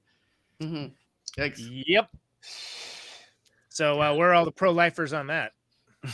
Mhm. 0.61 0.93
Yep. 1.39 2.11
So 3.69 4.01
uh, 4.01 4.15
where 4.15 4.31
are 4.31 4.35
all 4.35 4.45
the 4.45 4.53
pro-lifers 4.53 5.13
on 5.13 5.29
that? 5.29 5.53
Well, 6.03 6.13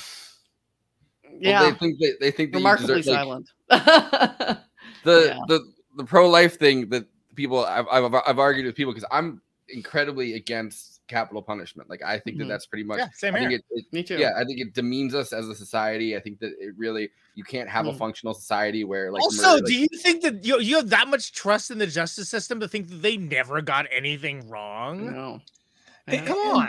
Yeah. 1.41 1.71
they 1.71 1.77
think 1.77 1.99
they, 1.99 2.13
they 2.21 2.31
think 2.31 2.53
that 2.53 2.59
you 2.59 2.65
Remarkably 2.65 2.97
deserve, 2.97 3.15
like, 3.15 3.25
silent. 3.25 3.51
the 5.05 5.27
Yeah. 5.27 5.39
the 5.49 5.73
the 5.97 6.05
pro 6.05 6.29
life 6.29 6.59
thing 6.59 6.89
that 6.91 7.07
people 7.35 7.65
I've, 7.65 7.87
I've, 7.91 8.15
I've 8.27 8.39
argued 8.39 8.67
with 8.67 8.75
people 8.77 8.93
because 8.93 9.09
I'm 9.11 9.41
incredibly 9.69 10.35
against 10.35 11.01
capital 11.09 11.43
punishment. 11.43 11.89
Like 11.91 12.03
I 12.03 12.19
think 12.19 12.37
Mhm. 12.37 12.41
that 12.41 12.49
that's 12.49 12.67
pretty 12.67 12.85
much. 12.85 12.99
Yeah, 12.99 13.09
same 13.15 13.35
I 13.35 13.39
think 13.39 13.51
here. 13.51 13.61
it, 13.71 13.79
it- 13.81 13.93
Me 13.93 14.03
too. 14.03 14.17
Yeah, 14.19 14.33
I 14.39 14.45
think 14.45 14.61
it 14.61 14.75
demeans 14.75 15.15
us 15.15 15.33
as 15.33 15.49
a 15.49 15.55
society. 15.55 16.17
I 16.17 16.21
think 16.21 16.39
that 16.41 16.53
it 16.61 16.75
really 16.77 17.11
you 17.35 17.45
can't 17.45 17.69
have 17.69 17.87
a 17.87 17.93
Mm. 17.93 17.99
functional 17.99 18.35
society 18.35 18.85
where 18.85 19.11
like 19.13 19.23
also, 19.23 19.43
murder, 19.43 19.67
do 19.67 19.73
like- 19.81 19.91
you 19.93 19.99
think 19.99 20.23
that 20.23 20.45
you, 20.45 20.61
you 20.61 20.77
have 20.77 20.91
that 20.91 21.09
much 21.09 21.33
trust 21.33 21.71
in 21.71 21.79
the 21.79 21.87
justice 21.87 22.29
system 22.29 22.61
to 22.61 22.69
think 22.69 22.89
that 22.89 23.03
they 23.03 23.17
never 23.17 23.61
got 23.63 23.87
anything 23.91 24.49
wrong? 24.49 25.13
No. 25.13 25.41
Hey, 26.09 26.19
come 26.27 26.39
on. 26.39 26.69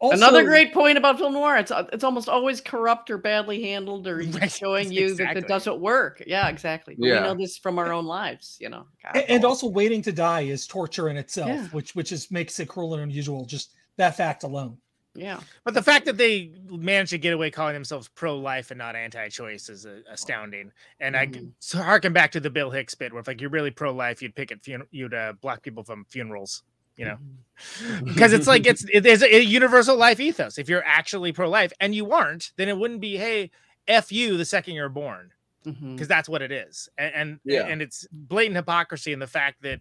Another 0.00 0.44
great 0.44 0.72
point 0.72 0.96
about 0.96 1.18
film 1.18 1.32
noir. 1.32 1.56
It's 1.56 1.72
uh, 1.72 1.86
it's 1.92 2.04
almost 2.04 2.28
always 2.28 2.60
corrupt 2.60 3.10
or 3.10 3.18
badly 3.18 3.62
handled 3.64 4.06
or 4.06 4.18
Right, 4.40 4.50
showing 4.50 4.92
you 4.92 5.16
that 5.16 5.36
it 5.36 5.48
doesn't 5.48 5.80
work. 5.80 6.22
Yeah, 6.24 6.46
exactly. 6.48 6.94
Yeah. 6.98 7.14
We 7.14 7.20
know 7.26 7.34
this 7.34 7.58
from 7.58 7.80
our 7.80 7.92
own 7.92 8.04
lives, 8.06 8.56
you 8.60 8.68
know. 8.68 8.86
God, 9.02 9.16
A- 9.16 9.28
and 9.28 9.44
oh. 9.44 9.48
also 9.48 9.66
waiting 9.66 10.00
to 10.02 10.12
die 10.12 10.42
is 10.42 10.68
torture 10.68 11.08
in 11.08 11.16
itself, 11.16 11.48
Yeah. 11.48 11.64
which 11.72 11.96
which 11.96 12.12
is 12.12 12.30
makes 12.30 12.60
it 12.60 12.68
cruel 12.68 12.94
and 12.94 13.02
unusual. 13.02 13.44
Just 13.44 13.74
that 13.96 14.16
fact 14.16 14.44
alone. 14.44 14.78
yeah. 15.16 15.40
But 15.64 15.74
the 15.74 15.82
fact 15.82 16.04
that 16.06 16.16
they 16.16 16.52
managed 16.70 17.10
to 17.10 17.18
get 17.18 17.32
away 17.32 17.50
calling 17.50 17.74
themselves 17.74 18.06
pro-life 18.06 18.70
and 18.70 18.78
not 18.78 18.94
anti-choice 18.94 19.68
is 19.68 19.84
uh, 19.84 19.98
astounding. 20.08 20.70
And 21.00 21.16
I 21.16 21.26
Mhm. 21.26 21.50
so 21.58 21.78
harken 21.82 22.12
back 22.12 22.30
to 22.32 22.40
the 22.40 22.50
Bill 22.50 22.70
Hicks 22.70 22.94
bit, 22.94 23.12
where 23.12 23.18
if 23.20 23.26
like 23.26 23.40
you're 23.40 23.50
really 23.50 23.72
pro-life, 23.72 24.22
you'd 24.22 24.36
pick 24.36 24.52
at 24.52 24.64
fun- 24.64 24.86
you'd 24.92 25.12
uh, 25.14 25.32
block 25.40 25.62
people 25.64 25.82
from 25.82 26.04
funerals. 26.08 26.62
You 26.98 27.04
know, 27.06 27.18
because 28.04 28.32
it's 28.32 28.46
like 28.46 28.66
it's 28.66 28.84
it, 28.92 29.02
there's 29.02 29.22
a 29.22 29.42
universal 29.42 29.96
life 29.96 30.20
ethos. 30.20 30.58
If 30.58 30.68
you're 30.68 30.84
actually 30.84 31.32
pro-life 31.32 31.72
and 31.80 31.94
you 31.94 32.12
aren't, 32.12 32.52
then 32.56 32.68
it 32.68 32.76
wouldn't 32.76 33.00
be 33.00 33.16
hey 33.16 33.50
f 33.86 34.12
you 34.12 34.36
the 34.36 34.44
second 34.44 34.74
you're 34.74 34.88
born. 34.90 35.30
Because 35.64 36.08
that's 36.08 36.28
what 36.28 36.42
it 36.42 36.50
is. 36.52 36.88
And 36.98 37.14
and, 37.14 37.40
Yeah. 37.44 37.66
and 37.66 37.80
it's 37.82 38.06
blatant 38.12 38.56
hypocrisy 38.56 39.12
in 39.12 39.18
the 39.18 39.26
fact 39.26 39.62
that 39.62 39.80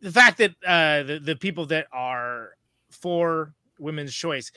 the 0.00 0.12
fact 0.12 0.38
that 0.38 0.52
uh 0.66 1.02
the, 1.02 1.18
the 1.18 1.36
people 1.36 1.66
that 1.66 1.86
are 1.92 2.50
for 2.90 3.54
women's 3.78 4.14
choice 4.14 4.52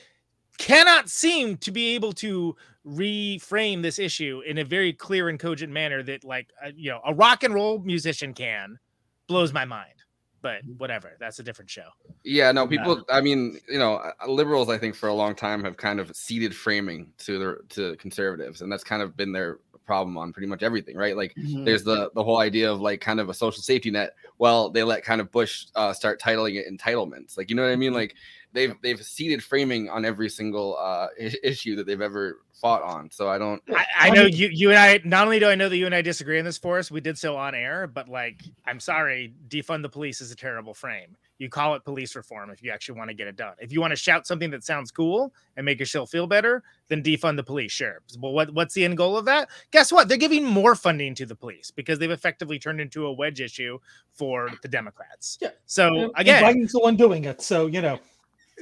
cannot 0.58 1.08
seem 1.08 1.56
to 1.58 1.72
be 1.72 1.94
able 1.94 2.12
to 2.12 2.54
reframe 2.86 3.82
this 3.82 3.98
issue 3.98 4.42
in 4.46 4.58
a 4.58 4.64
very 4.64 4.92
clear 4.92 5.28
and 5.28 5.38
cogent 5.40 5.72
manner 5.72 6.02
that 6.02 6.24
like 6.24 6.50
uh, 6.64 6.70
you 6.74 6.90
know 6.90 7.00
a 7.04 7.12
rock 7.14 7.42
and 7.42 7.52
roll 7.54 7.78
musician 7.80 8.32
can 8.34 8.78
blows 9.26 9.52
my 9.52 9.64
mind 9.64 9.99
but 10.42 10.60
whatever 10.78 11.16
that's 11.18 11.38
a 11.38 11.42
different 11.42 11.70
show 11.70 11.88
yeah, 12.22 12.52
no, 12.52 12.66
people. 12.66 13.02
I 13.10 13.20
mean, 13.20 13.58
you 13.68 13.78
know, 13.78 13.94
uh, 13.94 14.26
liberals. 14.26 14.68
I 14.68 14.76
think 14.76 14.94
for 14.94 15.08
a 15.08 15.14
long 15.14 15.34
time 15.34 15.64
have 15.64 15.76
kind 15.76 15.98
of 15.98 16.14
ceded 16.14 16.54
framing 16.54 17.12
to 17.18 17.38
the 17.38 17.56
to 17.70 17.96
conservatives, 17.96 18.60
and 18.60 18.70
that's 18.70 18.84
kind 18.84 19.02
of 19.02 19.16
been 19.16 19.32
their 19.32 19.58
problem 19.90 20.16
on 20.16 20.32
pretty 20.32 20.46
much 20.46 20.62
everything, 20.62 20.96
right? 20.96 21.16
Like 21.16 21.34
Mhm. 21.34 21.64
there's 21.64 21.82
the 21.82 22.12
the 22.14 22.22
whole 22.22 22.38
idea 22.38 22.70
of 22.70 22.80
like 22.80 23.00
kind 23.00 23.18
of 23.18 23.28
a 23.28 23.34
social 23.34 23.60
safety 23.60 23.90
net. 23.90 24.14
Well, 24.38 24.70
they 24.70 24.84
let 24.84 25.02
kind 25.02 25.20
of 25.20 25.32
Bush 25.32 25.66
uh, 25.74 25.92
start 25.92 26.20
titling 26.20 26.54
it 26.54 26.72
entitlements. 26.72 27.36
Like 27.36 27.50
you 27.50 27.56
know 27.56 27.64
what 27.64 27.72
I 27.72 27.76
mean? 27.76 27.92
Like 27.92 28.14
they've 28.52 28.72
they've 28.82 29.02
ceded 29.02 29.42
framing 29.42 29.88
on 29.88 30.04
every 30.04 30.28
single 30.28 30.76
uh, 30.78 31.08
issue 31.42 31.74
that 31.74 31.86
they've 31.86 32.00
ever 32.00 32.42
fought 32.52 32.82
on. 32.82 33.10
So 33.10 33.28
I 33.28 33.38
don't. 33.38 33.60
I, 33.74 33.86
I 33.98 34.10
know 34.10 34.26
you 34.26 34.48
you 34.52 34.70
and 34.70 34.78
I 34.78 35.00
not 35.04 35.24
only 35.24 35.40
do 35.40 35.48
I 35.48 35.56
know 35.56 35.68
that 35.68 35.76
you 35.76 35.86
and 35.86 35.94
I 35.94 36.02
disagree 36.02 36.38
on 36.38 36.44
this 36.44 36.58
Forrest, 36.58 36.92
we 36.92 37.00
did 37.00 37.18
so 37.18 37.36
on 37.36 37.56
air, 37.56 37.88
but 37.88 38.08
like 38.08 38.44
I'm 38.64 38.78
sorry, 38.78 39.34
defund 39.48 39.82
the 39.82 39.88
police 39.88 40.20
is 40.20 40.30
a 40.30 40.36
terrible 40.36 40.74
frame. 40.74 41.16
You 41.40 41.48
call 41.48 41.74
it 41.74 41.84
police 41.84 42.14
reform 42.14 42.50
if 42.50 42.62
you 42.62 42.70
actually 42.70 42.98
want 42.98 43.08
to 43.08 43.14
get 43.14 43.26
it 43.26 43.34
done. 43.34 43.54
If 43.58 43.72
you 43.72 43.80
want 43.80 43.92
to 43.92 43.96
shout 43.96 44.26
something 44.26 44.50
that 44.50 44.62
sounds 44.62 44.90
cool 44.90 45.32
and 45.56 45.64
make 45.64 45.80
yourself 45.80 46.10
feel 46.10 46.26
better, 46.26 46.62
then 46.88 47.02
defund 47.02 47.36
the 47.36 47.42
police, 47.42 47.72
sure. 47.72 48.02
Well, 48.18 48.32
what, 48.32 48.52
what's 48.52 48.74
the 48.74 48.84
end 48.84 48.98
goal 48.98 49.16
of 49.16 49.24
that? 49.24 49.48
Guess 49.70 49.90
what? 49.90 50.06
They're 50.06 50.18
giving 50.18 50.44
more 50.44 50.74
funding 50.74 51.14
to 51.14 51.24
the 51.24 51.34
police 51.34 51.70
because 51.70 51.98
they've 51.98 52.10
effectively 52.10 52.58
turned 52.58 52.78
into 52.78 53.06
a 53.06 53.12
wedge 53.12 53.40
issue 53.40 53.78
for 54.12 54.50
the 54.60 54.68
Democrats. 54.68 55.38
Yeah. 55.40 55.48
So 55.64 55.86
And 55.88 56.12
again, 56.16 56.42
Biden's 56.44 56.72
the 56.72 56.80
one 56.80 56.96
doing 56.96 57.24
it, 57.24 57.40
so 57.40 57.66
you 57.68 57.80
know. 57.80 57.98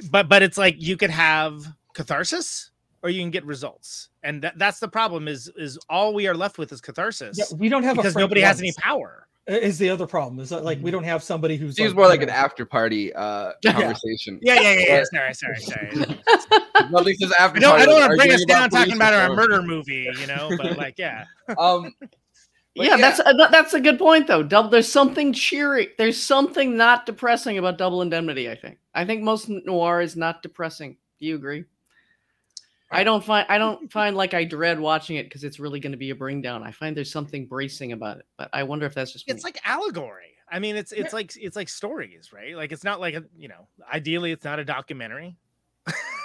but 0.09 0.29
but 0.29 0.41
it's 0.41 0.57
like 0.57 0.75
you 0.79 0.95
could 0.95 1.09
have 1.09 1.61
catharsis 1.93 2.71
or 3.03 3.09
you 3.09 3.21
can 3.21 3.29
get 3.29 3.45
results 3.45 4.09
and 4.23 4.41
that, 4.41 4.57
that's 4.57 4.79
the 4.79 4.87
problem 4.87 5.27
is 5.27 5.51
is 5.57 5.77
all 5.89 6.13
we 6.13 6.27
are 6.27 6.35
left 6.35 6.57
with 6.57 6.71
is 6.71 6.79
catharsis 6.81 7.37
Yeah, 7.37 7.45
we 7.57 7.67
don't 7.69 7.83
have 7.83 7.95
because 7.95 8.15
nobody 8.15 8.41
has 8.41 8.59
any 8.59 8.71
power 8.77 9.27
Is 9.47 9.79
the 9.79 9.89
other 9.89 10.05
problem 10.05 10.39
is 10.39 10.49
that 10.49 10.63
like 10.63 10.79
we 10.81 10.91
don't 10.91 11.05
have 11.05 11.23
somebody 11.23 11.57
who's 11.57 11.75
Seems 11.75 11.89
like, 11.89 11.95
more 11.95 12.07
like 12.07 12.21
an 12.21 12.29
after 12.29 12.65
party 12.65 13.11
uh, 13.13 13.53
conversation. 13.65 14.39
yeah 14.43 14.55
yeah 14.61 14.73
yeah, 14.73 14.79
yeah. 14.79 14.99
But- 14.99 15.33
sorry 15.33 15.33
sorry 15.33 15.91
sorry 15.95 16.19
Well, 16.91 16.99
at 16.99 17.05
least 17.05 17.23
it's 17.23 17.33
after 17.39 17.57
i 17.57 17.59
don't, 17.61 17.79
I 17.81 17.85
don't 17.85 17.99
want 17.99 18.11
to 18.11 18.17
bring 18.17 18.31
us 18.31 18.45
down 18.45 18.65
about 18.65 18.77
talking 18.77 18.95
about 18.95 19.13
our 19.15 19.31
reform. 19.31 19.49
murder 19.49 19.61
movie 19.63 20.07
you 20.19 20.27
know 20.27 20.51
but 20.57 20.77
like 20.77 20.99
yeah 20.99 21.25
Um, 21.57 21.95
yeah, 22.75 22.83
yeah. 22.91 22.97
that's 22.97 23.19
uh, 23.19 23.33
that- 23.33 23.51
that's 23.51 23.73
a 23.73 23.79
good 23.81 23.97
point 23.97 24.27
though. 24.27 24.43
Double, 24.43 24.69
there's 24.69 24.91
something 24.91 25.33
cheery. 25.33 25.89
There's 25.97 26.21
something 26.21 26.77
not 26.77 27.07
depressing 27.07 27.57
about 27.57 27.77
Double 27.79 28.01
Indemnity. 28.03 28.49
I 28.49 28.55
think. 28.55 28.77
I 28.93 29.03
think 29.05 29.23
most 29.23 29.49
noir 29.49 29.99
is 30.01 30.15
not 30.15 30.43
depressing. 30.43 30.97
Do 31.19 31.25
you 31.25 31.35
agree? 31.35 31.65
I 32.91 33.03
don't 33.03 33.23
find 33.23 33.45
I 33.49 33.57
don't 33.57 33.91
find 33.91 34.15
like 34.15 34.33
I 34.33 34.43
dread 34.45 34.79
watching 34.79 35.17
it 35.17 35.23
because 35.23 35.43
it's 35.43 35.59
really 35.59 35.79
going 35.79 35.91
to 35.91 35.97
be 35.97 36.09
a 36.09 36.15
bring 36.15 36.41
down. 36.41 36.63
I 36.63 36.71
find 36.71 36.95
there's 36.97 37.11
something 37.11 37.45
bracing 37.45 37.91
about 37.91 38.17
it, 38.17 38.25
but 38.37 38.49
I 38.53 38.63
wonder 38.63 38.85
if 38.85 38.93
that's 38.95 39.11
just 39.13 39.27
me. 39.27 39.33
it's 39.33 39.43
like 39.43 39.59
allegory 39.65 40.25
i 40.51 40.57
mean 40.57 40.75
it's 40.75 40.91
it's 40.91 41.13
like 41.13 41.31
it's 41.35 41.55
like 41.55 41.69
stories 41.69 42.33
right 42.33 42.55
like 42.55 42.71
it's 42.71 42.83
not 42.83 42.99
like 42.99 43.13
a 43.13 43.23
you 43.37 43.47
know 43.47 43.67
ideally 43.93 44.31
it's 44.31 44.43
not 44.43 44.57
a 44.57 44.65
documentary 44.65 45.35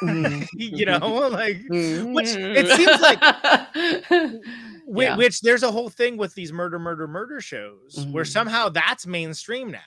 Mhm. 0.00 0.48
you 0.54 0.86
know 0.86 1.28
like 1.30 1.58
which 1.68 2.28
it 2.34 2.66
seems 2.70 3.00
like 3.02 3.20
Whi- 4.86 5.04
Yeah. 5.04 5.16
which 5.16 5.40
there's 5.42 5.62
a 5.62 5.70
whole 5.70 5.88
thing 5.90 6.16
with 6.16 6.34
these 6.34 6.52
murder 6.52 6.78
murder 6.78 7.06
murder 7.06 7.40
shows 7.42 8.06
where 8.10 8.24
Mhm. 8.24 8.32
somehow 8.32 8.68
that's 8.70 9.06
mainstream 9.06 9.70
now 9.70 9.80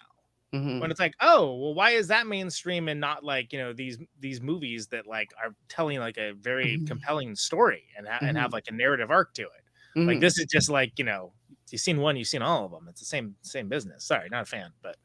Mhm. 0.53 0.79
when 0.79 0.91
it's 0.91 0.99
like 0.99 1.13
oh 1.21 1.53
well 1.55 1.73
why 1.73 1.91
is 1.91 2.07
that 2.07 2.25
mainstream 2.27 2.87
and 2.87 2.99
not 3.01 3.23
like 3.23 3.51
you 3.51 3.59
know 3.59 3.73
these 3.73 3.97
these 4.19 4.41
movies 4.41 4.87
that 4.87 5.05
like 5.05 5.31
are 5.43 5.53
telling 5.69 5.99
like 5.99 6.17
a 6.17 6.31
very 6.33 6.77
Mhm. 6.79 6.87
compelling 6.87 7.35
story 7.35 7.83
and, 7.97 8.07
ha- 8.07 8.19
and 8.21 8.37
have 8.37 8.53
like 8.53 8.67
a 8.69 8.73
narrative 8.73 9.11
arc 9.11 9.33
to 9.33 9.43
it 9.43 9.63
like 10.05 10.19
Mhm. 10.19 10.21
this 10.21 10.37
is 10.39 10.45
just 10.45 10.69
like 10.69 10.93
you 10.97 11.03
know 11.05 11.33
you've 11.69 11.81
seen 11.81 11.99
one 11.99 12.15
you've 12.15 12.27
seen 12.29 12.41
all 12.41 12.65
of 12.65 12.71
them 12.71 12.87
it's 12.89 12.99
the 13.01 13.05
same 13.05 13.35
same 13.41 13.67
business 13.67 14.05
sorry 14.05 14.29
not 14.29 14.43
a 14.43 14.45
fan 14.45 14.71
but 14.81 14.95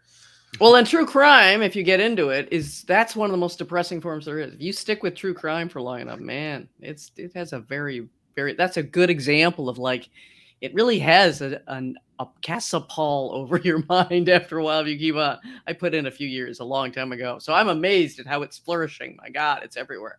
Well, 0.60 0.76
and 0.76 0.86
true 0.86 1.06
crime, 1.06 1.62
if 1.62 1.74
you 1.74 1.82
get 1.82 1.98
into 2.00 2.28
it, 2.28 2.48
is 2.52 2.82
that's 2.82 3.16
one 3.16 3.30
of 3.30 3.32
the 3.32 3.38
most 3.38 3.58
depressing 3.58 4.00
forms 4.02 4.26
there 4.26 4.38
is. 4.38 4.52
If 4.54 4.60
you 4.60 4.72
stick 4.72 5.02
with 5.02 5.14
true 5.14 5.34
crime 5.34 5.68
for 5.68 5.80
long 5.80 6.00
enough, 6.02 6.20
man, 6.20 6.68
it's 6.80 7.10
it 7.16 7.32
has 7.34 7.52
a 7.54 7.60
very 7.60 8.08
very 8.36 8.54
that's 8.54 8.76
a 8.76 8.82
good 8.82 9.08
example 9.10 9.68
of 9.70 9.78
like 9.78 10.10
it 10.62 10.72
really 10.74 10.98
has 11.00 11.42
a 11.42 11.60
an, 11.66 11.96
a 12.18 12.26
casts 12.40 12.72
a 12.72 12.80
pall 12.80 13.32
over 13.34 13.58
your 13.58 13.84
mind 13.88 14.28
after 14.30 14.58
a 14.58 14.64
while 14.64 14.80
if 14.80 14.86
you 14.86 14.96
keep 14.98 15.16
on. 15.16 15.38
I 15.66 15.74
put 15.74 15.92
in 15.92 16.06
a 16.06 16.10
few 16.10 16.26
years 16.28 16.60
a 16.60 16.64
long 16.64 16.90
time 16.92 17.12
ago, 17.12 17.38
so 17.38 17.52
I'm 17.52 17.68
amazed 17.68 18.18
at 18.20 18.26
how 18.26 18.40
it's 18.42 18.56
flourishing. 18.56 19.18
My 19.20 19.28
God, 19.28 19.62
it's 19.64 19.76
everywhere. 19.76 20.18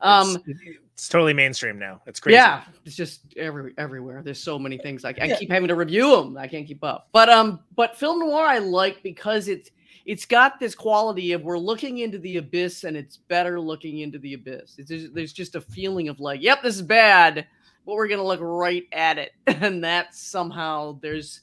Um, 0.00 0.36
it's, 0.46 0.60
it's 0.94 1.08
totally 1.08 1.32
mainstream 1.32 1.78
now 1.78 2.02
it's 2.06 2.20
crazy 2.20 2.34
yeah, 2.34 2.64
it's 2.84 2.96
just 2.96 3.20
every 3.36 3.72
everywhere. 3.78 4.22
There's 4.22 4.42
so 4.42 4.58
many 4.58 4.78
things. 4.78 5.04
Like 5.04 5.20
I 5.20 5.26
Yeah. 5.26 5.36
keep 5.36 5.50
having 5.50 5.68
to 5.68 5.74
review 5.76 6.16
them. 6.16 6.36
I 6.36 6.48
can't 6.48 6.66
keep 6.66 6.82
up. 6.82 7.08
But 7.12 7.28
um, 7.28 7.60
but 7.76 7.96
film 7.96 8.18
noir 8.20 8.46
I 8.46 8.58
like 8.58 9.02
because 9.02 9.48
it's 9.48 9.70
it's 10.06 10.26
got 10.26 10.60
this 10.60 10.74
quality 10.74 11.32
of 11.32 11.42
we're 11.42 11.58
looking 11.58 11.98
into 11.98 12.18
the 12.18 12.36
abyss 12.36 12.84
and 12.84 12.96
it's 12.96 13.16
better 13.16 13.58
looking 13.58 14.00
into 14.00 14.18
the 14.18 14.34
abyss. 14.34 14.76
It's 14.78 15.12
there's 15.12 15.32
just 15.32 15.54
a 15.54 15.60
feeling 15.60 16.08
of 16.08 16.20
like, 16.20 16.42
yep, 16.42 16.62
this 16.62 16.76
is 16.76 16.82
bad, 16.82 17.46
but 17.84 17.94
we're 17.94 18.08
gonna 18.08 18.24
look 18.24 18.40
right 18.42 18.84
at 18.92 19.18
it, 19.18 19.32
and 19.46 19.84
that 19.84 20.14
somehow 20.14 20.98
there's 21.00 21.40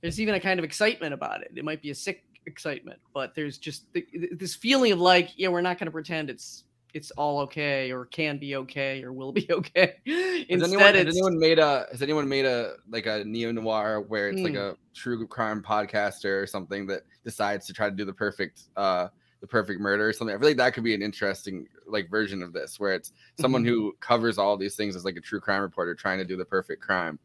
there's 0.00 0.20
even 0.20 0.34
a 0.34 0.40
kind 0.40 0.58
of 0.58 0.64
excitement 0.64 1.14
about 1.14 1.40
it. 1.42 1.52
It 1.54 1.64
might 1.64 1.80
be 1.82 1.90
a 1.90 1.94
sick 1.94 2.24
excitement, 2.46 3.00
but 3.14 3.34
there's 3.34 3.56
just 3.58 3.92
th- 3.94 4.06
this 4.32 4.54
feeling 4.54 4.92
of 4.92 5.00
like, 5.00 5.30
yeah, 5.36 5.48
we're 5.48 5.62
not 5.62 5.78
gonna 5.78 5.90
pretend 5.90 6.30
it's 6.30 6.64
it's 6.92 7.10
all 7.12 7.40
okay 7.40 7.90
or 7.90 8.04
can 8.06 8.38
be 8.38 8.54
okay 8.54 9.02
or 9.02 9.12
will 9.12 9.32
be 9.32 9.46
okay. 9.50 9.94
Has 10.06 10.62
anyone, 10.62 10.94
has 10.94 11.06
anyone 11.08 11.38
made 11.38 11.58
a 11.58 11.86
has 11.90 12.02
anyone 12.02 12.28
made 12.28 12.44
a 12.44 12.74
like 12.88 13.06
a 13.06 13.24
neo 13.24 13.50
noir 13.50 14.00
where 14.02 14.28
it's 14.30 14.42
like 14.42 14.52
Hmm. 14.52 14.58
a 14.58 14.76
true 14.94 15.26
crime 15.26 15.60
podcaster 15.62 16.40
or 16.40 16.46
something 16.46 16.86
that 16.86 17.02
decides 17.24 17.66
to 17.66 17.72
try 17.72 17.90
to 17.90 17.96
do 17.96 18.04
the 18.04 18.12
perfect 18.12 18.62
uh 18.76 19.08
the 19.44 19.48
perfect 19.48 19.80
murder 19.80 20.08
or 20.08 20.12
something? 20.12 20.34
I 20.34 20.38
feel 20.38 20.48
like 20.48 20.56
that 20.56 20.74
could 20.74 20.84
be 20.84 20.94
an 20.94 21.02
interesting 21.02 21.66
like 21.86 22.10
version 22.10 22.42
of 22.42 22.52
this 22.52 22.80
where 22.80 22.94
it's 22.94 23.12
someone 23.36 23.64
Mhm. 23.64 23.66
who 23.66 23.94
covers 24.00 24.38
all 24.38 24.56
these 24.56 24.76
things 24.76 24.96
as 24.96 25.04
like 25.04 25.16
a 25.16 25.20
true 25.20 25.40
crime 25.40 25.62
reporter 25.62 25.94
trying 25.94 26.18
to 26.18 26.24
do 26.24 26.36
the 26.36 26.44
perfect 26.46 26.82
crime. 26.82 27.18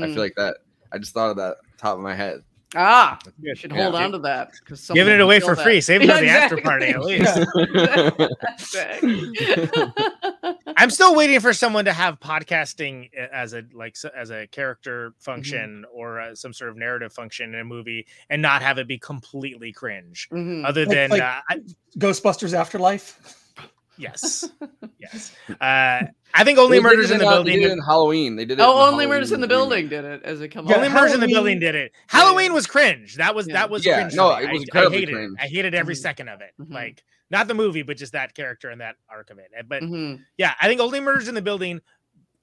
I 0.00 0.06
Mhm. 0.06 0.08
feel 0.08 0.22
like 0.22 0.34
that 0.36 0.58
I 0.92 0.98
just 0.98 1.14
thought 1.14 1.30
of 1.30 1.36
that 1.38 1.58
top 1.78 1.96
of 1.96 2.02
my 2.04 2.14
head. 2.14 2.44
Ah, 2.74 3.18
you 3.40 3.50
good. 3.50 3.58
should 3.58 3.72
Yeah. 3.72 3.82
hold 3.84 3.94
on 3.94 4.12
to 4.12 4.18
that 4.20 4.50
because 4.60 4.88
Giving 4.90 5.14
it 5.14 5.20
away 5.20 5.40
for 5.40 5.56
free. 5.56 5.80
Save 5.80 6.02
it 6.02 6.10
for 6.10 6.20
the 6.20 6.28
after 6.28 6.56
party 6.58 6.86
at 6.86 7.00
least. 7.04 7.38
I'm 10.76 10.90
still 10.90 11.14
waiting 11.14 11.40
for 11.40 11.52
someone 11.52 11.84
to 11.84 11.92
have 11.92 12.18
podcasting 12.20 13.10
as 13.14 13.52
a 13.54 13.62
like 13.72 13.96
as 14.16 14.30
a 14.30 14.46
character 14.48 15.14
function 15.18 15.84
or 15.92 16.20
uh, 16.20 16.34
some 16.34 16.52
sort 16.52 16.70
of 16.70 16.76
narrative 16.76 17.12
function 17.12 17.54
in 17.54 17.60
a 17.60 17.64
movie, 17.64 18.06
and 18.30 18.42
not 18.42 18.62
have 18.62 18.78
it 18.78 18.88
be 18.88 18.98
completely 18.98 19.72
cringe. 19.72 20.28
Mhm. 20.32 20.64
Other 20.64 20.84
Like- 20.86 20.94
than 20.94 21.10
like- 21.10 21.22
uh, 21.22 21.40
I, 21.48 21.60
Ghostbusters 21.98 22.54
Afterlife. 22.54 23.40
Yes, 23.98 24.48
yes. 24.98 25.32
Uh, 25.60 26.02
I 26.36 26.42
think 26.44 26.58
only 26.58 26.78
They 26.78 26.82
murders 26.82 27.10
in 27.10 27.18
the 27.18 27.24
building. 27.24 27.54
They 27.56 27.62
did 27.62 27.70
it 27.70 27.72
in 27.74 27.78
Halloween. 27.80 28.36
They 28.36 28.44
did 28.44 28.58
it. 28.58 28.62
Oh, 28.62 28.72
in 28.72 28.76
the 28.86 28.92
only 28.92 29.06
murders 29.06 29.30
in 29.32 29.40
the 29.40 29.46
Halloween 29.46 29.88
building 29.88 29.88
did 29.88 30.04
it 30.04 30.22
as 30.24 30.40
it 30.40 30.48
come 30.48 30.66
Yeah, 30.66 30.76
only 30.76 30.88
out. 30.88 30.94
murders 30.94 31.14
in 31.14 31.20
the 31.20 31.28
building 31.28 31.60
did 31.60 31.74
it. 31.74 31.92
Halloween 32.08 32.52
was 32.52 32.66
cringe. 32.66 33.16
That 33.16 33.34
was 33.34 33.46
Yeah. 33.46 33.54
that 33.54 33.70
was 33.70 33.84
Yeah, 33.86 34.00
cringe. 34.00 34.14
no, 34.14 34.30
it 34.34 34.50
was 34.50 34.60
I- 34.60 34.62
incredibly 34.62 34.96
I 34.96 35.00
hated 35.00 35.12
cringe. 35.14 35.36
it. 35.38 35.44
I 35.44 35.46
hated 35.48 35.74
every 35.74 35.94
Mhm. 35.94 35.98
second 36.02 36.28
of 36.28 36.40
it. 36.40 36.50
Mhm. 36.60 36.72
Like 36.72 37.04
not 37.30 37.46
the 37.48 37.54
movie, 37.54 37.82
but 37.82 37.96
just 37.96 38.12
that 38.12 38.34
character 38.34 38.70
and 38.70 38.80
that 38.80 38.96
arc 39.08 39.30
of 39.30 39.38
it. 39.38 39.50
But 39.68 39.82
Mhm. 39.82 40.24
yeah, 40.36 40.54
I 40.60 40.66
think 40.68 40.80
only 40.80 41.00
murders 41.00 41.28
in 41.28 41.34
the 41.34 41.42
building, 41.42 41.80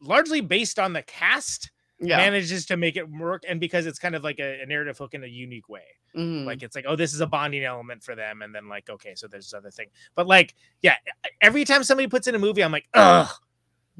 largely 0.02 0.41
based 0.41 0.80
on 0.80 0.93
the 0.93 1.04
cast, 1.04 1.70
Yeah. 2.04 2.18
manages 2.18 2.66
to 2.68 2.78
make 2.78 2.97
it 2.97 3.08
work, 3.10 3.43
and 3.47 3.60
because 3.60 3.86
it's 3.86 3.99
kind 3.99 4.16
of 4.16 4.24
like 4.24 4.39
a, 4.39 4.62
a 4.62 4.66
narrative 4.66 4.97
hook 4.97 5.14
in 5.14 5.24
a 5.24 5.28
unique 5.28 5.70
way. 5.70 5.84
Mhm. 6.18 6.45
Like 6.45 6.64
it's 6.64 6.76
like, 6.76 6.86
oh, 6.88 6.95
this 6.95 7.14
is 7.14 7.22
a 7.22 7.28
bonding 7.28 7.64
element 7.64 8.04
for 8.04 8.16
them, 8.16 8.41
and 8.41 8.54
then 8.56 8.68
like, 8.68 8.89
okay, 8.89 9.14
so 9.16 9.28
there's 9.28 9.45
this 9.45 9.54
other 9.54 9.70
thing. 9.72 9.88
But 10.16 10.26
like, 10.28 10.56
yeah, 10.82 10.95
every 11.41 11.64
time 11.64 11.84
somebody 11.84 12.08
puts 12.08 12.28
in 12.28 12.34
a 12.36 12.39
movie, 12.39 12.64
I'm 12.64 12.72
like, 12.72 12.88
ugh, 12.93 13.30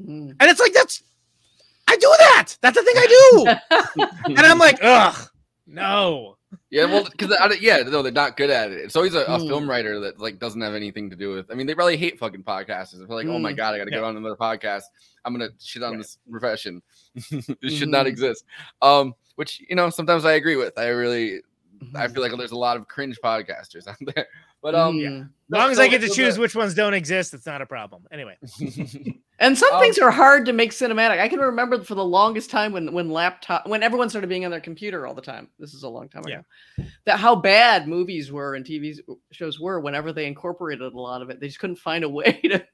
Mhm. 0.00 0.30
and 0.40 0.42
it's 0.50 0.60
like 0.60 0.72
that's, 0.72 1.02
I 1.86 1.96
do 1.96 2.12
that. 2.18 2.56
That's 2.60 2.76
the 2.76 2.82
thing 2.82 2.94
I 2.96 3.06
do, 3.94 4.04
and 4.36 4.38
I'm 4.40 4.58
like, 4.58 4.78
ugh, 4.82 5.28
no. 5.66 6.36
Yeah, 6.70 6.84
well, 6.86 7.04
because 7.04 7.34
yeah, 7.60 7.78
no, 7.78 8.02
they're 8.02 8.12
not 8.12 8.36
good 8.36 8.50
at 8.50 8.70
it. 8.72 8.80
It's 8.80 8.96
always 8.96 9.14
a, 9.14 9.20
a 9.22 9.38
Mm. 9.38 9.48
film 9.48 9.68
writer 9.70 10.00
that 10.00 10.20
like 10.20 10.38
doesn't 10.38 10.60
have 10.60 10.74
anything 10.74 11.08
to 11.10 11.16
do 11.16 11.32
with. 11.34 11.50
I 11.50 11.54
mean, 11.54 11.66
they 11.66 11.74
probably 11.74 11.96
hate 11.96 12.18
fucking 12.18 12.42
podcasters. 12.44 12.98
They're 12.98 13.06
like, 13.16 13.26
oh 13.26 13.38
my 13.38 13.52
Mm. 13.52 13.56
god, 13.56 13.74
I 13.74 13.78
got 13.78 13.84
to 13.84 13.90
Yeah. 13.90 13.96
get 13.98 14.04
on 14.04 14.16
another 14.16 14.36
podcast. 14.36 14.82
I'm 15.24 15.32
gonna 15.32 15.50
shit 15.60 15.82
on 15.82 15.92
Right. 15.92 15.98
this 15.98 16.18
profession. 16.30 16.82
this 17.62 17.72
should 17.74 17.88
not 17.88 18.06
Mhm. 18.06 18.10
exist. 18.10 18.44
Um, 18.80 19.14
which 19.36 19.62
you 19.68 19.76
know, 19.76 19.88
sometimes 19.90 20.24
I 20.24 20.32
agree 20.32 20.56
with. 20.56 20.76
I 20.78 20.88
really, 20.88 21.40
I 21.94 22.06
Mhm. 22.06 22.14
feel 22.14 22.22
like 22.22 22.36
there's 22.36 22.52
a 22.52 22.56
lot 22.56 22.76
of 22.76 22.88
cringe 22.88 23.18
podcasters 23.22 23.86
out 23.86 23.96
there. 24.14 24.26
But 24.62 24.74
um, 24.74 24.96
Mhm. 24.96 25.22
As 25.22 25.28
long 25.48 25.70
as 25.70 25.76
so- 25.78 25.82
I 25.82 25.88
get 25.88 26.00
to 26.02 26.08
so 26.08 26.14
choose 26.14 26.34
the- 26.36 26.40
which 26.40 26.54
ones 26.54 26.74
don't 26.74 26.94
exist, 26.94 27.34
it's 27.34 27.46
not 27.46 27.60
a 27.62 27.66
problem. 27.66 28.04
Anyway, 28.12 28.36
And 29.38 29.58
some 29.58 29.74
Um, 29.74 29.80
things 29.80 29.98
are 29.98 30.12
hard 30.12 30.46
to 30.46 30.52
make 30.52 30.70
cinematic. 30.70 31.18
I 31.18 31.26
can 31.28 31.40
remember 31.40 31.82
for 31.82 31.96
the 31.96 32.04
longest 32.04 32.48
time 32.48 32.70
when 32.72 32.92
when 32.92 33.10
laptop 33.10 33.66
when 33.66 33.82
everyone 33.82 34.08
started 34.08 34.28
being 34.28 34.44
on 34.44 34.52
their 34.52 34.60
computer 34.60 35.04
all 35.04 35.14
the 35.14 35.22
time. 35.22 35.48
This 35.58 35.74
is 35.74 35.82
a 35.82 35.88
long 35.88 36.08
time 36.08 36.22
ago. 36.24 36.42
Yeah. 36.78 36.84
That 37.06 37.18
how 37.18 37.34
bad 37.34 37.88
movies 37.88 38.30
were 38.30 38.54
and 38.54 38.64
TV 38.64 39.00
shows 39.32 39.58
were 39.58 39.80
whenever 39.80 40.12
they 40.12 40.26
incorporated 40.26 40.92
a 40.92 41.00
lot 41.00 41.22
of 41.22 41.30
it. 41.30 41.40
They 41.40 41.48
just 41.48 41.58
couldn't 41.58 41.76
find 41.76 42.04
a 42.04 42.08
way 42.08 42.40
to. 42.44 42.64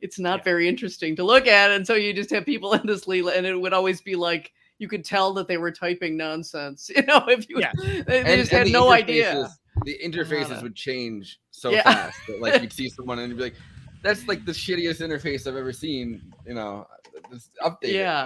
It's 0.00 0.18
not 0.18 0.38
Yeah. 0.38 0.44
very 0.44 0.66
interesting 0.68 1.14
to 1.16 1.24
look 1.24 1.46
at, 1.46 1.70
and 1.70 1.86
so 1.86 1.94
you 1.94 2.14
just 2.14 2.30
have 2.30 2.46
people 2.46 2.72
endlessly, 2.74 3.18
and 3.20 3.44
it 3.44 3.60
would 3.60 3.74
always 3.74 4.00
be 4.00 4.14
like 4.16 4.50
you 4.84 4.88
could 4.88 5.02
tell 5.04 5.32
that 5.32 5.48
they 5.48 5.56
were 5.56 5.70
typing 5.72 6.14
nonsense. 6.14 6.90
You 6.96 7.02
know, 7.06 7.24
if 7.26 7.48
you 7.48 7.56
Yeah. 7.58 7.72
they, 7.82 8.02
they 8.02 8.18
and- 8.18 8.40
just 8.42 8.52
and 8.52 8.58
had 8.58 8.66
the 8.66 8.72
no 8.72 8.90
idea. 8.92 9.48
The 9.86 9.98
interfaces 10.04 10.62
would 10.62 10.76
change 10.76 11.40
so 11.50 11.70
Yeah. 11.70 11.82
fast 11.84 12.18
that 12.28 12.40
like 12.42 12.60
you'd 12.60 12.72
see 12.80 12.90
someone 12.90 13.18
and 13.18 13.28
you'd 13.30 13.38
be 13.38 13.44
like, 13.44 13.56
"That's 14.02 14.28
like 14.28 14.44
the 14.44 14.52
shittiest 14.52 15.00
interface 15.00 15.46
I've 15.48 15.56
ever 15.56 15.72
seen." 15.72 16.20
You 16.46 16.54
know, 16.54 16.86
just 17.32 17.50
update. 17.64 17.92
Yeah. 17.94 18.24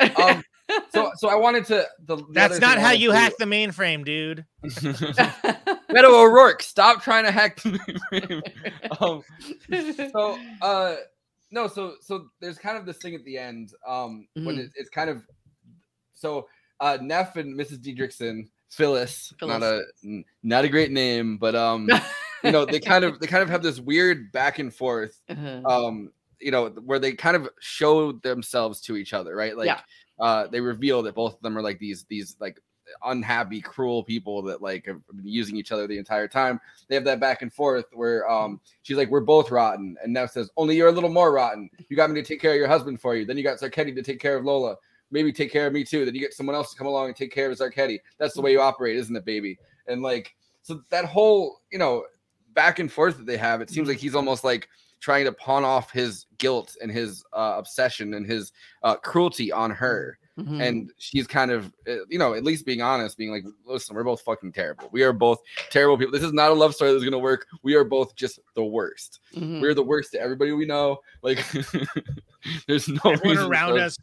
you 0.00 0.08
know? 0.08 0.24
Um, 0.24 0.42
so 0.94 1.10
so 1.16 1.28
I 1.28 1.34
wanted 1.34 1.64
to. 1.66 1.86
The, 2.06 2.16
the 2.16 2.24
that's 2.30 2.60
not 2.60 2.78
how 2.78 2.92
you 2.92 3.10
hack 3.10 3.34
the 3.38 3.44
mainframe, 3.44 4.04
dude. 4.04 4.46
Beto 4.64 6.04
O'Rourke, 6.24 6.62
stop 6.62 7.02
trying 7.02 7.24
to 7.24 7.30
hack 7.32 7.60
the 7.62 7.78
mainframe. 8.12 9.02
um, 9.02 10.10
so 10.12 10.38
uh 10.62 10.96
no, 11.50 11.68
so 11.68 11.94
so 12.00 12.28
there's 12.40 12.58
kind 12.58 12.76
of 12.76 12.86
this 12.86 12.96
thing 12.98 13.14
at 13.14 13.24
the 13.24 13.36
end 13.38 13.72
um 13.86 14.26
when 14.34 14.56
Mhm. 14.56 14.58
it, 14.60 14.70
it's 14.76 14.90
kind 14.90 15.10
of 15.10 15.22
so 16.16 16.48
uh 16.80 16.98
Neff 17.00 17.36
and 17.36 17.54
Mrs. 17.58 17.78
Dietrichson, 17.78 18.48
Phyllis, 18.70 19.32
not 19.40 19.62
a 19.62 19.82
not 20.42 20.64
a 20.64 20.68
great 20.68 20.90
name, 20.90 21.38
but 21.38 21.54
um 21.54 21.88
you 22.42 22.50
know 22.52 22.64
they 22.66 22.80
kind 22.80 23.04
of 23.04 23.20
they 23.20 23.26
kind 23.28 23.42
of 23.42 23.48
have 23.48 23.62
this 23.62 23.78
weird 23.80 24.32
back 24.32 24.58
and 24.58 24.74
forth 24.74 25.20
Uh-huh. 25.30 25.62
um 25.64 26.10
you 26.40 26.50
know 26.50 26.66
where 26.84 26.98
they 26.98 27.12
kind 27.12 27.34
of 27.36 27.48
show 27.60 28.12
themselves 28.12 28.80
to 28.82 28.96
each 28.96 29.14
other 29.14 29.34
right 29.34 29.56
like 29.56 29.66
Yeah. 29.66 29.80
uh 30.18 30.46
they 30.48 30.60
reveal 30.60 31.02
that 31.04 31.14
both 31.14 31.34
of 31.36 31.40
them 31.42 31.56
are 31.56 31.62
like 31.62 31.78
these 31.78 32.04
these 32.10 32.36
like 32.40 32.60
unhappy 33.04 33.60
cruel 33.60 34.04
people 34.04 34.42
that 34.42 34.60
like 34.62 34.86
have 34.86 35.00
been 35.08 35.26
using 35.26 35.56
each 35.56 35.72
other 35.72 35.86
the 35.86 35.98
entire 35.98 36.28
time 36.28 36.60
they 36.88 36.94
have 36.94 37.04
that 37.04 37.18
back 37.20 37.42
and 37.42 37.52
forth 37.52 37.86
where 37.94 38.28
um 38.30 38.60
she's 38.82 38.96
like 38.98 39.10
we're 39.10 39.20
both 39.20 39.50
rotten 39.50 39.96
and 40.04 40.12
Neff 40.12 40.30
says 40.30 40.50
only 40.56 40.76
you're 40.76 40.88
a 40.88 40.92
little 40.92 41.10
more 41.10 41.32
rotten 41.32 41.68
you 41.88 41.96
got 41.96 42.10
me 42.10 42.20
to 42.20 42.26
take 42.26 42.40
care 42.40 42.52
of 42.52 42.58
your 42.58 42.68
husband 42.68 43.00
for 43.00 43.16
you 43.16 43.24
then 43.24 43.36
you 43.38 43.42
got 43.42 43.58
Zachetti 43.58 43.94
to 43.94 44.02
take 44.02 44.20
care 44.20 44.36
of 44.36 44.44
Lola 44.44 44.76
maybe 45.10 45.32
take 45.32 45.52
care 45.52 45.66
of 45.66 45.72
me 45.72 45.84
too. 45.84 46.04
Then 46.04 46.14
you 46.14 46.20
get 46.20 46.34
someone 46.34 46.56
else 46.56 46.70
to 46.72 46.76
come 46.78 46.86
along 46.86 47.06
and 47.08 47.16
take 47.16 47.32
care 47.32 47.50
of 47.50 47.58
Zachetti. 47.58 47.98
That's 48.18 48.34
the 48.34 48.42
way 48.42 48.52
you 48.52 48.60
operate 48.60 48.96
isn't 48.96 49.14
it 49.16 49.24
baby? 49.24 49.58
And 49.86 50.02
like 50.02 50.34
so 50.62 50.80
that 50.90 51.04
whole 51.04 51.60
you 51.70 51.78
know 51.78 52.04
back 52.54 52.78
and 52.78 52.90
forth 52.90 53.16
that 53.18 53.26
they 53.26 53.36
have 53.36 53.60
it 53.60 53.70
seems 53.70 53.86
like 53.88 53.98
he's 53.98 54.14
almost 54.14 54.42
like 54.44 54.68
trying 55.00 55.26
to 55.26 55.32
pawn 55.32 55.62
off 55.62 55.92
his 55.92 56.24
guilt 56.38 56.74
and 56.82 56.90
his 56.90 57.22
uh, 57.34 57.54
obsession 57.58 58.14
and 58.14 58.26
his 58.26 58.52
uh, 58.82 58.96
cruelty 58.96 59.52
on 59.52 59.70
her. 59.70 60.18
Mhm. 60.38 60.60
and 60.62 60.92
she's 60.98 61.26
kind 61.26 61.50
of 61.50 61.72
uh, 61.88 62.04
you 62.10 62.18
know 62.18 62.34
at 62.34 62.44
least 62.44 62.66
being 62.66 62.82
honest 62.82 63.16
being 63.16 63.30
like 63.30 63.42
listen 63.64 63.96
we're 63.96 64.04
both 64.04 64.20
fucking 64.20 64.52
terrible. 64.52 64.86
We 64.92 65.02
are 65.02 65.14
both 65.14 65.40
terrible 65.70 65.96
people. 65.96 66.12
This 66.12 66.22
is 66.22 66.34
not 66.34 66.50
a 66.50 66.54
love 66.54 66.74
story 66.74 66.92
that's 66.92 67.02
going 67.02 67.12
to 67.12 67.18
work. 67.18 67.46
We 67.62 67.74
are 67.74 67.84
both 67.84 68.14
just 68.16 68.40
the 68.54 68.62
worst. 68.62 69.20
Mhm. 69.34 69.62
we're 69.62 69.72
the 69.72 69.82
worst 69.82 70.12
to 70.12 70.20
everybody 70.20 70.52
we 70.52 70.66
know. 70.66 70.98
Like 71.22 71.38
there's 72.66 72.86
no 72.88 73.00
Everyone 73.04 73.20
reason 73.36 73.50
around 73.50 73.72
for- 73.76 73.80
us 73.80 73.96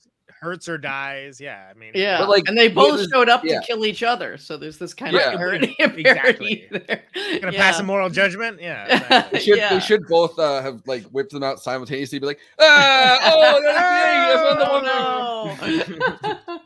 hurts 0.43 0.67
or 0.69 0.77
dies. 0.77 1.39
Yeah, 1.41 1.65
I 1.69 1.73
mean, 1.73 1.91
Yeah, 1.95 2.19
But, 2.19 2.29
like, 2.29 2.47
and 2.47 2.57
they 2.57 2.67
both 2.67 2.95
there's- 2.97 3.07
showed 3.11 3.29
up 3.29 3.43
yeah. 3.43 3.59
to 3.61 3.65
kill 3.65 3.85
each 3.85 4.03
other. 4.03 4.37
So 4.37 4.57
there's 4.57 4.77
this 4.77 4.93
kind 4.93 5.13
Yeah. 5.15 5.31
of 5.31 5.37
parody, 5.37 5.75
Exactly. 5.79 6.03
parody 6.03 6.67
there. 6.71 7.03
gonna 7.39 7.53
yeah. 7.53 7.59
pass 7.59 7.79
a 7.79 7.83
moral 7.83 8.09
judgment. 8.09 8.59
Yeah, 8.61 8.85
exactly. 9.01 9.39
they 9.39 9.43
should, 9.45 9.57
yeah. 9.57 9.73
they 9.73 9.79
should 9.79 10.05
both 10.07 10.37
uh, 10.37 10.61
have 10.61 10.81
like 10.85 11.03
whipped 11.05 11.31
them 11.31 11.43
out 11.43 11.59
simultaneously 11.59 12.19
be 12.19 12.25
like 12.27 12.39
ah 12.59 13.19
oh 13.33 13.61
that's 13.63 13.77
the 13.79 13.97
thing, 14.03 14.19
that's 14.29 14.43
what 14.43 14.59
the 14.59 14.71
woman 14.73 14.89
Oh, 14.95 15.57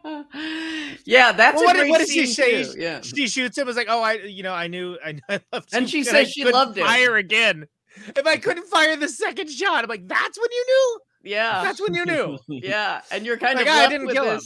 no. 0.04 0.26
yeah, 1.06 1.32
that's 1.32 1.56
Well, 1.56 1.64
a 1.64 1.66
what, 1.68 1.74
did- 1.76 1.90
what 1.90 2.00
did 2.00 2.10
she 2.10 2.26
say? 2.26 2.64
too, 2.64 2.74
Yeah, 2.80 3.02
She 3.02 3.28
shoots 3.28 3.58
him. 3.58 3.68
Was 3.68 3.76
like, 3.76 3.88
oh, 3.90 4.02
I, 4.02 4.14
you 4.14 4.44
know, 4.44 4.54
I 4.54 4.68
knew, 4.68 4.98
I, 5.04 5.20
I 5.30 5.40
loved 5.54 5.70
And 5.74 5.84
you, 5.84 5.88
she 5.90 6.04
says 6.04 6.32
she 6.32 6.42
couldn't 6.42 6.54
loved 6.56 6.78
him. 6.78 6.86
Fire 6.86 7.16
again. 7.18 7.68
If 8.16 8.26
I 8.28 8.38
couldn't 8.38 8.68
fire 8.68 8.96
the 8.96 9.10
second 9.10 9.50
shot, 9.50 9.84
I'm 9.84 9.90
like, 9.90 10.08
that's 10.08 10.38
when 10.40 10.50
you 10.52 10.66
knew. 10.68 11.00
Yeah, 11.28 11.64
That's 11.64 11.82
when 11.82 11.94
you 11.94 12.06
knew. 12.06 12.38
yeah. 12.48 13.02
And 13.12 13.26
you're 13.26 13.38
kind 13.38 13.58
Like, 13.58 13.68
of 13.68 13.74
"Ah, 13.74 13.86
I 13.86 13.88
didn't 13.90 14.08
with 14.08 14.16
kill 14.16 14.26
him." 14.32 14.40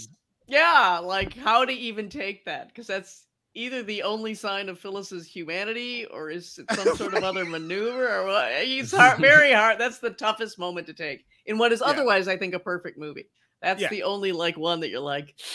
Yeah, 0.47 0.99
like 1.03 1.35
how 1.37 1.63
to 1.65 1.71
even 1.71 2.09
take 2.09 2.43
that 2.45 2.67
because 2.67 2.87
that's 2.87 3.25
either 3.53 3.83
the 3.83 4.03
only 4.03 4.33
sign 4.33 4.69
of 4.69 4.79
Phyllis's 4.79 5.25
humanity 5.27 6.05
or 6.05 6.29
is 6.29 6.57
it 6.57 6.65
some 6.75 6.95
sort 6.95 7.13
of 7.13 7.23
other 7.23 7.45
maneuver 7.55 8.09
or 8.09 8.25
what? 8.27 8.47
It's 8.51 8.91
hard, 8.95 9.19
very 9.19 9.53
hard. 9.53 9.77
That's 9.79 9.99
the 9.99 10.09
toughest 10.09 10.57
moment 10.59 10.87
to 10.87 10.93
take 10.93 11.25
in 11.45 11.57
what 11.57 11.71
is 11.71 11.81
Yeah. 11.85 11.91
otherwise, 11.91 12.27
I 12.27 12.37
think, 12.37 12.53
a 12.53 12.59
perfect 12.59 12.97
movie. 12.97 13.27
That's 13.61 13.81
Yeah. 13.81 13.89
the 13.89 14.03
only 14.03 14.31
like 14.31 14.57
one 14.57 14.79
that 14.81 14.89
you're 14.89 14.99
like. 14.99 15.35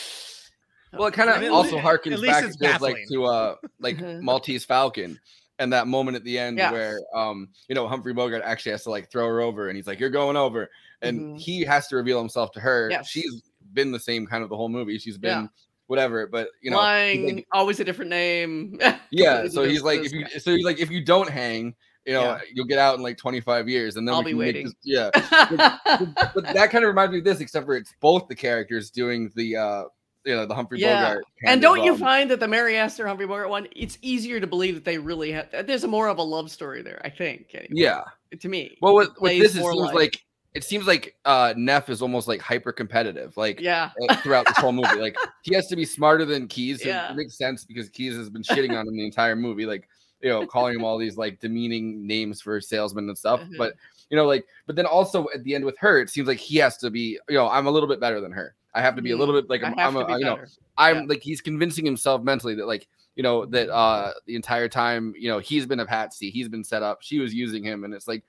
Well, 0.93 1.09
it 1.09 1.13
kind 1.13 1.29
of 1.29 1.51
also 1.51 1.75
lea- 1.75 1.81
harkens 1.81 2.25
back 2.59 2.77
to, 2.77 2.83
like 2.83 2.97
to 3.11 3.25
uh 3.25 3.55
like. 3.79 3.99
Maltese 4.21 4.63
Falcon 4.63 5.19
and 5.59 5.73
that 5.73 5.85
moment 5.85 6.15
at 6.15 6.23
the 6.23 6.39
end 6.39 6.57
Yeah. 6.57 6.71
where 6.71 6.97
um 7.13 7.49
you 7.67 7.75
know 7.75 7.87
Humphrey 7.89 8.13
Bogart 8.13 8.41
actually 8.43 8.71
has 8.71 8.83
to 8.83 8.89
like 8.89 9.11
throw 9.11 9.27
her 9.27 9.41
over 9.41 9.67
and 9.67 9.75
he's 9.75 9.85
like 9.85 9.99
you're 9.99 10.09
going 10.09 10.37
over 10.37 10.69
and 11.01 11.19
Mhm. 11.35 11.39
he 11.39 11.61
has 11.61 11.87
to 11.87 11.95
reveal 11.95 12.19
himself 12.19 12.51
to 12.53 12.59
her. 12.59 12.89
Yes. 12.91 13.07
She's 13.09 13.41
been 13.73 13.91
the 13.91 13.99
same 13.99 14.25
kind 14.25 14.43
of 14.43 14.49
the 14.49 14.55
whole 14.57 14.69
movie. 14.69 14.97
She's 14.97 15.17
been 15.17 15.41
Yeah. 15.43 15.47
whatever. 15.87 16.27
But 16.27 16.49
you 16.61 16.71
know, 16.71 16.77
lying, 16.77 17.35
like- 17.37 17.47
always 17.51 17.79
a 17.79 17.83
different 17.83 18.09
name. 18.09 18.79
yeah. 19.11 19.47
So 19.47 19.63
he's 19.63 19.83
like, 19.83 20.01
if 20.01 20.11
you, 20.11 20.23
guy. 20.23 20.29
so 20.39 20.55
he's 20.55 20.65
like, 20.65 20.79
if 20.79 20.89
you 20.89 21.03
don't 21.03 21.29
hang, 21.29 21.75
you 22.05 22.13
know, 22.13 22.21
Yeah. 22.23 22.39
you'll 22.53 22.65
get 22.65 22.79
out 22.79 22.95
in 22.95 23.03
like 23.03 23.17
25 23.17 23.67
years, 23.67 23.97
and 23.97 24.07
then 24.07 24.15
I'll 24.15 24.23
be 24.23 24.33
waiting. 24.33 24.65
this- 24.65 24.75
yeah. 24.83 25.09
but, 25.13 25.79
but 26.33 26.43
that 26.53 26.69
kind 26.71 26.83
of 26.83 26.87
reminds 26.89 27.11
me 27.11 27.19
of 27.19 27.25
this, 27.25 27.41
except 27.41 27.65
for 27.65 27.75
it's 27.75 27.93
both 27.99 28.27
the 28.27 28.35
characters 28.35 28.89
doing 28.89 29.31
the, 29.35 29.57
uh, 29.57 29.83
you 30.25 30.35
know, 30.35 30.45
the 30.45 30.55
Humphrey 30.55 30.79
Yeah. 30.79 31.03
Bogart. 31.09 31.25
And 31.45 31.61
don't 31.61 31.83
you 31.83 31.93
um, 31.93 31.99
find 31.99 32.31
that 32.31 32.39
the 32.41 32.47
Mary 32.47 32.75
Astor 32.77 33.07
Humphrey 33.07 33.25
Bogart 33.27 33.49
one, 33.49 33.67
it's 33.75 33.97
easier 34.01 34.39
to 34.39 34.47
believe 34.47 34.75
that 34.75 34.83
they 34.85 34.97
really 34.97 35.31
have. 35.31 35.49
There's 35.65 35.83
a 35.85 35.87
more 35.87 36.07
of 36.09 36.17
a 36.17 36.23
love 36.23 36.49
story 36.51 36.81
there, 36.81 37.01
I 37.05 37.09
think. 37.09 37.47
Anyway, 37.53 37.67
Yeah. 37.71 38.01
to 38.39 38.49
me. 38.49 38.77
Well, 38.81 38.95
with, 38.95 39.09
with 39.19 39.41
this, 39.41 39.55
it 39.55 39.61
seems 39.61 39.75
like- 39.75 39.93
like 39.95 40.25
it 40.57 40.63
seems 40.63 40.87
like 40.87 41.15
uh 41.23 41.53
Neff 41.55 41.87
is 41.89 42.01
almost 42.01 42.27
like 42.27 42.41
hyper 42.41 42.71
competitive, 42.71 43.37
like 43.37 43.59
Yeah. 43.61 43.91
uh, 44.09 44.15
throughout 44.17 44.47
this 44.47 44.57
whole 44.57 44.71
movie. 44.71 44.95
Like 44.99 45.15
he 45.43 45.53
has 45.53 45.67
to 45.67 45.75
be 45.75 45.85
smarter 45.85 46.25
than 46.25 46.47
Keyes. 46.47 46.83
Yeah. 46.83 47.11
It 47.11 47.15
makes 47.15 47.37
sense 47.37 47.63
because 47.63 47.89
Keyes 47.89 48.15
has 48.15 48.29
been 48.29 48.41
shitting 48.41 48.71
on 48.77 48.87
him 48.87 48.97
the 48.97 49.05
entire 49.05 49.35
movie, 49.35 49.67
like 49.67 49.87
you 50.21 50.29
know, 50.29 50.47
calling 50.47 50.73
him 50.75 50.83
all 50.83 50.97
these 50.97 51.15
like 51.15 51.39
demeaning 51.39 52.07
names 52.07 52.41
for 52.41 52.59
salesmen 52.59 53.07
and 53.07 53.15
stuff. 53.17 53.39
Mhm. 53.41 53.57
But 53.57 53.75
you 54.09 54.17
know, 54.17 54.25
like, 54.25 54.45
but 54.65 54.75
then 54.75 54.85
also 54.87 55.27
at 55.35 55.43
the 55.43 55.53
end 55.53 55.63
with 55.63 55.77
her, 55.77 55.99
it 55.99 56.09
seems 56.09 56.27
like 56.27 56.39
he 56.39 56.57
has 56.57 56.77
to 56.77 56.89
be, 56.89 57.19
you 57.29 57.35
know, 57.37 57.47
I'm 57.47 57.67
a 57.67 57.71
little 57.71 57.87
bit 57.89 57.99
better 57.99 58.19
than 58.19 58.31
her. 58.31 58.55
I 58.73 58.81
have 58.81 58.95
to 58.95 59.01
be 59.01 59.11
a 59.11 59.17
little 59.17 59.35
bit 59.39 59.49
like 59.49 59.63
I'm, 59.63 59.77
I'm 59.77 59.95
a, 59.95 60.17
you 60.17 60.25
know, 60.25 60.35
better. 60.37 60.49
I'm 60.77 61.07
like 61.07 61.21
he's 61.21 61.39
convincing 61.41 61.85
himself 61.85 62.23
mentally 62.23 62.55
that 62.55 62.67
like 62.67 62.87
you 63.15 63.21
know 63.23 63.45
that 63.47 63.69
uh 63.69 64.13
the 64.25 64.35
entire 64.35 64.67
time 64.69 65.13
you 65.17 65.29
know 65.29 65.39
he's 65.39 65.65
been 65.67 65.79
a 65.79 65.85
patsy, 65.85 66.29
he's 66.31 66.49
been 66.49 66.63
set 66.63 66.81
up, 66.83 66.99
she 67.01 67.19
was 67.19 67.33
using 67.33 67.63
him, 67.63 67.83
and 67.83 67.93
it's 67.93 68.07
like 68.07 68.23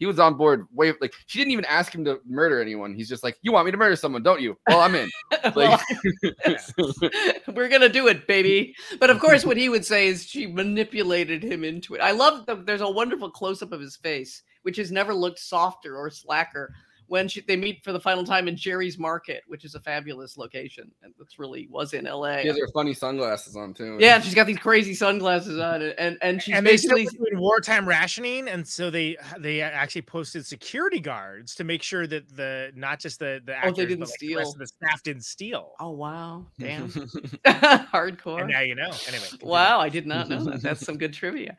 he 0.00 0.06
was 0.06 0.18
on 0.18 0.34
board 0.34 0.66
way 0.72 0.94
like 1.00 1.12
she 1.26 1.38
didn't 1.38 1.52
even 1.52 1.66
ask 1.66 1.94
him 1.94 2.04
to 2.06 2.20
murder 2.26 2.60
anyone. 2.60 2.94
He's 2.94 3.08
just 3.08 3.22
like, 3.22 3.36
you 3.42 3.52
want 3.52 3.66
me 3.66 3.70
to 3.70 3.76
murder 3.76 3.94
someone, 3.94 4.22
don't 4.22 4.40
you? 4.40 4.56
Well, 4.66 4.80
I'm 4.80 4.94
in. 4.96 5.08
Like, 5.54 5.80
We're 7.54 7.68
gonna 7.68 7.88
do 7.88 8.08
it, 8.08 8.26
baby. 8.26 8.74
But 8.98 9.10
of 9.10 9.20
course, 9.20 9.44
what 9.44 9.56
he 9.56 9.68
would 9.68 9.84
say 9.84 10.08
is 10.08 10.24
she 10.24 10.46
manipulated 10.46 11.42
him 11.42 11.64
into 11.64 11.94
it. 11.94 12.00
I 12.00 12.12
love 12.12 12.46
that. 12.46 12.66
There's 12.66 12.80
a 12.80 12.90
wonderful 12.90 13.30
close 13.30 13.62
up 13.62 13.72
of 13.72 13.80
his 13.80 13.96
face, 13.96 14.42
which 14.62 14.76
has 14.78 14.90
never 14.90 15.14
looked 15.14 15.38
softer 15.38 15.96
or 15.96 16.08
slacker. 16.08 16.74
When 17.10 17.26
she, 17.26 17.40
they 17.40 17.56
meet 17.56 17.82
for 17.82 17.90
the 17.90 17.98
final 17.98 18.22
time 18.22 18.46
in 18.46 18.56
Jerry's 18.56 18.96
Market, 18.96 19.42
which 19.48 19.64
is 19.64 19.74
a 19.74 19.80
fabulous 19.80 20.38
location, 20.38 20.88
and 21.02 21.12
that's 21.18 21.40
really 21.40 21.66
was 21.68 21.92
in 21.92 22.06
L.A. 22.06 22.42
She 22.42 22.46
has 22.46 22.56
her 22.56 22.68
funny 22.72 22.94
sunglasses 22.94 23.56
on 23.56 23.74
too. 23.74 23.96
Yeah, 23.98 24.20
she's 24.20 24.32
got 24.32 24.46
these 24.46 24.60
crazy 24.60 24.94
sunglasses 24.94 25.58
on, 25.58 25.82
and 25.82 25.94
and, 25.98 26.18
and 26.22 26.40
she's 26.40 26.54
and 26.54 26.64
they 26.64 26.70
basically 26.70 27.06
doing 27.06 27.40
wartime 27.40 27.84
rationing, 27.84 28.46
and 28.46 28.64
so 28.64 28.90
they 28.90 29.16
they 29.40 29.60
actually 29.60 30.02
posted 30.02 30.46
security 30.46 31.00
guards 31.00 31.56
to 31.56 31.64
make 31.64 31.82
sure 31.82 32.06
that 32.06 32.28
the 32.36 32.70
not 32.76 33.00
just 33.00 33.18
the 33.18 33.42
the 33.44 33.56
Oh, 33.64 33.72
they 33.72 33.86
didn't 33.86 33.98
but 33.98 34.10
like 34.10 34.18
the 34.20 34.36
rest 34.36 34.52
steal. 34.52 34.52
of 34.52 34.58
the 34.58 34.66
staff 34.68 35.02
didn't 35.02 35.24
steal. 35.24 35.72
Oh 35.80 35.90
wow, 35.90 36.46
damn, 36.60 36.88
hardcore. 37.44 38.42
And 38.42 38.50
now 38.50 38.60
you 38.60 38.76
know. 38.76 38.90
Anyway, 39.08 39.26
continue. 39.30 39.50
Wow, 39.52 39.80
I 39.80 39.88
did 39.88 40.06
not 40.06 40.28
know 40.28 40.44
that. 40.44 40.62
That's 40.62 40.86
some 40.86 40.96
good 40.96 41.12
trivia. 41.12 41.56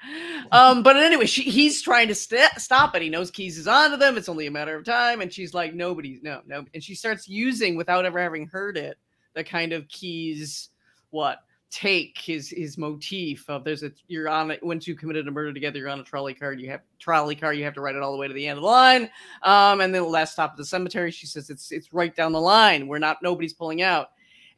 Um, 0.54 0.82
but 0.82 0.96
anyway, 0.96 1.26
she, 1.26 1.44
he's 1.44 1.82
trying 1.82 2.08
to 2.08 2.16
st- 2.16 2.52
stop 2.58 2.96
it. 2.96 3.02
He 3.02 3.10
knows 3.10 3.32
Keyes 3.32 3.58
is 3.58 3.68
onto 3.68 3.98
them. 3.98 4.18
It's 4.18 4.30
only 4.30 4.48
a 4.48 4.52
matter 4.52 4.76
of 4.78 4.86
time. 4.86 5.20
And 5.20 5.32
she's 5.42 5.56
like, 5.56 5.74
nobody, 5.74 6.20
no, 6.22 6.42
no. 6.46 6.66
And 6.74 6.84
she 6.84 6.94
starts 6.94 7.28
using, 7.28 7.76
without 7.76 8.06
ever 8.06 8.20
having 8.20 8.46
heard 8.46 8.78
it, 8.78 8.98
the 9.34 9.44
kind 9.44 9.74
of 9.74 9.88
Keyes, 9.88 10.70
what 11.10 11.40
take 11.72 12.18
his 12.18 12.50
his 12.50 12.78
motif 12.78 13.50
of 13.50 13.64
there's 13.64 13.82
a 13.82 13.92
you're 14.10 14.28
on 14.28 14.52
it 14.52 14.62
once 14.62 14.86
you 14.86 14.94
committed 14.94 15.26
a 15.26 15.32
murder 15.32 15.54
together 15.54 15.80
you're 15.80 15.88
on 15.88 16.02
a 16.02 16.04
trolley 16.04 16.34
car 16.34 16.52
you 16.52 16.70
have 16.70 16.82
trolley 17.00 17.34
car 17.34 17.54
you 17.54 17.64
have 17.64 17.74
to 17.74 17.80
ride 17.80 17.96
it 17.96 18.02
all 18.02 18.12
the 18.12 18.18
way 18.18 18.28
to 18.28 18.34
the 18.34 18.46
end 18.46 18.58
of 18.58 18.62
the 18.62 18.68
line 18.68 19.04
um 19.44 19.80
and 19.80 19.96
then 19.96 20.04
the 20.04 20.10
last 20.10 20.34
stop 20.34 20.52
at 20.52 20.58
the 20.58 20.66
cemetery 20.66 21.10
she 21.10 21.26
says 21.26 21.50
it's 21.50 21.72
it's 21.72 21.94
right 21.94 22.14
down 22.14 22.34
the 22.34 22.42
line 22.42 22.90
we're 22.90 23.00
not 23.00 23.20
nobody's 23.24 23.54
pulling 23.54 23.82
out 23.82 24.10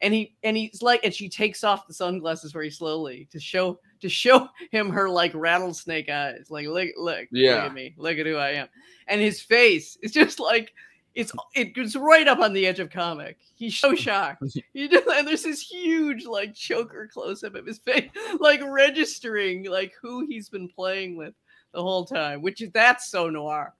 and 0.04 0.12
he 0.12 0.36
and 0.44 0.56
he's 0.56 0.82
like 0.82 1.00
and 1.02 1.14
she 1.14 1.28
takes 1.28 1.64
off 1.64 1.86
the 1.88 1.94
sunglasses 1.94 2.52
very 2.52 2.70
slowly 2.70 3.26
to 3.32 3.40
show 3.40 3.80
to 4.00 4.08
show 4.08 4.48
him 4.70 4.90
her 4.90 5.08
like 5.08 5.32
rattlesnake 5.34 6.08
eyes 6.08 6.46
like 6.50 6.66
look 6.66 6.90
look 6.96 7.26
look 7.32 7.64
at 7.64 7.74
me 7.74 7.94
look 7.96 8.18
at 8.18 8.26
who 8.26 8.36
i 8.36 8.50
am. 8.50 8.68
And 9.08 9.20
his 9.20 9.40
face 9.40 9.98
is 10.02 10.12
just 10.12 10.38
like 10.38 10.72
it's 11.14 11.32
it's 11.54 11.96
right 11.96 12.28
up 12.28 12.40
on 12.40 12.52
the 12.52 12.66
edge 12.66 12.80
of 12.80 12.90
comic. 12.90 13.38
He's 13.54 13.78
so 13.78 13.94
shocked. 13.94 14.42
He 14.72 14.88
just, 14.88 15.06
and 15.12 15.26
there's 15.26 15.42
this 15.42 15.62
huge 15.62 16.26
like 16.26 16.54
choker 16.54 17.08
close 17.12 17.42
up 17.42 17.54
of 17.54 17.66
his 17.66 17.78
face 17.78 18.10
like 18.40 18.60
registering 18.64 19.64
like 19.70 19.92
who 20.00 20.26
he's 20.26 20.48
been 20.48 20.68
playing 20.68 21.16
with 21.16 21.34
the 21.72 21.82
whole 21.82 22.04
time 22.04 22.40
which 22.40 22.60
is 22.60 22.70
that's 22.70 23.10
so 23.10 23.28
noir 23.28 23.74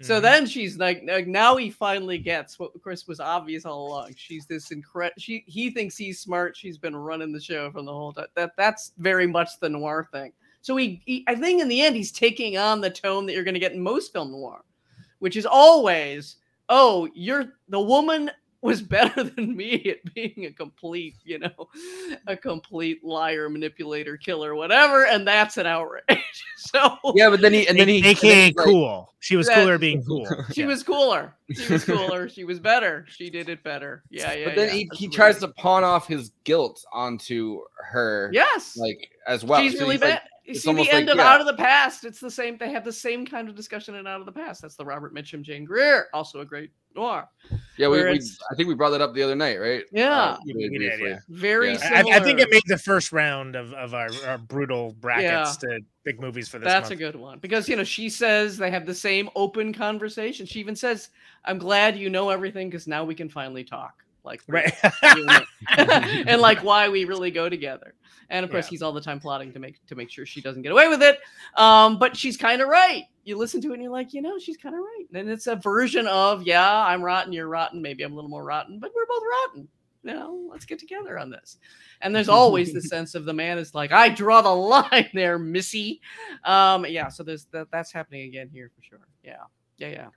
so 0.00 0.18
Mhm. 0.18 0.22
then 0.22 0.46
she's 0.46 0.78
like, 0.78 1.02
like, 1.06 1.26
now 1.26 1.56
he 1.56 1.70
finally 1.70 2.18
gets 2.18 2.58
what 2.58 2.74
of 2.74 2.82
course 2.82 3.06
was 3.06 3.20
obvious 3.20 3.64
all 3.64 3.88
along. 3.88 4.14
She's 4.16 4.46
this 4.46 4.70
incredible. 4.70 5.20
She 5.20 5.44
he 5.46 5.70
thinks 5.70 5.96
he's 5.96 6.20
smart. 6.20 6.56
She's 6.56 6.78
been 6.78 6.96
running 6.96 7.32
the 7.32 7.40
show 7.40 7.70
from 7.70 7.84
the 7.86 7.92
whole 7.92 8.12
time. 8.12 8.26
That 8.34 8.52
that's 8.56 8.92
very 8.98 9.26
much 9.26 9.48
the 9.60 9.68
noir 9.68 10.08
thing. 10.12 10.32
So 10.62 10.76
he, 10.76 11.00
he 11.06 11.24
I 11.28 11.34
think 11.34 11.60
in 11.62 11.68
the 11.68 11.80
end 11.82 11.96
he's 11.96 12.12
taking 12.12 12.56
on 12.58 12.80
the 12.80 12.90
tone 12.90 13.26
that 13.26 13.32
you're 13.34 13.44
going 13.44 13.54
to 13.54 13.60
get 13.60 13.72
in 13.72 13.80
most 13.80 14.12
film 14.12 14.30
noir, 14.32 14.62
which 15.20 15.36
is 15.36 15.46
always, 15.46 16.36
oh, 16.68 17.08
you're 17.14 17.54
the 17.68 17.80
woman 17.80 18.30
was 18.62 18.82
better 18.82 19.22
than 19.36 19.56
me 19.56 19.74
at 19.90 20.14
being 20.14 20.46
a 20.46 20.52
complete, 20.52 21.16
you 21.24 21.38
know, 21.38 21.68
a 22.26 22.36
complete 22.36 23.02
liar, 23.04 23.48
manipulator, 23.48 24.16
killer, 24.16 24.54
whatever, 24.54 25.06
and 25.06 25.26
that's 25.26 25.56
an 25.56 25.66
outrage. 25.66 26.04
so 26.56 26.96
yeah, 27.14 27.30
but 27.30 27.40
then 27.40 27.52
he 27.52 27.66
and 27.68 27.78
then 27.78 27.88
he 27.88 27.96
and 27.96 28.04
then 28.04 28.10
AKA 28.16 28.44
like- 28.46 28.56
cool. 28.56 29.06
She 29.22 29.36
was 29.36 29.50
cooler 29.50 29.76
being 29.76 30.02
cool. 30.04 30.26
she 30.54 30.62
Yeah. 30.62 30.68
was 30.68 30.82
cooler. 30.82 31.34
She 31.52 31.70
was 31.72 31.84
cooler. 31.84 32.26
she 32.30 32.44
was 32.44 32.58
better. 32.58 33.04
She 33.08 33.28
did 33.28 33.50
it 33.50 33.62
better. 33.62 34.02
Yeah, 34.08 34.32
yeah. 34.32 34.44
but 34.46 34.54
then 34.56 34.68
yeah. 34.68 34.74
he, 34.74 34.90
he 34.94 35.08
tries 35.08 35.38
to 35.40 35.48
pawn 35.48 35.84
off 35.84 36.06
his 36.06 36.30
guilt 36.44 36.82
onto 36.90 37.60
her. 37.76 38.30
Yes. 38.32 38.78
like 38.78 39.10
as 39.26 39.44
well. 39.44 39.60
She's 39.60 39.74
So 39.74 39.80
really 39.80 39.96
he's 39.96 40.00
like- 40.02 40.14
bad. 40.20 40.22
You 40.44 40.52
it's 40.52 40.62
see 40.62 40.72
the 40.72 40.90
end 40.90 41.06
like, 41.06 41.14
of 41.14 41.18
yeah. 41.18 41.32
Out 41.32 41.40
of 41.40 41.46
the 41.46 41.54
Past. 41.54 42.04
It's 42.04 42.20
the 42.20 42.30
same. 42.30 42.56
They 42.58 42.70
have 42.70 42.84
the 42.84 42.92
same 42.92 43.26
kind 43.26 43.48
of 43.48 43.54
discussion 43.54 43.94
in 43.94 44.06
Out 44.06 44.20
of 44.20 44.26
the 44.26 44.32
Past. 44.32 44.62
That's 44.62 44.76
the 44.76 44.84
Robert 44.84 45.14
Mitchum, 45.14 45.42
Jane 45.42 45.64
Greer, 45.64 46.08
also 46.12 46.40
a 46.40 46.44
great 46.44 46.70
noir. 46.96 47.28
Yeah, 47.76 47.88
we, 47.88 48.02
we 48.02 48.20
I 48.50 48.54
think 48.56 48.68
we 48.68 48.74
brought 48.74 48.90
that 48.90 49.00
up 49.00 49.14
the 49.14 49.22
other 49.22 49.36
night, 49.36 49.58
right? 49.58 49.84
Yeah. 49.92 50.10
Uh, 50.12 50.38
really 50.46 50.78
did, 50.78 51.00
yeah. 51.00 51.18
Very 51.28 51.72
Yeah. 51.72 51.76
similar. 51.78 52.14
I, 52.14 52.16
I 52.16 52.20
think 52.20 52.40
it 52.40 52.50
made 52.50 52.62
the 52.66 52.78
first 52.78 53.12
round 53.12 53.54
of, 53.54 53.72
of 53.74 53.94
our, 53.94 54.08
our 54.26 54.38
brutal 54.38 54.92
brackets 55.00 55.58
Yeah. 55.62 55.68
to 55.76 55.80
big 56.04 56.20
movies 56.20 56.48
for 56.48 56.58
this 56.58 56.66
That's 56.66 56.90
month. 56.90 57.00
a 57.00 57.04
good 57.04 57.16
one 57.16 57.38
because 57.38 57.68
you 57.68 57.76
know 57.76 57.84
she 57.84 58.08
says 58.08 58.56
they 58.56 58.70
have 58.70 58.86
the 58.86 58.94
same 58.94 59.28
open 59.36 59.72
conversation. 59.72 60.46
She 60.46 60.58
even 60.60 60.74
says, 60.74 61.10
"I'm 61.44 61.58
glad 61.58 61.96
you 61.96 62.10
know 62.10 62.30
everything 62.30 62.70
because 62.70 62.86
now 62.86 63.04
we 63.04 63.14
can 63.14 63.28
finally 63.28 63.64
talk." 63.64 64.02
Like 64.24 64.42
Right. 64.46 64.72
and 65.76 66.40
like 66.40 66.62
why 66.62 66.88
we 66.88 67.04
really 67.04 67.30
go 67.30 67.48
together. 67.48 67.94
And 68.28 68.44
of 68.44 68.50
course, 68.50 68.66
Yeah. 68.66 68.70
he's 68.70 68.82
all 68.82 68.92
the 68.92 69.00
time 69.00 69.18
plotting 69.18 69.52
to 69.54 69.58
make 69.58 69.84
to 69.86 69.94
make 69.94 70.10
sure 70.10 70.24
she 70.24 70.40
doesn't 70.40 70.62
get 70.62 70.72
away 70.72 70.88
with 70.88 71.02
it. 71.02 71.18
Um, 71.56 71.98
but 71.98 72.16
she's 72.16 72.36
kind 72.36 72.62
of 72.62 72.68
right. 72.68 73.04
You 73.24 73.36
listen 73.36 73.60
to 73.62 73.70
it 73.70 73.74
and 73.74 73.82
you're 73.82 73.92
like, 73.92 74.12
you 74.14 74.22
know, 74.22 74.38
she's 74.38 74.56
kind 74.56 74.74
of 74.74 74.80
right. 74.80 75.04
And 75.14 75.28
it's 75.28 75.46
a 75.46 75.56
version 75.56 76.06
of, 76.06 76.44
yeah, 76.44 76.84
I'm 76.86 77.02
rotten, 77.02 77.32
you're 77.32 77.48
rotten. 77.48 77.82
Maybe 77.82 78.02
I'm 78.02 78.12
a 78.12 78.14
little 78.14 78.30
more 78.30 78.44
rotten, 78.44 78.78
but 78.78 78.92
we're 78.94 79.06
both 79.06 79.22
rotten. 79.46 79.68
You 80.02 80.14
know, 80.14 80.48
let's 80.50 80.64
get 80.64 80.78
together 80.78 81.18
on 81.18 81.28
this. 81.28 81.58
And 82.00 82.14
there's 82.14 82.30
always 82.30 82.72
the 82.72 82.80
sense 82.94 83.14
of 83.14 83.26
the 83.26 83.34
man 83.34 83.58
is 83.58 83.74
like, 83.74 83.92
I 83.92 84.08
draw 84.08 84.40
the 84.40 84.48
line 84.48 85.10
there, 85.12 85.38
Missy. 85.38 86.00
Um, 86.44 86.86
yeah. 86.86 87.08
So 87.08 87.22
there's 87.22 87.44
that. 87.52 87.70
That's 87.70 87.92
happening 87.92 88.22
again 88.22 88.48
here 88.50 88.70
for 88.74 88.82
sure. 88.82 89.06
Yeah. 89.22 89.42
Yeah. 89.76 89.88
Yeah. 89.88 90.08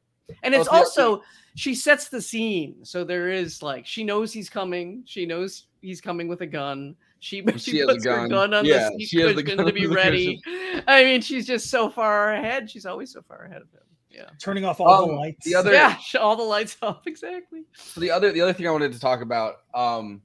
And 0.44 0.54
it's 0.54 0.68
also 0.68 1.22
she 1.56 1.76
sets 1.76 2.10
the 2.10 2.22
scene. 2.22 2.84
So 2.84 3.04
there 3.04 3.30
is 3.30 3.62
like 3.62 3.86
she 3.86 4.04
knows 4.04 4.32
he's 4.34 4.50
coming. 4.50 5.04
She 5.06 5.26
knows 5.26 5.66
he's 5.82 6.02
coming 6.02 6.28
with 6.28 6.42
a 6.42 6.48
gun. 6.48 6.96
She 7.20 7.44
she, 7.58 7.58
She 7.72 7.78
has 7.80 7.90
a 7.90 7.94
puts 7.94 8.06
her 8.06 8.16
gun. 8.16 8.30
gun 8.30 8.54
on 8.54 8.66
Yeah, 8.66 8.90
the 8.90 9.00
seat 9.00 9.06
she 9.10 9.22
has 9.22 9.36
the 9.36 9.44
gun 9.44 9.66
to 9.66 9.72
be 9.74 9.86
the 9.88 9.94
ready. 9.94 10.42
I 10.88 11.04
mean, 11.04 11.22
she's 11.22 11.46
just 11.48 11.70
so 11.70 11.90
far 11.90 12.34
ahead. 12.34 12.70
She's 12.70 12.86
always 12.86 13.12
so 13.14 13.22
far 13.22 13.46
ahead 13.46 13.62
of 13.62 13.70
him. 13.72 13.80
Yeah. 14.10 14.30
Turning 14.40 14.64
off 14.66 14.80
all 14.80 15.08
the 15.08 15.14
Um, 15.14 15.20
lights. 15.20 15.46
the 15.46 15.56
other- 15.56 15.74
Yeah. 15.74 15.98
All 16.20 16.36
the 16.36 16.44
lights 16.44 16.78
off. 16.84 17.02
Exactly. 17.08 17.64
So 17.74 18.00
the 18.00 18.12
other 18.12 18.32
the 18.32 18.42
other 18.42 18.54
thing 18.54 18.68
I 18.68 18.72
wanted 18.72 18.94
to 18.94 19.00
talk 19.00 19.22
about 19.22 19.56
um 19.74 20.22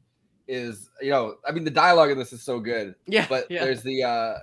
is 0.47 0.89
you 1.01 1.11
know 1.11 1.37
I 1.47 1.53
mean 1.53 1.65
the 1.65 1.71
dialogue 1.71 2.11
in 2.11 2.19
this 2.19 2.33
is 2.33 2.43
so 2.43 2.59
good, 2.61 2.95
Yeah. 3.07 3.27
but 3.29 3.51
yeah. 3.51 3.65
there's 3.65 3.83
the 3.83 4.03
uh 4.03 4.35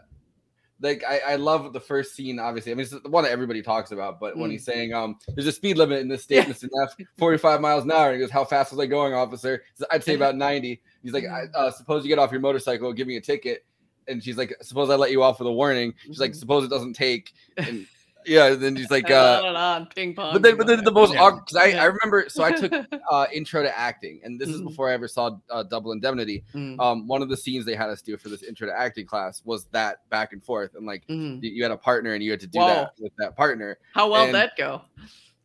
like 0.82 1.04
I, 1.08 1.20
I 1.20 1.36
love 1.38 1.72
the 1.72 1.80
first 1.80 2.16
scene 2.16 2.38
obviously 2.40 2.72
I 2.72 2.76
mean 2.76 2.82
it's 2.84 2.92
the 2.92 3.10
one 3.10 3.24
that 3.24 3.32
everybody 3.32 3.62
talks 3.62 3.92
about 3.92 4.20
but 4.20 4.36
when 4.38 4.50
Mm. 4.50 4.54
he's 4.54 4.66
saying 4.66 4.94
um 4.94 5.18
there's 5.34 5.48
a 5.48 5.52
speed 5.52 5.78
limit 5.78 6.00
in 6.02 6.08
this 6.10 6.24
state 6.24 6.36
Yeah. 6.48 6.54
Mr. 6.54 6.68
Neff 6.74 6.96
45 7.18 7.62
miles 7.62 7.84
an 7.86 7.92
hour 7.92 8.08
and 8.08 8.16
he 8.16 8.20
goes 8.20 8.30
how 8.32 8.44
fast 8.44 8.72
was 8.72 8.80
I 8.80 8.86
going 8.86 9.14
officer 9.14 9.64
says, 9.76 9.88
I'd 9.92 10.04
say 10.04 10.16
about 10.16 10.36
90 10.36 10.82
he's 11.02 11.14
like 11.14 11.24
I, 11.26 11.46
uh, 11.58 11.72
suppose 11.72 12.04
you 12.04 12.10
get 12.10 12.20
off 12.20 12.32
your 12.32 12.42
motorcycle 12.42 12.92
give 12.94 13.08
me 13.08 13.16
a 13.16 13.22
ticket 13.22 13.66
and 14.08 14.22
she's 14.24 14.38
like 14.38 14.54
suppose 14.62 14.90
I 14.90 14.96
let 14.96 15.12
you 15.12 15.24
off 15.24 15.40
with 15.40 15.48
a 15.48 15.52
warning 15.54 15.94
she's 16.06 16.20
like 16.20 16.32
Mhm. 16.32 16.36
suppose 16.36 16.64
it 16.66 16.70
doesn't 16.70 16.94
take 16.94 17.34
and 17.58 17.88
yeah 18.26 18.48
and 18.48 18.62
then 18.62 18.76
he's 18.76 18.90
like 18.92 19.10
uh 19.12 19.40
on 19.44 19.48
and 19.50 19.58
on, 19.58 19.86
ping 19.88 20.14
pong. 20.16 20.34
but 20.34 20.42
then, 20.42 20.58
but 20.58 20.68
then 20.68 20.84
the 20.84 20.92
most 20.92 21.14
Yeah. 21.14 21.22
awkward 21.24 21.46
because 21.46 21.56
I, 21.58 21.66
Yeah. 21.68 21.82
I 21.84 21.86
remember 21.86 22.26
so 22.30 22.44
I 22.44 22.52
took 22.52 22.72
uh 23.12 23.26
intro 23.34 23.64
to 23.64 23.78
acting 23.78 24.22
and 24.24 24.40
this 24.40 24.50
is 24.50 24.62
Mhm. 24.62 24.66
before 24.70 24.90
I 24.90 24.94
ever 24.94 25.08
saw 25.08 25.38
uh, 25.50 25.64
Double 25.64 25.92
Indemnity. 25.92 26.44
Mm, 26.54 26.80
Um, 26.80 27.08
one 27.08 27.22
of 27.22 27.30
the 27.30 27.38
scenes 27.38 27.66
they 27.66 27.76
had 27.76 27.90
us 27.90 28.02
do 28.02 28.18
for 28.18 28.30
this 28.30 28.44
intro 28.44 28.68
to 28.68 28.74
acting 28.78 29.06
class 29.06 29.42
was 29.46 29.66
that 29.72 30.08
back 30.10 30.34
and 30.34 30.44
forth 30.44 30.76
and 30.76 30.86
like 30.86 31.06
mhm. 31.08 31.42
you- 31.44 31.52
you 31.52 31.64
had 31.64 31.72
a 31.72 31.78
partner 31.78 32.14
and 32.14 32.24
you 32.24 32.32
had 32.32 32.40
to 32.42 32.48
do 32.48 32.60
Whoa. 32.60 32.68
that 32.68 32.92
with 33.00 33.14
that 33.18 33.36
partner. 33.36 33.78
How 33.94 34.10
well 34.12 34.26
and- 34.26 34.36
that 34.36 34.58
go? 34.58 34.82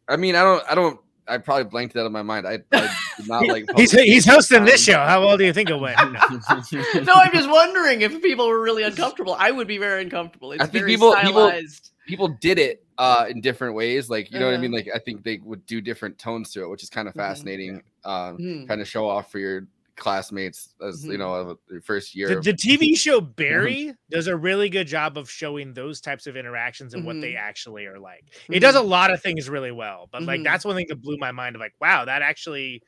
I 0.09 0.17
mean, 0.17 0.35
I 0.35 0.43
don't, 0.43 0.65
I 0.69 0.75
don't, 0.75 0.99
I 1.29 1.39
probably 1.39 1.63
blanked 1.65 1.95
it 1.95 2.01
out 2.01 2.07
of 2.07 2.11
my 2.11 2.23
mind. 2.23 2.45
I, 2.49 2.55
I 2.73 2.93
did 3.17 3.29
not 3.29 3.47
like. 3.47 3.65
He's 3.77 3.93
he's 3.93 4.27
hosting 4.27 4.65
this 4.65 4.83
show. 4.83 4.99
How 4.99 5.25
well 5.25 5.37
do 5.37 5.45
you 5.45 5.53
think 5.53 5.71
it 5.71 5.77
went? 5.79 5.97
No. 5.97 7.01
no, 7.03 7.13
I'm 7.15 7.33
just 7.33 7.49
wondering 7.49 8.01
if 8.03 8.21
people 8.21 8.49
were 8.49 8.61
really 8.61 8.83
uncomfortable. 8.83 9.37
I 9.39 9.53
would 9.53 9.69
be 9.69 9.79
very 9.79 10.03
uncomfortable. 10.03 10.51
It's 10.51 10.61
I 10.63 10.67
think 10.67 10.83
very 10.83 10.91
people 10.93 11.15
people 11.15 11.47
stylized. 11.49 11.91
people 12.00 12.00
did 12.41 12.59
it 12.59 12.85
uh 12.99 13.27
in 13.29 13.41
different 13.41 13.75
ways. 13.75 14.09
Like 14.11 14.31
you 14.33 14.39
know 14.39 14.47
what 14.47 14.53
I 14.53 14.55
Uh-huh. 14.55 14.63
mean. 14.63 14.73
Like 14.73 14.89
I 14.95 14.99
think 14.99 15.23
they 15.25 15.39
would 15.39 15.65
do 15.67 15.81
different 15.81 16.19
tones 16.19 16.51
to 16.53 16.63
it, 16.63 16.69
which 16.69 16.83
is 16.83 16.91
kind 16.91 17.09
of 17.09 17.15
Mhm. 17.15 17.19
fascinating. 17.19 17.83
Um, 18.05 18.39
Mhm. 18.39 18.69
kind 18.69 18.81
of 18.81 18.89
show 18.89 19.09
off 19.09 19.31
for 19.31 19.39
your 19.39 19.67
classmates 19.97 20.75
as 20.83 21.05
you 21.05 21.13
Mhm. 21.13 21.19
know 21.19 21.35
of 21.35 21.59
your 21.71 21.83
first 21.83 22.15
year. 22.15 22.37
The, 22.37 22.41
the 22.41 22.53
TV 22.55 22.95
show 22.99 23.21
Barry 23.21 23.95
does 24.11 24.29
a 24.29 24.37
really 24.37 24.71
good 24.71 24.87
job 24.87 25.19
of 25.19 25.31
showing 25.31 25.75
those 25.75 26.01
types 26.01 26.27
of 26.27 26.37
interactions 26.37 26.95
and 26.95 27.05
what 27.05 27.21
they 27.21 27.33
Mhm. 27.33 27.39
actually 27.39 27.85
are 27.87 27.99
like. 27.99 28.25
It 28.49 28.61
does 28.61 28.77
a 28.77 28.81
lot 28.81 29.11
of 29.11 29.21
things 29.23 29.49
really 29.51 29.73
well, 29.73 30.09
but 30.11 30.23
like 30.23 30.43
that's 30.43 30.65
one 30.65 30.75
thing 30.77 30.87
that 30.89 31.03
blew 31.03 31.17
my 31.19 31.33
mind 31.33 31.57
of 31.57 31.61
like, 31.61 31.75
wow, 31.81 32.07
that 32.07 32.23
actually 32.23 32.83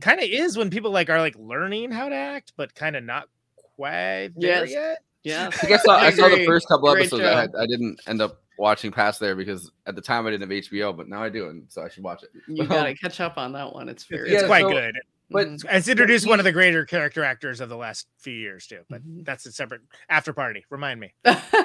kind 0.00 0.20
of 0.20 0.24
is 0.28 0.56
when 0.56 0.70
people 0.70 0.90
like 0.90 1.10
are 1.10 1.18
like 1.20 1.34
learning 1.36 1.90
how 1.90 2.08
to 2.08 2.14
act, 2.14 2.52
but 2.56 2.74
kind 2.74 2.94
of 2.94 3.02
not 3.02 3.28
quite 3.76 4.30
there 4.36 4.64
Yes. 4.64 4.70
yet. 4.72 4.98
Yeah. 5.28 5.50
I 5.62 5.66
guess 5.66 5.80
I 5.82 5.84
saw 5.84 5.96
I, 5.98 6.10
saw 6.10 6.28
the 6.28 6.44
first 6.46 6.68
couple 6.68 6.90
Great 6.92 7.02
episodes. 7.06 7.24
I, 7.24 7.40
had, 7.40 7.50
I 7.58 7.66
didn't 7.66 8.00
end 8.06 8.20
up 8.22 8.40
watching 8.58 8.90
past 8.90 9.20
there 9.20 9.36
because 9.36 9.70
at 9.86 9.94
the 9.94 10.00
time 10.02 10.26
I 10.26 10.30
didn't 10.30 10.50
have 10.50 10.64
HBO, 10.64 10.96
but 10.96 11.08
now 11.08 11.22
I 11.22 11.28
do, 11.28 11.48
and 11.48 11.64
so 11.68 11.82
I 11.82 11.88
should 11.88 12.02
watch 12.02 12.22
it. 12.22 12.30
You 12.48 12.64
But, 12.64 12.68
gotta 12.70 12.90
um, 12.90 12.94
catch 13.00 13.20
up 13.20 13.36
on 13.38 13.52
that 13.52 13.72
one. 13.72 13.88
It's 13.88 14.04
very 14.04 14.30
It's 14.30 14.42
Yeah, 14.42 14.48
quite 14.48 14.62
so- 14.62 14.70
good. 14.72 14.94
But. 15.30 15.48
It's 15.70 15.88
introduced 15.88 16.26
one 16.26 16.38
of 16.40 16.44
the 16.44 16.52
greater 16.52 16.84
character 16.86 17.22
actors 17.22 17.60
of 17.60 17.68
the 17.68 17.76
last 17.76 18.06
few 18.18 18.32
years 18.34 18.66
too, 18.66 18.80
but 18.88 19.02
Mhm. 19.06 19.24
that's 19.24 19.44
a 19.46 19.52
separate 19.52 19.82
after 20.08 20.32
party. 20.32 20.64
Remind 20.70 21.00
me 21.00 21.12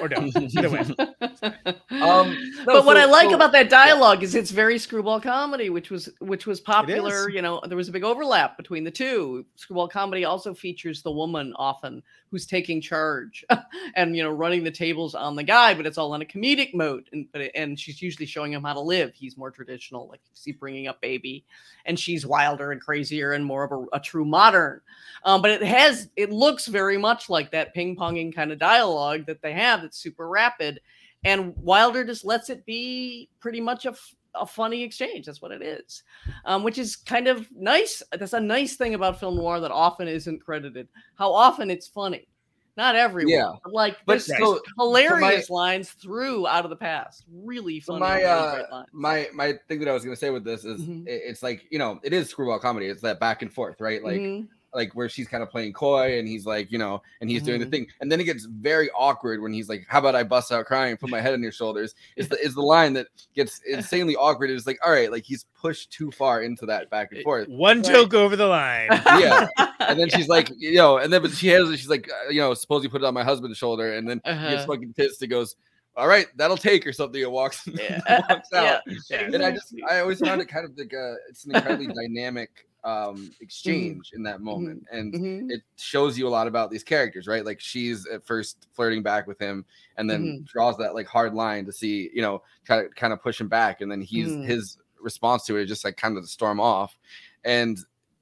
or 0.00 0.08
don't. 0.08 0.36
Either 0.36 0.70
way. 0.70 0.84
Um, 1.90 2.36
no, 2.58 2.64
but 2.66 2.84
what 2.84 2.96
I 2.96 3.04
like 3.04 3.28
so- 3.30 3.34
about 3.36 3.52
that 3.52 3.70
dialogue 3.70 4.22
is 4.22 4.34
it's 4.34 4.50
very 4.50 4.78
screwball 4.78 5.20
comedy, 5.20 5.70
which 5.70 5.90
was 5.90 6.08
which 6.20 6.46
was 6.46 6.60
popular. 6.60 7.30
You 7.30 7.40
know, 7.42 7.60
there 7.66 7.76
was 7.76 7.88
a 7.88 7.92
big 7.92 8.04
overlap 8.04 8.56
between 8.56 8.84
the 8.84 8.90
two. 8.90 9.46
Screwball 9.56 9.88
comedy 9.88 10.24
also 10.24 10.54
features 10.54 11.02
the 11.02 11.10
woman 11.12 11.52
often 11.56 12.02
who's 12.30 12.46
taking 12.46 12.80
charge 12.80 13.44
and 13.96 14.16
you 14.16 14.22
know 14.22 14.30
running 14.30 14.64
the 14.64 14.70
tables 14.70 15.14
on 15.14 15.36
the 15.36 15.42
guy, 15.44 15.72
but 15.74 15.86
it's 15.86 15.98
all 15.98 16.14
in 16.14 16.22
a 16.22 16.24
comedic 16.24 16.74
mode, 16.74 17.08
and 17.12 17.26
but 17.32 17.40
it- 17.42 17.52
and 17.54 17.78
she's 17.78 18.02
usually 18.02 18.26
showing 18.26 18.52
him 18.52 18.62
how 18.64 18.72
to 18.74 18.80
live. 18.80 19.12
He's 19.14 19.36
more 19.36 19.50
traditional, 19.50 20.08
like 20.08 20.20
you 20.24 20.32
see 20.34 20.52
bringing 20.52 20.88
up 20.88 21.00
baby, 21.00 21.44
and 21.86 21.98
she's 21.98 22.26
wilder 22.26 22.72
and 22.72 22.80
crazier 22.80 23.32
and 23.32 23.44
more 23.44 23.53
of 23.62 23.70
a, 23.70 23.96
a 23.96 24.00
true 24.00 24.24
modern. 24.24 24.80
Um, 25.24 25.40
but 25.40 25.52
it 25.52 25.62
has 25.62 26.10
it 26.16 26.32
looks 26.32 26.66
very 26.66 26.98
much 26.98 27.30
like 27.30 27.52
that 27.52 27.72
ping 27.74 27.94
ponging 27.94 28.34
kind 28.34 28.50
of 28.50 28.58
dialogue 28.58 29.26
that 29.26 29.40
they 29.40 29.52
have. 29.52 29.82
That's 29.82 29.98
super 29.98 30.28
rapid 30.28 30.80
and 31.24 31.56
Wilder 31.56 32.04
just 32.04 32.24
lets 32.24 32.50
it 32.50 32.64
be 32.66 33.28
pretty 33.40 33.60
much 33.60 33.86
a 33.86 34.46
funny 34.46 34.82
exchange. 34.82 35.26
That's 35.26 35.40
what 35.40 35.52
it 35.52 35.62
is, 35.62 36.02
um, 36.44 36.62
which 36.62 36.78
is 36.78 36.96
kind 36.96 37.28
of 37.28 37.48
nice. 37.52 38.02
That's 38.12 38.34
a 38.34 38.40
nice 38.40 38.76
thing 38.76 38.94
about 38.94 39.18
film 39.18 39.36
noir 39.36 39.60
that 39.60 39.70
often 39.70 40.06
isn't 40.06 40.44
credited. 40.44 40.88
How 41.14 41.32
often 41.32 41.70
it's 41.70 41.86
funny, 41.86 42.28
not 42.76 42.96
everyone. 42.96 43.32
Yeah. 43.32 43.52
but 43.62 43.72
like 43.72 43.96
But 44.06 44.24
there's 44.26 44.26
so- 44.38 44.60
hilarious 44.78 45.48
lines 45.50 45.90
through 45.90 46.46
out 46.46 46.64
of 46.64 46.70
the 46.70 46.76
past. 46.76 47.24
Really 47.32 47.80
So 47.80 47.94
funny. 47.98 48.00
my 48.00 48.22
uh 48.24 48.84
my 48.92 49.28
my 49.34 49.54
thing 49.68 49.78
that 49.80 49.88
I 49.88 49.92
was 49.92 50.04
gonna 50.04 50.16
say 50.16 50.30
with 50.30 50.44
this 50.44 50.64
is 50.64 50.80
Mhm. 50.82 51.06
it- 51.06 51.22
it's 51.26 51.42
like 51.42 51.64
you 51.70 51.78
know 51.78 52.00
it 52.02 52.12
is 52.12 52.28
screwball 52.28 52.58
comedy. 52.58 52.86
It's 52.86 53.02
that 53.02 53.20
back 53.20 53.42
and 53.42 53.52
forth, 53.52 53.80
right? 53.80 54.02
Like 54.02 54.20
Mhm. 54.20 54.48
Like 54.74 54.92
where 54.94 55.08
she's 55.08 55.28
kind 55.28 55.42
of 55.42 55.50
playing 55.50 55.72
coy 55.72 56.18
and 56.18 56.26
he's 56.26 56.44
like 56.46 56.70
you 56.72 56.78
know 56.78 57.00
and 57.20 57.30
he's 57.30 57.42
doing 57.42 57.60
the 57.60 57.66
Mhm. 57.66 57.70
thing, 57.70 57.86
and 58.00 58.10
then 58.10 58.20
it 58.20 58.24
gets 58.24 58.44
very 58.44 58.90
awkward 58.90 59.40
when 59.40 59.52
he's 59.52 59.68
like, 59.68 59.84
"How 59.88 59.98
about 60.00 60.14
I 60.14 60.22
bust 60.24 60.50
out 60.52 60.66
crying, 60.66 60.90
and 60.92 61.00
put 61.00 61.10
my 61.10 61.20
head 61.20 61.34
on 61.34 61.42
your 61.42 61.52
shoulders?" 61.52 61.94
Is 62.16 62.28
the 62.28 62.38
is 62.44 62.54
the 62.54 62.62
line 62.62 62.92
that 62.94 63.06
gets 63.34 63.60
insanely 63.66 64.16
awkward. 64.16 64.50
It's 64.50 64.66
like, 64.66 64.78
all 64.84 64.92
right, 64.92 65.10
like 65.10 65.24
he's 65.24 65.44
pushed 65.54 65.90
too 65.92 66.10
far 66.10 66.42
into 66.42 66.66
that 66.66 66.90
back 66.90 67.12
and 67.12 67.22
forth. 67.22 67.48
One 67.48 67.78
Right. 67.78 67.86
joke 67.92 68.14
over 68.14 68.36
the 68.36 68.46
line. 68.46 68.90
Yeah, 69.12 69.46
and 69.80 69.98
then 69.98 70.08
she's 70.10 70.28
like, 70.28 70.50
you 70.56 70.74
know, 70.76 70.98
and 70.98 71.12
then 71.12 71.22
but 71.22 71.30
she 71.30 71.48
has 71.48 71.68
it, 71.70 71.78
she's 71.78 71.88
like, 71.88 72.08
uh, 72.10 72.30
you 72.30 72.40
know, 72.40 72.52
suppose 72.54 72.82
you 72.82 72.90
put 72.90 73.02
it 73.02 73.06
on 73.06 73.14
my 73.14 73.24
husband's 73.24 73.58
shoulder, 73.58 73.94
and 73.94 74.08
then 74.08 74.20
he 74.24 74.50
gets 74.50 74.64
Uh-huh. 74.64 74.72
fucking 74.74 74.92
pissed 74.94 75.22
and 75.22 75.30
goes, 75.30 75.56
"All 75.96 76.08
right, 76.08 76.26
that'll 76.36 76.56
take," 76.56 76.86
or 76.86 76.92
something, 76.92 77.22
and 77.22 77.32
walks, 77.32 77.66
Yeah. 77.74 77.98
walks 78.28 78.52
out. 78.54 78.80
Yeah, 79.10 79.22
And 79.32 79.42
I 79.42 79.50
just, 79.52 79.74
I 79.88 80.00
always 80.00 80.20
found 80.20 80.40
it 80.40 80.48
kind 80.48 80.64
of 80.64 80.76
like 80.76 80.92
a 80.92 81.16
it's 81.28 81.44
an 81.44 81.52
incredibly 81.54 81.86
dynamic 81.88 82.66
um 82.84 83.34
exchange 83.40 84.10
in 84.14 84.22
that 84.24 84.40
moment, 84.40 84.84
and 84.92 85.14
Mhm. 85.14 85.50
it 85.50 85.62
shows 85.76 86.18
you 86.18 86.28
a 86.28 86.30
lot 86.30 86.46
about 86.46 86.70
these 86.70 86.84
characters, 86.84 87.26
right? 87.26 87.44
Like 87.44 87.60
she's 87.60 88.06
at 88.06 88.24
first 88.26 88.66
flirting 88.72 89.02
back 89.02 89.26
with 89.26 89.38
him, 89.38 89.64
and 89.96 90.08
then 90.08 90.28
Mhm. 90.40 90.44
draws 90.46 90.76
that 90.78 90.94
like 90.94 91.06
hard 91.06 91.34
line 91.34 91.64
to 91.66 91.72
see, 91.72 92.10
you 92.14 92.22
know, 92.22 92.42
kind 92.66 92.84
of 92.86 92.94
kind 92.94 93.12
of 93.12 93.22
push 93.22 93.40
him 93.40 93.48
back, 93.48 93.80
and 93.80 93.90
then 93.90 94.00
he's 94.02 94.38
his 94.44 94.78
response 95.00 95.44
to 95.46 95.56
it 95.56 95.62
is 95.64 95.68
just 95.68 95.84
like 95.84 95.96
kind 95.96 96.16
of 96.16 96.24
to 96.24 96.28
storm 96.28 96.60
off, 96.60 96.98
and 97.44 97.78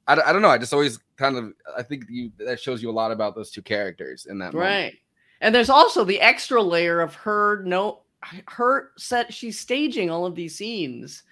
I 0.09 0.17
don't 0.33 0.43
know. 0.43 0.49
I 0.49 0.59
just 0.59 0.73
always 0.73 0.99
kind 1.17 1.37
of 1.37 1.53
I 1.77 1.83
think 1.83 2.05
you 2.09 2.33
that 2.39 2.59
shows 2.61 2.83
you 2.83 2.91
a 2.91 2.93
lot 2.93 3.13
about 3.13 3.35
those 3.37 3.51
two 3.53 3.63
characters 3.63 4.27
in 4.27 4.39
that 4.41 4.53
moment. 4.53 4.83
right 4.85 4.95
and 5.41 5.55
there's 5.55 5.71
also 5.71 6.05
the 6.05 6.21
extra 6.21 6.61
layer 6.63 7.01
of 7.01 7.15
her 7.15 7.63
no 7.65 8.03
her 8.49 8.91
set 8.99 9.33
she's 9.33 9.59
staging 9.59 10.11
all 10.11 10.27
of 10.27 10.35
these 10.35 10.57
scenes 10.57 11.23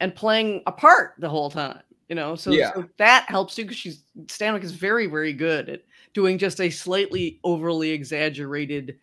and 0.00 0.14
playing 0.14 0.62
a 0.66 0.72
part 0.72 1.14
the 1.18 1.28
whole 1.28 1.50
time 1.50 1.82
you 2.10 2.16
know 2.16 2.34
so, 2.34 2.50
Yeah. 2.50 2.74
so 2.74 2.84
that 2.98 3.24
helps 3.28 3.54
too 3.54 3.62
because 3.62 3.78
she's 3.78 4.02
Stanwyck 4.26 4.64
is 4.64 4.72
very 4.72 5.06
very 5.06 5.32
good 5.32 5.70
at 5.70 5.84
doing 6.12 6.36
just 6.36 6.60
a 6.60 6.68
slightly 6.68 7.38
overly 7.44 7.90
exaggerated 7.90 8.98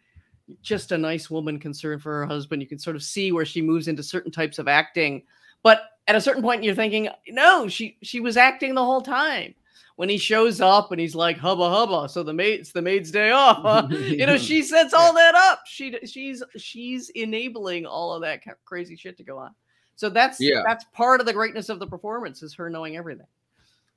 just 0.61 0.91
a 0.91 0.97
nice 0.97 1.29
woman 1.29 1.59
concerned 1.59 2.01
for 2.01 2.13
her 2.19 2.25
husband. 2.25 2.61
You 2.61 2.67
can 2.69 2.79
sort 2.79 2.95
of 2.95 3.03
see 3.03 3.31
where 3.33 3.45
she 3.45 3.61
moves 3.61 3.87
into 3.87 4.03
certain 4.03 4.31
types 4.31 4.59
of 4.59 4.67
acting 4.67 5.23
but 5.63 5.83
at 6.07 6.15
a 6.15 6.21
certain 6.21 6.43
point 6.43 6.63
you're 6.63 6.75
thinking 6.75 7.09
no 7.29 7.67
she 7.67 7.97
she 8.03 8.19
was 8.19 8.37
acting 8.37 8.75
the 8.75 8.85
whole 8.85 9.01
time. 9.01 9.55
When 9.95 10.09
he 10.09 10.19
shows 10.19 10.61
up 10.61 10.91
and 10.91 11.01
he's 11.01 11.15
like 11.15 11.37
hubba 11.37 11.69
hubba 11.69 12.09
so 12.09 12.23
the 12.23 12.33
maid 12.33 12.59
it's 12.59 12.71
the 12.73 12.81
maid's 12.81 13.09
day 13.09 13.31
off 13.31 13.61
huh? 13.61 13.87
you 13.89 14.25
know 14.25 14.37
she 14.37 14.61
sets 14.61 14.93
all 14.93 15.13
that 15.13 15.33
up. 15.33 15.61
She 15.65 15.97
she's 16.05 16.43
she's 16.57 17.09
enabling 17.11 17.85
all 17.85 18.13
of 18.13 18.21
that 18.21 18.41
crazy 18.65 18.97
shit 18.97 19.15
to 19.17 19.23
go 19.23 19.37
on 19.37 19.55
so 19.97 20.09
that's 20.09 20.39
Yeah. 20.39 20.63
that's 20.65 20.85
part 20.93 21.19
of 21.19 21.25
the 21.25 21.33
greatness 21.33 21.67
of 21.67 21.79
the 21.79 21.87
performance 21.87 22.41
is 22.41 22.53
her 22.53 22.69
knowing 22.69 22.95
everything 22.95 23.27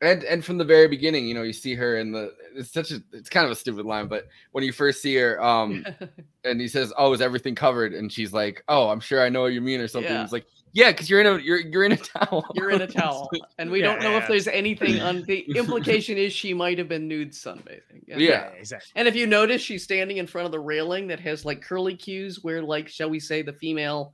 and 0.03 0.25
and 0.25 0.45
from 0.45 0.57
the 0.57 0.65
very 0.65 0.89
beginning, 0.89 1.27
you 1.29 1.35
know, 1.35 1.43
you 1.43 1.53
see 1.53 1.75
her 1.75 1.99
in 1.99 2.11
the 2.11 2.33
it's 2.55 2.73
such 2.73 2.91
a 2.91 3.03
it's 3.13 3.29
kind 3.29 3.45
of 3.45 3.53
a 3.53 3.55
stupid 3.55 3.85
line, 3.85 4.07
but 4.07 4.29
when 4.53 4.65
you 4.65 4.73
first 4.73 5.03
see 5.03 5.15
her, 5.17 5.43
um, 5.43 5.85
and 6.45 6.59
he 6.61 6.69
says, 6.69 6.93
"Oh, 6.97 7.13
is 7.13 7.21
everything 7.21 7.55
covered?" 7.55 7.93
and 7.93 8.11
she's 8.11 8.33
like, 8.33 8.65
"Oh, 8.69 8.89
I'm 8.89 9.01
sure 9.01 9.23
I 9.23 9.29
know 9.29 9.43
what 9.43 9.53
you 9.53 9.61
mean," 9.61 9.79
or 9.81 9.89
something. 9.89 10.11
Yeah. 10.11 10.23
It's 10.23 10.33
like, 10.33 10.47
yeah, 10.73 10.91
because 10.93 11.09
you're 11.11 11.21
in 11.21 11.27
a 11.27 11.39
you're 11.39 11.61
you're 11.61 11.85
in 11.85 11.93
a 11.93 11.97
towel. 12.15 12.45
you're 12.55 12.71
in 12.71 12.81
a 12.83 12.87
towel 12.87 13.31
and 13.59 13.71
we 13.71 13.81
Yeah, 13.81 13.87
don't 13.87 14.03
know 14.03 14.17
if 14.17 14.27
there's 14.29 14.47
anything 14.49 15.01
on 15.01 15.23
the 15.23 15.41
implication 15.57 16.17
is 16.19 16.33
she 16.33 16.55
might 16.55 16.79
have 16.79 16.89
been 16.89 17.09
nude 17.09 17.33
sunbathing 17.33 18.03
Yeah. 18.07 18.49
exactly. 18.59 18.91
And 18.97 19.07
if 19.09 19.15
you 19.17 19.27
notice, 19.27 19.61
she's 19.63 19.83
standing 19.85 20.19
in 20.19 20.27
front 20.27 20.47
of 20.47 20.53
the 20.53 20.61
railing 20.61 21.07
that 21.09 21.21
has 21.21 21.45
like 21.45 21.61
curly 21.63 21.97
cues 21.97 22.43
where, 22.45 22.63
like, 22.63 22.89
shall 22.89 23.11
we 23.11 23.21
say, 23.21 23.43
the 23.43 23.53
female, 23.53 24.13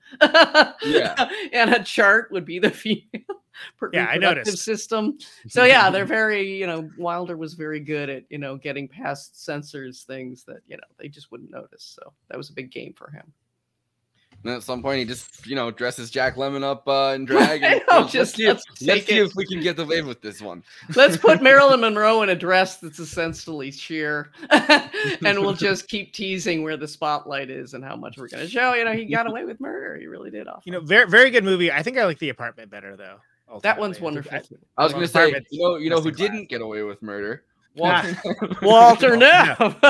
Yeah. 0.82 1.28
and 1.52 1.74
a 1.74 1.82
chart 1.82 2.30
would 2.32 2.44
be 2.44 2.58
the 2.58 2.70
female. 2.70 3.02
per- 3.78 3.90
Yeah, 3.92 4.04
I 4.04 4.14
reproductive 4.14 4.46
noticed. 4.46 4.64
System. 4.64 5.18
So 5.48 5.64
yeah, 5.64 5.90
they're 5.90 6.04
very, 6.04 6.56
you 6.58 6.66
know, 6.66 6.90
Wilder 6.98 7.36
was 7.36 7.54
very 7.54 7.80
good 7.80 8.08
at, 8.10 8.24
you 8.28 8.38
know, 8.38 8.56
getting 8.56 8.86
past 8.88 9.42
censors 9.44 10.02
things 10.04 10.44
that 10.44 10.58
you 10.66 10.76
know 10.76 10.82
they 10.98 11.08
just 11.08 11.30
wouldn't 11.30 11.50
notice. 11.50 11.82
So 12.00 12.12
that 12.28 12.36
was 12.36 12.50
a 12.50 12.52
big 12.52 12.70
game 12.70 12.92
for 12.94 13.10
him. 13.10 13.32
And 14.46 14.54
at 14.54 14.62
some 14.62 14.80
point, 14.80 15.00
he 15.00 15.04
just 15.04 15.44
you 15.46 15.56
know 15.56 15.70
dresses 15.72 16.10
Jack 16.10 16.36
Lemmon 16.36 16.62
up 16.62 16.86
uh, 16.86 17.12
in 17.14 17.24
drag. 17.24 17.62
I 17.64 17.66
And 17.66 17.82
know, 17.88 18.06
just 18.06 18.14
let's 18.14 18.34
see, 18.36 18.46
let's 18.46 18.64
if, 18.80 18.86
let's 18.86 19.06
see 19.06 19.18
if 19.18 19.34
we 19.34 19.44
can 19.44 19.60
get 19.60 19.78
away 19.78 20.02
with 20.02 20.20
this 20.20 20.40
one. 20.40 20.62
Let's 20.94 21.16
put 21.16 21.42
Marilyn 21.46 21.80
Monroe 21.80 22.22
in 22.22 22.28
a 22.28 22.34
dress 22.36 22.76
that's 22.76 23.00
essentially 23.00 23.72
sheer, 23.72 24.30
and 24.50 25.40
we'll 25.40 25.54
just 25.54 25.88
keep 25.88 26.12
teasing 26.12 26.62
where 26.62 26.76
the 26.76 26.86
spotlight 26.86 27.50
is 27.50 27.74
and 27.74 27.84
how 27.84 27.96
much 27.96 28.18
we're 28.18 28.28
going 28.28 28.44
to 28.44 28.48
show. 28.48 28.74
You 28.74 28.84
know, 28.84 28.92
he 28.92 29.04
got 29.06 29.28
away 29.28 29.44
with 29.44 29.60
murder. 29.60 29.96
He 29.98 30.06
really 30.06 30.30
did. 30.30 30.46
Off. 30.46 30.62
You 30.64 30.72
know, 30.72 30.80
very 30.80 31.08
very 31.08 31.30
good 31.30 31.42
movie. 31.44 31.72
I 31.72 31.82
think 31.82 31.98
I 31.98 32.04
like 32.04 32.18
the 32.20 32.28
apartment 32.28 32.70
better 32.70 32.96
though. 32.96 33.18
that 33.62 33.78
one's 33.78 33.96
ultimately. 34.00 34.30
I 34.30 34.38
think- 34.38 34.50
wonderful. 34.50 34.58
I- 34.78 34.82
I 34.82 34.84
was 34.84 34.92
gonna 34.92 35.08
say, 35.08 35.34
you 35.50 35.60
know, 35.62 35.76
you 35.76 35.90
know 35.90 36.00
who 36.00 36.10
best 36.10 36.20
in 36.20 36.26
class. 36.26 36.36
didn't 36.36 36.48
get 36.50 36.60
away 36.60 36.82
with 36.82 37.02
murder? 37.02 37.42
Nah. 37.76 38.02
Walter. 38.24 38.56
Walter 38.62 39.16
Yeah. 39.16 39.54
Neff. 39.58 39.80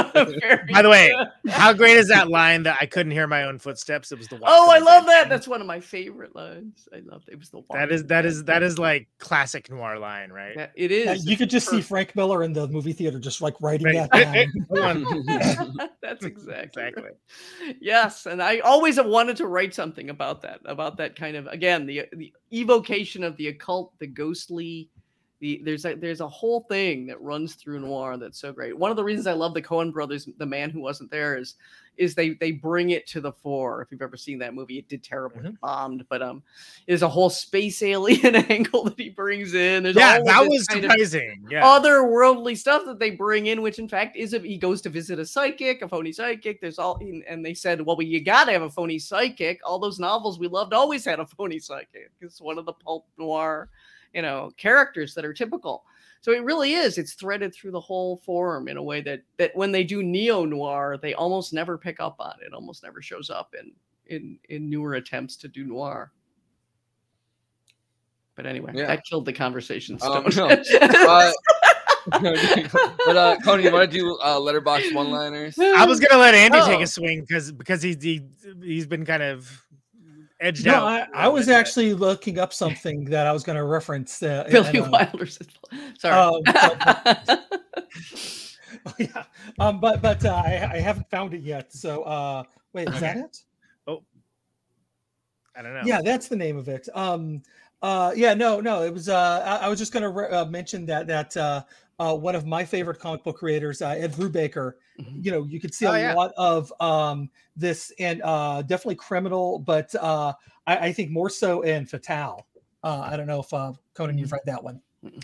By 0.73 0.83
the 0.83 0.89
way, 0.91 1.15
how 1.49 1.73
great 1.73 1.97
is 1.97 2.09
that 2.09 2.29
line 2.29 2.65
that 2.65 2.79
I 2.81 2.87
couldn't 2.87 3.13
hear 3.13 3.27
my 3.27 3.45
own 3.45 3.59
footsteps? 3.59 4.13
It 4.13 4.19
was 4.19 4.29
the 4.29 4.37
walk 4.37 4.51
oh, 4.53 4.67
to 4.67 4.73
I 4.73 4.79
love 4.79 5.07
that. 5.07 5.29
That's 5.29 5.47
one 5.47 5.61
of 5.61 5.67
my 5.67 5.81
favorite 5.81 6.35
lines. 6.35 6.89
I 6.93 7.01
love 7.05 7.23
it. 7.29 7.33
It 7.35 7.39
was 7.39 7.51
the 7.51 7.63
that 7.71 7.93
is 7.93 8.05
that 8.07 8.27
is 8.27 8.45
that 8.45 8.63
is 8.63 8.79
like 8.79 9.09
classic 9.19 9.71
noir 9.71 9.99
line, 9.99 10.31
right? 10.31 10.57
That- 10.57 10.73
it 10.75 10.91
Yeah, 10.91 11.13
you 11.13 11.37
could 11.37 11.51
just 11.51 11.69
see. 11.69 11.81
Frank 11.81 12.17
Miller 12.17 12.43
in 12.43 12.53
the 12.53 12.67
movie 12.69 12.93
theater, 12.93 13.19
just 13.19 13.41
like 13.41 13.55
writing 13.61 13.87
Right. 13.87 14.11
that 14.11 14.49
down. 14.75 15.77
That's 16.03 16.25
exactly, 16.25 16.83
Exactly. 16.85 17.03
right. 17.05 17.77
Yes, 17.81 18.27
and 18.27 18.43
I 18.43 18.59
always 18.61 18.97
have 18.97 19.07
wanted 19.07 19.37
to 19.39 19.47
write 19.47 19.75
something 19.75 20.11
about 20.11 20.43
that, 20.43 20.61
about 20.65 20.97
that 20.99 21.17
kind 21.17 21.37
of 21.37 21.47
again 21.47 21.87
the 21.87 22.07
the 22.13 22.33
evocation 22.53 23.23
of 23.25 23.37
the 23.37 23.49
occult, 23.49 23.93
the 23.99 24.07
ghostly. 24.07 24.89
The, 25.41 25.61
there's 25.65 25.85
a 25.85 25.95
there's 25.95 26.21
a 26.21 26.29
whole 26.29 26.61
thing 26.63 27.07
that 27.09 27.21
runs 27.21 27.55
through 27.57 27.81
noir 27.81 28.17
that's 28.17 28.41
so 28.41 28.53
great. 28.53 28.77
One 28.77 28.91
of 28.91 28.97
the 28.97 29.05
reasons 29.05 29.27
I 29.27 29.35
love 29.35 29.53
the 29.53 29.61
Coen 29.61 29.93
brothers, 29.93 30.27
The 30.39 30.47
Man 30.47 30.71
Who 30.71 30.81
Wasn't 30.81 31.11
There, 31.11 31.37
is 31.37 31.57
is 31.99 32.15
they 32.15 32.31
they 32.31 32.53
bring 32.53 32.91
it 32.91 33.07
to 33.09 33.21
the 33.21 33.33
fore. 33.33 33.83
If 33.83 33.91
you've 33.91 34.03
ever 34.03 34.17
seen 34.17 34.39
that 34.39 34.55
movie, 34.55 34.79
it 34.79 34.89
did 34.89 35.03
terribly, 35.03 35.43
Mm-hmm. 35.43 35.55
bombed, 35.63 36.05
but 36.09 36.23
um, 36.23 36.43
there's 36.87 37.03
a 37.03 37.09
whole 37.09 37.29
space 37.31 37.83
alien 37.83 38.35
angle 38.51 38.85
that 38.85 38.99
he 38.99 39.11
brings 39.11 39.55
in. 39.55 39.83
There's 39.83 39.97
Yeah, 39.97 40.21
that 40.25 40.47
was 40.47 40.67
surprising. 40.71 41.47
Yeah. 41.51 41.63
otherworldly 41.65 42.57
stuff 42.57 42.85
that 42.87 42.99
they 42.99 43.11
bring 43.11 43.47
in, 43.47 43.63
which 43.63 43.79
in 43.79 43.89
fact 43.89 44.17
is 44.17 44.33
a, 44.35 44.39
he 44.41 44.57
goes 44.59 44.81
to 44.83 44.91
visit 44.91 45.19
a 45.19 45.27
psychic, 45.27 45.83
a 45.83 45.89
phony 45.89 46.13
psychic. 46.13 46.61
There's 46.61 46.79
all, 46.79 46.99
and 47.29 47.45
they 47.45 47.55
said, 47.55 47.81
well, 47.81 48.01
you 48.03 48.23
got 48.23 48.45
to 48.45 48.53
have 48.53 48.63
a 48.63 48.71
phony 48.71 48.99
psychic. 48.99 49.61
All 49.65 49.79
those 49.79 49.99
novels 49.99 50.39
we 50.39 50.49
loved 50.49 50.73
always 50.75 51.05
had 51.05 51.21
a 51.21 51.27
phony 51.27 51.59
psychic. 51.59 52.11
It's 52.21 52.41
one 52.41 52.59
of 52.59 52.67
the 52.67 52.73
pulp 52.73 53.07
noir, 53.19 53.69
you 54.15 54.23
know, 54.23 54.51
characters 54.57 55.15
that 55.15 55.25
are 55.25 55.33
typical. 55.35 55.85
So 56.23 56.33
it 56.33 56.43
really 56.45 56.73
is. 56.73 56.99
It's 56.99 57.13
threaded 57.15 57.55
through 57.55 57.71
the 57.71 57.81
whole 57.81 58.17
form 58.17 58.69
in 58.69 58.77
a 58.77 58.83
way 58.83 59.01
that 59.03 59.23
that 59.37 59.55
when 59.55 59.71
they 59.71 59.85
do 59.85 60.03
neo 60.03 60.45
noir, 60.45 60.99
they 61.01 61.15
almost 61.15 61.53
never 61.53 61.79
pick 61.79 62.01
up 62.01 62.17
on 62.19 62.35
it. 62.45 62.53
Almost 62.53 62.83
never 62.83 63.01
shows 63.01 63.31
up 63.31 63.55
in 63.59 63.73
in 64.07 64.39
in 64.49 64.69
newer 64.71 64.95
attempts 64.95 65.37
to 65.37 65.49
do 65.49 65.65
noir. 65.65 66.13
But 68.35 68.47
anyway, 68.47 68.73
Yeah. 68.75 68.87
that 68.87 69.05
killed 69.05 69.25
the 69.25 69.33
conversation. 69.33 69.99
Um, 70.03 70.25
no. 70.37 70.49
Uh, 70.83 71.33
but 73.05 73.17
uh, 73.17 73.37
Coney, 73.43 73.65
you 73.65 73.73
want 73.73 73.91
to 73.91 73.99
do 73.99 74.17
uh, 74.25 74.39
letterbox 74.39 74.93
one-liners? 74.95 75.59
I 75.59 75.85
was 75.87 75.99
gonna 75.99 76.21
let 76.21 76.35
Andy 76.35 76.61
take 76.61 76.79
Oh. 76.79 76.83
a 76.83 76.87
swing 76.87 77.23
because 77.23 77.51
because 77.51 77.83
he's 77.83 78.01
he, 78.01 78.23
he's 78.63 78.87
been 78.87 79.05
kind 79.05 79.25
of 79.25 79.66
edged 80.41 80.67
No, 80.67 80.75
out. 80.75 81.09
I, 81.15 81.25
I 81.25 81.29
was 81.29 81.49
actually 81.49 81.95
looking 81.95 82.39
up 82.39 82.53
something 82.53 83.05
that 83.07 83.27
I 83.27 83.33
was 83.33 83.43
going 83.43 83.57
to 83.57 83.65
reference. 83.65 84.23
Uh, 84.23 84.47
Billy 84.51 84.79
and, 84.79 84.87
uh, 84.87 84.91
Wilder's. 84.91 85.39
Sorry. 85.99 86.15
um, 86.15 86.43
yeah, 88.99 89.25
um, 89.59 89.81
but 89.81 90.03
but 90.03 90.25
uh, 90.25 90.43
I, 90.45 90.71
I 90.75 90.79
haven't 90.79 91.09
found 91.11 91.35
it 91.35 91.43
yet. 91.43 91.73
So 91.73 92.03
uh, 92.03 92.45
wait, 92.73 92.89
is 92.89 93.01
that 93.01 93.17
it? 93.17 93.43
Oh, 93.87 94.03
I 95.57 95.63
don't 95.63 95.75
know. 95.75 95.83
Yeah, 95.85 96.01
that's 96.03 96.29
the 96.29 96.37
name 96.37 96.57
of 96.57 96.69
it. 96.69 96.89
Um, 96.95 97.43
uh, 97.83 98.13
yeah, 98.17 98.35
no, 98.35 98.61
no, 98.61 98.83
it 98.83 98.93
was. 98.93 99.09
Uh, 99.09 99.43
I, 99.45 99.67
I 99.67 99.69
was 99.69 99.79
just 99.79 99.93
going 99.93 100.03
to 100.03 100.09
re- 100.09 100.29
uh, 100.29 100.45
mention 100.47 100.87
that 100.87 101.07
that 101.07 101.37
uh, 101.99 102.13
uh, 102.13 102.15
one 102.15 102.35
of 102.35 102.47
my 102.47 102.65
favorite 102.65 102.99
comic 102.99 103.25
book 103.25 103.37
creators, 103.39 103.83
uh, 103.83 103.89
Ed 103.91 104.13
Brubaker. 104.13 104.73
Mhm. 105.01 105.25
You 105.25 105.31
know, 105.31 105.45
you 105.45 105.61
could 105.61 105.75
see 105.75 105.87
Oh, 105.87 105.93
a 105.93 105.99
yeah. 106.01 106.15
lot 106.15 106.33
of 106.37 106.73
um, 106.81 107.31
this, 107.57 107.93
and 107.99 108.23
uh, 108.23 108.63
definitely 108.63 108.97
criminal, 108.97 109.59
but 109.59 109.95
uh, 109.97 110.33
I, 110.67 110.77
I 110.89 110.93
think 110.93 111.11
more 111.11 111.31
so 111.31 111.63
in 111.63 111.87
Fatale. 111.87 112.47
Uh, 112.83 113.01
I 113.01 113.17
don't 113.17 113.27
know 113.27 113.41
if 113.41 113.53
uh, 113.53 113.73
Conan, 113.95 114.19
you've 114.19 114.33
read 114.33 114.43
that 114.47 114.63
one. 114.63 114.81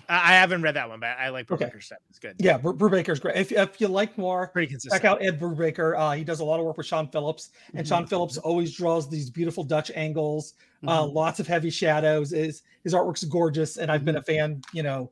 I, 0.09 0.33
I 0.33 0.35
haven't 0.35 0.63
read 0.63 0.77
that 0.77 0.89
one, 0.89 1.01
but 1.01 1.17
I 1.19 1.29
like 1.31 1.51
Okay. 1.51 1.65
Brubaker's 1.67 1.87
stuff. 1.87 1.99
It's 2.11 2.19
good. 2.19 2.37
Yeah, 2.39 2.57
Bru- 2.59 2.77
Brubaker's 2.77 3.21
great. 3.21 3.37
If, 3.37 3.53
if 3.53 3.81
you 3.81 3.89
like 3.89 4.17
more, 4.19 4.49
pretty 4.49 4.69
consistent. 4.69 5.01
check 5.03 5.11
out 5.11 5.23
Ed 5.25 5.39
Brubaker. 5.41 5.99
Uh, 5.99 6.13
he 6.13 6.25
does 6.25 6.41
a 6.41 6.45
lot 6.45 6.59
of 6.61 6.67
work 6.67 6.77
with 6.77 6.87
Sean 6.87 7.09
Phillips, 7.09 7.51
and 7.75 7.87
Sean 7.87 8.07
Phillips 8.07 8.37
always 8.39 8.73
draws 8.73 9.09
these 9.09 9.29
beautiful 9.31 9.65
Dutch 9.65 9.91
angles, 9.95 10.55
uh, 10.87 11.03
Mhm. 11.05 11.13
lots 11.15 11.41
of 11.41 11.47
heavy 11.47 11.71
shadows. 11.71 12.31
His 12.31 12.63
his 12.85 12.95
artwork's 12.95 13.25
gorgeous, 13.25 13.77
and 13.77 13.91
I've 13.91 14.05
been 14.05 14.17
a 14.17 14.23
fan. 14.23 14.63
You 14.73 14.83
know, 14.83 15.11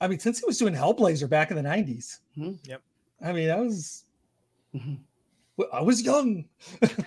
I 0.00 0.08
mean, 0.08 0.18
since 0.18 0.40
he 0.40 0.46
was 0.46 0.58
doing 0.58 0.74
Hellblazer 0.74 1.28
back 1.28 1.50
in 1.50 1.56
the 1.56 1.62
'90s. 1.62 2.18
Mhm. 2.36 2.58
Yep. 2.66 2.82
I 3.24 3.32
mean, 3.32 3.50
I 3.50 3.56
was 3.60 4.04
Mhm. 4.74 4.98
I 5.72 5.80
was 5.82 6.02
young. 6.02 6.44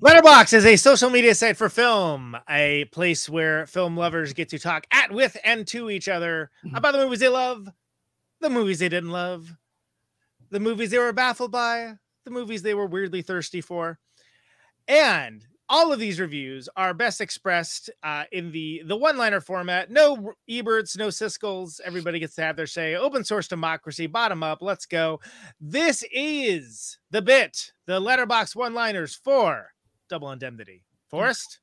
Letterbox 0.00 0.52
is 0.52 0.64
a 0.64 0.76
social 0.76 1.10
media 1.10 1.34
site 1.34 1.56
for 1.56 1.68
film, 1.68 2.36
a 2.48 2.84
place 2.86 3.28
where 3.28 3.66
film 3.66 3.96
lovers 3.96 4.32
get 4.32 4.48
to 4.50 4.58
talk 4.58 4.86
at, 4.92 5.12
with, 5.12 5.36
and 5.44 5.66
to 5.68 5.90
each 5.90 6.08
other 6.08 6.50
Mhm. 6.64 6.76
about 6.76 6.92
the 6.92 6.98
movies 6.98 7.18
they 7.20 7.28
love, 7.28 7.68
the 8.40 8.50
movies 8.50 8.78
they 8.78 8.88
didn't 8.88 9.10
love, 9.10 9.56
the 10.50 10.60
movies 10.60 10.90
they 10.90 10.98
were 10.98 11.12
baffled 11.12 11.50
by, 11.52 11.94
the 12.24 12.30
movies 12.30 12.62
they 12.62 12.74
were 12.74 12.86
weirdly 12.86 13.22
thirsty 13.22 13.60
for. 13.60 13.98
And 14.86 15.44
all 15.68 15.92
of 15.92 15.98
these 15.98 16.18
reviews 16.18 16.68
are 16.76 16.94
best 16.94 17.20
expressed 17.20 17.90
uh, 18.02 18.24
in 18.32 18.50
the 18.52 18.82
the 18.86 18.96
one 18.96 19.16
liner 19.16 19.40
format. 19.40 19.90
No 19.90 20.32
Eberts, 20.48 20.96
no 20.96 21.08
Siskel's. 21.08 21.80
Everybody 21.84 22.18
gets 22.18 22.34
to 22.36 22.42
have 22.42 22.56
their 22.56 22.66
say. 22.66 22.94
Open 22.96 23.24
source 23.24 23.48
democracy, 23.48 24.06
bottom 24.06 24.42
up. 24.42 24.62
Let's 24.62 24.86
go. 24.86 25.20
This 25.60 26.04
is 26.12 26.98
the 27.10 27.22
bit, 27.22 27.72
the 27.86 28.00
letterbox 28.00 28.56
one 28.56 28.74
liners 28.74 29.14
for 29.14 29.72
Double 30.08 30.32
Indemnity. 30.32 30.84
Forrest, 31.10 31.60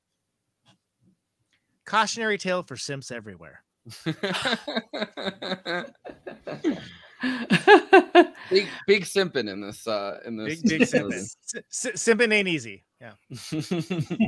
cautionary 1.85 2.37
tale 2.37 2.63
for 2.63 2.77
simps 2.77 3.11
everywhere. 3.11 3.63
big 8.49 8.67
big 8.87 9.03
simping 9.03 9.49
in 9.49 9.61
this 9.61 9.87
uh 9.87 10.19
in 10.25 10.37
this 10.37 10.61
Big, 10.61 10.79
big 10.79 10.81
simping. 10.87 11.13
S- 11.13 11.91
simping 11.95 12.33
ain't 12.33 12.47
easy. 12.47 12.83
Yeah. 13.05 14.27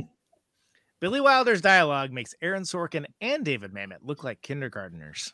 Billy 1.00 1.20
Wilder's 1.20 1.60
dialogue 1.60 2.12
makes 2.12 2.34
Aaron 2.42 2.62
Sorkin 2.64 3.06
and 3.20 3.44
David 3.44 3.72
Mamet 3.72 3.98
look 4.02 4.24
like 4.24 4.42
kindergarteners. 4.42 5.32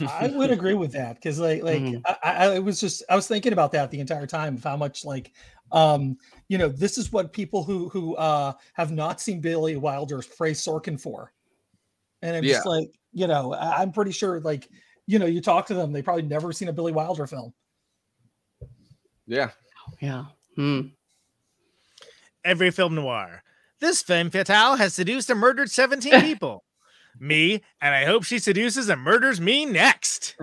I 0.00 0.28
would 0.28 0.50
agree 0.50 0.74
with 0.74 0.92
that 0.92 1.16
because, 1.16 1.38
like, 1.40 1.62
like 1.62 1.82
Mhm. 1.82 2.00
I, 2.06 2.16
I, 2.22 2.46
I 2.54 2.58
was 2.60 2.80
just 2.80 3.02
I 3.10 3.16
was 3.16 3.26
thinking 3.26 3.52
about 3.52 3.72
that 3.72 3.90
the 3.90 3.98
entire 4.00 4.26
time 4.26 4.54
of 4.56 4.62
how 4.64 4.76
much 4.76 5.04
like, 5.04 5.32
um, 5.72 6.16
you 6.48 6.58
know, 6.58 6.68
this 6.68 6.96
is 6.96 7.12
what 7.12 7.32
people 7.32 7.64
who 7.64 7.88
who 7.88 8.14
uh 8.16 8.52
have 8.74 8.92
not 8.92 9.20
seen 9.20 9.40
Billy 9.40 9.76
Wilder 9.76 10.22
praise 10.36 10.64
Sorkin 10.64 11.00
for, 11.00 11.32
and 12.22 12.36
I'm 12.36 12.44
just 12.44 12.66
like, 12.66 12.88
you 13.12 13.26
know, 13.26 13.52
I, 13.52 13.82
I'm 13.82 13.90
pretty 13.90 14.12
sure 14.12 14.40
like, 14.40 14.68
you 15.06 15.18
know, 15.18 15.26
you 15.26 15.40
talk 15.40 15.66
to 15.66 15.74
them, 15.74 15.90
they 15.92 16.02
probably 16.02 16.22
never 16.22 16.52
seen 16.52 16.68
a 16.68 16.72
Billy 16.72 16.92
Wilder 16.92 17.26
film. 17.26 17.52
yeah 19.26 19.50
yeah. 20.00 20.26
Hmm. 20.56 20.82
Every 22.44 22.70
film 22.70 22.94
noir. 22.94 23.42
This 23.80 24.02
femme 24.02 24.30
fatale 24.30 24.76
has 24.76 24.94
seduced 24.94 25.30
and 25.30 25.40
murdered 25.40 25.70
17 25.70 26.20
people. 26.20 26.64
Me, 27.18 27.62
and 27.80 27.94
I 27.94 28.04
hope 28.04 28.24
she 28.24 28.40
seduces 28.40 28.88
and 28.88 29.00
murders 29.00 29.40
me 29.40 29.64
next. 29.64 30.34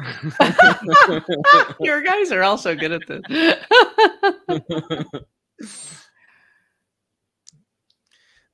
Your 1.82 2.02
guys 2.02 2.32
are 2.32 2.44
also 2.44 2.76
good 2.76 2.94
at 2.94 3.02
this. 3.08 3.22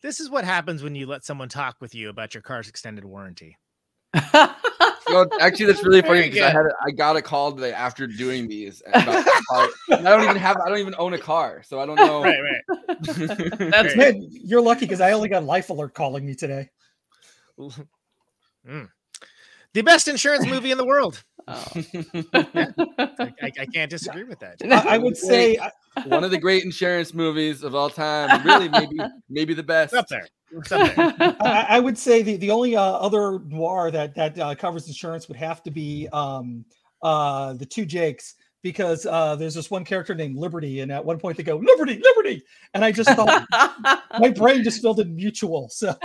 This 0.01 0.19
is 0.19 0.29
what 0.29 0.45
happens 0.45 0.83
when 0.83 0.95
you 0.95 1.05
let 1.07 1.25
someone 1.25 1.49
talk 1.49 1.77
with 1.81 1.95
you 1.95 2.09
about 2.09 2.33
your 2.33 2.41
car's 2.41 2.69
extended 2.69 3.03
warranty. 3.03 3.57
no, 5.09 5.25
actually 5.39 5.65
that's 5.67 5.83
really 5.83 6.01
funny 6.01 6.23
because 6.23 6.41
I 6.41 6.49
had 6.49 6.65
a, 6.65 6.71
I 6.85 6.91
got 6.91 7.15
a 7.15 7.21
call 7.21 7.51
today 7.53 7.71
after 7.73 8.07
doing 8.07 8.47
these 8.47 8.81
about 8.87 9.23
the 9.25 9.43
car. 9.49 9.67
And 9.97 10.07
I 10.07 10.11
don't 10.11 10.23
even 10.23 10.35
have 10.37 10.57
I 10.57 10.69
don't 10.69 10.79
even 10.79 10.95
own 10.97 11.13
a 11.13 11.17
car 11.19 11.61
so 11.65 11.79
I 11.79 11.85
don't 11.85 11.95
know 11.95 12.23
Right, 12.23 12.39
right. 12.41 12.77
That's 13.71 13.95
Man, 13.95 14.27
you're 14.31 14.61
lucky 14.61 14.81
because 14.81 15.01
I 15.01 15.11
only 15.11 15.29
got 15.29 15.43
Life 15.43 15.69
Alert 15.69 15.93
calling 15.93 16.25
me 16.25 16.35
today. 16.35 16.69
Mm. 18.67 18.89
The 19.73 19.81
best 19.81 20.07
insurance 20.07 20.45
movie 20.45 20.71
in 20.71 20.77
the 20.77 20.85
world. 20.85 21.23
oh. 21.47 21.65
I, 22.33 23.33
I- 23.41 23.51
I 23.59 23.65
can't 23.65 23.89
disagree 23.89 24.23
with 24.25 24.39
that. 24.39 24.57
I, 24.69 24.95
I 24.95 24.97
would 24.97 25.15
say 25.15 25.57
one 26.05 26.23
of 26.23 26.31
the 26.31 26.37
great 26.37 26.63
insurance 26.63 27.13
movies 27.13 27.63
of 27.63 27.73
all 27.75 27.89
time 27.89 28.45
really 28.45 28.67
maybe 28.69 28.97
maybe 29.29 29.53
the 29.53 29.63
best 29.63 29.93
It's 29.93 29.99
up 29.99 30.07
there. 30.09 30.27
It's 30.51 30.71
up 30.71 30.95
there. 30.95 31.35
I, 31.41 31.65
I 31.69 31.79
would 31.79 31.97
say 31.97 32.21
the, 32.21 32.37
the 32.37 32.51
only 32.51 32.75
uh, 32.75 32.81
other 32.81 33.39
noir 33.39 33.91
that 33.91 34.15
that 34.15 34.39
uh, 34.39 34.55
covers 34.55 34.87
insurance 34.87 35.27
would 35.27 35.37
have 35.37 35.61
to 35.63 35.71
be 35.71 36.07
um, 36.13 36.65
uh, 37.01 37.53
the 37.53 37.65
two 37.65 37.85
Jakes 37.85 38.35
because 38.63 39.05
uh, 39.05 39.35
there's 39.35 39.53
this 39.53 39.69
one 39.69 39.85
character 39.85 40.15
named 40.15 40.35
Liberty, 40.35 40.81
and 40.81 40.91
at 40.91 41.03
one 41.03 41.19
point 41.19 41.37
they 41.37 41.43
go 41.43 41.57
Liberty, 41.57 42.01
Liberty, 42.03 42.43
and 42.73 42.83
I 42.83 42.91
just 42.91 43.09
thought 43.11 43.45
my 44.19 44.29
brain 44.29 44.63
just 44.63 44.81
filled 44.81 44.99
in 44.99 45.15
mutual. 45.15 45.69
So, 45.69 45.95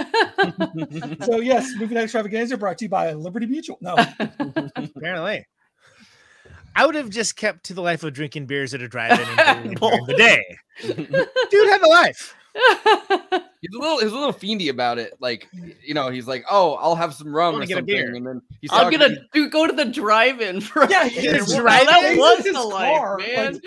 so 1.25 1.41
yes, 1.41 1.73
movie 1.79 1.95
night 1.95 2.05
extravaganza 2.05 2.57
brought 2.57 2.79
to 2.79 2.85
you 2.85 2.89
by 2.89 3.13
Liberty 3.13 3.47
Mutual. 3.47 3.79
No, 3.81 3.97
Apparently. 4.77 5.47
I 6.75 6.87
would 6.87 6.95
have 6.95 7.11
just 7.11 7.37
kept 7.37 7.65
to 7.65 7.75
the 7.75 7.83
life 7.83 8.03
of 8.03 8.15
drinking 8.15 8.47
beers 8.47 8.73
at 8.73 8.81
a 8.81 8.89
drive-in 8.89 9.29
and 9.39 9.77
during 9.81 10.07
the 10.07 10.15
day. 10.15 10.43
Dude 10.81 11.69
had 11.69 11.83
a 11.83 11.89
life. 11.89 12.35
He's 12.55 13.75
a 13.75 13.79
little 13.79 13.99
he's 14.01 14.13
a 14.13 14.15
little 14.15 14.33
fiendy 14.33 14.69
about 14.69 14.99
it 14.99 15.15
like 15.21 15.49
you 15.83 15.95
know 15.95 16.11
he's 16.11 16.27
like 16.27 16.45
oh 16.51 16.75
I'll 16.75 16.95
have 16.97 17.15
some 17.15 17.35
rum 17.35 17.57
or 17.57 17.67
something 17.67 17.99
and 17.99 18.27
then 18.27 18.43
he's 18.61 18.71
I'm 18.73 18.85
talking- 18.93 18.99
gonna 18.99 19.17
do 19.33 19.49
go 19.49 19.67
to 19.67 19.73
the 19.73 19.87
drive-in 19.87 20.61
for 20.61 20.87
Yeah, 20.91 21.09
he's 21.09 21.55
Wow, 21.55 21.61
driving 21.63 21.87
that 21.87 22.17
was 22.19 22.45
his 22.45 22.55
the 22.55 22.61
life, 22.63 22.99
car, 22.99 23.19
man. 23.19 23.61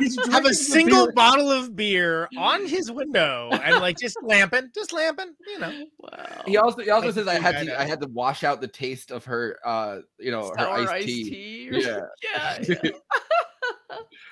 he's 0.00 0.18
Have 0.32 0.44
a 0.46 0.54
single 0.54 1.06
beer- 1.06 1.12
bottle 1.12 1.52
of 1.52 1.76
beer 1.76 2.28
on 2.36 2.66
his 2.66 2.90
window 2.90 3.50
and 3.52 3.76
like 3.80 3.96
just 3.98 4.16
lamping, 4.22 4.70
just 4.74 4.92
lamping, 4.92 5.34
you 5.46 5.58
know. 5.60 5.84
wow. 5.98 6.42
he 6.46 6.56
also 6.56 6.82
he 6.82 6.90
also 6.90 7.06
Like 7.08 7.14
says 7.14 7.28
I 7.28 7.34
had 7.38 7.52
gotta- 7.54 7.66
to 7.66 7.80
I 7.80 7.84
had 7.86 8.00
to 8.00 8.08
wash 8.08 8.42
out 8.42 8.60
the 8.60 8.68
taste 8.68 9.10
of 9.12 9.24
her 9.26 9.58
uh 9.64 9.98
you 10.18 10.30
know 10.32 10.48
her 10.56 10.64
Sour 10.64 10.90
iced 10.90 11.06
tea. 11.06 11.68
or 11.70 11.74
Yeah. 11.74 12.00
something. 12.64 12.92
yeah, 13.90 13.98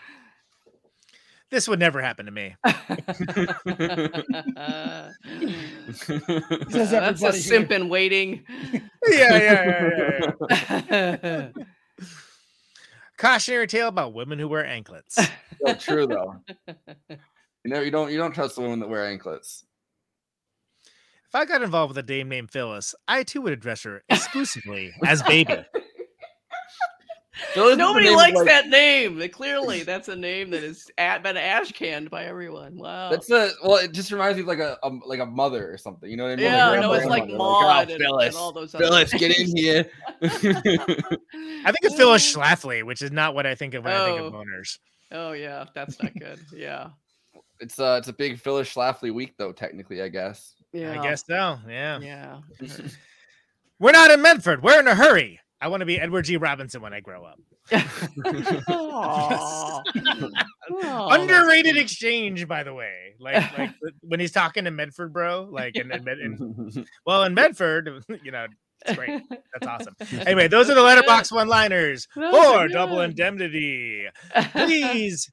This 1.50 1.66
would 1.66 1.78
never 1.78 2.02
happen 2.02 2.26
to 2.26 2.32
me. 2.32 2.54
yeah. 2.66 2.74
Oh, 6.10 6.18
that's 6.70 7.22
a 7.22 7.32
simp 7.32 7.70
in 7.72 7.88
waiting. 7.88 8.44
Yeah, 9.08 9.38
yeah, 9.38 10.30
yeah, 10.50 10.82
yeah, 10.90 11.16
yeah. 11.22 11.48
cautionary 13.16 13.66
tale 13.66 13.88
about 13.88 14.12
women 14.12 14.38
who 14.38 14.48
wear 14.48 14.66
anklets. 14.66 15.18
So 15.64 15.74
true 15.74 16.06
though. 16.06 16.34
You 17.64 17.70
know, 17.70 17.80
you 17.80 17.90
don't 17.90 18.10
you 18.10 18.18
don't 18.18 18.34
trust 18.34 18.56
the 18.56 18.62
women 18.62 18.80
that 18.80 18.88
wear 18.88 19.06
anklets. 19.06 19.64
If 21.28 21.34
I 21.34 21.44
got 21.46 21.62
involved 21.62 21.90
with 21.90 21.98
a 21.98 22.02
dame 22.02 22.28
named 22.28 22.50
Phyllis, 22.50 22.94
I 23.06 23.22
too 23.22 23.40
would 23.42 23.52
address 23.52 23.84
her 23.84 24.02
exclusively 24.10 24.92
as 25.06 25.22
baby. 25.22 25.64
Phyllis 27.54 27.72
is 27.72 27.76
the 27.76 27.82
Nobody 27.84 28.10
likes 28.10 28.36
like- 28.36 28.46
that 28.46 28.68
name. 28.68 29.26
Clearly, 29.30 29.82
that's 29.84 30.08
a 30.08 30.16
name 30.16 30.50
that 30.50 30.62
has 30.62 30.86
been 30.96 31.36
ash 31.36 31.72
canned 31.72 32.10
by 32.10 32.24
everyone. 32.24 32.76
Wow. 32.76 33.10
That's 33.10 33.30
a 33.30 33.50
well. 33.62 33.76
It 33.76 33.92
just 33.92 34.10
reminds 34.10 34.36
me 34.36 34.42
of 34.42 34.48
like 34.48 34.58
a, 34.58 34.76
a 34.82 34.88
like 35.06 35.20
a 35.20 35.26
mother 35.26 35.72
or 35.72 35.78
something. 35.78 36.10
You 36.10 36.16
know 36.16 36.24
what 36.24 36.32
I 36.32 36.36
mean? 36.36 36.44
yeah, 36.46 36.68
Like 36.70 36.80
no, 36.80 36.92
it's 36.94 37.06
like 37.06 37.24
grandmother, 37.24 37.38
Maud 37.38 37.76
oh, 37.76 37.80
and, 37.80 37.90
and 37.90 38.00
Phyllis, 38.00 38.36
all 38.36 38.52
those. 38.52 38.74
other 38.74 38.84
Phyllis, 38.84 39.12
get 39.14 39.38
in 39.38 39.56
here. 39.56 39.90
I 40.22 41.72
think 41.72 41.84
of 41.84 41.94
Phyllis 41.96 42.34
Schlafly, 42.34 42.82
which 42.84 43.02
is 43.02 43.12
not 43.12 43.34
what 43.34 43.46
I 43.46 43.54
think 43.54 43.74
of 43.74 43.84
when 43.84 43.92
I 43.92 44.04
think 44.06 44.20
of 44.20 44.34
Oh. 44.34 44.38
boners. 44.38 44.78
Oh 45.12 45.32
yeah, 45.32 45.64
that's 45.74 46.02
not 46.02 46.12
good. 46.18 46.38
Yeah, 46.54 46.88
it's 47.60 47.78
uh, 47.78 47.96
it's 47.98 48.08
a 48.08 48.12
big 48.12 48.38
Phyllis 48.38 48.72
Schlafly 48.74 49.12
week 49.14 49.34
though. 49.38 49.52
Technically, 49.52 50.02
I 50.02 50.08
guess. 50.08 50.54
yeah. 50.72 51.00
I 51.00 51.02
guess 51.02 51.24
so. 51.26 51.58
Yeah. 51.68 51.98
Yeah. 52.00 52.40
We're 53.80 53.92
not 53.92 54.10
in 54.10 54.20
Medford. 54.20 54.62
We're 54.62 54.80
in 54.80 54.88
a 54.88 54.94
hurry. 54.94 55.40
I 55.60 55.68
want 55.68 55.80
to 55.80 55.86
be 55.86 55.98
Edward 56.00 56.22
G. 56.24 56.36
Robinson 56.36 56.80
when 56.82 56.92
I 56.92 57.00
grow 57.00 57.24
up. 57.24 57.40
Aw. 58.68 59.82
Aw, 60.70 61.08
Underrated 61.14 61.76
exchange, 61.76 62.46
by 62.46 62.62
the 62.62 62.72
way. 62.74 63.14
Like, 63.18 63.58
like 63.58 63.70
when 64.02 64.20
he's 64.20 64.32
talking 64.32 64.64
to 64.64 64.70
Medford, 64.70 65.12
bro. 65.12 65.48
Like, 65.50 65.76
in, 65.76 65.90
in, 65.90 66.04
Med- 66.04 66.18
in- 66.18 66.86
well, 67.06 67.24
in 67.24 67.34
Medford, 67.34 68.04
you 68.22 68.30
know, 68.30 68.46
it's 68.86 68.96
great. 68.96 69.22
That's 69.28 69.66
awesome. 69.66 69.96
Anyway, 70.26 70.46
those 70.46 70.70
are 70.70 70.74
the 70.74 70.82
letterbox 70.82 71.32
one-liners 71.32 72.06
Those 72.14 72.32
are 72.34 72.68
for 72.68 72.72
Double. 72.72 73.00
Indemnity. 73.00 74.06
Please 74.52 75.30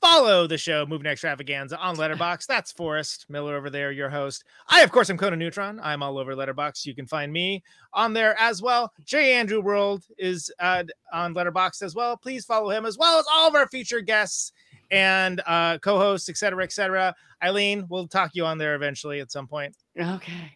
follow 0.00 0.46
the 0.46 0.58
show 0.58 0.86
Moving 0.86 1.06
Extravaganza 1.06 1.78
on 1.78 1.96
Letterbox. 1.96 2.46
That's 2.46 2.72
Forrest 2.72 3.26
Miller 3.28 3.56
over 3.56 3.70
there, 3.70 3.90
your 3.92 4.08
host. 4.08 4.44
I, 4.68 4.82
of 4.82 4.92
course, 4.92 5.10
am 5.10 5.16
Conan 5.18 5.38
Neutron. 5.38 5.80
I'm 5.82 6.02
all 6.02 6.18
over 6.18 6.34
Letterbox. 6.36 6.86
You 6.86 6.94
can 6.94 7.06
find 7.06 7.32
me 7.32 7.62
on 7.92 8.12
there 8.12 8.38
as 8.38 8.62
well. 8.62 8.92
J. 9.04 9.32
Andrew 9.34 9.60
World 9.60 10.04
is 10.18 10.50
uh, 10.60 10.84
on 11.12 11.34
Letterbox 11.34 11.82
as 11.82 11.94
well. 11.94 12.16
Please 12.16 12.44
follow 12.44 12.70
him 12.70 12.84
as 12.86 12.98
well 12.98 13.18
as 13.18 13.26
all 13.32 13.48
of 13.48 13.54
our 13.54 13.66
featured 13.68 14.06
guests 14.06 14.52
and 14.90 15.40
uh, 15.46 15.78
co-hosts, 15.78 16.28
etc., 16.28 16.62
etc. 16.62 17.14
Eileen, 17.42 17.86
we'll 17.88 18.06
talk 18.06 18.30
you 18.34 18.44
on 18.44 18.58
there 18.58 18.74
eventually 18.76 19.20
at 19.20 19.32
some 19.32 19.46
point. 19.48 19.74
Okay. 19.98 20.52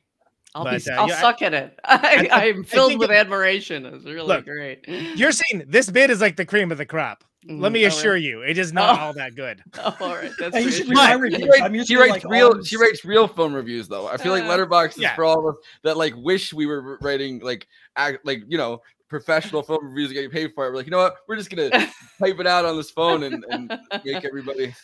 I'll 0.55 0.65
But, 0.65 0.85
be. 0.85 0.91
uh, 0.91 1.01
I'll 1.03 1.09
yeah, 1.09 1.17
I- 1.17 1.21
suck 1.21 1.43
at 1.43 1.55
it. 1.55 1.79
I, 1.85 2.29
I- 2.31 2.45
I'm 2.49 2.65
filled 2.65 2.99
with 2.99 3.11
it- 3.11 3.17
admiration. 3.17 3.87
It's 3.87 4.05
really 4.05 4.27
Look, 4.27 4.45
great. 4.45 4.85
You're 4.89 5.33
saying 5.33 5.65
this 5.69 5.89
bit 5.91 6.11
is 6.11 6.21
like 6.21 6.37
the 6.37 6.45
cream 6.45 6.71
of 6.73 6.79
the 6.79 6.87
crop. 6.87 7.25
Let 7.49 7.73
me 7.73 7.85
Oh, 7.85 7.89
assure 7.89 8.17
you, 8.19 8.43
it 8.43 8.59
is 8.59 8.73
not 8.73 8.99
Oh. 8.99 9.03
all 9.03 9.13
that 9.15 9.35
good. 9.35 9.63
Oh, 9.79 9.97
all 10.01 10.15
right. 10.15 10.31
That's 10.39 10.55
Hey, 10.57 10.63
you 10.65 10.71
should 10.71 10.89
read 10.89 11.15
reassuring. 11.21 11.49
my 11.49 11.67
She 11.69 11.71
reviews. 11.71 11.71
writes, 11.71 11.89
she 11.89 11.97
writes 11.97 12.13
like 12.25 12.33
real. 12.33 12.49
on 12.53 12.65
She 12.65 12.77
writes 12.77 13.05
real 13.05 13.27
film 13.29 13.55
reviews 13.55 13.89
though. 13.89 14.07
I 14.09 14.17
feel 14.19 14.33
like 14.33 14.45
Uh, 14.45 14.49
Letterbox 14.49 14.97
is 14.97 15.03
yeah. 15.03 15.15
for 15.15 15.25
all 15.25 15.39
of 15.49 15.55
us 15.55 15.61
that 15.85 15.97
like 15.97 16.15
wish 16.17 16.53
we 16.53 16.67
were 16.67 16.99
writing 17.01 17.41
like 17.41 17.67
act 17.97 18.25
like 18.27 18.43
you 18.49 18.59
know 18.59 18.83
professional 19.09 19.63
film 19.63 19.85
reviews 19.87 20.09
and 20.11 20.15
getting 20.15 20.31
paid 20.31 20.53
for 20.55 20.67
it. 20.67 20.71
We're 20.71 20.77
like, 20.77 20.87
you 20.87 20.91
know 20.93 20.99
what? 20.99 21.17
We're 21.29 21.37
just 21.37 21.51
gonna 21.51 21.71
type 22.21 22.39
it 22.41 22.47
out 22.47 22.65
on 22.65 22.77
this 22.77 22.91
phone 22.91 23.23
and, 23.25 23.45
and 23.51 23.79
make 24.05 24.25
everybody. 24.25 24.75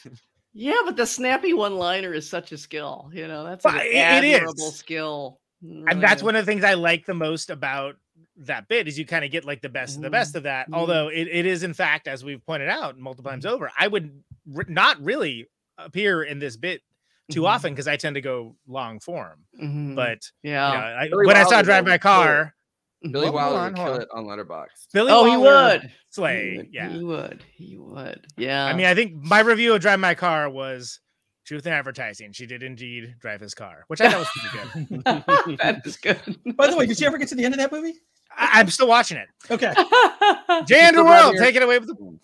Yeah, 0.54 0.76
but 0.86 0.96
the 0.96 1.04
snappy 1.06 1.52
one-liner 1.52 2.14
is 2.14 2.28
such 2.28 2.50
a 2.52 2.56
skill. 2.58 3.10
You 3.12 3.28
know, 3.28 3.44
that's 3.44 3.64
an 3.66 3.76
it- 3.76 3.86
it 3.94 4.24
is. 4.24 4.34
admirable 4.38 4.70
skill. 4.70 5.40
and 5.62 6.02
that's 6.02 6.22
one 6.22 6.34
of 6.34 6.44
the 6.46 6.50
things 6.50 6.64
I 6.64 6.72
like 6.74 7.04
the 7.06 7.12
most 7.14 7.50
about 7.50 7.96
that 8.38 8.68
bit 8.68 8.86
is 8.88 8.98
you 8.98 9.06
kind 9.06 9.24
of 9.24 9.30
get 9.30 9.44
like 9.44 9.62
the 9.62 9.68
best 9.68 9.96
of 9.96 10.02
the 10.02 10.10
best 10.10 10.34
of 10.34 10.42
that. 10.44 10.70
Mhm. 10.70 10.74
Although 10.74 11.08
it, 11.08 11.28
it 11.28 11.46
is 11.46 11.62
in 11.62 11.72
fact, 11.74 12.06
as 12.08 12.22
we've 12.24 12.44
pointed 12.44 12.68
out 12.68 12.98
multiple 12.98 13.30
Mm-hmm. 13.30 13.34
times 13.42 13.46
over, 13.46 13.70
I 13.78 13.88
would 13.88 14.22
r- 14.54 14.64
not 14.68 15.00
really 15.02 15.46
appear 15.78 16.22
in 16.22 16.38
this 16.38 16.56
bit 16.56 16.82
too 17.30 17.42
Mhm. 17.42 17.48
often 17.48 17.72
because 17.72 17.88
I 17.88 17.96
tend 17.96 18.14
to 18.14 18.20
go 18.20 18.56
long 18.66 19.00
form. 19.00 19.44
Mhm. 19.60 19.94
But 19.96 20.18
yeah. 20.42 20.70
you 20.72 20.78
know, 20.78 21.00
I, 21.00 21.08
Billy 21.08 21.26
when 21.26 21.36
I 21.36 21.44
saw 21.44 21.62
Drive 21.62 21.84
My 21.84 21.90
kill 21.90 21.94
it. 21.94 22.00
car, 22.00 22.54
Billy 23.02 23.26
Hold 23.26 23.34
Wilder 23.34 23.58
on, 23.58 23.72
would 23.72 23.76
kill 23.76 23.94
it 23.96 24.08
on 24.12 24.26
Letterbox. 24.26 24.88
Billy 24.92 25.12
oh, 25.12 25.24
he 25.24 25.36
Wilder 25.36 25.82
would. 25.84 25.92
slay. 26.10 26.50
He 26.52 26.56
would. 26.58 26.68
Yeah. 26.72 26.88
He 26.90 27.02
would. 27.04 27.44
He 27.54 27.76
would. 27.78 28.26
Yeah. 28.36 28.64
I 28.66 28.72
mean, 28.74 28.86
I 28.86 28.94
think 28.94 29.14
my 29.14 29.40
review 29.40 29.74
of 29.74 29.80
Drive 29.80 30.00
My 30.00 30.14
Car 30.14 30.48
was 30.50 31.00
truth 31.46 31.66
in 31.66 31.72
advertising. 31.72 32.32
She 32.32 32.46
did 32.46 32.62
indeed 32.62 33.14
drive 33.20 33.40
his 33.40 33.54
car, 33.54 33.84
which 33.88 34.00
I 34.00 34.10
thought 34.10 34.18
was 34.18 34.28
pretty 34.34 34.94
good. 34.96 35.04
that 35.58 35.82
is 35.86 35.96
good. 35.96 36.18
By 36.56 36.68
the 36.68 36.76
way, 36.76 36.86
did 36.86 36.98
you 36.98 37.06
ever 37.06 37.18
get 37.18 37.28
to 37.28 37.34
the 37.34 37.44
end 37.44 37.54
of 37.54 37.58
that 37.60 37.70
movie? 37.70 37.94
I, 38.36 38.60
I'm 38.60 38.68
still 38.68 38.88
watching 38.88 39.18
it. 39.18 39.28
Okay. 39.50 39.72
J. 40.66 40.80
Andrew 40.80 41.02
still 41.02 41.04
World, 41.04 41.36
take 41.38 41.56
it 41.56 41.62
away 41.62 41.78
with 41.78 41.88
the 41.88 42.18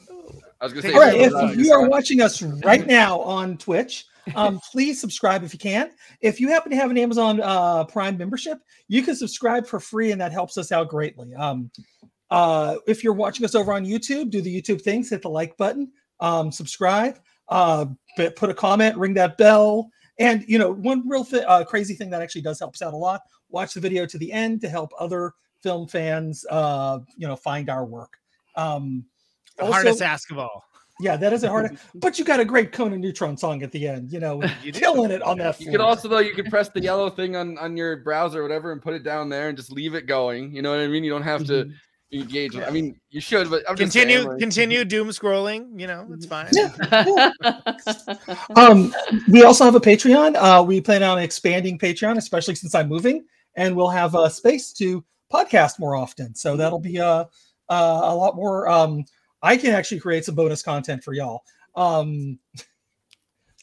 I 0.63 0.67
was 0.67 0.73
gonna 0.73 0.83
say. 0.83 0.93
All 0.95 1.01
right. 1.01 1.17
If 1.17 1.33
Wilder 1.33 1.55
you 1.61 1.73
are 1.73 1.89
watching 1.89 2.21
us 2.21 2.41
right 2.41 2.87
now 2.87 3.21
on 3.21 3.59
Twitch, 3.59 4.07
um, 4.37 4.61
please 4.73 5.01
subscribe 5.01 5.43
if 5.43 5.53
you 5.53 5.59
can. 5.59 5.91
If 6.21 6.41
you 6.41 6.49
happen 6.49 6.71
to 6.71 6.77
have 6.77 6.91
an 6.91 6.99
Amazon 6.99 7.41
uh, 7.41 7.85
Prime 7.85 8.17
membership, 8.17 8.59
you 8.87 9.03
can 9.03 9.17
subscribe 9.17 9.67
for 9.67 9.81
free, 9.81 10.13
and 10.13 10.21
that 10.21 10.31
helps 10.31 10.57
us 10.57 10.71
out 10.71 10.89
greatly. 10.89 11.35
Um, 11.35 11.71
uh, 12.31 12.77
if 12.87 13.03
you're 13.03 13.13
watching 13.13 13.45
us 13.45 13.57
over 13.57 13.73
on 13.73 13.85
YouTube, 13.85 14.31
do 14.31 14.41
the 14.41 14.63
YouTube 14.63 14.81
things, 14.81 15.11
hit 15.11 15.23
the 15.23 15.29
like 15.29 15.57
button, 15.57 15.91
um, 16.21 16.53
subscribe, 16.53 17.19
uh, 17.49 17.87
p- 18.17 18.31
put 18.31 18.49
a 18.49 18.55
comment, 18.55 18.97
ring 18.97 19.15
that 19.15 19.37
bell. 19.37 19.91
And 20.21 20.45
you 20.47 20.59
know, 20.59 20.73
one 20.73 21.07
real 21.09 21.25
th- 21.25 21.45
uh, 21.47 21.65
crazy 21.65 21.95
thing 21.95 22.09
that 22.11 22.23
actually 22.23 22.43
does 22.43 22.61
help 22.61 22.75
us 22.75 22.83
out 22.83 22.95
a 22.95 22.97
lot. 22.97 23.23
Watch 23.49 23.75
the 23.75 23.81
video 23.81 24.07
to 24.07 24.17
the 24.17 24.31
end 24.31 24.61
to 24.61 24.69
help 24.69 24.93
other 24.99 25.33
film 25.63 25.87
fans, 25.89 26.45
uh, 26.51 26.99
you 27.17 27.27
know, 27.27 27.37
find 27.37 27.69
our 27.71 27.85
work. 27.85 28.15
Um, 28.57 29.05
the 29.57 29.63
also- 29.65 29.73
hardest 29.75 30.03
ask 30.03 30.31
of 30.31 30.39
all. 30.39 30.65
yeah, 31.01 31.17
that 31.17 31.33
is 31.33 31.43
a 31.45 31.49
hard. 31.49 31.79
but 31.95 32.19
you 32.19 32.25
got 32.25 32.41
a 32.41 32.45
great 32.45 32.73
Conan 32.73 33.01
Neutron 33.01 33.37
song 33.37 33.63
at 33.63 33.73
the 33.73 33.89
end. 33.89 34.13
You 34.13 34.21
know, 34.21 34.43
You 34.63 34.73
do. 34.73 34.81
killing 34.81 35.11
it 35.11 35.23
on 35.23 35.39
that. 35.39 35.61
You 35.61 35.71
could 35.71 35.81
also 35.81 36.09
though 36.09 36.19
you 36.19 36.35
could 36.35 36.47
press 36.47 36.69
the 36.69 36.81
yellow 36.81 37.09
thing 37.11 37.35
on 37.37 37.57
on 37.59 37.77
your 37.77 37.97
browser 37.99 38.41
or 38.41 38.43
whatever 38.43 38.73
and 38.73 38.81
put 38.83 38.95
it 38.95 39.03
down 39.03 39.29
there 39.29 39.49
and 39.49 39.57
just 39.57 39.73
leave 39.73 39.95
it 39.95 40.07
going. 40.07 40.55
You 40.55 40.63
know 40.63 40.71
what 40.71 40.81
I 40.81 40.87
mean? 40.89 41.03
You 41.05 41.11
don't 41.11 41.23
have 41.23 41.45
to 41.47 41.71
engage. 42.13 42.55
with 42.55 42.67
I 42.69 42.71
mean, 42.71 43.01
you 43.11 43.21
should, 43.23 43.49
but 43.51 43.63
I'm 43.69 43.77
just 43.77 43.93
saying, 43.93 44.09
Continue, 44.09 44.31
like- 44.31 44.39
continue 44.39 44.85
doom 44.95 45.09
scrolling. 45.09 45.81
You 45.81 45.87
know, 45.87 46.07
it's 46.13 46.27
fine. 46.27 46.49
Um, 48.57 48.95
we 49.29 49.43
also 49.45 49.65
have 49.65 49.75
a 49.75 49.81
Patreon. 49.81 50.37
Uh, 50.37 50.63
we 50.63 50.81
plan 50.81 51.03
on 51.03 51.19
expanding 51.19 51.79
Patreon, 51.79 52.17
especially 52.19 52.55
since 52.55 52.75
I'm 52.75 52.89
moving, 52.89 53.25
and 53.57 53.75
we'll 53.77 53.89
have 53.91 54.15
uh, 54.15 54.29
space 54.29 54.73
to 54.75 55.03
podcast 55.33 55.79
more 55.79 55.97
often. 55.97 56.35
So 56.35 56.57
that'll 56.57 56.79
be 56.79 57.01
uh, 57.01 57.25
uh, 57.69 58.01
a 58.05 58.15
lot 58.15 58.37
more. 58.37 58.69
Um, 58.69 59.05
I 59.43 59.57
can 59.57 59.75
actually 59.75 60.01
create 60.01 60.25
some 60.25 60.35
bonus 60.35 60.63
content 60.63 61.03
for 61.03 61.15
y'all. 61.15 61.43
Um, 61.75 62.39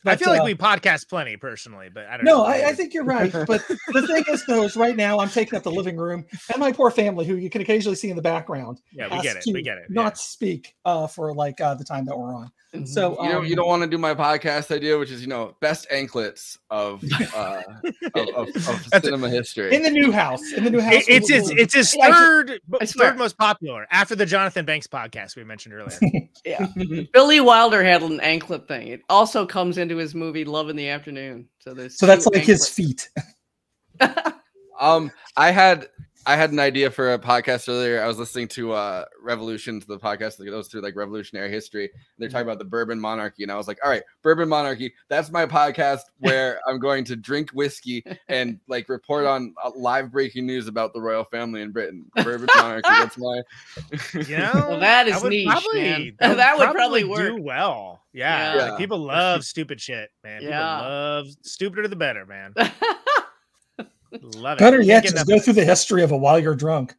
I 0.05 0.11
but, 0.11 0.19
feel 0.19 0.29
like 0.29 0.41
uh, 0.41 0.45
we 0.45 0.55
podcast 0.55 1.09
plenty 1.09 1.35
personally, 1.35 1.89
but 1.93 2.05
I 2.07 2.15
don't 2.17 2.25
No, 2.25 2.37
know. 2.37 2.43
I, 2.45 2.69
I 2.69 2.73
think 2.73 2.93
you're 2.93 3.03
right. 3.05 3.31
But 3.47 3.67
the 3.67 4.05
thing 4.07 4.23
is, 4.29 4.45
though, 4.45 4.63
is 4.63 4.75
right 4.77 4.95
now 4.95 5.19
I'm 5.19 5.29
taking 5.29 5.57
up 5.57 5.63
the 5.63 5.71
living 5.71 5.97
room, 5.97 6.25
and 6.51 6.59
my 6.59 6.71
poor 6.71 6.89
family, 6.91 7.25
who 7.25 7.35
you 7.35 7.49
can 7.49 7.61
occasionally 7.61 7.95
see 7.95 8.09
in 8.09 8.15
the 8.15 8.21
background, 8.21 8.79
Yeah, 8.93 9.13
we 9.15 9.21
get 9.21 9.35
it. 9.35 9.43
We 9.53 9.61
get 9.61 9.77
it. 9.77 9.89
Not 9.89 10.17
speak 10.17 10.75
uh, 10.85 11.07
for 11.07 11.33
like 11.33 11.59
uh, 11.59 11.75
the 11.75 11.83
time 11.83 12.05
that 12.05 12.17
we're 12.17 12.33
on. 12.33 12.51
So 12.85 13.17
you 13.23 13.29
know, 13.29 13.39
um, 13.39 13.45
you 13.45 13.55
don't 13.55 13.67
want 13.67 13.81
to 13.81 13.89
do 13.89 13.97
my 13.97 14.13
podcast 14.13 14.69
idea, 14.73 14.95
which 14.99 15.09
is 15.09 15.21
you 15.21 15.27
know 15.27 15.55
best 15.59 15.87
anklets 15.91 16.59
of 16.69 17.03
uh, 17.35 17.61
of, 18.13 18.27
of, 18.35 18.47
of 18.47 18.53
That's 18.55 18.87
it. 18.97 19.03
cinema 19.05 19.27
history. 19.27 19.73
in 19.75 19.81
the 19.81 19.89
new 19.89 20.11
house, 20.11 20.53
in 20.53 20.63
the 20.63 20.69
new 20.69 20.79
house, 20.79 20.93
It- 20.93 21.09
it's 21.09 21.29
his 21.29 21.49
it's 21.49 21.73
his 21.73 21.95
Yeah, 21.97 22.13
third 22.13 22.59
I 22.79 22.85
swear. 22.85 23.09
third 23.09 23.17
most 23.17 23.39
popular 23.39 23.87
after 23.89 24.15
the 24.15 24.25
Jonathan 24.27 24.65
Banks 24.65 24.85
podcast 24.85 25.35
we 25.35 25.43
mentioned 25.43 25.73
earlier. 25.73 25.97
yeah. 26.45 26.67
Billy 27.11 27.39
Wilder 27.39 27.83
had 27.83 28.03
an 28.03 28.19
anklet 28.19 28.67
thing. 28.67 28.89
It 28.89 29.01
also 29.09 29.47
comes 29.47 29.79
into 29.89 29.97
his 29.97 30.13
movie 30.13 30.45
Love 30.45 30.69
in 30.69 30.75
the 30.75 30.87
Afternoon. 30.87 31.47
So 31.59 31.73
there's 31.73 31.97
so 31.97 32.05
that's 32.05 32.25
two 32.25 32.31
like 32.33 32.43
his 32.43 32.67
feet. 32.67 33.09
Um, 34.79 35.11
I 35.35 35.51
had 35.51 35.87
I 36.29 36.35
had 36.35 36.51
an 36.51 36.59
idea 36.59 36.91
for 36.91 37.13
a 37.13 37.17
podcast 37.17 37.67
earlier. 37.67 38.03
I 38.03 38.07
was 38.07 38.19
listening 38.19 38.47
to 38.49 38.73
uh 38.73 39.05
Revolution, 39.19 39.79
to 39.81 39.87
the 39.87 39.97
podcast 39.97 40.37
that 40.37 40.45
goes 40.45 40.67
through 40.67 40.81
like 40.81 40.95
revolutionary 40.95 41.49
history. 41.49 41.85
And 41.85 42.01
they're 42.19 42.29
talking 42.29 42.45
about 42.45 42.59
the 42.59 42.65
Bourbon 42.65 42.99
Monarchy, 42.99 43.41
and 43.41 43.51
I 43.51 43.55
was 43.55 43.67
like, 43.67 43.79
all 43.83 43.89
right, 43.89 44.03
Bourbon 44.21 44.47
Monarchy. 44.47 44.93
That's 45.09 45.31
my 45.31 45.47
podcast 45.47 46.01
where 46.19 46.59
I'm 46.67 46.77
going 46.79 47.03
to 47.05 47.15
drink 47.15 47.49
whiskey 47.51 48.03
and 48.27 48.59
like 48.67 48.89
report 48.89 49.25
on 49.25 49.55
uh, 49.63 49.71
live 49.75 50.11
breaking 50.11 50.45
news 50.45 50.67
about 50.67 50.93
the 50.93 51.01
royal 51.01 51.23
family 51.23 51.63
in 51.63 51.71
Britain. 51.71 52.05
Bourbon 52.23 52.47
Monarchy. 52.55 52.81
That's 52.87 53.17
my. 53.17 53.41
You 54.13 54.37
know, 54.37 54.51
Well, 54.69 54.79
that 54.81 55.07
is 55.07 55.23
would 55.23 55.31
niche, 55.31 55.47
man. 55.73 56.15
that 56.19 56.29
would, 56.29 56.37
That 56.37 56.57
would 56.59 56.71
probably 56.75 57.01
do 57.01 57.09
work. 57.09 57.33
well. 57.41 58.01
Yeah, 58.13 58.55
Yeah. 58.55 58.69
like, 58.69 58.77
people 58.77 58.99
love 58.99 59.43
stupid 59.43 59.81
shit, 59.81 60.09
man. 60.23 60.41
People 60.41 60.53
Yeah. 60.53 60.81
love 60.81 61.27
stupider 61.41 61.87
the 61.87 61.95
better, 61.95 62.25
man. 62.27 62.53
Love 64.11 64.57
it. 64.57 64.59
Better 64.59 64.81
yet, 64.81 65.03
just 65.03 65.27
go 65.27 65.39
through 65.39 65.53
the 65.53 65.65
history 65.65 66.03
of 66.03 66.11
it 66.11 66.17
while 66.17 66.39
you're 66.39 66.55
drunk. 66.55 66.95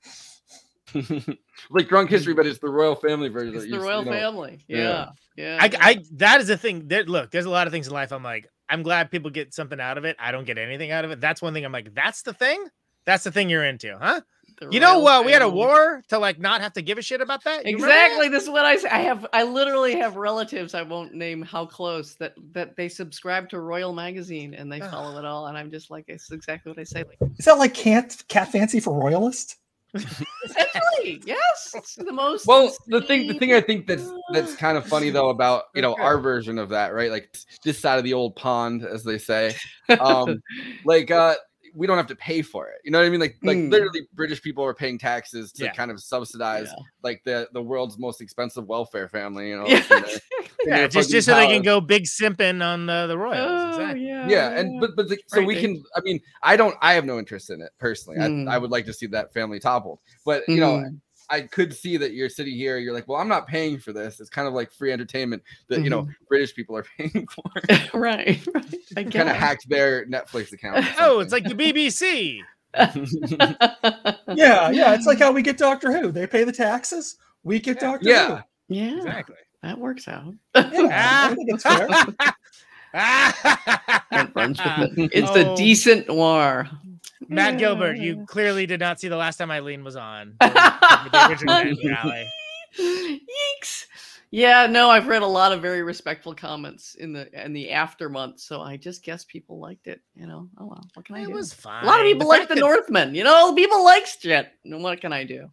like 1.71 1.89
drunk 1.89 2.11
history, 2.11 2.35
but 2.35 2.47
it's 2.47 2.59
the 2.59 2.69
royal 2.69 2.95
family 2.95 3.29
version. 3.29 3.55
It's 3.55 3.65
that 3.65 3.71
the 3.71 3.77
you- 3.77 3.83
royal 3.83 4.01
you 4.05 4.07
know- 4.07 4.17
family. 4.17 4.59
yeah. 4.69 4.79
Yeah. 4.79 5.09
Yeah. 5.37 5.59
I, 5.61 5.71
I 5.81 6.05
that 6.15 6.41
is 6.41 6.49
the 6.49 6.57
thing. 6.57 6.89
There, 6.89 7.05
look, 7.05 7.31
there's 7.31 7.47
a 7.47 7.51
lot 7.51 7.67
of 7.67 7.73
things 7.73 7.87
in 7.87 7.93
life. 7.93 8.13
I'm 8.13 8.23
like, 8.23 8.49
I'm 8.69 8.83
glad 8.83 9.11
people 9.11 9.31
get 9.31 9.55
something 9.55 9.81
out 9.81 9.97
of 9.99 10.05
it. 10.05 10.17
I 10.19 10.33
don't 10.33 10.45
get 10.45 10.59
anything 10.59 10.91
out 10.91 11.05
of 11.05 11.11
it. 11.13 11.21
That's 11.21 11.41
one 11.41 11.55
thing. 11.55 11.65
I'm 11.65 11.73
like, 11.73 11.95
that's 11.95 12.23
the 12.23 12.33
thing. 12.35 12.67
That's 13.07 13.25
the 13.25 13.33
thing 13.33 13.49
you're 13.49 13.65
into, 13.65 13.97
huh? 13.99 14.21
The 14.61 14.69
You 14.71 14.81
know, 14.81 14.97
royal 14.97 15.09
uh, 15.09 15.23
we 15.23 15.33
had 15.33 15.43
a 15.43 15.49
war 15.49 16.03
to 16.09 16.19
like 16.19 16.39
not 16.39 16.61
have 16.61 16.75
to 16.75 16.83
give 16.83 16.99
a 16.99 17.03
shit 17.03 17.21
about 17.21 17.45
that. 17.45 17.67
You 17.67 17.77
remember 17.77 17.87
that? 17.89 18.05
Exactly. 18.07 18.29
This 18.29 18.43
is 18.45 18.51
what 18.51 18.65
I 18.65 18.77
say. 18.77 18.89
I 18.91 18.99
have. 19.01 19.27
I 19.33 19.43
literally 19.45 19.97
have 19.97 20.17
relatives. 20.17 20.75
I 20.75 20.83
won't 20.83 21.15
name 21.15 21.43
how 21.43 21.65
close 21.67 22.15
that 22.17 22.35
that 22.53 22.77
they 22.77 22.89
subscribe 22.89 23.49
to 23.51 23.61
Royal 23.61 23.93
Magazine 23.93 24.55
and 24.55 24.71
they 24.71 24.81
follow 24.81 25.19
it 25.19 25.25
all. 25.25 25.47
And 25.47 25.57
I'm 25.57 25.71
just 25.71 25.91
like, 25.91 26.05
it's 26.09 26.31
exactly 26.31 26.71
what 26.71 26.79
I 26.79 26.85
say. 26.85 27.05
Like, 27.05 27.19
Is 27.39 27.47
that 27.47 27.59
like 27.59 27.75
cat 27.75 28.23
cat 28.29 28.53
fancy 28.53 28.81
for 28.81 28.93
royalist? 28.93 29.57
essentially, 30.45 31.21
yes. 31.27 31.73
It's 31.75 31.97
the 31.97 32.13
most. 32.13 32.47
Well, 32.47 32.73
the 32.87 33.03
thing, 33.03 33.27
the 33.27 33.35
thing 33.35 33.53
I 33.53 33.61
think 33.61 33.87
that's 33.87 34.09
that's 34.33 34.55
kind 34.55 34.77
of 34.79 34.87
funny 34.87 35.11
though 35.11 35.31
about 35.31 35.65
you 35.75 35.83
know 35.83 35.95
our 35.97 36.19
version 36.19 36.59
of 36.59 36.69
that, 36.71 36.95
right? 36.95 37.11
Like 37.11 37.37
this 37.65 37.79
side 37.79 37.99
of 37.99 38.05
the 38.05 38.13
old 38.15 38.37
pond, 38.37 38.85
as 38.85 39.05
they 39.05 39.19
say. 39.19 39.55
Um, 39.99 40.41
like 40.85 41.11
uh, 41.11 41.35
we 41.75 41.87
don't 41.87 41.97
have 41.97 42.07
to 42.09 42.17
pay 42.17 42.43
for 42.43 42.69
it. 42.69 42.79
You 42.85 42.91
know 42.91 42.99
what 42.99 43.07
I 43.07 43.11
mean? 43.11 43.21
Like 43.21 43.37
like 43.43 43.57
Mm. 43.57 43.71
literally, 43.71 44.03
British 44.15 44.43
people 44.43 44.65
are 44.65 44.75
paying 44.75 44.99
taxes 44.99 45.53
to 45.53 45.65
Yeah. 45.65 45.73
kind 45.73 45.91
of 45.91 46.01
subsidize 46.01 46.69
Yeah. 46.69 46.83
like 47.03 47.23
the 47.25 47.49
the 47.53 47.63
world's 47.63 47.99
most 47.99 48.21
expensive 48.21 48.67
welfare 48.67 49.09
family. 49.09 49.49
You 49.51 49.59
know? 49.59 49.67
Yeah. 49.67 49.77
like, 49.91 50.05
their- 50.05 50.21
Yeah, 50.67 50.87
just 50.89 51.11
just 51.11 51.27
so 51.27 51.35
they 51.35 51.47
can 51.47 51.63
go 51.63 51.81
big 51.81 52.05
simping 52.05 52.63
on 52.63 52.85
the, 52.87 53.07
the 53.07 53.17
royals. 53.17 53.39
Oh, 53.51 53.69
exactly. 53.71 54.07
yeah. 54.07 54.29
yeah 54.29 54.59
and 54.59 54.79
but 54.81 54.91
but 54.95 55.09
the, 55.09 55.19
so 55.27 55.41
we 55.43 55.55
Frightening. 55.55 55.77
can 55.77 55.85
i 55.97 56.01
mean 56.03 56.21
i 56.43 56.55
don't 56.55 56.77
i 56.83 56.93
have 56.93 57.07
no 57.07 57.19
interest 57.19 57.49
in 57.49 57.63
it 57.63 57.71
personally 57.79 58.19
Mm. 58.19 58.47
I, 58.47 58.57
I 58.57 58.59
would 58.59 58.71
like 58.71 58.85
to 58.85 58.93
see 58.93 59.07
that 59.07 59.33
family 59.33 59.59
toppled 59.59 60.01
but 60.27 60.47
you 60.49 60.61
know 60.61 60.73
Mhm. 60.79 61.01
I 61.31 61.41
could 61.41 61.73
see 61.75 61.97
that 61.97 62.13
you're 62.13 62.29
sitting 62.29 62.55
here 62.55 62.79
you're 62.79 62.93
like 62.93 63.07
well 63.09 63.19
i'm 63.21 63.29
not 63.29 63.47
paying 63.47 63.79
for 63.79 63.93
this 63.93 64.21
it's 64.21 64.29
kind 64.31 64.47
of 64.49 64.55
like 64.55 64.71
free 64.73 64.93
entertainment 64.93 65.43
that 65.69 65.83
you 65.83 65.91
know 65.91 66.03
Mm-hmm. 66.03 66.13
british 66.29 66.55
people 66.55 66.77
are 66.77 66.85
paying 66.99 67.27
for 67.29 67.45
right. 67.99 68.41
Right. 68.55 68.75
I 68.97 69.05
kind 69.05 69.29
of 69.29 69.37
hacked 69.37 69.69
their 69.69 70.07
netflix 70.07 70.53
account 70.53 70.85
Oh, 70.99 71.21
it's 71.21 71.33
like 71.33 71.45
the 71.45 71.55
BBC. 71.55 72.41
Yeah, 74.35 74.71
yeah. 74.71 74.95
It's 74.95 75.07
like 75.07 75.19
how 75.19 75.33
we 75.33 75.43
get 75.43 75.59
Doctor 75.59 75.91
Who. 75.93 76.13
They 76.13 76.27
pay 76.27 76.45
the 76.45 76.53
taxes. 76.53 77.17
We 77.43 77.59
get 77.59 77.81
Doctor 77.81 78.09
Yeah. 78.09 78.43
yeah. 78.69 78.97
Exactly. 78.99 79.37
That 79.63 79.79
works 79.79 80.07
out. 80.09 80.35
Yeah, 80.55 81.29
I 81.31 81.35
think 81.35 81.51
it's 81.51 81.63
fair. 81.65 81.89
That 82.93 84.31
runs. 84.35 84.59
It's 85.13 85.31
the 85.33 85.49
Oh. 85.51 85.57
decent 85.57 86.09
noir. 86.09 86.69
Matt 87.29 87.59
Gilbert, 87.59 87.99
you 87.99 88.25
clearly 88.27 88.67
did 88.67 88.81
not 88.81 88.99
see 89.01 89.09
the 89.09 89.17
last 89.17 89.37
time 89.37 89.51
Eileen 89.51 89.85
was 89.85 89.97
on. 89.97 90.37
The 90.41 91.27
original 91.29 91.55
Dan 91.55 91.77
Crowley. 91.77 92.29
Yeeks. 92.79 93.87
Yeah, 94.33 94.67
no, 94.67 94.91
I've 94.91 95.09
read 95.09 95.23
a 95.23 95.27
lot 95.27 95.53
of 95.53 95.61
very 95.61 95.83
respectful 95.83 96.35
comments 96.35 96.95
in 96.95 97.13
the 97.13 97.29
in 97.45 97.53
the 97.53 97.71
after 97.73 98.09
months, 98.09 98.45
so 98.45 98.61
I 98.61 98.77
just 98.77 99.03
guess 99.03 99.25
people 99.25 99.59
liked 99.59 99.89
it. 99.89 100.01
You 100.15 100.27
know, 100.29 100.49
oh 100.59 100.67
well, 100.67 100.85
what 100.95 101.05
can 101.05 101.17
I 101.17 101.23
It 101.23 101.27
do? 101.27 101.33
was 101.33 101.53
fine. 101.53 101.83
a 101.83 101.87
lot 101.87 101.99
of 102.01 102.05
people 102.07 102.21
The 102.21 102.27
like 102.27 102.49
the 102.49 102.55
that- 102.55 102.61
Northman. 102.61 103.15
You 103.15 103.25
know, 103.25 103.53
people 103.55 103.85
like 103.85 104.07
shit. 104.07 104.53
And 104.65 104.83
what 104.83 105.01
can 105.01 105.13
I 105.13 105.25
do? 105.25 105.49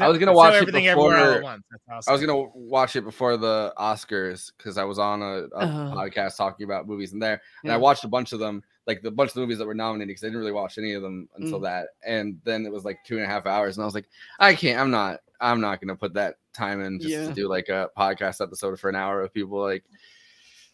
I 0.00 0.08
was 0.08 0.18
gonna 0.18 0.32
so 0.32 0.36
watch 0.36 0.54
it 0.54 0.58
everything 0.58 0.86
everywhere 0.86 1.16
all 1.18 1.24
at 1.24 1.34
before- 1.34 1.42
once. 1.42 1.62
That's 1.88 2.08
I 2.08 2.12
was 2.12 2.20
gonna 2.20 2.44
watch 2.54 2.94
it 2.96 3.02
before 3.02 3.36
the 3.36 3.72
Oscars 3.78 4.52
because 4.56 4.78
I 4.78 4.84
was 4.84 4.98
on 5.00 5.22
a, 5.22 5.24
a 5.24 5.48
Uh-huh. 5.56 5.94
podcast 5.96 6.36
talking 6.36 6.64
about 6.64 6.86
movies 6.86 7.12
in 7.12 7.18
there, 7.18 7.40
and 7.64 7.72
I 7.72 7.76
watched 7.76 8.04
a 8.04 8.08
bunch 8.08 8.32
of 8.32 8.38
them, 8.38 8.62
like 8.86 9.02
the 9.02 9.10
bunch 9.10 9.30
of 9.30 9.34
the 9.34 9.40
movies 9.40 9.58
that 9.58 9.66
were 9.66 9.74
nominated 9.74 10.08
because 10.08 10.24
I 10.24 10.26
didn't 10.28 10.40
really 10.40 10.52
watch 10.52 10.76
any 10.78 10.92
of 10.94 11.02
them 11.02 11.28
until 11.36 11.60
Mm. 11.60 11.64
that, 11.64 11.86
and 12.06 12.40
then 12.44 12.66
it 12.66 12.72
was 12.72 12.84
like 12.84 12.98
two 13.04 13.16
and 13.16 13.24
a 13.24 13.28
half 13.28 13.46
hours, 13.46 13.76
and 13.76 13.82
I 13.82 13.86
was 13.86 13.94
like, 13.94 14.08
I 14.38 14.54
can't, 14.54 14.78
I'm 14.80 14.90
not, 14.90 15.20
I'm 15.40 15.60
not 15.60 15.80
gonna 15.80 15.96
put 15.96 16.14
that 16.14 16.36
time 16.52 16.80
in 16.82 17.00
just 17.00 17.12
Yeah. 17.12 17.26
to 17.28 17.32
do 17.34 17.48
like 17.48 17.68
a 17.68 17.90
podcast 17.96 18.40
episode 18.42 18.78
for 18.78 18.88
an 18.88 18.96
hour 18.96 19.22
of 19.22 19.32
people 19.34 19.60
like 19.60 19.84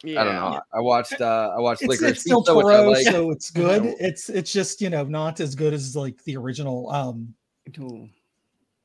Yeah. 0.03 0.21
I 0.21 0.25
don't 0.25 0.35
know. 0.35 0.61
I 0.73 0.81
watched 0.81 1.21
uh 1.21 1.53
I 1.57 1.61
watched 1.61 1.83
It's, 1.83 1.89
Licorice 1.91 2.11
it's 2.13 2.21
still 2.23 2.41
Pizza, 2.43 2.55
which 2.57 2.67
I 2.67 2.77
Toro, 2.77 2.91
like. 2.91 3.07
so 3.07 3.31
it's 3.31 3.51
good. 3.63 3.95
It's 4.01 4.29
it's 4.29 4.53
just 4.53 4.81
you 4.81 4.91
know 4.91 5.05
not 5.05 5.41
as 5.41 5.55
good 5.55 5.73
as 5.75 5.95
like 5.97 6.23
the 6.25 6.37
original. 6.37 6.91
Um, 6.91 7.35
Ooh, 7.79 8.09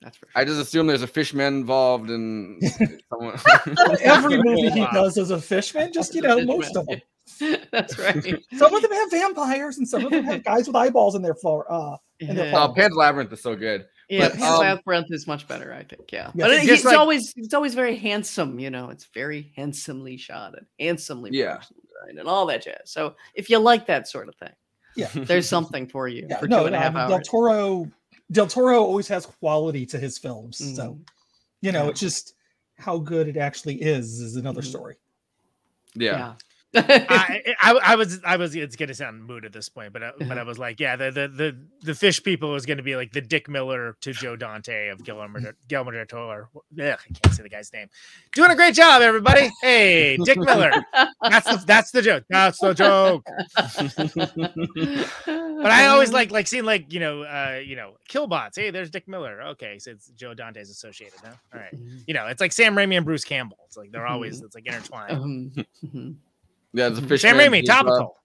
that's 0.02 0.18
for 0.18 0.28
I 0.36 0.46
just 0.46 0.60
assume 0.60 0.88
there's 0.88 1.02
a 1.02 1.08
fishman 1.08 1.56
involved 1.56 2.10
and 2.10 2.62
someone. 3.10 3.38
every 4.02 4.38
movie 4.44 4.70
he 4.72 4.82
Wow. 4.82 4.92
does 4.94 5.18
as 5.18 5.32
a 5.32 5.42
fishman, 5.42 5.92
just 5.94 6.14
you 6.16 6.22
know 6.22 6.44
most 6.46 6.76
of 6.76 6.86
them. 6.88 7.02
That's 7.72 7.98
right. 7.98 8.24
Some 8.58 8.74
of 8.74 8.82
them 8.82 8.92
have 8.92 9.12
vampires, 9.12 9.78
and 9.78 9.88
some 9.88 10.06
of 10.06 10.12
them 10.12 10.24
have 10.26 10.44
guys 10.44 10.68
with 10.68 10.76
eyeballs 10.76 11.16
in 11.16 11.22
their 11.22 11.36
for 11.36 11.72
uh 11.72 11.98
in 12.20 12.36
their 12.36 12.50
Yeah. 12.50 12.58
uh, 12.64 12.72
Pan's 12.74 12.96
Labyrinth 12.96 13.32
is 13.34 13.42
so 13.42 13.56
good. 13.56 13.86
Yeah, 14.10 14.30
But, 14.30 14.34
Pan's 14.34 14.44
um, 14.44 14.60
Labyrinth 14.60 15.08
is 15.10 15.26
much 15.26 15.48
better, 15.48 15.74
I 15.74 15.84
think. 15.84 16.12
Yeah, 16.12 16.32
Yeah, 16.36 16.46
but 16.46 16.52
it's 16.52 16.64
it, 16.64 16.68
just 16.68 16.80
it's 16.80 16.86
like- 16.86 16.98
always 16.98 17.34
it's 17.36 17.54
always 17.54 17.74
very 17.74 17.96
handsome. 17.96 18.60
You 18.60 18.70
know, 18.70 18.90
it's 18.90 19.06
very 19.14 19.52
handsomely 19.56 20.18
shot 20.18 20.56
and 20.58 20.66
handsomely 20.80 21.32
Yeah. 21.34 21.58
designed 21.58 22.20
and 22.20 22.28
all 22.30 22.46
that 22.46 22.64
jazz. 22.64 22.82
So 22.86 23.16
if 23.34 23.50
you 23.50 23.58
like 23.58 23.88
that 23.88 24.08
sort 24.08 24.30
of 24.30 24.36
thing, 24.36 24.54
Yeah. 24.96 25.10
there's 25.14 25.50
something 25.50 25.88
for 25.88 26.08
you 26.08 26.28
Yeah, 26.30 26.38
for 26.38 26.48
no, 26.48 26.60
two 26.62 26.66
and 26.68 26.76
a 26.76 26.80
half 26.80 26.96
um, 26.96 27.10
Del. 27.10 27.22
Toro. 27.22 27.92
Del 28.32 28.48
Toro 28.48 28.80
always 28.84 29.08
has 29.08 29.26
quality 29.26 29.86
to 29.88 29.98
his 30.00 30.18
films, 30.20 30.58
so 30.76 30.92
Mm. 30.94 31.08
you 31.62 31.72
know 31.72 31.86
Yeah. 31.86 31.90
it's 31.90 32.00
just 32.00 32.34
how 32.78 33.00
good 33.00 33.28
it 33.28 33.38
actually 33.38 33.82
is 33.82 34.20
is 34.22 34.36
another 34.36 34.62
Mhm. 34.62 34.66
story. 34.68 34.96
Yeah. 35.96 36.36
I, 37.10 37.56
I, 37.62 37.80
I 37.84 37.96
was 37.96 38.20
I 38.26 38.38
was 38.38 38.56
it's 38.56 38.76
gonna 38.76 38.94
sound 38.94 39.24
mood 39.26 39.46
at 39.46 39.54
this 39.54 39.70
point, 39.70 39.94
but 39.94 40.04
I, 40.04 40.12
but 40.20 40.38
I 40.38 40.44
was 40.44 40.60
like, 40.60 40.80
yeah, 40.80 40.96
the 40.96 41.12
the 41.12 41.28
the, 41.28 41.58
the 41.84 41.96
fish 41.96 42.22
people 42.22 42.56
is 42.56 42.66
gonna 42.66 42.84
be 42.84 42.96
like 42.96 43.14
the 43.14 43.22
Dick 43.22 43.48
Miller 43.48 43.96
to 44.02 44.12
Joe 44.14 44.36
Dante 44.36 44.90
of 44.90 45.04
Guillermo 45.04 45.40
Guillermo 45.68 45.92
del 45.92 46.06
Toro. 46.06 46.48
Ugh, 46.56 46.64
I 46.80 46.98
can't 47.14 47.34
say 47.34 47.44
the 47.44 47.50
guy's 47.50 47.72
name. 47.72 47.88
Doing 48.34 48.52
a 48.52 48.56
great 48.56 48.76
job, 48.76 49.02
everybody. 49.02 49.50
Hey, 49.62 50.18
Dick 50.18 50.38
Miller. 50.38 50.72
That's 51.22 51.48
the 51.50 51.64
that's 51.66 51.92
the 51.92 52.02
joke. 52.02 52.26
That's 52.30 52.60
the 52.60 52.74
joke. 52.74 53.24
But 55.26 55.72
I 55.72 55.88
always 55.88 56.12
like 56.12 56.32
like 56.32 56.48
seeing 56.48 56.66
like 56.66 56.92
you 56.92 57.00
know 57.00 57.24
uh 57.24 57.60
you 57.64 57.76
know 57.76 57.94
Killbots. 58.10 58.56
Hey, 58.58 58.70
there's 58.72 58.90
Dick 58.90 59.08
Miller. 59.08 59.42
Okay, 59.50 59.80
so 59.80 59.92
it's 59.92 60.10
Joe 60.10 60.34
Dante's 60.34 60.70
associated 60.70 61.24
now. 61.24 61.40
All 61.54 61.60
right, 61.60 61.74
you 62.06 62.14
know 62.14 62.28
it's 62.28 62.42
like 62.42 62.52
Sam 62.52 62.76
Raimi 62.76 62.98
and 62.98 63.06
Bruce 63.06 63.24
Campbell. 63.24 63.58
It's 63.66 63.78
like 63.78 63.92
they're 63.92 64.08
always 64.08 64.42
it's 64.42 64.56
like 64.56 64.66
intertwined. 64.66 65.12
Um, 65.12 65.52
mhm. 65.86 66.16
Yeah, 66.76 66.90
the 66.90 66.96
Sam 66.98 67.08
fishman. 67.08 67.36
Raimi, 67.38 67.60
he's, 67.62 67.70
uh, 67.70 67.74
topical. 67.76 68.16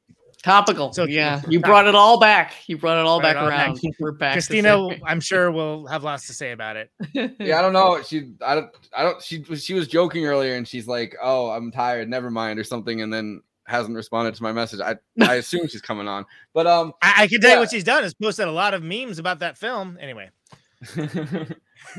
Topical. 0.42 0.92
So- 0.92 1.04
yeah, 1.04 1.42
you 1.48 1.60
brought 1.70 1.86
it 1.86 1.94
all 1.94 2.18
back. 2.18 2.54
You 2.66 2.78
brought 2.78 2.98
it 2.98 3.06
all 3.06 3.20
Brought 3.20 3.30
it 3.30 3.34
back 3.34 3.42
all 3.42 3.48
back. 3.50 3.68
around. 3.68 3.80
We're 4.00 4.12
back. 4.12 4.32
Christina, 4.32 4.88
I'm 5.04 5.20
sure 5.20 5.50
will 5.50 5.86
have 5.86 6.02
lots 6.02 6.26
to 6.28 6.32
say 6.34 6.52
about 6.52 6.76
it. 6.76 6.90
Yeah, 7.38 7.58
I 7.58 7.62
don't 7.62 7.72
know. 7.72 8.02
She, 8.02 8.32
I 8.44 8.54
don't, 8.54 8.70
I 8.96 9.02
don't. 9.02 9.22
She, 9.22 9.44
she 9.56 9.74
was 9.74 9.86
joking 9.88 10.26
earlier, 10.26 10.54
and 10.56 10.66
she's 10.66 10.86
like, 10.88 11.14
"Oh, 11.22 11.50
I'm 11.50 11.70
tired. 11.70 12.08
Never 12.08 12.30
mind," 12.30 12.58
or 12.58 12.64
something, 12.64 13.02
and 13.02 13.12
then 13.12 13.42
hasn't 13.66 13.94
responded 13.94 14.34
to 14.34 14.42
my 14.42 14.52
message. 14.52 14.80
I, 14.80 14.96
I 15.22 15.34
assume 15.36 15.68
she's 15.68 15.80
coming 15.82 16.08
on, 16.08 16.24
but 16.54 16.66
um, 16.66 16.92
I, 17.02 17.14
I 17.18 17.26
can 17.28 17.40
tell 17.40 17.52
you 17.52 17.58
what 17.60 17.70
she's 17.70 17.84
done 17.84 18.02
is 18.04 18.14
posted 18.14 18.48
a 18.48 18.52
lot 18.52 18.74
of 18.74 18.82
memes 18.82 19.18
about 19.18 19.40
that 19.40 19.58
film. 19.58 19.96
Anyway, 20.00 20.30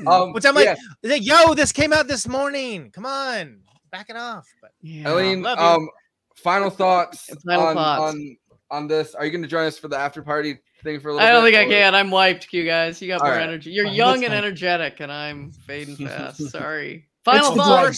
um, 0.08 0.34
which 0.34 0.46
I'm 0.46 0.56
like, 0.56 0.66
yeah, 0.66 0.76
like, 1.04 1.26
yo, 1.26 1.54
this 1.54 1.72
came 1.72 1.94
out 1.94 2.08
this 2.08 2.28
morning. 2.28 2.92
Come 2.92 3.06
on, 3.06 3.60
back 3.92 4.10
it 4.10 4.16
off. 4.16 4.48
But 4.62 4.72
Yeah. 4.82 5.10
Eileen, 5.10 5.42
love 5.44 5.60
you. 5.60 5.66
um, 5.66 5.90
final 6.44 6.70
thoughts, 6.70 7.30
Final 7.46 7.68
on, 7.68 7.76
thoughts. 7.76 8.14
on 8.14 8.38
on 8.70 8.88
this. 8.88 9.16
Are 9.16 9.26
you 9.26 9.32
going 9.32 9.42
to 9.42 9.48
join 9.48 9.66
us 9.66 9.78
for 9.78 9.88
the 9.90 9.98
after 9.98 10.22
party 10.22 10.60
thing 10.84 11.00
for 11.00 11.10
a 11.10 11.14
little? 11.14 11.28
I 11.28 11.32
don't 11.32 11.44
bit, 11.44 11.54
think 11.54 11.68
I 11.68 11.74
can. 11.74 11.94
I'm 11.96 12.10
wiped, 12.12 12.52
you 12.54 12.64
guys. 12.66 13.02
You 13.02 13.08
got 13.10 13.20
All 13.22 13.28
more 13.28 13.36
right. 13.36 13.44
energy. 13.44 13.72
You're 13.72 13.86
Fine, 13.86 13.96
young 13.96 14.16
and 14.24 14.34
fine. 14.34 14.38
energetic, 14.38 15.00
and 15.02 15.12
I'm 15.12 15.52
fading 15.52 15.96
fast. 15.98 16.38
Sorry. 16.50 17.08
Final 17.24 17.52
the 17.52 17.58
thought. 17.58 17.94
drugs. 17.94 17.98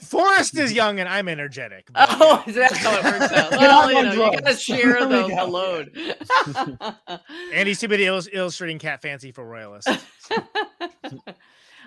final- 0.08 0.32
is 0.64 0.72
young 0.72 0.98
and 0.98 1.08
I'm 1.08 1.28
energetic. 1.28 1.88
but 1.92 2.08
Oh, 2.20 2.42
is 2.48 2.56
that 2.56 2.72
how 2.72 2.96
it 2.98 3.04
works 3.04 3.32
out? 3.32 3.50
You're 3.52 3.60
Well, 3.60 3.70
not 3.86 3.90
you 3.92 3.96
on 3.98 4.04
know, 4.16 4.24
you 4.32 4.40
gotta 4.40 4.56
share 4.56 5.06
There 5.06 5.22
we 5.24 5.30
the, 5.30 5.36
the 5.36 5.46
load. 5.46 7.20
And 7.54 7.68
he's 7.68 7.78
too 7.78 7.86
busy 7.86 8.06
illus- 8.06 8.28
illustrating 8.32 8.80
Cat 8.80 9.02
Fancy 9.02 9.30
for 9.30 9.44
Royalists. 9.44 9.88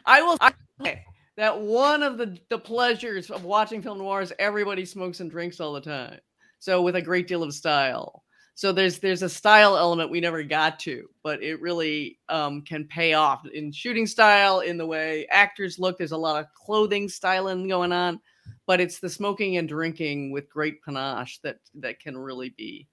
I 0.05 0.21
will 0.21 0.37
say 0.83 1.03
that 1.37 1.59
one 1.59 2.03
of 2.03 2.17
the, 2.17 2.37
the 2.49 2.59
pleasures 2.59 3.29
of 3.29 3.43
watching 3.43 3.81
film 3.81 3.97
noir 3.97 4.21
is 4.21 4.33
everybody 4.39 4.85
smokes 4.85 5.19
and 5.19 5.31
drinks 5.31 5.59
all 5.59 5.73
the 5.73 5.81
time. 5.81 6.19
So 6.59 6.81
with 6.81 6.95
a 6.95 7.01
great 7.01 7.27
deal 7.27 7.43
of 7.43 7.53
style. 7.53 8.23
So 8.55 8.71
there's 8.71 8.99
there's 8.99 9.23
a 9.23 9.29
style 9.29 9.75
element 9.75 10.11
we 10.11 10.21
never 10.21 10.43
got 10.43 10.79
to, 10.81 11.09
but 11.23 11.41
it 11.41 11.59
really 11.59 12.19
um, 12.29 12.61
can 12.61 12.85
pay 12.85 13.13
off 13.13 13.41
in 13.51 13.71
shooting 13.71 14.05
style, 14.05 14.59
in 14.59 14.77
the 14.77 14.85
way 14.85 15.25
actors 15.31 15.79
look. 15.79 15.97
There's 15.97 16.11
a 16.11 16.17
lot 16.17 16.39
of 16.39 16.53
clothing 16.53 17.09
styling 17.09 17.67
going 17.67 17.91
on, 17.91 18.19
but 18.67 18.79
it's 18.79 18.99
the 18.99 19.09
smoking 19.09 19.57
and 19.57 19.67
drinking 19.67 20.31
with 20.31 20.51
great 20.51 20.83
panache 20.83 21.39
that 21.41 21.57
that 21.79 21.99
can 21.99 22.15
really 22.15 22.53
be 22.55 22.87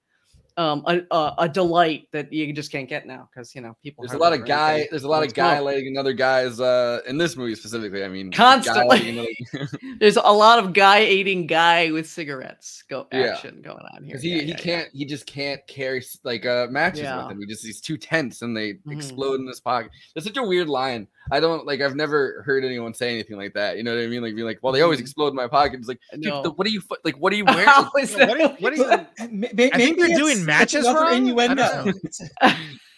um, 0.57 0.83
a, 0.85 1.01
a, 1.11 1.33
a 1.39 1.49
delight 1.49 2.07
that 2.11 2.31
you 2.31 2.51
just 2.53 2.71
can't 2.71 2.87
get 2.89 3.05
now 3.07 3.29
because 3.33 3.53
you 3.55 3.61
know 3.61 3.75
people. 3.81 4.03
There's 4.03 4.13
a 4.13 4.17
lot 4.17 4.33
of 4.33 4.45
guy. 4.45 4.79
and 4.79 4.87
There's 4.91 5.03
a 5.03 5.07
lot 5.07 5.23
of 5.25 5.33
guy 5.33 5.55
smoke. 5.55 5.65
letting 5.65 5.87
another 5.87 6.13
guys 6.13 6.59
uh 6.59 6.99
in 7.07 7.17
this 7.17 7.35
movie 7.37 7.55
specifically. 7.55 8.03
I 8.03 8.07
mean, 8.07 8.31
Constantly. 8.31 9.09
another- 9.53 9.69
There's 9.99 10.17
a 10.17 10.21
lot 10.31 10.59
of 10.59 10.73
guy 10.73 10.99
aiding 10.99 11.47
guy 11.47 11.91
with 11.91 12.07
cigarettes 12.09 12.83
go 12.89 13.07
Yeah. 13.13 13.33
action 13.33 13.61
going 13.61 13.83
on 13.93 14.03
here. 14.03 14.13
Because 14.13 14.23
he, 14.23 14.29
Yeah, 14.29 14.35
he 14.41 14.41
yeah, 14.41 14.47
yeah. 14.49 14.55
can't 14.63 14.89
he 14.93 15.05
just 15.05 15.25
can't 15.25 15.65
carry 15.67 16.03
like 16.23 16.45
uh 16.45 16.67
matches 16.69 17.01
Yeah. 17.01 17.23
with 17.23 17.31
him. 17.33 17.39
He 17.39 17.45
just 17.47 17.65
he's 17.65 17.81
too 17.81 17.97
tense 17.97 18.41
and 18.41 18.55
they 18.55 18.73
Mhm. 18.73 18.93
explode 18.93 19.39
in 19.39 19.47
his 19.47 19.59
pocket. 19.59 19.91
That's 20.15 20.25
such 20.27 20.37
a 20.37 20.43
weird 20.43 20.67
line. 20.69 21.07
I 21.31 21.39
don't 21.39 21.65
like 21.65 21.81
I've 21.81 21.95
never 21.95 22.43
heard 22.45 22.63
anyone 22.65 22.93
say 22.93 23.09
anything 23.13 23.37
like 23.37 23.53
that. 23.53 23.77
You 23.77 23.83
know 23.83 23.95
what 23.95 24.03
I 24.03 24.07
mean? 24.07 24.21
Like 24.21 24.35
being 24.35 24.45
like, 24.45 24.59
well, 24.61 24.73
they 24.73 24.81
always 24.81 24.99
Mhm. 24.99 25.03
explode 25.03 25.29
in 25.29 25.35
my 25.35 25.47
pocket. 25.47 25.79
It's 25.79 25.87
like, 25.87 25.99
dude, 26.13 26.25
No. 26.25 26.41
the- 26.43 26.51
what 26.51 26.67
are 26.67 26.69
you 26.71 26.81
like? 27.05 27.15
What 27.17 27.31
are 27.33 27.37
you 27.37 27.45
wearing? 27.47 27.65
How 27.65 27.89
is 27.99 28.13
that? 28.15 28.27
what 28.29 28.41
are- 28.41 28.55
what 28.59 28.73
are 28.73 28.75
you- 28.75 28.85
But, 28.87 29.07
ma- 29.19 29.27
ma- 29.31 29.47
I 29.47 29.49
think 29.49 29.97
maybe 29.97 29.99
you're 30.01 30.19
doing 30.19 30.31
it's- 30.31 30.37
it's 30.39 30.45
matches 30.45 30.85
another 30.85 31.05
wrong. 31.05 31.15
Innuendo. 31.15 31.55
know. 31.55 31.85
It's- 32.03 32.29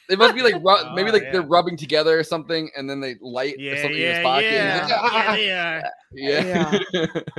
It 0.09 0.19
must 0.19 0.35
be 0.35 0.41
like 0.41 0.55
ru- 0.55 0.93
maybe 0.95 1.09
Oh, 1.11 1.13
like 1.13 1.23
yeah. 1.23 1.31
they're 1.31 1.41
rubbing 1.43 1.77
together 1.77 2.19
or 2.19 2.23
something, 2.23 2.69
and 2.75 2.89
then 2.89 2.99
they 2.99 3.15
light 3.21 3.55
Yeah, 3.57 3.75
something 3.81 3.95
in 3.95 4.01
yeah, 4.01 4.15
his 4.15 4.23
pocket. 4.23 4.51
yeah, 4.51 4.81
like, 4.83 4.91
"Ah, 4.99 5.35
yeah, 5.35 5.81
yeah, 6.13 6.43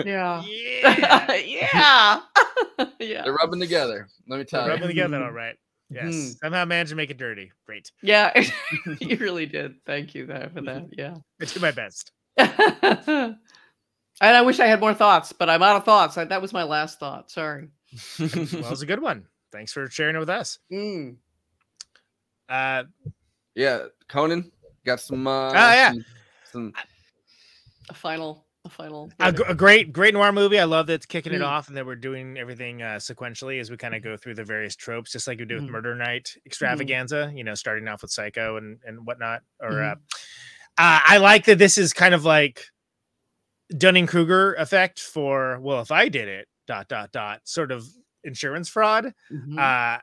Yeah. 0.02 0.42
yeah. 0.84 1.32
yeah. 1.34 2.20
yeah. 2.98 3.22
they're 3.24 3.34
rubbing 3.34 3.60
together. 3.60 4.08
Let 4.28 4.38
me 4.38 4.44
tell 4.44 4.62
They're 4.64 4.74
rubbing 4.74 4.88
together, 4.88 5.22
all 5.22 5.30
right. 5.32 5.56
Yes. 5.94 6.14
Mhm. 6.14 6.38
Somehow 6.40 6.64
managed 6.64 6.90
to 6.90 6.96
make 6.96 7.10
it 7.10 7.16
dirty. 7.18 7.52
Great. 7.66 7.90
Yeah. 8.02 8.32
you 9.00 9.16
really 9.16 9.46
did. 9.46 9.76
Thank 9.86 10.14
you 10.14 10.26
there 10.26 10.50
for 10.52 10.60
that. 10.62 10.88
Yeah. 10.92 11.14
I 11.40 11.44
did 11.44 11.62
my 11.62 11.70
best. 11.70 12.12
and 12.36 13.36
I 14.20 14.42
wish 14.42 14.60
I 14.60 14.66
had 14.66 14.80
more 14.80 14.94
thoughts, 14.94 15.32
but 15.32 15.48
I'm 15.48 15.62
out 15.62 15.76
of 15.76 15.84
thoughts. 15.84 16.18
I, 16.18 16.24
that 16.24 16.42
was 16.42 16.52
my 16.52 16.64
last 16.64 16.98
thought. 16.98 17.30
Sorry. 17.30 17.68
Well, 18.18 18.28
it 18.34 18.70
was 18.70 18.82
a 18.82 18.86
good 18.86 19.00
one. 19.00 19.26
Thanks 19.52 19.72
for 19.72 19.88
sharing 19.88 20.16
it 20.16 20.18
with 20.18 20.30
us. 20.30 20.58
Mm. 20.72 21.16
Uh, 22.48 22.84
yeah, 23.54 23.84
Conan 24.08 24.50
got 24.84 25.00
some. 25.00 25.26
Uh, 25.26 25.50
Oh, 25.50 25.52
yeah. 25.52 25.92
some, 25.92 26.04
some 26.50 26.72
A 27.88 27.94
final. 27.94 28.43
A 28.66 28.70
final. 28.70 29.12
a, 29.20 29.28
a 29.48 29.54
great, 29.54 29.92
great 29.92 30.14
noir 30.14 30.32
movie. 30.32 30.58
I 30.58 30.64
love 30.64 30.86
that 30.86 30.94
it's 30.94 31.06
kicking 31.06 31.34
it 31.34 31.42
Mm. 31.42 31.46
off 31.46 31.68
and 31.68 31.76
that 31.76 31.84
we're 31.84 31.96
doing 31.96 32.38
everything 32.38 32.80
uh, 32.80 32.96
sequentially 32.96 33.60
as 33.60 33.70
we 33.70 33.76
kind 33.76 33.94
of 33.94 34.02
go 34.02 34.16
through 34.16 34.36
the 34.36 34.44
various 34.44 34.74
tropes, 34.74 35.12
just 35.12 35.26
like 35.28 35.38
we 35.38 35.44
did 35.44 35.56
with 35.60 35.68
Mhm. 35.68 35.72
Murder 35.72 35.94
Night 35.94 36.34
Extravaganza. 36.46 37.30
You 37.34 37.44
know, 37.44 37.54
starting 37.54 37.86
off 37.88 38.00
with 38.00 38.10
Psycho 38.10 38.56
and 38.56 38.78
and 38.86 39.04
whatnot. 39.06 39.42
Or 39.60 39.82
uh, 39.82 39.94
uh, 40.78 41.00
I 41.04 41.18
like 41.18 41.44
that 41.44 41.58
this 41.58 41.76
is 41.76 41.92
kind 41.92 42.14
of 42.14 42.24
like 42.24 42.64
Dunning 43.76 44.06
Kruger 44.06 44.54
effect 44.54 44.98
for 44.98 45.60
well, 45.60 45.82
if 45.82 45.90
I 45.92 46.08
did 46.08 46.28
it, 46.28 46.48
dot 46.66 46.88
dot 46.88 47.12
dot, 47.12 47.40
sort 47.44 47.70
of 47.70 47.84
insurance 48.24 48.70
fraud. 48.70 49.12
Mhm. 49.30 49.58
uh 49.58 50.00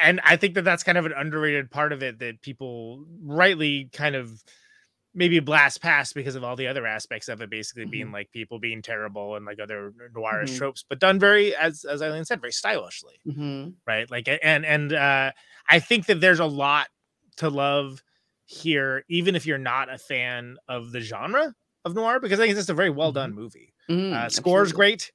and 0.00 0.20
i 0.22 0.36
think 0.36 0.54
that 0.54 0.62
that's 0.62 0.84
kind 0.84 0.96
of 0.98 1.06
an 1.06 1.12
underrated 1.16 1.70
part 1.72 1.92
of 1.92 2.04
it 2.04 2.20
that 2.20 2.40
people 2.40 3.04
rightly 3.22 3.88
kind 3.92 4.14
of 4.14 4.30
maybe 5.14 5.40
blast 5.40 5.80
past 5.80 6.14
because 6.14 6.34
of 6.36 6.44
all 6.44 6.54
the 6.54 6.66
other 6.66 6.86
aspects 6.86 7.28
of 7.28 7.40
it 7.40 7.50
basically 7.50 7.86
being 7.86 8.12
like 8.12 8.30
people 8.30 8.58
being 8.58 8.82
terrible 8.82 9.36
and 9.36 9.46
like 9.46 9.58
other 9.58 9.92
noirish 10.14 10.50
Mhm. 10.50 10.58
tropes 10.58 10.84
but 10.88 10.98
done 11.00 11.18
very 11.18 11.56
as 11.56 11.84
as 11.84 12.02
eileen 12.02 12.24
said 12.24 12.40
very 12.40 12.52
stylishly 12.52 13.18
Mhm. 13.26 13.74
right? 13.86 14.08
Like 14.10 14.28
and 14.42 14.64
and 14.66 14.92
uh 14.92 15.32
i 15.68 15.80
think 15.80 16.06
that 16.06 16.20
there's 16.20 16.40
a 16.40 16.46
lot 16.46 16.88
to 17.36 17.48
love 17.48 18.02
here 18.44 19.04
even 19.08 19.34
if 19.34 19.46
you're 19.46 19.58
not 19.58 19.92
a 19.92 19.98
fan 19.98 20.56
of 20.68 20.92
the 20.92 21.00
genre 21.00 21.54
of 21.84 21.94
noir 21.94 22.20
because 22.20 22.38
i 22.38 22.42
think 22.42 22.50
it's 22.52 22.58
just 22.60 22.70
a 22.70 22.74
very 22.74 22.90
well 22.90 23.12
done 23.12 23.32
movie. 23.34 23.72
Uh 23.88 24.28
score's 24.28 24.68
absolutely. 24.68 24.72
great. 24.76 25.12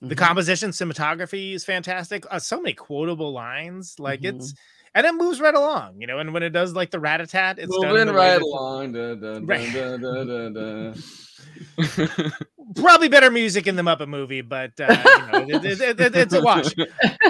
The 0.00 0.14
Mhm. 0.14 0.18
composition 0.18 0.70
cinematography 0.70 1.54
is 1.54 1.64
fantastic. 1.64 2.24
Uh, 2.30 2.38
so 2.38 2.60
many 2.60 2.72
quotable 2.72 3.32
lines. 3.32 3.96
Like 3.98 4.24
it's 4.24 4.54
and 4.94 5.06
it 5.06 5.14
moves 5.14 5.40
right 5.40 5.54
along 5.54 6.00
you 6.00 6.06
know 6.06 6.18
and 6.18 6.32
when 6.32 6.42
it 6.42 6.50
does 6.50 6.72
like 6.74 6.90
the 6.90 6.98
rat-a-tat 7.00 7.58
it's 7.58 7.76
done 7.80 7.90
moving 7.92 8.06
the 8.06 8.12
way 8.12 8.32
right 8.32 8.42
along. 8.42 8.92
Da, 8.92 9.14
da, 9.14 9.40
Right. 9.42 9.72
da. 10.54 10.92
probably 12.76 13.08
better 13.08 13.30
music 13.30 13.66
in 13.66 13.76
the 13.76 13.82
muppet 13.82 14.08
movie 14.08 14.40
but 14.42 14.72
uh, 14.80 15.42
you 15.46 15.52
know, 15.52 15.58
it- 15.62 15.80
it- 15.80 16.00
it- 16.00 16.16
it's 16.16 16.34
a 16.34 16.40
watch 16.40 16.74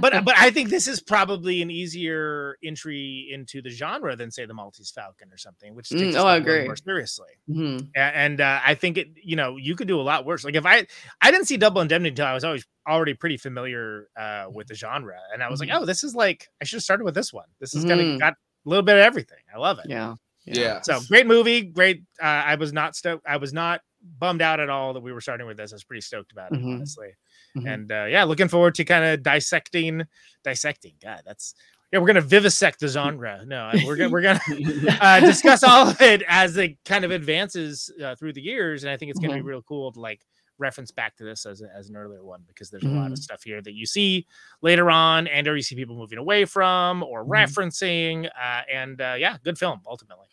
but 0.00 0.24
but 0.24 0.34
i 0.38 0.50
think 0.50 0.68
this 0.70 0.86
is 0.88 1.00
probably 1.02 1.62
an 1.62 1.70
easier 1.70 2.56
entry 2.64 3.28
into 3.32 3.60
the 3.62 3.70
genre 3.70 4.16
than 4.16 4.30
say 4.30 4.44
the 4.46 4.54
maltese 4.54 4.90
falcon 4.90 5.28
or 5.32 5.36
something 5.36 5.74
which 5.74 5.88
Mm, 5.90 6.08
oh, 6.08 6.10
stuff 6.12 6.24
I 6.24 6.36
a 6.36 6.38
little 6.40 6.54
agree. 6.54 6.64
more 6.66 6.76
seriously 6.76 7.28
Mhm. 7.48 7.88
A- 7.96 7.98
and 7.98 8.40
uh, 8.40 8.60
I 8.64 8.74
think 8.74 8.96
it, 8.98 9.08
you 9.22 9.36
know, 9.36 9.56
you 9.56 9.74
could 9.76 9.88
do 9.88 10.00
a 10.00 10.02
lot 10.02 10.24
worse. 10.24 10.44
Like 10.44 10.54
if 10.54 10.64
I, 10.64 10.86
I 11.20 11.30
didn't 11.32 11.46
see 11.46 11.56
Double 11.56 11.80
Indemnity 11.80 12.10
until 12.10 12.26
I 12.26 12.34
was 12.34 12.44
always 12.44 12.64
already 12.88 13.14
pretty 13.14 13.36
familiar 13.38 14.08
uh, 14.16 14.44
with 14.50 14.68
the 14.68 14.74
genre, 14.74 15.18
and 15.32 15.42
I 15.42 15.50
was 15.50 15.60
Mhm. 15.60 15.68
like, 15.68 15.80
oh, 15.82 15.84
this 15.84 16.04
is 16.04 16.14
like 16.14 16.48
I 16.60 16.64
should 16.64 16.76
have 16.76 16.84
started 16.84 17.02
with 17.04 17.14
this 17.14 17.32
one. 17.32 17.46
This 17.58 17.74
is 17.74 17.84
kind 17.84 18.00
Mhm. 18.00 18.14
of 18.14 18.20
got 18.20 18.32
a 18.34 18.68
little 18.68 18.84
bit 18.84 18.94
of 18.96 19.02
everything. 19.02 19.38
I 19.52 19.58
love 19.58 19.78
it. 19.80 19.86
Yeah. 19.88 20.14
yeah. 20.44 20.80
So 20.82 21.00
great 21.08 21.26
movie, 21.26 21.62
great. 21.62 22.02
Uh, 22.22 22.26
I 22.26 22.54
was 22.54 22.72
not 22.72 22.94
stoked. 22.94 23.26
I 23.26 23.36
was 23.38 23.52
not 23.52 23.80
bummed 24.18 24.42
out 24.42 24.60
at 24.60 24.70
all 24.70 24.94
that 24.94 25.00
we 25.00 25.12
were 25.12 25.20
starting 25.20 25.46
with 25.48 25.56
this. 25.56 25.72
I 25.72 25.74
was 25.74 25.84
pretty 25.84 26.00
stoked 26.02 26.30
about 26.32 26.52
it, 26.52 26.60
Mhm. 26.60 26.74
honestly. 26.76 27.10
Mhm. 27.56 27.72
And 27.74 27.92
uh, 27.92 28.04
yeah, 28.08 28.24
looking 28.24 28.48
forward 28.48 28.74
to 28.76 28.84
kind 28.84 29.04
of 29.04 29.22
dissecting, 29.22 30.02
dissecting. 30.44 30.94
God, 31.02 31.22
that's 31.26 31.54
yeah. 31.92 31.98
We're 31.98 32.06
gonna 32.06 32.20
vivisect 32.20 32.78
the 32.80 32.88
genre. 32.88 33.42
No, 33.46 33.70
we're 33.84 33.96
gonna 33.96 34.10
we're 34.10 34.22
gonna 34.22 34.40
uh, 35.00 35.20
discuss 35.20 35.62
all 35.64 35.88
of 35.88 36.00
it 36.00 36.22
as 36.28 36.56
it 36.56 36.76
kind 36.84 37.04
of 37.04 37.10
advances 37.10 37.90
uh, 38.02 38.14
through 38.14 38.34
the 38.34 38.40
years, 38.42 38.84
and 38.84 38.90
I 38.92 38.96
think 38.96 39.10
it's 39.10 39.18
going 39.18 39.30
to 39.30 39.36
Mhm. 39.36 39.44
be 39.44 39.48
real 39.48 39.62
cool 39.62 39.90
to 39.92 40.00
like 40.00 40.20
reference 40.58 40.90
back 40.90 41.16
to 41.16 41.24
this 41.24 41.46
as, 41.46 41.62
a, 41.62 41.74
as 41.74 41.88
an 41.88 41.96
earlier 41.96 42.22
one 42.22 42.42
because 42.46 42.68
there's 42.70 42.84
a 42.84 42.88
lot 42.88 43.06
of 43.10 43.18
Mhm. 43.18 43.22
stuff 43.22 43.42
here 43.42 43.62
that 43.62 43.72
you 43.72 43.86
see 43.86 44.26
later 44.62 44.90
on, 44.90 45.26
and 45.26 45.48
or 45.48 45.56
you 45.56 45.62
see 45.62 45.74
people 45.74 45.96
moving 45.96 46.18
away 46.18 46.44
from 46.44 47.02
or 47.02 47.24
Mhm. 47.24 47.30
referencing, 47.30 48.26
uh, 48.26 48.60
and 48.72 49.00
uh, 49.00 49.14
yeah, 49.18 49.38
good 49.42 49.58
film 49.58 49.80
ultimately. 49.86 50.26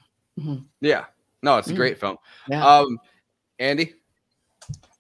yeah. 0.82 1.06
No, 1.42 1.58
it's 1.58 1.70
a 1.70 1.74
Mm. 1.74 1.78
great 1.78 1.98
film. 2.00 2.18
Yeah. 2.50 2.64
Um, 2.64 3.00
Andy. 3.58 3.94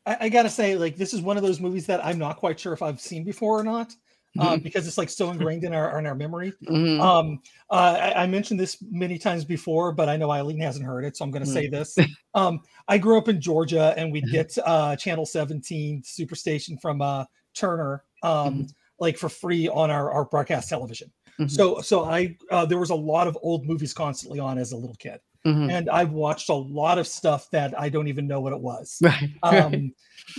I, 0.07 0.17
I 0.21 0.29
gotta 0.29 0.49
say, 0.49 0.75
like, 0.75 0.95
this 0.95 1.13
is 1.13 1.21
one 1.21 1.38
of 1.38 1.43
those 1.43 1.59
movies 1.59 1.85
that 1.88 2.03
I'm 2.05 2.17
not 2.17 2.38
quite 2.38 2.59
sure 2.59 2.73
if 2.73 2.81
I've 2.81 3.01
seen 3.01 3.23
before 3.23 3.59
or 3.59 3.63
not, 3.63 3.93
uh, 4.39 4.55
because 4.57 4.88
it's 4.88 4.97
like 4.97 5.09
so 5.09 5.31
ingrained 5.31 5.63
in 5.63 5.73
our 5.73 5.99
in 5.99 6.05
our 6.05 6.15
memory. 6.15 6.53
Mhm. 6.69 6.99
Um, 7.01 7.41
uh, 7.69 7.97
I, 7.99 8.23
I 8.23 8.27
mentioned 8.27 8.59
this 8.59 8.77
many 8.89 9.17
times 9.17 9.43
before, 9.45 9.91
but 9.91 10.09
I 10.09 10.15
know 10.17 10.31
Eileen 10.31 10.59
hasn't 10.61 10.85
heard 10.85 11.03
it, 11.05 11.17
so 11.17 11.25
I'm 11.25 11.31
going 11.31 11.43
to 11.43 11.49
say 11.51 11.67
this. 11.67 11.97
Um, 12.35 12.59
I 12.88 12.99
grew 12.99 13.17
up 13.17 13.27
in 13.29 13.41
Georgia, 13.41 13.95
and 13.97 14.11
we'd 14.11 14.29
get 14.31 14.55
uh, 14.63 14.95
Channel 14.95 15.25
17 15.25 16.03
Superstation 16.03 16.79
from 16.79 17.01
uh, 17.01 17.25
Turner, 17.55 18.03
um, 18.21 18.67
like 18.99 19.17
for 19.17 19.27
free 19.27 19.67
on 19.67 19.89
our, 19.89 20.11
our 20.11 20.25
broadcast 20.25 20.69
television. 20.69 21.11
Mhm. 21.39 21.49
So, 21.49 21.81
so 21.81 22.03
I 22.05 22.38
uh, 22.51 22.65
there 22.65 22.77
was 22.77 22.91
a 22.91 22.95
lot 22.95 23.27
of 23.27 23.38
old 23.41 23.65
movies 23.65 23.93
constantly 23.93 24.39
on 24.39 24.57
as 24.57 24.71
a 24.71 24.77
little 24.77 24.95
kid, 24.97 25.19
Mhm. 25.48 25.72
and 25.72 25.90
I've 25.90 26.11
watched 26.11 26.49
a 26.49 26.53
lot 26.53 26.98
of 26.98 27.07
stuff 27.07 27.49
that 27.52 27.80
I 27.80 27.90
don't 27.90 28.07
even 28.07 28.28
know 28.28 28.41
what 28.41 28.53
it 28.53 28.60
was. 28.60 28.99
Right. 29.02 29.30
Um, 29.44 29.94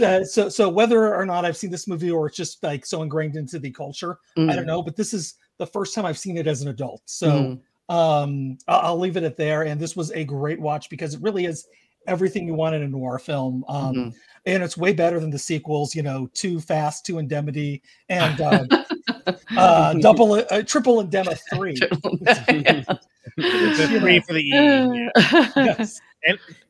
uh, 0.05 0.23
so, 0.23 0.49
so 0.49 0.69
whether 0.69 1.15
or 1.15 1.25
not 1.25 1.45
I've 1.45 1.57
seen 1.57 1.71
this 1.71 1.89
movie 1.89 2.11
or 2.11 2.27
it's 2.27 2.37
just 2.37 2.63
like 2.63 2.85
so 2.85 3.03
ingrained 3.03 3.37
into 3.37 3.59
the 3.59 3.71
culture, 3.71 4.19
I 4.37 4.41
Mhm. 4.41 4.57
don't 4.57 4.67
know. 4.67 4.83
But 4.83 4.97
this 4.97 5.15
is 5.15 5.35
the 5.57 5.67
first 5.67 5.95
time 5.95 6.05
I've 6.05 6.19
seen 6.19 6.37
it 6.37 6.47
as 6.47 6.63
an 6.63 6.69
adult. 6.69 7.03
So 7.07 7.29
Mhm. 7.31 7.61
um 7.91 8.59
I- 8.69 8.81
i'll 8.87 8.99
leave 8.99 9.17
it 9.17 9.23
at 9.23 9.39
there 9.39 9.63
and 9.63 9.81
this 9.81 9.97
was 9.97 10.11
a 10.13 10.23
great 10.23 10.61
watch 10.61 10.91
because 10.91 11.15
it 11.15 11.23
really 11.23 11.47
is 11.47 11.67
everything 12.07 12.47
you 12.47 12.53
want 12.53 12.75
in 12.75 12.83
a 12.83 12.89
noir 12.89 13.19
film 13.19 13.65
um 13.67 13.95
Mhm. 13.97 14.15
and 14.45 14.63
it's 14.63 14.77
way 14.77 14.93
better 14.93 15.19
than 15.19 15.31
the 15.31 15.39
sequels 15.39 15.95
you 15.95 16.03
know 16.03 16.29
too 16.35 16.61
fast 16.61 17.07
Too 17.07 17.17
indemnity 17.19 17.81
and 18.11 18.41
uh, 18.51 18.65
uh 19.57 19.95
double 20.01 20.33
uh, 20.35 20.63
triple 20.65 21.01
indemnity 21.01 21.41
three 21.55 21.81
Yeah. 22.51 22.83
The 23.37 23.89
you 23.91 24.01
three 24.01 24.21
for 24.21 24.33
the 24.35 24.41
E. 24.41 25.11
yeah. 25.17 25.51
yes. 25.57 26.01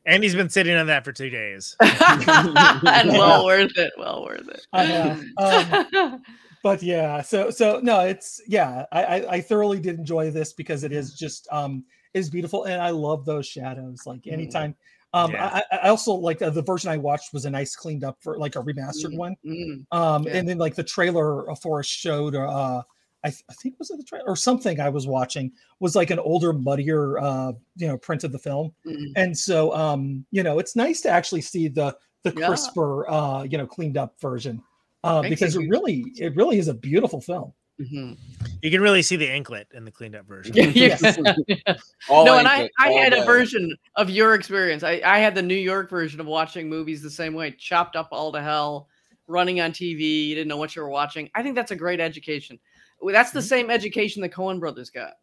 And 0.05 0.23
he's 0.23 0.35
been 0.35 0.49
sitting 0.49 0.75
on 0.75 0.87
that 0.87 1.03
for 1.03 1.11
two 1.11 1.29
days. 1.29 1.75
and 1.81 3.09
well 3.09 3.45
worth 3.45 3.77
it. 3.77 3.91
Well 3.97 4.23
worth 4.23 4.47
it. 4.47 4.61
I 4.71 4.85
know. 4.85 5.19
Um, 5.37 6.23
but 6.63 6.83
yeah 6.83 7.21
so 7.21 7.49
so 7.49 7.79
no 7.81 8.01
it's 8.01 8.41
yeah 8.47 8.85
I, 8.91 9.03
I 9.03 9.31
i 9.35 9.41
thoroughly 9.41 9.79
did 9.79 9.97
enjoy 9.97 10.29
this 10.29 10.51
because 10.53 10.83
it 10.83 10.91
is 10.91 11.13
just 11.13 11.47
um 11.51 11.85
is 12.13 12.29
beautiful 12.29 12.65
and 12.65 12.81
i 12.81 12.89
love 12.89 13.25
those 13.25 13.47
shadows 13.47 14.01
like 14.05 14.23
Mm. 14.23 14.33
anytime 14.33 14.75
um 15.13 15.31
Yeah. 15.31 15.61
I, 15.71 15.77
I 15.83 15.89
also 15.89 16.13
like 16.13 16.41
uh, 16.41 16.49
the 16.49 16.61
version 16.61 16.91
i 16.91 16.97
watched 16.97 17.31
was 17.33 17.45
a 17.45 17.49
nice 17.49 17.75
cleaned 17.77 18.03
up 18.03 18.17
for 18.21 18.37
like 18.37 18.57
a 18.57 18.59
remastered 18.59 19.13
Mm, 19.13 19.17
one 19.17 19.35
mm. 19.45 19.85
um 19.91 20.23
Yeah. 20.23 20.37
and 20.37 20.49
then 20.49 20.57
like 20.57 20.75
the 20.75 20.83
trailer 20.83 21.45
for 21.55 21.79
us 21.79 21.85
showed 21.85 22.35
uh 22.35 22.83
I, 23.23 23.29
th- 23.29 23.43
I 23.49 23.53
think 23.53 23.75
was 23.79 23.91
it 23.91 23.97
the 23.97 24.03
trailer 24.03 24.27
or 24.27 24.35
something 24.35 24.79
I 24.79 24.89
was 24.89 25.05
watching 25.07 25.51
was 25.79 25.95
like 25.95 26.09
an 26.09 26.19
older, 26.19 26.53
muddier, 26.53 27.17
uh, 27.19 27.51
you 27.75 27.87
know, 27.87 27.97
print 27.97 28.23
of 28.23 28.31
the 28.31 28.39
film, 28.39 28.73
Mm. 28.85 29.11
and 29.15 29.37
so 29.37 29.73
um, 29.75 30.25
you 30.31 30.43
know, 30.43 30.59
it's 30.59 30.75
nice 30.75 31.01
to 31.01 31.09
actually 31.09 31.41
see 31.41 31.67
the 31.67 31.95
the 32.23 32.33
Yeah. 32.37 32.47
crisper, 32.47 33.09
uh, 33.09 33.43
you 33.43 33.57
know, 33.57 33.65
cleaned 33.67 33.97
up 33.97 34.19
version, 34.19 34.61
uh, 35.03 35.21
Makes 35.21 35.29
because 35.29 35.55
it 35.55 35.61
huge 35.61 35.69
really, 35.69 36.05
it 36.17 36.35
really 36.35 36.59
is 36.59 36.67
a 36.67 36.73
beautiful 36.73 37.21
film. 37.21 37.53
Mhm. 37.79 38.17
You 38.61 38.69
can 38.71 38.81
really 38.81 39.01
see 39.01 39.15
the 39.15 39.29
anklet 39.29 39.67
in 39.73 39.85
the 39.85 39.91
cleaned 39.91 40.13
up 40.15 40.25
version. 40.25 40.53
Yes. 40.73 41.01
No, 42.09 42.37
and 42.37 42.47
I, 42.47 42.69
I 42.77 42.89
all 42.89 42.97
had 42.97 43.13
a 43.13 43.23
version 43.23 43.73
of 43.95 44.09
your 44.09 44.35
experience. 44.35 44.83
I, 44.83 45.01
I 45.05 45.19
had 45.19 45.33
the 45.35 45.41
New 45.41 45.55
York 45.55 45.89
version 45.89 46.19
of 46.19 46.25
watching 46.25 46.67
movies 46.67 47.01
the 47.01 47.09
same 47.09 47.33
way, 47.33 47.51
chopped 47.51 47.95
up 47.95 48.09
all 48.11 48.31
to 48.33 48.41
hell, 48.41 48.89
running 49.27 49.61
on 49.61 49.71
TV. 49.71 50.27
You 50.27 50.35
didn't 50.35 50.47
know 50.49 50.57
what 50.57 50.75
you 50.75 50.81
were 50.81 50.89
watching. 50.89 51.29
I 51.35 51.43
think 51.43 51.55
that's 51.55 51.71
a 51.71 51.75
great 51.75 51.99
education. 52.01 52.59
Well, 53.01 53.13
That's 53.13 53.31
the 53.31 53.41
same 53.41 53.69
education 53.69 54.21
the 54.21 54.29
Coen 54.29 54.59
brothers 54.59 54.89
got. 54.89 55.13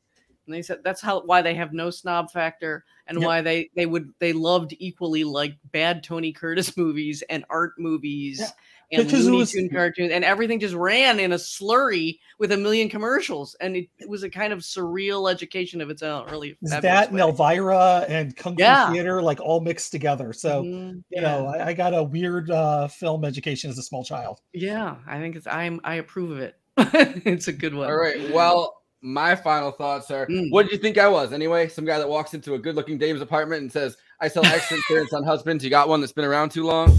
And 0.46 0.54
they 0.54 0.62
said 0.62 0.78
that's 0.84 1.00
how 1.00 1.22
why 1.22 1.42
they 1.42 1.54
have 1.54 1.72
no 1.72 1.90
snob 1.90 2.30
factor 2.30 2.84
and 3.08 3.18
Yep. 3.18 3.26
why 3.26 3.40
they 3.42 3.68
they 3.74 3.84
would 3.84 4.12
they 4.20 4.32
loved 4.32 4.74
equally 4.78 5.24
like 5.24 5.56
bad 5.72 6.04
Tony 6.04 6.32
Curtis 6.32 6.76
movies 6.76 7.22
and 7.28 7.44
art 7.50 7.72
movies 7.78 8.38
Yeah. 8.38 8.98
and 9.00 9.08
Because 9.08 9.24
Looney 9.24 9.38
was- 9.38 9.50
Tune 9.50 9.68
cartoons 9.68 10.12
and 10.12 10.24
everything 10.24 10.60
just 10.60 10.76
ran 10.76 11.18
in 11.18 11.32
a 11.32 11.34
slurry 11.34 12.20
with 12.38 12.52
a 12.52 12.56
million 12.56 12.88
commercials 12.88 13.56
and 13.60 13.74
it, 13.74 13.88
it 13.98 14.08
was 14.08 14.22
a 14.22 14.30
kind 14.30 14.52
of 14.52 14.60
surreal 14.60 15.28
education 15.28 15.80
of 15.80 15.90
its 15.90 16.04
own. 16.04 16.30
Really, 16.30 16.56
that 16.62 17.10
and. 17.10 17.18
Elvira 17.18 18.06
and 18.08 18.36
Kung 18.36 18.54
Fu 18.54 18.62
Yeah. 18.62 18.92
Theater 18.92 19.20
like 19.20 19.40
all 19.40 19.58
mixed 19.60 19.90
together? 19.90 20.32
So 20.32 20.62
Mhm, 20.62 21.02
you 21.10 21.22
know, 21.22 21.48
I, 21.48 21.66
I 21.68 21.72
got 21.72 21.92
a 21.92 22.04
weird 22.04 22.52
uh, 22.52 22.86
film 22.86 23.24
education 23.24 23.68
as 23.68 23.78
a 23.78 23.82
small 23.82 24.04
child. 24.04 24.40
Yeah, 24.52 24.94
I 25.08 25.18
think 25.18 25.34
it's 25.34 25.48
I'm 25.48 25.80
I 25.82 25.96
approve 25.96 26.30
of 26.30 26.38
it. 26.38 26.54
it's 27.24 27.48
a 27.48 27.52
good 27.52 27.74
one. 27.74 27.88
All 27.88 27.96
right. 27.96 28.32
Well, 28.32 28.82
my 29.02 29.36
final 29.36 29.70
thoughts 29.70 30.10
are 30.10 30.26
Mm. 30.26 30.50
what 30.50 30.64
did 30.64 30.72
you 30.72 30.78
think 30.78 30.98
I 30.98 31.08
was 31.08 31.32
anyway? 31.32 31.68
Some 31.68 31.84
guy 31.84 31.98
that 31.98 32.08
walks 32.08 32.34
into 32.34 32.54
a 32.54 32.58
good 32.58 32.74
looking 32.74 32.98
dame's 32.98 33.20
apartment 33.20 33.62
and 33.62 33.70
says, 33.72 33.96
I 34.20 34.28
sell 34.28 34.44
extra 34.44 34.76
insurance 34.88 35.12
on 35.12 35.22
husbands. 35.24 35.62
You 35.62 35.70
got 35.70 35.88
one 35.88 36.00
that's 36.00 36.12
been 36.12 36.24
around 36.24 36.50
too 36.50 36.64
long? 36.64 36.96